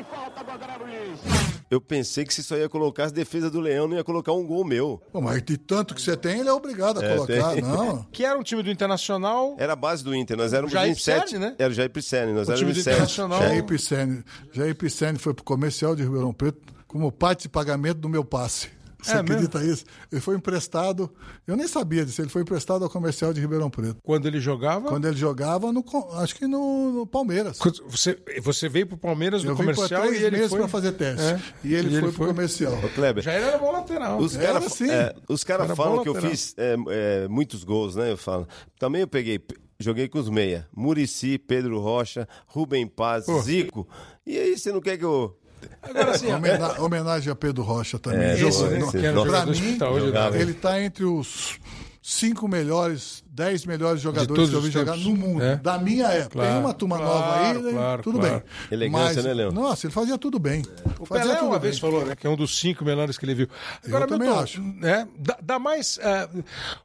Eu 1.75 1.81
pensei 1.81 2.25
que 2.25 2.33
você 2.33 2.43
só 2.43 2.57
ia 2.57 2.69
colocar 2.69 3.05
as 3.05 3.13
defesas 3.13 3.51
do 3.51 3.61
Leão, 3.61 3.89
não 3.89 3.97
ia 3.97 4.05
colocar 4.05 4.33
um 4.33 4.47
gol 4.47 4.65
meu. 4.65 5.03
Pô, 5.13 5.21
mas 5.21 5.43
de 5.43 5.57
tanto 5.59 5.95
que 5.95 6.01
você 6.01 6.17
tem, 6.17 6.41
ele 6.41 6.49
é 6.49 6.53
obrigado 6.53 7.01
a 7.01 7.05
É, 7.05 7.15
colocar. 7.15 7.53
tem. 7.53 7.63
Não. 7.63 8.05
Que 8.13 8.25
era 8.25 8.39
um 8.39 8.43
time 8.43 8.63
do 8.63 8.71
Internacional. 8.71 9.57
Era 9.59 9.73
a 9.73 9.77
base 9.77 10.05
do 10.05 10.15
Inter, 10.15 10.37
nós 10.37 10.53
éramos 10.53 10.73
Jair 10.73 10.93
em 10.93 10.95
sete. 10.95 11.37
Né? 11.39 11.55
Era 11.59 11.71
o 11.71 11.75
Jair 11.75 11.91
Pisani, 11.91 12.33
nós 12.33 12.49
O 12.49 12.55
time 12.55 12.71
éramos 12.71 12.75
do 12.75 12.81
em 12.81 12.83
sete. 12.83 12.95
Internacional. 12.95 13.43
É. 13.43 13.49
Jair 13.49 13.65
Pisani. 13.65 14.25
Jair 14.53 14.75
Pisani 14.77 15.19
foi 15.19 15.35
pro 15.35 15.45
comercial 15.45 15.95
de 15.97 16.03
Ribeirão 16.03 16.33
Preto 16.33 16.61
como 16.87 17.11
parte 17.11 17.43
de 17.43 17.49
pagamento 17.49 17.99
do 17.99 18.09
meu 18.09 18.25
passe. 18.25 18.69
Você 19.05 19.13
É 19.13 19.21
acredita 19.21 19.63
isso? 19.65 19.85
Ele 20.11 20.21
foi 20.21 20.35
emprestado, 20.37 21.11
eu 21.47 21.57
nem 21.57 21.69
sabia 21.69 22.05
disso, 22.05 22.23
ele 22.23 22.29
foi 22.31 22.43
emprestado 22.43 22.83
ao 22.85 22.91
comercial 22.91 23.33
de 23.33 23.41
Ribeirão 23.41 23.69
Preto. 23.69 23.97
Quando 24.03 24.27
ele 24.27 24.41
jogava. 24.41 24.89
Quando 24.89 25.07
ele 25.07 25.17
jogava, 25.17 25.73
no, 25.73 25.85
acho 26.15 26.35
que 26.37 26.47
no, 26.47 26.93
no 26.93 27.07
Palmeiras. 27.07 27.59
Você, 27.89 28.19
você 28.43 28.69
veio 28.69 28.87
pro 28.87 28.97
Palmeiras 28.97 29.45
Eu 29.45 29.51
no 29.51 29.57
comercial 29.57 30.03
três 30.03 30.21
e 30.21 30.25
ele 30.25 30.37
meses 30.37 30.51
foi. 30.51 30.59
para 30.61 30.69
fazer 30.69 30.93
teste. 30.93 31.23
É. 31.27 31.41
E 31.63 31.75
ele 31.75 31.89
E 31.89 31.91
foi 31.91 31.99
ele 31.99 32.01
pro 32.09 32.13
foi. 32.13 32.27
comercial. 32.29 32.73
Ô, 32.85 32.89
Kleber, 32.91 33.23
Já 33.23 33.33
era 33.33 33.59
bom 33.59 33.71
lateral. 33.73 34.19
Os 34.19 34.37
caras 34.37 34.65
assim. 34.67 34.91
é, 34.91 35.15
os 35.29 35.45
cara 35.45 35.65
Era 35.65 35.77
falam 35.77 36.03
que 36.03 36.09
eu 36.09 36.15
lateral. 36.15 36.31
fiz 36.35 36.55
é, 36.57 36.77
é, 36.89 37.29
muitos 37.29 37.63
gols, 37.65 37.95
né? 37.97 38.11
Eu 38.11 38.17
falo. 38.17 38.49
Também 38.79 39.03
eu 39.03 39.09
peguei, 39.09 39.39
joguei 39.79 40.09
com 40.09 40.19
os 40.19 40.29
meia. 40.29 40.67
Murici, 40.75 41.37
Pedro 41.39 41.79
Rocha, 41.81 42.27
Rubem 42.47 42.87
Paz, 42.87 43.27
Zico. 43.43 43.87
E 44.27 44.39
aí, 44.39 44.57
você 44.59 44.73
não 44.73 44.81
quer 44.81 44.97
que 44.97 45.05
eu. 45.05 45.37
Agora 45.83 46.11
assim, 46.13 46.33
Homena- 46.33 46.81
homenagem 46.81 47.33
a 47.33 47.35
Pedro 47.35 47.63
Rocha 47.63 47.99
também. 47.99 48.21
É, 48.21 48.37
Jogou- 48.37 48.67
esse, 48.67 48.77
né, 48.77 48.79
pra 49.25 49.47
mim, 49.47 49.51
hospital 49.53 49.99
ele 50.43 50.51
está 50.53 50.83
entre 50.83 51.05
os 51.05 51.59
cinco 52.03 52.47
melhores, 52.47 53.24
dez 53.35 53.67
melhores 53.67 53.99
De 53.99 54.05
jogadores 54.05 54.49
que 54.49 54.55
eu 54.55 54.61
vi 54.61 54.71
jogar 54.71 54.97
no 54.97 55.11
mundo, 55.17 55.43
É. 55.43 55.57
da 55.57 55.77
minha 55.77 56.07
época. 56.07 56.35
Claro, 56.39 56.51
Tem 56.53 56.61
uma 56.61 56.73
turma 56.75 56.97
claro, 56.99 57.13
nova 57.13 57.41
aí, 57.41 57.63
né? 57.63 57.71
claro, 57.73 58.03
tudo 58.03 58.19
claro. 58.21 58.35
bem. 58.35 58.43
Elegância, 58.71 59.15
Mas, 59.17 59.25
né, 59.25 59.35
Leão? 59.35 59.51
Nossa, 59.51 59.87
ele 59.87 59.93
fazia 59.93 60.17
tudo 60.17 60.39
bem. 60.39 60.63
O 61.01 61.05
fazia 61.05 61.25
Pelé 61.25 61.35
tudo 61.39 61.47
uma 61.49 61.59
bem. 61.59 61.71
vez 61.71 61.79
falou, 61.81 62.05
né? 62.07 62.15
Que 62.15 62.27
é 62.27 62.31
um 62.31 62.37
dos 62.37 62.57
cinco 62.59 62.85
melhores 62.85 63.19
que 63.19 63.25
ele 63.25 63.35
viu. 63.35 63.49
Agora, 63.85 64.05
Eu 64.05 64.09
também 64.09 64.29
Milton, 64.29 64.43
acho. 64.43 64.63
Né, 64.63 65.09
dá, 65.19 65.39
dá 65.43 65.59
mais. 65.59 65.99
eh, 66.01 66.29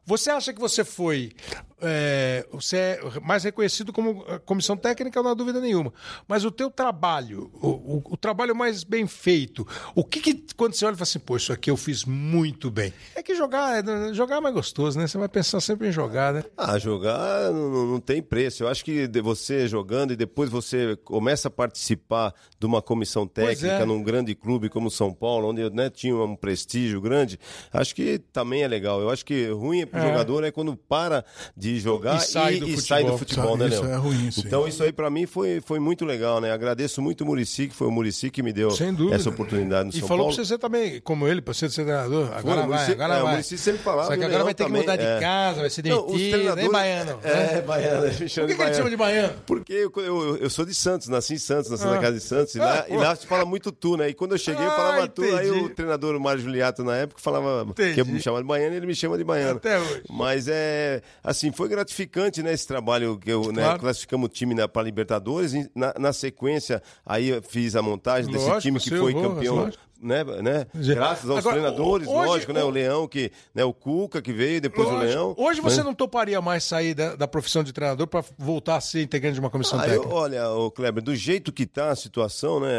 você 0.06 0.32
acha 0.32 0.52
que 0.52 0.60
você 0.60 0.84
foi. 0.84 1.34
eh, 1.82 2.46
você 2.52 2.76
é 2.78 3.00
mais 3.24 3.44
reconhecido 3.44 3.94
como 3.94 4.26
eh, 4.28 4.40
comissão 4.40 4.76
técnica, 4.76 5.22
não 5.24 5.32
há 5.32 5.34
dúvida 5.34 5.62
nenhuma. 5.62 5.94
Mas 6.28 6.44
o 6.44 6.52
teu 6.52 6.70
trabalho, 6.70 7.50
o, 7.54 7.68
o- 7.68 8.04
o 8.12 8.18
trabalho 8.18 8.54
mais 8.56 8.84
bem 8.84 9.08
feito, 9.08 9.66
o 9.96 10.04
que, 10.04 10.20
que 10.20 10.44
quando 10.58 10.74
você 10.74 10.84
olha 10.86 10.94
e 10.94 10.98
fala 10.98 11.04
assim, 11.04 11.20
pô, 11.20 11.38
isso 11.38 11.54
aqui 11.54 11.70
eu 11.72 11.78
fiz 11.78 12.04
muito 12.04 12.70
bem. 12.70 12.94
É 13.16 13.24
que 13.24 13.34
jogar, 13.36 13.80
é- 13.82 14.14
jogar 14.14 14.38
é 14.38 14.42
mais 14.42 14.54
gostoso, 14.56 15.00
né? 15.00 15.08
Você 15.08 15.18
vai 15.18 15.30
pensar 15.30 15.62
sempre 15.62 15.88
em 15.88 15.92
jogar, 15.92 16.34
né? 16.34 16.39
Ah, 16.58 16.78
jogar 16.78 17.52
não, 17.52 17.86
não- 17.88 18.00
tem 18.00 18.22
preço. 18.22 18.64
Eu 18.64 18.68
acho 18.68 18.84
que 18.84 19.08
de 19.08 19.22
você 19.22 19.68
jogando 19.68 20.12
e 20.14 20.16
depois 20.16 20.50
você 20.50 20.96
começa 21.04 21.48
a 21.48 21.52
participar 21.52 22.34
de 22.60 22.66
uma 22.66 22.82
comissão 22.82 23.28
Pois 23.28 23.60
técnica 23.60 23.84
é. 23.84 23.86
num 23.86 24.02
grande 24.02 24.34
clube 24.36 24.70
como 24.70 24.90
São 24.90 25.14
Paulo, 25.14 25.50
onde 25.50 25.70
né, 25.70 25.90
tinha 25.90 26.16
um 26.16 26.36
prestígio 26.36 27.00
grande, 27.02 27.40
acho 27.74 27.94
que 27.96 28.20
também 28.32 28.64
é 28.64 28.68
legal. 28.68 29.02
Eu 29.02 29.10
acho 29.10 29.26
que 29.26 29.48
ruim 29.50 29.86
pro 29.86 30.00
É. 30.00 30.04
jogador 30.08 30.44
é 30.44 30.52
quando 30.52 30.76
para 30.76 31.24
de 31.56 31.80
jogar 31.80 32.18
E 32.18 32.22
sai 32.22 32.58
do 32.60 32.68
e 32.68 32.76
futebol. 32.76 32.82
sai 32.88 33.04
do 33.04 33.18
futebol, 33.18 33.58
né, 33.58 33.68
Isso 33.68 33.82
Léo? 33.84 33.92
é 33.92 33.96
ruim, 33.98 34.32
sim. 34.32 34.42
Então 34.46 34.68
isso 34.68 34.84
aí 34.84 34.92
pra 34.92 35.10
mim 35.10 35.26
foi, 35.26 35.62
foi 35.62 35.80
muito 35.80 36.06
legal, 36.06 36.40
né? 36.42 36.52
Agradeço 36.52 37.02
muito 37.02 37.22
o 37.22 37.26
Murici, 37.28 37.68
que 37.68 37.76
foi 37.76 37.88
o 37.88 37.92
Murici 37.92 38.30
que 38.30 38.42
me 38.42 38.54
deu 38.54 38.70
essa 39.12 39.30
oportunidade 39.30 39.90
no 39.90 39.96
E 39.96 40.00
São 40.00 40.08
falou 40.08 40.26
Paulo. 40.26 40.36
pra 40.36 40.46
você 40.46 40.58
também, 40.58 41.00
como 41.02 41.28
ele, 41.28 41.42
pra 41.42 41.54
você 41.54 41.70
ser 41.70 41.84
treinador. 41.84 42.30
Agora 42.34 42.62
o 42.66 42.68
vai, 42.68 42.80
Muricy- 42.80 42.92
agora 42.92 43.14
é, 43.16 43.20
o 43.20 43.24
vai. 43.24 43.32
Muricy 43.34 43.58
sempre 43.58 43.82
falava 43.82 44.08
Só 44.10 44.18
que 44.18 44.24
agora 44.24 44.44
vai 44.44 44.54
ter 44.54 44.66
que 44.66 44.72
mudar 44.72 44.96
de 44.96 45.04
é. 45.06 45.20
casa, 45.20 45.62
vai 45.62 45.70
ser 45.70 45.84
Não, 45.86 46.06
hein, 46.30 46.34
treinadores- 46.36 46.72
baiano? 46.72 47.20
É, 47.24 47.62
baiano. 47.62 48.06
ele 48.06 48.12
me 48.14 48.20
Por 48.20 48.30
chama 48.30 48.48
que, 48.48 48.56
que 48.56 48.62
ele 48.62 48.74
chama 48.74 48.90
de 48.90 48.98
baiano? 48.98 49.34
Porque 49.46 49.74
eu, 49.74 49.92
eu, 49.98 50.38
eu 50.38 50.50
sou 50.50 50.66
de 50.66 50.74
Santos, 50.74 51.08
nasci 51.08 51.34
em 51.34 51.38
Santos, 51.38 51.70
nasci 51.70 51.84
Ah. 51.86 51.92
na 51.92 51.98
casa 52.00 52.14
de 52.14 52.24
Santos. 52.24 52.56
E, 52.56 52.60
Ah, 52.62 52.66
lá, 52.66 52.82
pô. 52.84 52.94
e 52.94 52.98
lá 52.98 53.16
se 53.16 53.28
fala 53.28 53.46
muito 53.46 53.72
tu, 53.72 53.98
né? 53.98 54.10
E 54.10 54.14
quando 54.14 54.34
eu 54.34 54.38
cheguei, 54.38 54.66
eu 54.66 54.72
Ah, 54.72 54.76
falava 54.76 55.08
tu. 55.08 55.22
Aí 55.24 55.50
o 55.52 55.70
treinador, 55.70 56.16
o 56.16 56.20
Mário 56.20 56.42
Juliato, 56.42 56.84
na 56.84 56.96
época, 56.96 57.20
falava 57.22 57.66
Entendi. 57.70 57.94
que 57.96 58.02
eu 58.02 58.06
me 58.06 58.22
chamava 58.22 58.42
de 58.44 58.48
baiano 58.48 58.74
e 58.74 58.78
ele 58.78 58.86
me 58.88 58.96
chama 58.96 59.18
de 59.18 59.24
baiano. 59.24 59.58
Até 59.58 59.80
hoje. 59.80 60.04
Mas 60.10 60.48
é, 60.48 61.02
assim, 61.24 61.52
foi 61.52 61.68
gratificante, 61.70 62.42
né, 62.44 62.54
esse 62.54 62.68
trabalho 62.68 63.18
que 63.18 63.32
eu, 63.32 63.52
né, 63.52 63.64
Claro. 63.64 63.80
classificamos 63.80 64.26
o 64.28 64.30
time 64.30 64.56
para 64.68 64.84
Libertadores. 64.84 65.54
Na, 65.76 65.94
na 65.98 66.14
sequência, 66.14 66.82
aí 67.06 67.30
eu 67.30 67.42
fiz 67.42 67.76
a 67.76 67.82
montagem 67.82 68.32
desse 68.32 68.46
Lógico, 68.46 68.62
time 68.62 68.80
que 68.80 68.90
foi 68.98 69.14
campeão. 69.14 69.56
lógico. 69.56 69.84
Né, 70.02 70.24
né? 70.24 70.66
Graças 70.74 71.30
aos 71.30 71.40
Agora, 71.40 71.58
treinadores, 71.60 72.08
hoje- 72.08 72.28
lógico, 72.28 72.54
né? 72.54 72.64
O 72.64 72.68
o- 72.68 72.70
Leão, 72.70 73.06
que, 73.06 73.32
né, 73.54 73.66
o 73.66 73.74
Cuca 73.74 74.22
que 74.22 74.32
veio, 74.32 74.62
depois 74.62 74.88
o 74.88 74.92
Lógico. 74.92 75.12
Leão. 75.12 75.36
Hoje 75.38 75.60
você 75.60 75.78
né? 75.78 75.84
não 75.84 75.94
toparia 75.94 76.40
mais 76.40 76.64
sair 76.64 76.94
da, 76.94 77.16
da 77.18 77.28
profissão 77.28 77.64
de 77.66 77.74
treinador 77.74 78.08
para 78.08 78.24
voltar 78.38 78.78
a 78.78 78.82
ser 78.82 79.02
integrante 79.02 79.34
de 79.34 79.40
uma 79.42 79.50
comissão 79.50 79.78
Ah, 79.78 79.84
eu- 79.88 79.92
técnica? 79.96 80.16
olha, 80.16 80.50
o 80.52 80.72
Kleber, 80.72 81.04
do 81.04 81.14
jeito 81.14 81.52
que 81.52 81.66
tá 81.66 81.90
a 81.90 81.96
situação, 81.98 82.62
né? 82.62 82.70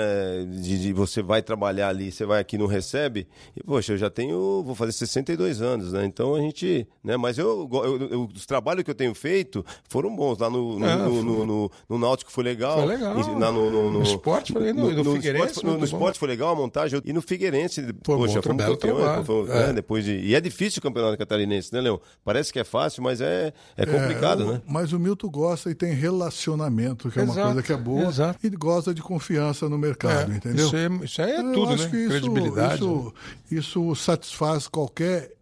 De, 0.51 0.81
de 0.81 0.93
você 0.95 1.21
vai 1.21 1.43
trabalhar 1.43 1.89
ali, 1.89 2.11
você 2.11 2.25
vai 2.25 2.41
aqui 2.41 2.57
não 2.57 2.67
recebe. 2.67 3.29
E, 3.55 3.63
poxa, 3.63 3.93
eu 3.93 3.99
já 3.99 4.09
tenho, 4.09 4.63
vou 4.65 4.75
fazer 4.75 4.93
62 4.93 5.61
anos, 5.61 5.93
né? 5.93 6.07
Então 6.07 6.35
a 6.35 6.41
gente, 6.41 6.89
né? 7.05 7.19
Mas 7.19 7.37
eu, 7.37 7.69
eu- 7.71 8.09
eu- 8.09 8.29
os 8.35 8.47
trabalhos 8.47 8.83
que 8.83 8.91
eu 8.91 8.95
tenho 8.95 9.15
feito 9.15 9.63
foram 9.91 10.17
bons. 10.17 10.39
Lá 10.39 10.49
no, 10.49 10.79
no, 10.79 10.87
É, 10.87 10.97
no, 10.97 11.11
foi- 11.15 11.23
no, 11.23 11.45
no- 11.47 11.71
no 11.87 11.99
Náutico 11.99 12.33
foi 12.33 12.45
legal. 12.45 12.79
Foi 12.79 12.87
legal. 12.87 13.19
E 13.21 13.39
lá 13.39 13.53
no, 13.53 13.71
no, 13.71 13.91
No 13.91 14.03
esporte 14.03 14.55
foi 14.55 14.63
legal. 14.63 14.87
No 14.87 14.91
no, 14.93 15.05
no 15.05 15.79
bom. 15.79 15.85
esporte 15.85 16.19
foi 16.19 16.29
legal 16.29 16.51
a 16.51 16.55
montagem. 16.55 17.01
E 17.11 17.13
no 17.13 17.21
Figueirense, 17.21 17.83
Foi 18.05 18.17
bom, 18.17 18.23
poxa, 18.23 18.41
fomos 18.41 18.65
campeões. 18.77 19.27
foi- 19.27 19.51
É. 19.51 19.67
né, 19.67 19.73
depois 19.73 20.05
de, 20.05 20.13
e 20.13 20.33
é 20.35 20.41
difícil 20.41 20.79
o 20.79 20.83
campeonato 20.83 21.19
catarinense, 21.19 21.73
né, 21.73 21.81
Leão? 21.81 22.01
Parece 22.25 22.53
que 22.53 22.59
é 22.61 22.63
fácil, 22.65 23.03
mas 23.03 23.21
é, 23.21 23.53
é 23.77 23.85
complicado, 23.85 24.43
É, 24.45 24.47
o- 24.47 24.53
né? 24.53 24.63
Mas 24.65 24.93
o 24.93 24.99
Milton 25.01 25.29
gosta 25.29 25.69
e 25.71 25.75
tem 25.75 25.93
relacionamento, 25.93 27.11
que 27.11 27.19
é 27.19 27.23
uma 27.23 27.33
Exato, 27.33 27.47
coisa 27.49 27.63
que 27.65 27.73
é 27.73 27.77
boa. 27.77 28.05
exato. 28.09 28.39
E 28.47 28.51
gosta 28.51 28.95
de 28.95 29.03
confiança 29.03 29.69
no 29.69 29.77
mercado, 29.77 30.31
É, 30.33 30.37
entendeu? 30.37 30.67
Isso, 30.67 30.77
é, 30.77 30.89
isso 31.05 31.23
aí 31.23 31.31
é 31.33 31.41
Eu 31.41 31.53
tudo, 31.53 31.73
acho 31.73 31.83
né? 31.85 31.91
que 31.91 31.97
isso- 31.97 32.09
Credibilidade. 32.11 32.75
Isso, 32.77 33.15
isso 33.51 33.95
satisfaz 33.97 34.69
qualquer 34.69 35.33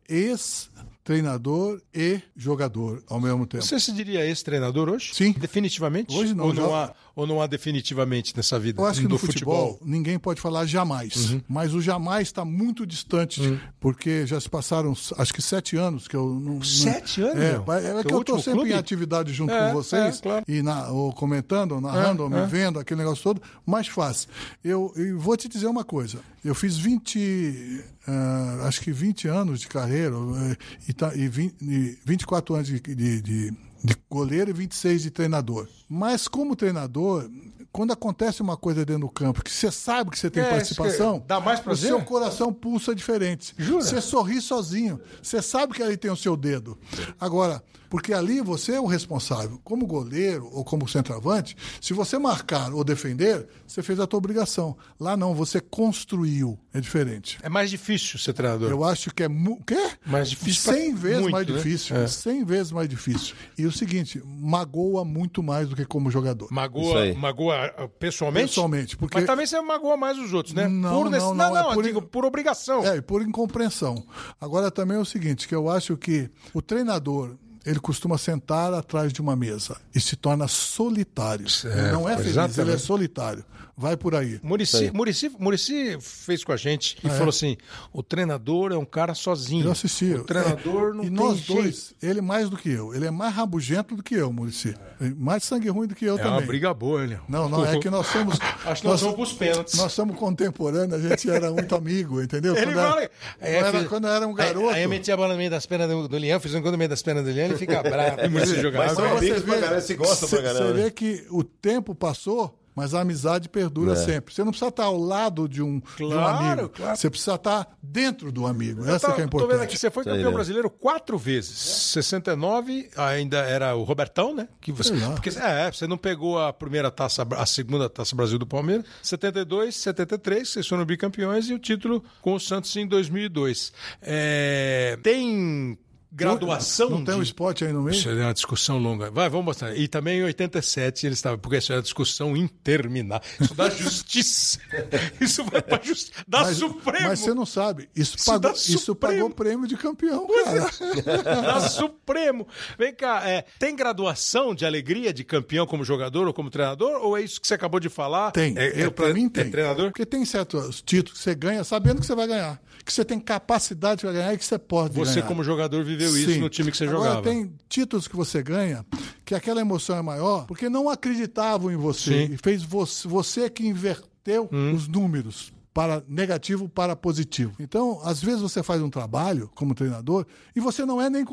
ex-treinador 1.12 1.80
e 1.94 2.20
jogador 2.36 3.02
ao 3.08 3.20
mesmo 3.20 3.46
tempo. 3.46 3.64
Você 3.64 3.80
se 3.80 3.92
diria 3.92 4.24
ex-treinador 4.26 4.88
hoje? 4.90 5.10
Sim. 5.14 5.32
Definitivamente? 5.32 6.14
Hoje 6.14 6.34
não, 6.34 6.46
Ou 6.46 6.54
não, 6.54 6.68
já- 6.68 6.84
há, 6.84 6.94
ou 7.16 7.26
não 7.26 7.40
há 7.40 7.46
definitivamente 7.46 8.36
nessa 8.36 8.58
vida? 8.58 8.80
Eu 8.80 8.86
acho 8.86 9.00
que 9.00 9.08
no 9.08 9.18
futebol, 9.18 9.78
ninguém 9.84 10.18
pode 10.18 10.40
falar 10.40 10.66
jamais. 10.66 11.30
Uhum. 11.30 11.40
Mas 11.48 11.72
o 11.74 11.80
jamais 11.80 12.28
está 12.28 12.44
muito 12.44 12.86
distante, 12.86 13.58
porque 13.80 14.26
já 14.26 14.40
se 14.40 14.48
passaram, 14.48 14.92
acho 15.16 15.32
que 15.32 15.40
sete 15.42 15.76
anos 15.76 16.06
que 16.06 16.14
eu 16.16 16.26
não. 16.28 16.54
não- 16.58 16.62
Sete 16.62 17.22
anos, 17.22 17.36
É, 17.38 17.50
é 17.50 17.54
Seu 17.54 18.04
que 18.04 18.14
eu 18.14 18.20
estou 18.20 18.36
sempre 18.38 18.52
clube? 18.60 18.70
em 18.70 18.74
atividade 18.74 19.32
junto 19.32 19.52
É, 19.52 19.68
com 19.68 19.74
vocês, 19.74 20.18
é, 20.18 20.22
claro. 20.22 20.44
e 20.46 20.62
na, 20.62 20.88
ou 20.90 21.12
comentando, 21.12 21.72
ou 21.72 21.80
narrando, 21.80 22.22
É, 22.22 22.24
ou 22.24 22.30
me 22.30 22.38
é. 22.38 22.46
vendo, 22.46 22.78
aquele 22.78 22.98
negócio 23.00 23.22
todo, 23.22 23.42
mais 23.64 23.86
fácil. 23.88 24.28
Eu, 24.62 24.92
e 24.96 25.12
vou 25.12 25.36
te 25.36 25.48
dizer 25.48 25.66
uma 25.66 25.84
coisa. 25.84 26.18
Eu 26.48 26.54
fiz 26.54 26.78
20, 26.78 27.84
ah, 28.06 28.60
acho 28.66 28.80
que 28.80 28.90
20 28.90 29.28
anos 29.28 29.60
de 29.60 29.68
carreira, 29.68 30.14
eh, 30.16 30.56
e, 30.88 30.92
tá, 30.94 31.14
e, 31.14 31.28
20, 31.28 31.54
e 31.62 31.98
24 32.06 32.54
anos 32.54 32.66
de, 32.66 32.80
de, 32.80 33.20
de, 33.20 33.50
de 33.84 33.96
goleiro 34.10 34.48
e 34.48 34.52
26 34.54 35.02
de 35.02 35.10
treinador. 35.10 35.68
Mas 35.86 36.26
como 36.26 36.56
treinador, 36.56 37.28
quando 37.70 37.92
acontece 37.92 38.40
uma 38.40 38.56
coisa 38.56 38.82
dentro 38.82 39.02
do 39.02 39.10
campo 39.10 39.44
que 39.44 39.50
você 39.52 39.70
sabe 39.70 40.10
que 40.10 40.18
você 40.18 40.30
tem 40.30 40.42
É, 40.42 40.48
participação, 40.50 41.22
dá 41.26 41.38
mais 41.38 41.60
o 41.60 41.64
prazer? 41.64 41.88
seu 41.88 42.00
coração 42.02 42.50
pulsa 42.50 42.94
diferente. 42.94 43.54
Jura? 43.58 43.82
Você 43.84 44.00
sorri 44.00 44.40
sozinho. 44.40 44.98
Você 45.22 45.42
sabe 45.42 45.74
que 45.74 45.82
ali 45.82 45.98
tem 45.98 46.10
o 46.10 46.16
seu 46.16 46.34
dedo. 46.34 46.78
Agora, 47.20 47.62
porque 47.88 48.12
ali 48.12 48.40
você 48.40 48.72
é 48.72 48.80
o 48.80 48.86
responsável. 48.86 49.60
Como 49.64 49.86
goleiro 49.86 50.48
ou 50.52 50.64
como 50.64 50.88
centroavante, 50.88 51.56
se 51.80 51.92
você 51.92 52.18
marcar 52.18 52.72
ou 52.72 52.84
defender, 52.84 53.46
você 53.66 53.82
fez 53.82 53.98
a 54.00 54.06
tua 54.06 54.18
obrigação. 54.18 54.76
Lá 54.98 55.16
não, 55.16 55.34
você 55.34 55.60
construiu. 55.60 56.58
É 56.72 56.80
diferente. 56.80 57.38
É 57.42 57.48
mais 57.48 57.70
difícil 57.70 58.18
ser 58.18 58.32
treinador. 58.32 58.70
Eu 58.70 58.84
acho 58.84 59.12
que 59.12 59.22
é. 59.22 59.28
Mu... 59.28 59.60
Quê? 59.66 59.90
Mais 60.06 60.30
difícil 60.30 60.64
pra- 60.64 60.80
100 60.80 60.94
vezes 60.94 61.20
muito, 61.22 61.32
mais 61.32 61.46
né? 61.46 61.54
difícil. 61.56 61.96
É. 61.96 62.06
100 62.06 62.44
vezes 62.44 62.72
mais 62.72 62.88
difícil. 62.88 63.34
E 63.56 63.66
o 63.66 63.72
seguinte, 63.72 64.22
magoa 64.24 65.04
muito 65.04 65.42
mais 65.42 65.68
do 65.68 65.74
que 65.76 65.84
como 65.84 66.10
jogador. 66.10 66.48
Magoa, 66.50 67.14
magoa 67.14 67.56
ah, 67.76 67.88
pessoalmente? 67.98 68.48
Pessoalmente, 68.48 68.96
porque- 68.96 69.16
Mas 69.16 69.26
também 69.26 69.46
você 69.46 69.60
magoa 69.60 69.96
mais 69.96 70.18
os 70.18 70.32
outros, 70.32 70.54
né? 70.54 70.68
Não, 70.68 71.02
por 71.02 71.10
não, 71.10 71.18
não, 71.18 71.34
não, 71.34 71.54
não, 71.54 71.56
é 71.56 71.70
eu 71.70 71.74
por- 71.74 71.82
digo, 71.84 72.02
por 72.02 72.24
obrigação. 72.24 72.84
É, 72.84 72.96
e 72.96 73.02
por 73.02 73.22
incompreensão. 73.22 74.04
Agora 74.40 74.70
também 74.70 74.96
é 74.96 75.00
o 75.00 75.04
seguinte, 75.04 75.48
que 75.48 75.54
eu 75.54 75.68
acho 75.68 75.96
que 75.96 76.30
o 76.54 76.62
treinador, 76.62 77.36
ele 77.68 77.80
costuma 77.80 78.16
sentar 78.16 78.72
atrás 78.72 79.12
de 79.12 79.20
uma 79.20 79.36
mesa 79.36 79.76
e 79.94 80.00
se 80.00 80.16
torna 80.16 80.48
solitário. 80.48 81.46
ele 81.64 81.92
não 81.92 82.08
é 82.08 82.16
feliz, 82.16 82.30
ele 82.30 82.40
é 82.40 82.44
exatamente. 82.44 82.80
solitário. 82.80 83.44
Vai 83.80 83.96
por 83.96 84.12
aí. 84.16 84.40
Murici, 84.42 84.90
Murici, 84.92 85.30
Murici 85.38 85.96
fez 86.00 86.42
com 86.42 86.50
a 86.50 86.56
gente 86.56 86.98
e 87.04 87.08
falou 87.08 87.28
assim: 87.28 87.56
o 87.92 88.02
treinador 88.02 88.72
é 88.72 88.76
um 88.76 88.84
cara 88.84 89.14
sozinho. 89.14 89.66
Eu 89.66 89.70
assisti. 89.70 90.14
O 90.14 90.24
treinador 90.24 90.90
É, 90.90 90.96
não 90.96 91.04
E 91.04 91.06
tem 91.06 91.10
nós 91.16 91.36
jeito. 91.38 91.54
dois, 91.54 91.94
ele 92.02 92.20
mais 92.20 92.50
do 92.50 92.56
que 92.56 92.68
eu. 92.70 92.92
Ele 92.92 93.06
é 93.06 93.10
mais 93.12 93.32
rabugento 93.34 93.94
do 93.94 94.02
que 94.02 94.16
eu, 94.16 94.32
Murici. 94.32 94.74
Mais 95.16 95.44
sangue 95.44 95.68
ruim 95.68 95.86
do 95.86 95.94
que 95.94 96.04
eu 96.04 96.16
É 96.16 96.18
também. 96.18 96.32
uma 96.32 96.40
briga 96.40 96.74
boa, 96.74 97.06
né? 97.06 97.20
Não, 97.28 97.48
não, 97.48 97.64
é 97.64 97.78
que 97.78 97.88
nós 97.88 98.06
somos. 98.08 98.36
Acho 98.66 98.82
que 98.82 98.88
nós 98.88 99.00
vamos 99.00 99.14
pros 99.16 99.32
pênaltis. 99.32 99.74
Nós 99.74 99.92
somos 99.92 100.16
contemporâneos, 100.16 101.04
a 101.04 101.08
gente 101.08 101.30
era 101.30 101.48
muito 101.52 101.74
amigo, 101.76 102.20
entendeu? 102.20 102.56
Ele 102.56 102.66
quando, 102.66 102.78
era, 102.78 102.88
fala. 102.90 103.08
quando, 103.38 103.46
era, 103.76 103.84
quando 103.84 104.08
eu 104.08 104.12
era 104.12 104.26
um 104.26 104.34
garoto. 104.34 104.68
Aí, 104.70 104.74
aí 104.74 104.82
eu 104.82 104.88
metia 104.88 105.14
a 105.14 105.16
bola 105.16 105.34
no 105.34 105.38
meio 105.38 105.50
das 105.50 105.66
pernas 105.66 105.88
do, 105.88 106.08
do 106.08 106.18
Leão, 106.18 106.40
fiz 106.40 106.52
um 106.52 106.60
gol 106.60 106.72
no 106.72 106.78
meio 106.78 106.90
das 106.90 107.00
pernas 107.00 107.24
do 107.24 107.30
Leão, 107.30 107.46
ele 107.46 107.56
fica 107.56 107.80
bravo. 107.80 108.22
E 108.22 108.26
Murici 108.28 108.60
jogava. 108.60 108.86
Mas 108.86 108.94
você 108.96 109.40
pra 109.40 109.60
vê- 109.60 110.04
Você 110.04 110.72
vê 110.72 110.90
que 110.90 111.24
o 111.30 111.44
tempo 111.44 111.94
passou, 111.94 112.58
mas 112.78 112.94
a 112.94 113.00
amizade 113.00 113.48
perdura 113.48 113.92
É. 113.92 113.96
sempre. 113.96 114.32
Você 114.32 114.42
não 114.44 114.52
precisa 114.52 114.68
estar 114.68 114.84
ao 114.84 114.96
lado 114.96 115.48
de 115.48 115.60
um, 115.60 115.80
de 115.96 116.04
um 116.04 116.10
Claro, 116.10 116.50
amigo. 116.52 116.68
claro. 116.68 116.96
Você 116.96 117.10
precisa 117.10 117.34
estar 117.34 117.76
dentro 117.82 118.30
do 118.30 118.46
amigo. 118.46 118.84
Eu 118.84 118.94
Essa 118.94 119.08
tá- 119.08 119.14
que 119.14 119.22
é 119.22 119.26
Tô 119.26 119.38
vendo 119.38 119.44
importante. 119.46 119.64
aqui, 119.64 119.76
você 119.76 119.90
foi 119.90 120.04
campeão 120.04 120.30
né? 120.30 120.34
brasileiro 120.34 120.70
quatro 120.70 121.18
vezes. 121.18 121.58
69 121.58 122.88
ainda 122.96 123.38
era 123.38 123.74
o 123.74 123.82
Robertão, 123.82 124.32
né? 124.34 124.46
Que 124.60 124.70
você, 124.70 124.94
lá. 124.94 125.10
porque, 125.10 125.30
é, 125.30 125.72
você 125.72 125.86
não 125.88 125.98
pegou 125.98 126.38
a 126.40 126.52
primeira 126.52 126.90
taça, 126.90 127.26
a 127.36 127.46
segunda 127.46 127.88
taça 127.88 128.14
Brasil 128.14 128.38
do 128.38 128.46
Palmeiras. 128.46 128.86
72, 129.02 129.74
73, 129.74 130.48
vocês 130.48 130.66
foram 130.66 130.84
bicampeões 130.84 131.48
e 131.50 131.54
o 131.54 131.58
título 131.58 132.04
com 132.22 132.34
o 132.34 132.40
Santos 132.40 132.74
em 132.76 132.86
2002. 132.86 133.72
É, 134.00 134.98
tem 135.02 135.76
graduação 136.10 136.90
Não 136.90 137.04
tem 137.04 137.14
um 137.14 137.18
de- 137.18 137.24
esporte 137.26 137.64
aí 137.64 137.72
no 137.72 137.82
meio? 137.82 137.94
Isso 137.96 138.08
é 138.08 138.14
uma 138.14 138.34
discussão 138.34 138.78
longa. 138.78 139.10
Vai, 139.10 139.28
vamos 139.28 139.44
mostrar. 139.46 139.76
E 139.76 139.86
também 139.88 140.20
em 140.20 140.24
87 140.24 141.06
ele 141.06 141.14
estava, 141.14 141.36
porque 141.38 141.58
isso 141.58 141.72
é 141.72 141.76
uma 141.76 141.82
discussão 141.82 142.36
interminável. 142.36 143.26
Isso 143.40 143.54
dá 143.54 143.68
justiça. 143.70 144.58
isso 145.20 145.44
vai 145.44 145.62
para 145.62 145.82
justiça. 145.84 146.12
Da 146.26 146.40
Mas, 146.42 146.56
Supremo. 146.56 147.08
mas 147.08 147.18
você 147.20 147.34
não 147.34 147.46
sabe. 147.46 147.88
Isso, 147.94 148.16
Isso 148.16 148.24
pagou, 148.26 148.40
dá 148.40 148.52
isso 148.52 148.94
pagou 148.94 149.30
prêmio 149.30 149.66
de 149.66 149.76
campeão, 149.76 150.26
cara. 150.44 151.42
da 151.42 151.60
Supremo. 151.68 152.46
Vem 152.78 152.94
cá, 152.94 153.22
é, 153.28 153.44
tem 153.58 153.74
graduação 153.76 154.54
de 154.54 154.64
alegria 154.64 155.12
de 155.12 155.24
campeão 155.24 155.66
como 155.66 155.84
jogador 155.84 156.26
ou 156.26 156.34
como 156.34 156.50
treinador? 156.50 157.00
Ou 157.02 157.16
é 157.16 157.22
isso 157.22 157.40
que 157.40 157.46
você 157.46 157.54
acabou 157.54 157.78
de 157.80 157.88
falar? 157.88 158.30
Tem. 158.32 158.56
É, 158.58 158.84
eu, 158.84 158.90
pra 158.92 159.06
tre- 159.06 159.14
mim 159.14 159.28
tem. 159.28 159.44
É 159.44 159.50
treinador? 159.50 159.90
Porque 159.90 160.06
tem 160.06 160.24
certos 160.24 160.82
títulos 160.82 161.18
que 161.18 161.24
você 161.24 161.34
ganha 161.34 161.62
sabendo 161.64 162.00
que 162.00 162.06
você 162.06 162.14
vai 162.14 162.26
ganhar. 162.26 162.60
Que 162.84 162.92
você 162.92 163.04
tem 163.04 163.20
capacidade 163.20 164.00
para 164.00 164.12
ganhar 164.12 164.32
e 164.34 164.38
que 164.38 164.44
você 164.44 164.58
pode 164.58 164.94
Você, 164.94 165.16
ganhar. 165.16 165.26
como 165.26 165.44
jogador, 165.44 165.84
viveu 165.84 166.07
isso 166.16 166.32
Sim. 166.32 166.40
no 166.40 166.48
time 166.48 166.70
que 166.70 166.76
você 166.76 166.84
Agora, 166.84 166.98
jogava. 166.98 167.22
tem 167.22 167.52
títulos 167.68 168.08
que 168.08 168.16
você 168.16 168.42
ganha 168.42 168.84
que 169.24 169.34
aquela 169.34 169.60
emoção 169.60 169.96
é 169.96 170.02
maior 170.02 170.46
porque 170.46 170.68
não 170.68 170.88
acreditavam 170.88 171.70
em 171.70 171.76
você. 171.76 172.26
Sim. 172.26 172.32
Hum. 172.32 172.34
E 172.34 172.36
fez 172.38 172.62
você, 172.62 173.08
você 173.08 173.50
que 173.50 173.66
inverteu 173.66 174.48
os 174.74 174.86
números 174.88 175.52
para 175.72 176.02
negativo 176.08 176.68
para 176.68 176.96
positivo. 176.96 177.54
Então, 177.60 178.00
às 178.02 178.20
vezes 178.20 178.40
você 178.40 178.62
faz 178.62 178.82
um 178.82 178.90
trabalho 178.90 179.50
como 179.54 179.74
treinador 179.74 180.26
e 180.54 180.60
você 180.60 180.84
não 180.84 181.00
é 181.00 181.08
nem 181.08 181.24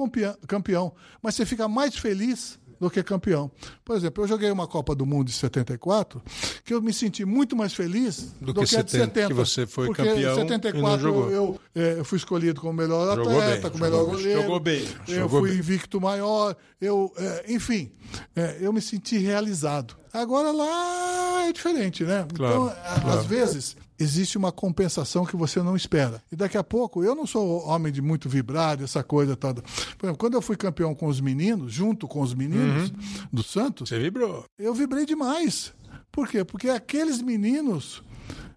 campeão 0.48 0.94
mas 1.22 1.36
você 1.36 1.46
fica 1.46 1.68
mais 1.68 1.98
feliz 1.98 2.60
do 2.80 2.90
que 2.90 3.02
campeão. 3.04 3.50
Por 3.84 3.96
exemplo, 3.96 4.24
eu 4.24 4.28
joguei 4.28 4.52
uma 4.52 4.68
Copa 4.68 4.94
do 4.96 5.06
Mundo 5.06 5.28
de 5.28 5.34
74 5.34 6.22
que 6.64 6.74
eu 6.74 6.82
me 6.82 6.92
senti 6.94 7.24
muito 7.26 7.56
mais 7.56 7.74
feliz 7.74 8.34
Do 8.42 8.54
do, 8.54 8.62
que 8.62 8.68
que, 8.68 8.76
a 8.78 8.82
de 8.82 8.92
70, 8.92 9.06
70. 9.06 9.28
que 9.28 9.34
você 9.34 9.66
foi 9.68 9.88
porque 9.88 10.04
campeão 10.04 10.18
em 10.18 10.22
e 10.22 10.26
não 10.26 10.36
74 10.48 11.02
jogou. 11.02 11.30
eu, 11.32 11.60
é, 11.76 12.00
eu 12.00 12.06
fui 12.06 12.18
escolhido 12.18 12.60
como 12.62 12.74
melhor 12.74 13.16
Jogou 13.16 13.32
atleta, 13.40 13.62
bem, 13.62 13.72
como 13.72 13.84
melhor 13.84 14.06
goleiro. 14.06 14.42
jogou 14.42 14.60
bem, 14.60 14.88
Eu 15.08 15.16
jogou 15.16 15.40
fui 15.42 15.50
bem. 15.52 15.60
invicto 15.60 16.02
maior, 16.02 16.56
eu, 16.82 17.12
é, 17.18 17.46
enfim, 17.54 17.92
é, 18.36 18.58
eu 18.62 18.74
me 18.74 18.82
senti 18.82 19.18
realizado. 19.18 19.96
Agora 20.14 20.52
lá 20.52 21.46
é 21.48 21.52
diferente, 21.54 22.04
né? 22.04 22.26
Claro, 22.34 22.56
então, 22.56 23.12
a- 23.12 23.14
às 23.20 23.26
vezes, 23.26 23.76
existe 24.00 24.38
uma 24.38 24.52
compensação 24.52 25.26
que 25.26 25.36
você 25.36 25.62
não 25.62 25.76
espera. 25.76 26.22
E 26.32 26.36
daqui 26.36 26.58
a 26.58 26.64
pouco, 26.64 27.04
eu 27.04 27.16
não 27.16 27.26
sou 27.26 27.66
homem 27.68 27.92
de 27.92 28.02
muito 28.02 28.28
vibrar, 28.30 28.82
essa 28.82 29.04
coisa 29.04 29.36
toda. 29.36 29.62
Por 29.98 30.06
exemplo, 30.06 30.18
quando 30.18 30.34
eu 30.36 30.42
fui 30.42 30.56
campeão 30.56 30.94
com 30.94 31.08
os 31.08 31.22
meninos, 31.22 31.72
junto 31.74 32.08
com 32.08 32.22
os 32.22 32.34
meninos 32.34 32.90
Uhum. 32.90 32.96
do 33.32 33.44
Santos, 33.44 33.90
Você 33.90 34.00
vibrou. 34.00 34.46
eu 34.60 34.74
vibrei 34.74 35.06
demais. 35.06 35.74
Por 36.12 36.28
quê? 36.28 36.44
Porque 36.44 36.70
aqueles 36.70 37.22
meninos 37.22 38.04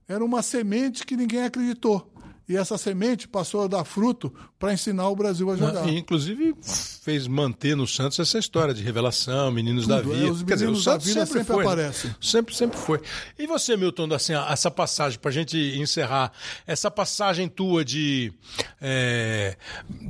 eram 0.06 0.26
uma 0.26 0.42
semente 0.42 1.04
que 1.04 1.16
ninguém 1.16 1.42
acreditou. 1.44 2.10
E 2.48 2.56
essa 2.56 2.78
semente 2.78 3.28
passou 3.28 3.64
a 3.64 3.66
dar 3.66 3.84
fruto 3.84 4.32
para 4.58 4.72
ensinar 4.72 5.08
o 5.08 5.14
Brasil 5.14 5.50
a 5.50 5.56
jogar. 5.56 5.86
E, 5.86 5.98
inclusive, 5.98 6.54
fez 7.02 7.26
manter 7.26 7.76
no 7.76 7.86
Santos 7.86 8.18
essa 8.18 8.38
história 8.38 8.72
de 8.72 8.82
revelação, 8.82 9.50
meninos 9.50 9.86
da 9.86 10.00
Tudo, 10.00 10.14
é, 10.14 10.16
vida. 10.16 10.32
os 10.32 10.42
Quer 10.42 10.54
dizer, 10.54 10.68
o 10.68 10.72
da 10.72 10.80
Santos 10.80 11.06
vida 11.06 11.26
sempre, 11.26 11.40
sempre 11.40 11.54
foi. 11.54 11.64
né? 11.64 11.72
aparecem. 11.72 12.14
Sempre, 12.20 12.54
sempre 12.54 12.78
foi. 12.78 13.00
E 13.38 13.46
você, 13.46 13.76
Milton, 13.76 14.12
assim, 14.14 14.32
essa 14.32 14.70
passagem, 14.70 15.18
pra 15.18 15.30
gente 15.30 15.58
encerrar, 15.78 16.32
essa 16.66 16.90
passagem 16.90 17.48
tua 17.48 17.84
de 17.84 18.32
é, 18.80 19.56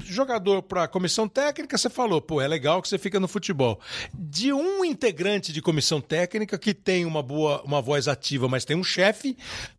jogador 0.05 0.63
pra 0.63 0.87
comissão 0.87 1.29
técnica, 1.29 1.77
você 1.77 1.91
falou, 1.91 2.21
pô, 2.21 2.41
é 2.41 2.47
legal 2.47 2.81
que 2.81 2.89
você 2.89 2.99
fica 2.99 3.19
no 3.19 3.27
futebol. 3.27 3.81
De 4.15 4.53
um 4.53 4.85
integrante 4.85 5.53
de 5.53 5.61
comissão 5.61 6.01
técnica 6.01 6.57
que 6.57 6.73
tem 6.73 7.05
uma 7.05 7.23
boa, 7.23 7.63
uma 7.65 7.83
voz 7.83 8.07
ativa, 8.07 8.49
mas 8.49 8.65
tem 8.65 8.77
um 8.77 8.85
chefe, 8.85 9.37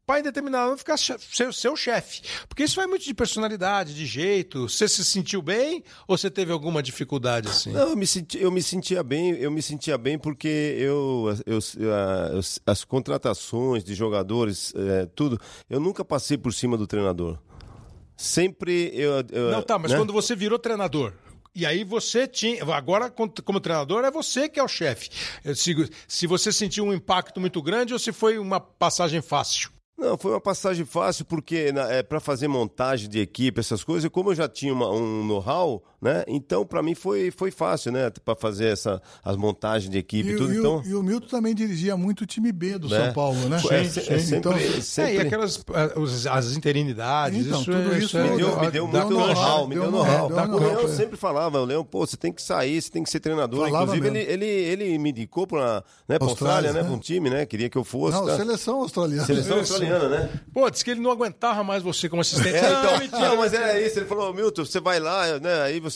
para 0.10 0.22
em 0.22 0.24
determinado 0.24 0.64
momento 0.64 0.80
ficar 0.80 0.98
seu, 0.98 1.54
seu 1.54 1.76
chefe. 1.76 2.24
Porque 2.48 2.64
isso 2.64 2.78
vai 2.78 2.88
muito 2.88 3.06
de 3.06 3.14
personalidade, 3.14 3.94
de 3.94 4.08
jeito. 4.08 4.68
Você 4.68 4.88
se 4.88 5.06
sentiu 5.06 5.40
bem 5.40 5.84
ou 6.08 6.18
você 6.18 6.32
teve 6.32 6.52
alguma 6.52 6.82
dificuldade 6.82 7.48
assim? 7.48 7.72
Não, 7.72 7.90
eu 7.90 7.96
me, 7.96 8.08
senti, 8.08 8.40
eu 8.42 8.50
me 8.50 8.64
sentia 8.64 9.04
bem, 9.04 9.36
eu 9.36 9.52
me 9.52 9.62
sentia 9.62 10.00
bem 10.00 10.18
porque 10.18 10.48
eu, 10.80 11.38
eu, 11.46 11.60
eu- 11.78 12.40
as, 12.66 12.84
contratações 12.84 13.84
de 13.84 13.94
jogadores, 13.94 14.74
é, 14.76 15.06
tudo, 15.14 15.40
eu 15.70 15.80
nunca 15.80 16.04
passei 16.04 16.40
por 16.40 16.56
cima 16.56 16.76
do 16.76 16.88
treinador. 16.88 17.38
Sempre 18.18 18.90
eu. 18.96 19.12
eu- 19.32 19.52
Não, 19.52 19.62
tá, 19.62 19.78
mas 19.78 19.92
né? 19.92 19.98
quando 19.98 20.12
você 20.12 20.36
virou 20.36 20.58
treinador. 20.58 21.14
E 21.54 21.68
aí 21.68 21.84
você 21.84 22.28
tinha. 22.28 22.64
Agora, 22.74 23.12
como 23.12 23.60
treinador, 23.60 24.04
é 24.06 24.10
você 24.10 24.50
que 24.50 24.60
é 24.60 24.64
o 24.64 24.68
chefe. 24.68 25.12
Digo, 25.64 25.86
Se 26.08 26.26
você 26.26 26.52
sentiu 26.52 26.84
um 26.86 26.94
impacto 26.94 27.40
muito 27.40 27.62
grande 27.62 27.94
ou 27.94 28.00
se 28.00 28.12
foi 28.12 28.40
uma 28.40 28.60
passagem 28.60 29.22
fácil? 29.22 29.70
Não, 30.00 30.18
foi 30.18 30.32
uma 30.32 30.40
passagem 30.40 30.86
fácil 30.86 31.26
porque 31.26 31.74
é, 31.90 32.02
para 32.02 32.22
fazer 32.22 32.48
montagem 32.48 33.10
de 33.10 33.20
equipe, 33.20 33.60
essas 33.60 33.84
coisas, 33.84 34.10
como 34.10 34.32
eu 34.32 34.36
já 34.36 34.48
tinha 34.48 34.74
uma- 34.74 34.90
um 34.90 35.26
know-how, 35.26 35.84
né? 36.02 36.24
Então 36.28 36.66
para 36.66 36.82
mim 36.82 36.96
foi, 36.96 37.32
foi 37.32 37.52
fácil, 37.52 37.92
né? 37.92 38.10
Para 38.24 38.36
fazer 38.36 38.66
essa 38.68 39.02
as 39.24 39.36
montagens 39.36 39.90
de 39.92 39.98
equipe 39.98 40.30
E, 40.32 40.36
tudo. 40.38 40.54
e 40.54 40.58
o- 40.58 40.60
então, 40.60 40.84
e 40.86 40.96
o 40.96 41.04
Milton 41.04 41.28
também 41.28 41.54
dirigia 41.56 41.96
muito 41.98 42.22
o 42.22 42.26
time 42.26 42.52
B 42.52 42.78
do 42.78 42.88
né? 42.90 43.06
São 43.06 43.14
Paulo, 43.14 43.50
né? 43.50 43.58
É, 43.70 43.84
se- 43.84 44.00
é 44.00 44.20
sempre, 44.20 44.38
Então, 44.38 44.54
sempre- 44.82 45.12
É, 45.12 45.16
e 45.16 45.20
aquelas 45.22 45.64
as 46.32 46.56
interinidades. 46.56 47.46
Então, 47.46 47.62
isso 47.62 47.72
tudo 47.72 47.94
é- 47.94 47.98
isso 48.00 48.18
é- 48.18 48.24
me 48.30 48.38
deu, 48.38 48.60
me 48.60 48.72
deu 48.72 48.88
muito 48.88 49.10
know-how, 49.10 49.68
me 49.68 49.76
deu 49.76 49.92
know-how, 49.92 50.28
deu 50.30 50.38
O 50.56 50.60
Leão 50.60 50.88
sempre 50.88 51.18
falava, 51.18 51.60
o 51.60 51.66
Leão, 51.66 51.84
pô, 51.84 52.06
você 52.06 52.18
tem 52.18 52.32
que 52.32 52.42
sair, 52.42 52.82
você 52.82 52.90
tem 52.90 53.04
que 53.04 53.10
ser 53.10 53.20
treinador. 53.20 53.66
Falava 53.66 53.96
Inclusive, 53.96 54.08
ele, 54.08 54.26
mesmo. 54.28 54.44
ele, 54.44 54.46
ele 54.86 54.98
me 54.98 55.10
indicou 55.10 55.46
para 55.48 55.84
né, 56.08 56.18
pra 56.18 56.28
Austrália, 56.28 56.70
Austrália, 56.70 56.74
né? 56.74 56.82
né? 56.82 56.84
Pra 56.88 56.94
um 56.96 57.00
time, 57.00 57.30
né? 57.30 57.46
Queria 57.46 57.70
que 57.70 57.78
eu 57.78 57.84
fosse. 57.84 58.18
não, 58.18 58.26
tá? 58.26 58.36
seleção 58.38 58.82
australiana. 58.82 59.26
Seleção 59.26 59.58
australiana, 59.58 60.10
né? 60.10 60.30
Pô, 60.54 60.70
disse 60.70 60.84
que 60.86 60.92
ele 60.92 61.02
não 61.02 61.12
aguentava 61.12 61.64
mais 61.64 61.84
você 61.84 62.08
como 62.10 62.22
assistente. 62.22 62.56
É, 62.56 62.70
Não, 62.70 63.04
então, 63.04 63.20
não, 63.20 63.38
mas 63.38 63.54
era 63.54 63.80
isso. 63.80 64.00
Ele 64.00 64.06
falou, 64.06 64.34
Milton, 64.34 64.66
você 64.66 64.80
vai 64.80 65.00
lá, 65.00 65.40
né? 65.40 65.62
Aí 65.64 65.80
você, 65.80 65.89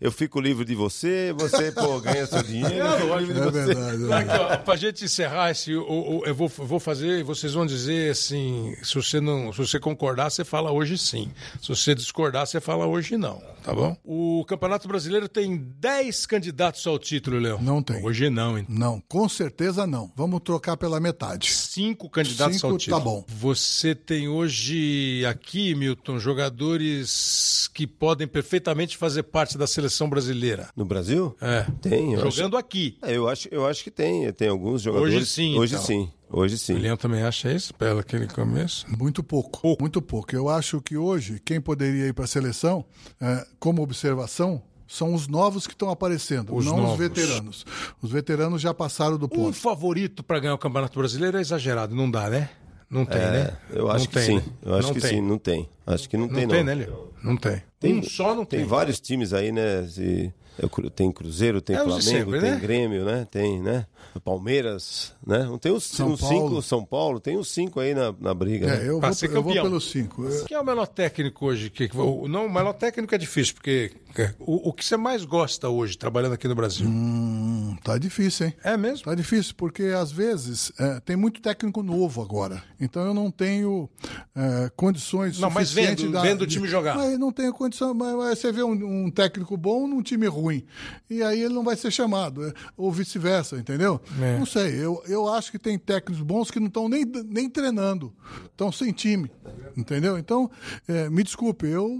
eu 0.00 0.10
fico 0.12 0.40
livre 0.40 0.64
de 0.64 0.74
você, 0.74 1.32
você, 1.36 1.70
pô, 1.72 2.00
ganha 2.00 2.26
seu 2.26 2.42
dinheiro, 2.42 2.74
eu 2.76 2.98
fico 3.00 3.16
livre 3.18 3.34
de 3.34 3.40
É 3.40 3.44
você. 3.44 3.74
verdade. 3.74 4.30
é 4.30 4.40
ó, 4.40 4.56
pra 4.58 4.76
gente 4.76 5.04
encerrar 5.04 5.50
esse, 5.50 5.74
o- 5.74 6.22
eu 6.24 6.34
vou, 6.34 6.50
eu 6.58 6.66
vou 6.66 6.80
fazer, 6.80 7.20
e 7.20 7.22
vocês 7.22 7.52
vão 7.54 7.66
dizer 7.66 8.10
assim, 8.12 8.74
se 8.82 8.94
você 8.94 9.20
não, 9.20 9.52
se 9.52 9.58
você 9.58 9.78
concordar, 9.78 10.30
você 10.30 10.44
fala 10.44 10.70
hoje 10.72 10.96
sim. 10.98 11.30
Se 11.62 11.68
você 11.68 11.94
discordar, 11.94 12.46
você 12.46 12.60
fala 12.60 12.86
hoje 12.86 13.16
não, 13.16 13.42
tá 13.62 13.72
bom? 13.74 13.96
O 14.04 14.44
Campeonato 14.46 14.86
Brasileiro 14.88 15.28
tem 15.28 15.56
10 15.78 16.26
candidatos 16.26 16.86
ao 16.86 16.98
título, 16.98 17.38
Léo. 17.38 17.60
Não 17.62 17.82
tem. 17.82 18.04
Hoje 18.04 18.28
não, 18.30 18.58
hein? 18.58 18.66
Não, 18.68 19.00
com 19.08 19.28
certeza 19.28 19.86
não. 19.86 20.12
Vamos 20.16 20.40
trocar 20.42 20.76
pela 20.76 20.98
metade. 21.00 21.50
Cinco 21.52 22.08
candidatos 22.08 22.56
Cinco, 22.56 22.66
ao 22.72 22.78
título. 22.78 22.98
tá 22.98 23.04
bom. 23.04 23.24
Você 23.28 23.94
tem 23.94 24.28
hoje 24.28 25.24
aqui, 25.26 25.74
Milton, 25.74 26.18
jogadores 26.18 27.68
que 27.74 27.86
podem 27.86 28.26
perfeitamente 28.26 28.96
fazer 28.96 29.24
parte 29.34 29.58
da 29.58 29.66
seleção 29.66 30.08
brasileira. 30.08 30.68
No 30.76 30.84
Brasil? 30.84 31.36
É. 31.40 31.66
Tem, 31.82 32.12
eu 32.14 32.20
acho. 32.20 32.30
Jogando 32.36 32.56
aqui. 32.56 32.96
É, 33.02 33.16
Eu 33.16 33.28
acho, 33.28 33.48
eu 33.50 33.66
acho 33.66 33.82
que 33.82 33.90
tem. 33.90 34.32
Tem 34.32 34.48
alguns 34.48 34.80
jogadores. 34.82 35.12
Hoje 35.16 35.26
sim, 35.26 35.58
Hoje 35.58 35.74
então. 35.74 35.84
sim. 35.86 36.08
Hoje 36.30 36.56
sim. 36.56 36.74
O 36.74 36.78
Leão 36.78 36.96
também 36.96 37.22
acha 37.22 37.52
isso, 37.52 37.74
pelo 37.74 37.98
aquele 37.98 38.26
começo? 38.28 38.86
Muito 38.96 39.22
pouco, 39.22 39.76
Muito 39.80 40.00
pouco. 40.00 40.34
Eu 40.34 40.48
acho 40.48 40.80
que 40.80 40.96
hoje, 40.96 41.40
quem 41.44 41.60
poderia 41.60 42.06
ir 42.06 42.14
para 42.14 42.24
a 42.24 42.28
seleção, 42.28 42.84
é, 43.20 43.44
como 43.58 43.82
observação, 43.82 44.62
são 44.86 45.12
os 45.14 45.26
novos 45.28 45.66
que 45.66 45.72
estão 45.72 45.90
aparecendo, 45.90 46.54
Os 46.54 46.64
não 46.64 46.76
novos. 46.76 46.92
os 46.92 46.98
veteranos. 46.98 47.66
Os 48.02 48.10
veteranos 48.10 48.60
já 48.62 48.72
passaram 48.72 49.16
do 49.18 49.26
Um 49.26 49.28
ponto. 49.28 49.56
favorito 49.56 50.22
para 50.22 50.38
ganhar 50.40 50.54
o 50.54 50.58
Campeonato 50.58 50.98
Brasileiro 50.98 51.38
é 51.38 51.40
exagerado, 51.40 51.94
não 51.94 52.08
dá, 52.10 52.28
né? 52.30 52.50
Não 52.90 53.04
tem, 53.04 53.18
né? 53.20 53.56
É, 53.72 53.78
Eu 53.78 53.90
acho 53.90 54.04
Não 54.04 54.06
que 54.06 54.12
tem, 54.14 54.22
sim. 54.24 54.34
né? 54.36 54.42
Eu 54.64 54.74
acho 54.74 54.88
Não 54.88 54.94
que 54.94 55.00
tem. 55.00 55.10
sim, 55.10 55.20
não 55.20 55.38
tem. 55.38 55.68
Acho 55.86 56.08
que 56.08 56.16
não, 56.16 56.26
Não 56.26 56.34
tem, 56.34 56.48
tem, 56.48 56.58
não. 56.58 56.64
né, 56.64 56.74
Léo? 56.74 57.12
Não 57.22 57.36
tem. 57.36 57.62
Tem- 57.80 57.98
um 57.98 58.02
só 58.02 58.34
não 58.34 58.44
tem. 58.44 58.60
Tem 58.60 58.68
vários 58.68 59.00
times 59.00 59.32
aí, 59.32 59.50
né? 59.52 59.86
Se- 59.88 60.32
é 60.58 60.90
Tem 60.90 61.10
Cruzeiro, 61.10 61.60
tem 61.60 61.74
É 61.74 61.80
os 61.80 61.84
Flamengo, 61.86 62.30
sempre, 62.30 62.40
tem 62.40 62.50
né? 62.52 62.58
Grêmio, 62.60 63.04
né? 63.04 63.26
Tem, 63.30 63.60
né? 63.60 63.86
Palmeiras, 64.24 65.12
né? 65.26 65.44
Não 65.44 65.58
tem 65.58 65.72
os, 65.72 65.84
São 65.84 66.10
uns 66.12 66.20
Paulo. 66.20 66.48
cinco, 66.48 66.62
São 66.62 66.84
Paulo, 66.84 67.20
tem 67.20 67.36
uns 67.36 67.50
cinco 67.50 67.80
aí 67.80 67.94
na, 67.94 68.14
na 68.20 68.32
briga, 68.32 68.66
É, 68.68 68.70
né? 68.78 68.88
eu, 68.88 69.00
vou, 69.00 69.10
eu 69.32 69.42
vou 69.42 69.52
pelos 69.52 69.90
cinco. 69.90 70.24
Quem 70.46 70.56
é 70.56 70.60
o 70.60 70.64
melhor 70.64 70.86
técnico 70.86 71.46
hoje? 71.46 71.70
Que, 71.70 71.88
que- 71.88 71.96
o, 71.96 72.28
não, 72.28 72.46
o 72.46 72.52
melhor 72.52 72.72
técnico 72.74 73.14
é 73.14 73.18
difícil, 73.18 73.54
porque 73.54 73.92
o, 74.38 74.68
o 74.68 74.72
que 74.72 74.84
você 74.84 74.96
mais 74.96 75.24
gosta 75.24 75.68
hoje, 75.68 75.96
trabalhando 75.98 76.32
aqui 76.34 76.46
no 76.48 76.54
Brasil? 76.54 76.86
Hum. 76.86 77.76
Tá 77.82 77.98
difícil, 77.98 78.46
hein? 78.46 78.54
É 78.62 78.76
mesmo? 78.76 79.04
Tá 79.04 79.14
difícil, 79.14 79.54
porque 79.56 79.82
às 79.84 80.10
vezes 80.12 80.72
é, 80.78 81.00
tem 81.00 81.16
muito 81.16 81.40
técnico 81.40 81.82
novo 81.82 82.22
agora. 82.22 82.62
Então 82.80 83.02
eu 83.04 83.12
não 83.14 83.30
tenho 83.30 83.88
é, 84.34 84.70
condições 84.76 85.38
Não, 85.38 85.50
mas 85.50 85.68
suficientes 85.68 86.04
vendo- 86.04 86.12
da- 86.12 86.22
vendo 86.22 86.42
o 86.42 86.46
time 86.46 86.68
jogar. 86.68 86.96
Mas 86.96 87.18
não 87.18 87.32
tenho 87.32 87.52
condição. 87.52 87.92
Mas, 87.94 88.14
mas 88.14 88.38
você 88.38 88.52
vê 88.52 88.62
um, 88.62 89.06
um 89.06 89.10
técnico 89.10 89.56
bom 89.56 89.86
num 89.86 90.02
time 90.02 90.26
ruim. 90.26 90.64
E 91.10 91.22
aí 91.22 91.40
ele 91.42 91.54
não 91.54 91.64
vai 91.64 91.76
ser 91.76 91.90
chamado. 91.90 92.46
é, 92.46 92.52
ou 92.76 92.90
vice-versa, 92.92 93.56
entendeu? 93.56 94.00
É. 94.20 94.38
Não 94.38 94.46
sei. 94.46 94.74
Eu, 94.82 95.02
eu 95.06 95.28
acho 95.32 95.50
que 95.50 95.58
tem 95.58 95.78
técnicos 95.78 96.22
bons 96.22 96.50
que 96.50 96.60
não 96.60 96.68
estão 96.68 96.88
nem, 96.88 97.04
nem 97.26 97.48
treinando. 97.50 98.12
Estão 98.46 98.70
sem 98.70 98.92
time. 98.92 99.30
Entendeu? 99.76 100.16
Então, 100.18 100.50
é, 100.86 101.10
me 101.10 101.22
desculpe, 101.22 101.66
eu 101.66 101.90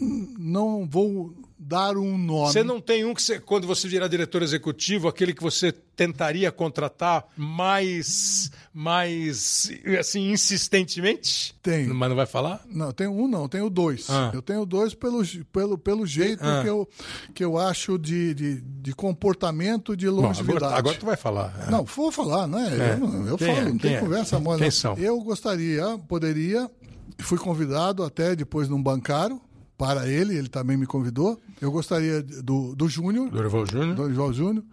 não 0.00 0.86
vou 0.86 1.34
dar 1.58 1.96
um 1.96 2.16
nome. 2.16 2.52
Você 2.52 2.62
não 2.62 2.80
tem 2.80 3.04
um 3.04 3.12
que 3.12 3.22
você, 3.22 3.38
quando 3.40 3.66
você 3.66 3.86
virar 3.88 4.08
diretor 4.08 4.42
executivo, 4.42 5.08
aquele 5.08 5.34
que 5.34 5.42
você 5.42 5.70
tentaria 5.72 6.50
contratar 6.52 7.26
mais, 7.36 8.50
mais 8.72 9.68
assim, 9.98 10.30
insistentemente? 10.30 11.54
Tenho. 11.62 11.94
Mas 11.94 12.08
não 12.08 12.16
vai 12.16 12.26
falar? 12.26 12.62
Não, 12.70 12.92
tenho 12.92 13.10
um 13.10 13.26
não, 13.28 13.48
tenho 13.48 13.68
dois. 13.68 14.08
Ah. 14.08 14.30
Eu 14.32 14.40
tenho 14.40 14.64
dois 14.64 14.94
pelo, 14.94 15.22
pelo, 15.52 15.76
pelo 15.76 16.06
jeito 16.06 16.42
Ah. 16.44 16.62
que, 16.62 16.68
eu, 16.68 16.88
que 17.34 17.44
eu 17.44 17.58
acho 17.58 17.98
de, 17.98 18.32
de, 18.34 18.60
de 18.60 18.94
comportamento 18.94 19.96
de 19.96 20.06
Bom, 20.06 20.22
longevidade. 20.22 20.64
agora, 20.64 20.78
agora 20.78 20.96
tu 20.96 21.06
vai 21.06 21.16
falar. 21.16 21.64
é. 21.66 21.70
Não, 21.70 21.84
vou 21.84 22.12
falar, 22.12 22.46
né? 22.46 22.68
É. 22.70 23.02
Eu, 23.02 23.26
eu 23.26 23.38
falo, 23.38 23.50
é? 23.50 23.64
não 23.64 23.78
tem 23.78 23.94
é? 23.96 24.00
conversa 24.00 24.38
mole. 24.38 24.60
Quem 24.62 24.70
são? 24.70 24.96
Eu 24.96 25.20
gostaria, 25.20 25.98
poderia, 26.08 26.70
fui 27.18 27.36
convidado 27.36 28.04
até 28.04 28.36
depois 28.36 28.68
num 28.68 28.82
bancário 28.82 29.40
para 29.78 30.08
ele, 30.08 30.36
ele 30.36 30.48
também 30.48 30.76
me 30.76 30.86
convidou. 30.86 31.40
Eu 31.60 31.70
gostaria 31.70 32.20
do, 32.20 32.74
do 32.74 32.88
Júnior, 32.88 33.30
Dorival 33.30 33.64
Júnior. 33.64 33.94
do 33.94 34.12
João 34.12 34.32
Júnior, 34.32 34.64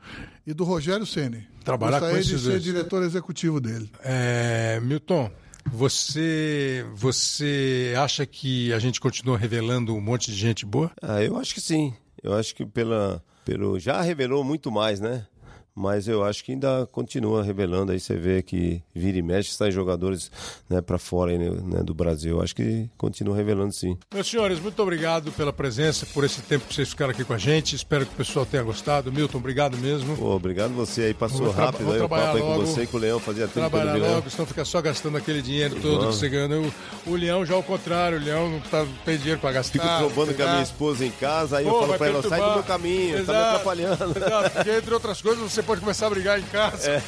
e 0.46 0.54
do 0.54 0.64
Rogério 0.64 1.06
Ceni. 1.06 1.48
Trabalhar 1.64 2.00
com 2.00 2.06
gostaria 2.08 2.24
de 2.24 2.30
esses 2.32 2.42
ser 2.42 2.50
dois. 2.50 2.64
diretor 2.64 3.04
executivo 3.04 3.62
dele. 3.62 3.90
É, 4.04 4.80
Milton, 4.82 5.32
você, 5.72 6.86
você 6.96 7.94
acha 7.98 8.26
que 8.26 8.74
a 8.74 8.80
gente 8.80 9.00
continua 9.00 9.38
revelando 9.38 9.96
um 9.96 10.02
monte 10.02 10.32
de 10.32 10.38
gente 10.38 10.66
boa? 10.66 10.92
Ah, 11.02 11.22
eu 11.24 11.38
acho 11.38 11.54
que 11.54 11.62
sim. 11.62 11.94
Eu 12.24 12.34
acho 12.34 12.56
que 12.56 12.66
pela, 12.66 13.24
pelo 13.46 13.80
já 13.80 14.02
revelou 14.02 14.44
muito 14.44 14.72
mais, 14.72 15.00
né? 15.00 15.28
Mas 15.76 16.08
eu 16.08 16.24
acho 16.24 16.44
que 16.44 16.54
ainda 16.54 16.88
continua 16.92 17.44
revelando. 17.44 17.92
Aí 17.92 18.00
você 18.00 18.16
vê 18.16 18.42
que 18.42 18.82
vira 18.94 19.18
e 19.18 19.22
mexe, 19.22 19.52
sai 19.52 19.72
jogadores 19.72 20.32
né, 20.70 20.80
para 20.82 20.98
fora 20.98 21.38
né, 21.38 21.84
do 21.84 21.94
Brasil. 21.94 22.38
Eu 22.38 22.42
acho 22.42 22.56
que 22.56 22.90
continua 22.98 23.36
revelando 23.36 23.74
sim. 23.74 23.98
Meus 24.14 24.28
senhores, 24.30 24.60
muito 24.60 24.82
obrigado 24.82 25.32
pela 25.34 25.52
presença, 25.52 26.06
por 26.14 26.24
esse 26.24 26.42
tempo 26.42 26.66
que 26.66 26.74
vocês 26.74 26.90
ficaram 26.90 27.12
aqui 27.12 27.26
com 27.26 27.34
a 27.34 27.38
gente. 27.38 27.76
Espero 27.76 28.06
que 28.06 28.14
o 28.14 28.16
pessoal 28.16 28.46
tenha 28.46 28.64
gostado. 28.64 29.12
Milton, 29.12 29.38
obrigado 29.38 29.78
mesmo. 29.78 30.16
Pô, 30.16 30.34
obrigado 30.36 30.74
você 30.74 31.04
aí, 31.04 31.14
passou 31.14 31.52
rápido 31.52 31.92
aí 31.92 32.00
o 32.00 32.08
papo 32.08 32.38
aí 32.38 32.42
com 32.42 32.56
você 32.56 32.84
e 32.84 32.88
com 32.88 32.96
o 32.96 33.00
Leão. 33.00 33.20
Fazia 33.20 33.48
tempo 33.48 33.54
que 33.54 33.60
eu 33.60 33.70
Trabalhar 33.70 33.94
vi 33.94 34.00
Leão. 34.00 34.16
logo, 34.16 34.30
senão 34.30 34.46
fica 34.46 34.64
só 34.64 34.82
gastando 34.82 35.18
aquele 35.18 35.42
dinheiro 35.42 35.76
todo 35.82 35.98
Vamos. 35.98 36.16
que 36.16 36.22
você 36.22 36.30
ganha. 36.30 36.46
O, 36.62 36.74
o 37.12 37.16
Leão 37.16 37.46
já 37.46 37.54
ao 37.56 37.64
contrário, 37.64 38.18
o 38.18 38.22
Leão 38.22 38.50
não, 38.50 38.60
tá, 38.62 38.86
não 38.86 38.94
tem 39.04 39.18
dinheiro 39.18 39.42
pra 39.42 39.52
gastar. 39.52 39.74
Fico 39.74 39.86
trombando 39.98 40.34
com 40.34 40.44
a 40.44 40.52
minha 40.52 40.64
esposa 40.64 41.06
em 41.06 41.12
casa, 41.12 41.58
aí 41.58 41.66
Pô, 41.66 41.72
eu 41.72 41.76
falo 41.76 41.88
vai 41.88 41.98
pra 41.98 42.08
ela, 42.08 42.24
sai 42.24 42.40
do 42.40 42.54
meu 42.54 42.64
caminho, 42.64 43.12
tá 43.12 43.18
me 43.18 43.22
Exato, 43.22 43.56
atrapalhando. 43.56 44.18
Exato, 44.18 44.50
porque 44.52 44.70
entre 44.70 44.94
outras 44.94 45.22
coisas 45.22 45.52
você 45.52 45.65
pode 45.66 45.82
começar 45.82 46.08
a 46.08 46.10
brigar 46.10 46.40
em 46.40 46.44
casa. 46.44 47.04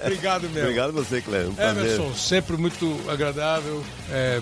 Obrigado 0.00 0.42
mesmo. 0.44 0.60
Obrigado 0.60 0.92
você, 0.92 1.20
Cléber. 1.20 1.50
Um 1.50 1.54
prazer. 1.54 1.84
Emerson, 1.84 2.14
sempre 2.14 2.56
muito 2.56 2.98
agradável. 3.08 3.84
É, 4.10 4.40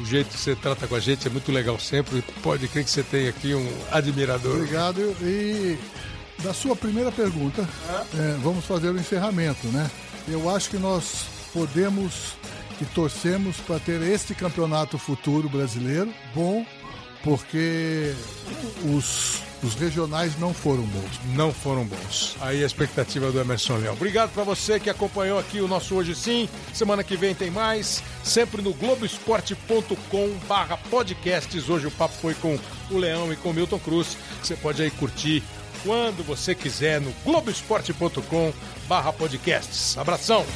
o 0.00 0.04
jeito 0.04 0.30
que 0.30 0.38
você 0.38 0.56
trata 0.56 0.86
com 0.86 0.94
a 0.94 1.00
gente 1.00 1.26
é 1.26 1.30
muito 1.30 1.52
legal 1.52 1.78
sempre. 1.78 2.22
Pode 2.42 2.66
crer 2.68 2.84
que 2.84 2.90
você 2.90 3.02
tem 3.02 3.28
aqui 3.28 3.54
um 3.54 3.68
admirador. 3.90 4.56
Obrigado. 4.56 5.16
E 5.22 5.78
da 6.42 6.52
sua 6.52 6.76
primeira 6.76 7.12
pergunta, 7.12 7.68
é, 8.14 8.36
vamos 8.42 8.64
fazer 8.64 8.90
o 8.90 8.98
encerramento, 8.98 9.66
né? 9.68 9.90
Eu 10.28 10.50
acho 10.50 10.70
que 10.70 10.76
nós 10.76 11.26
podemos 11.52 12.36
e 12.80 12.84
torcemos 12.86 13.56
para 13.58 13.78
ter 13.80 14.02
este 14.02 14.34
campeonato 14.34 14.98
futuro 14.98 15.48
brasileiro 15.48 16.12
bom, 16.34 16.64
porque 17.24 18.12
os, 18.94 19.42
os 19.66 19.74
regionais 19.74 20.38
não 20.38 20.54
foram 20.54 20.84
bons. 20.84 21.20
Não 21.34 21.52
foram 21.52 21.84
bons. 21.84 22.36
Aí 22.40 22.62
a 22.62 22.66
expectativa 22.66 23.30
do 23.32 23.40
Emerson 23.40 23.76
Leão. 23.76 23.94
Obrigado 23.94 24.30
para 24.32 24.44
você 24.44 24.78
que 24.78 24.88
acompanhou 24.88 25.38
aqui 25.38 25.60
o 25.60 25.68
nosso 25.68 25.94
Hoje 25.94 26.14
Sim. 26.14 26.48
Semana 26.72 27.02
que 27.02 27.16
vem 27.16 27.34
tem 27.34 27.50
mais. 27.50 28.02
Sempre 28.22 28.62
no 28.62 28.72
globoesporte.com 28.72 30.38
barra 30.48 30.76
podcasts. 30.76 31.68
Hoje 31.68 31.86
o 31.86 31.90
papo 31.90 32.14
foi 32.14 32.34
com 32.34 32.58
o 32.90 32.96
Leão 32.96 33.32
e 33.32 33.36
com 33.36 33.50
o 33.50 33.54
Milton 33.54 33.78
Cruz. 33.78 34.16
Você 34.42 34.54
pode 34.54 34.82
aí 34.82 34.90
curtir 34.90 35.42
quando 35.84 36.24
você 36.24 36.54
quiser 36.54 37.00
no 37.00 37.12
globoesporte.com 37.24 38.52
barra 38.88 39.12
podcasts. 39.12 39.98
Abração! 39.98 40.46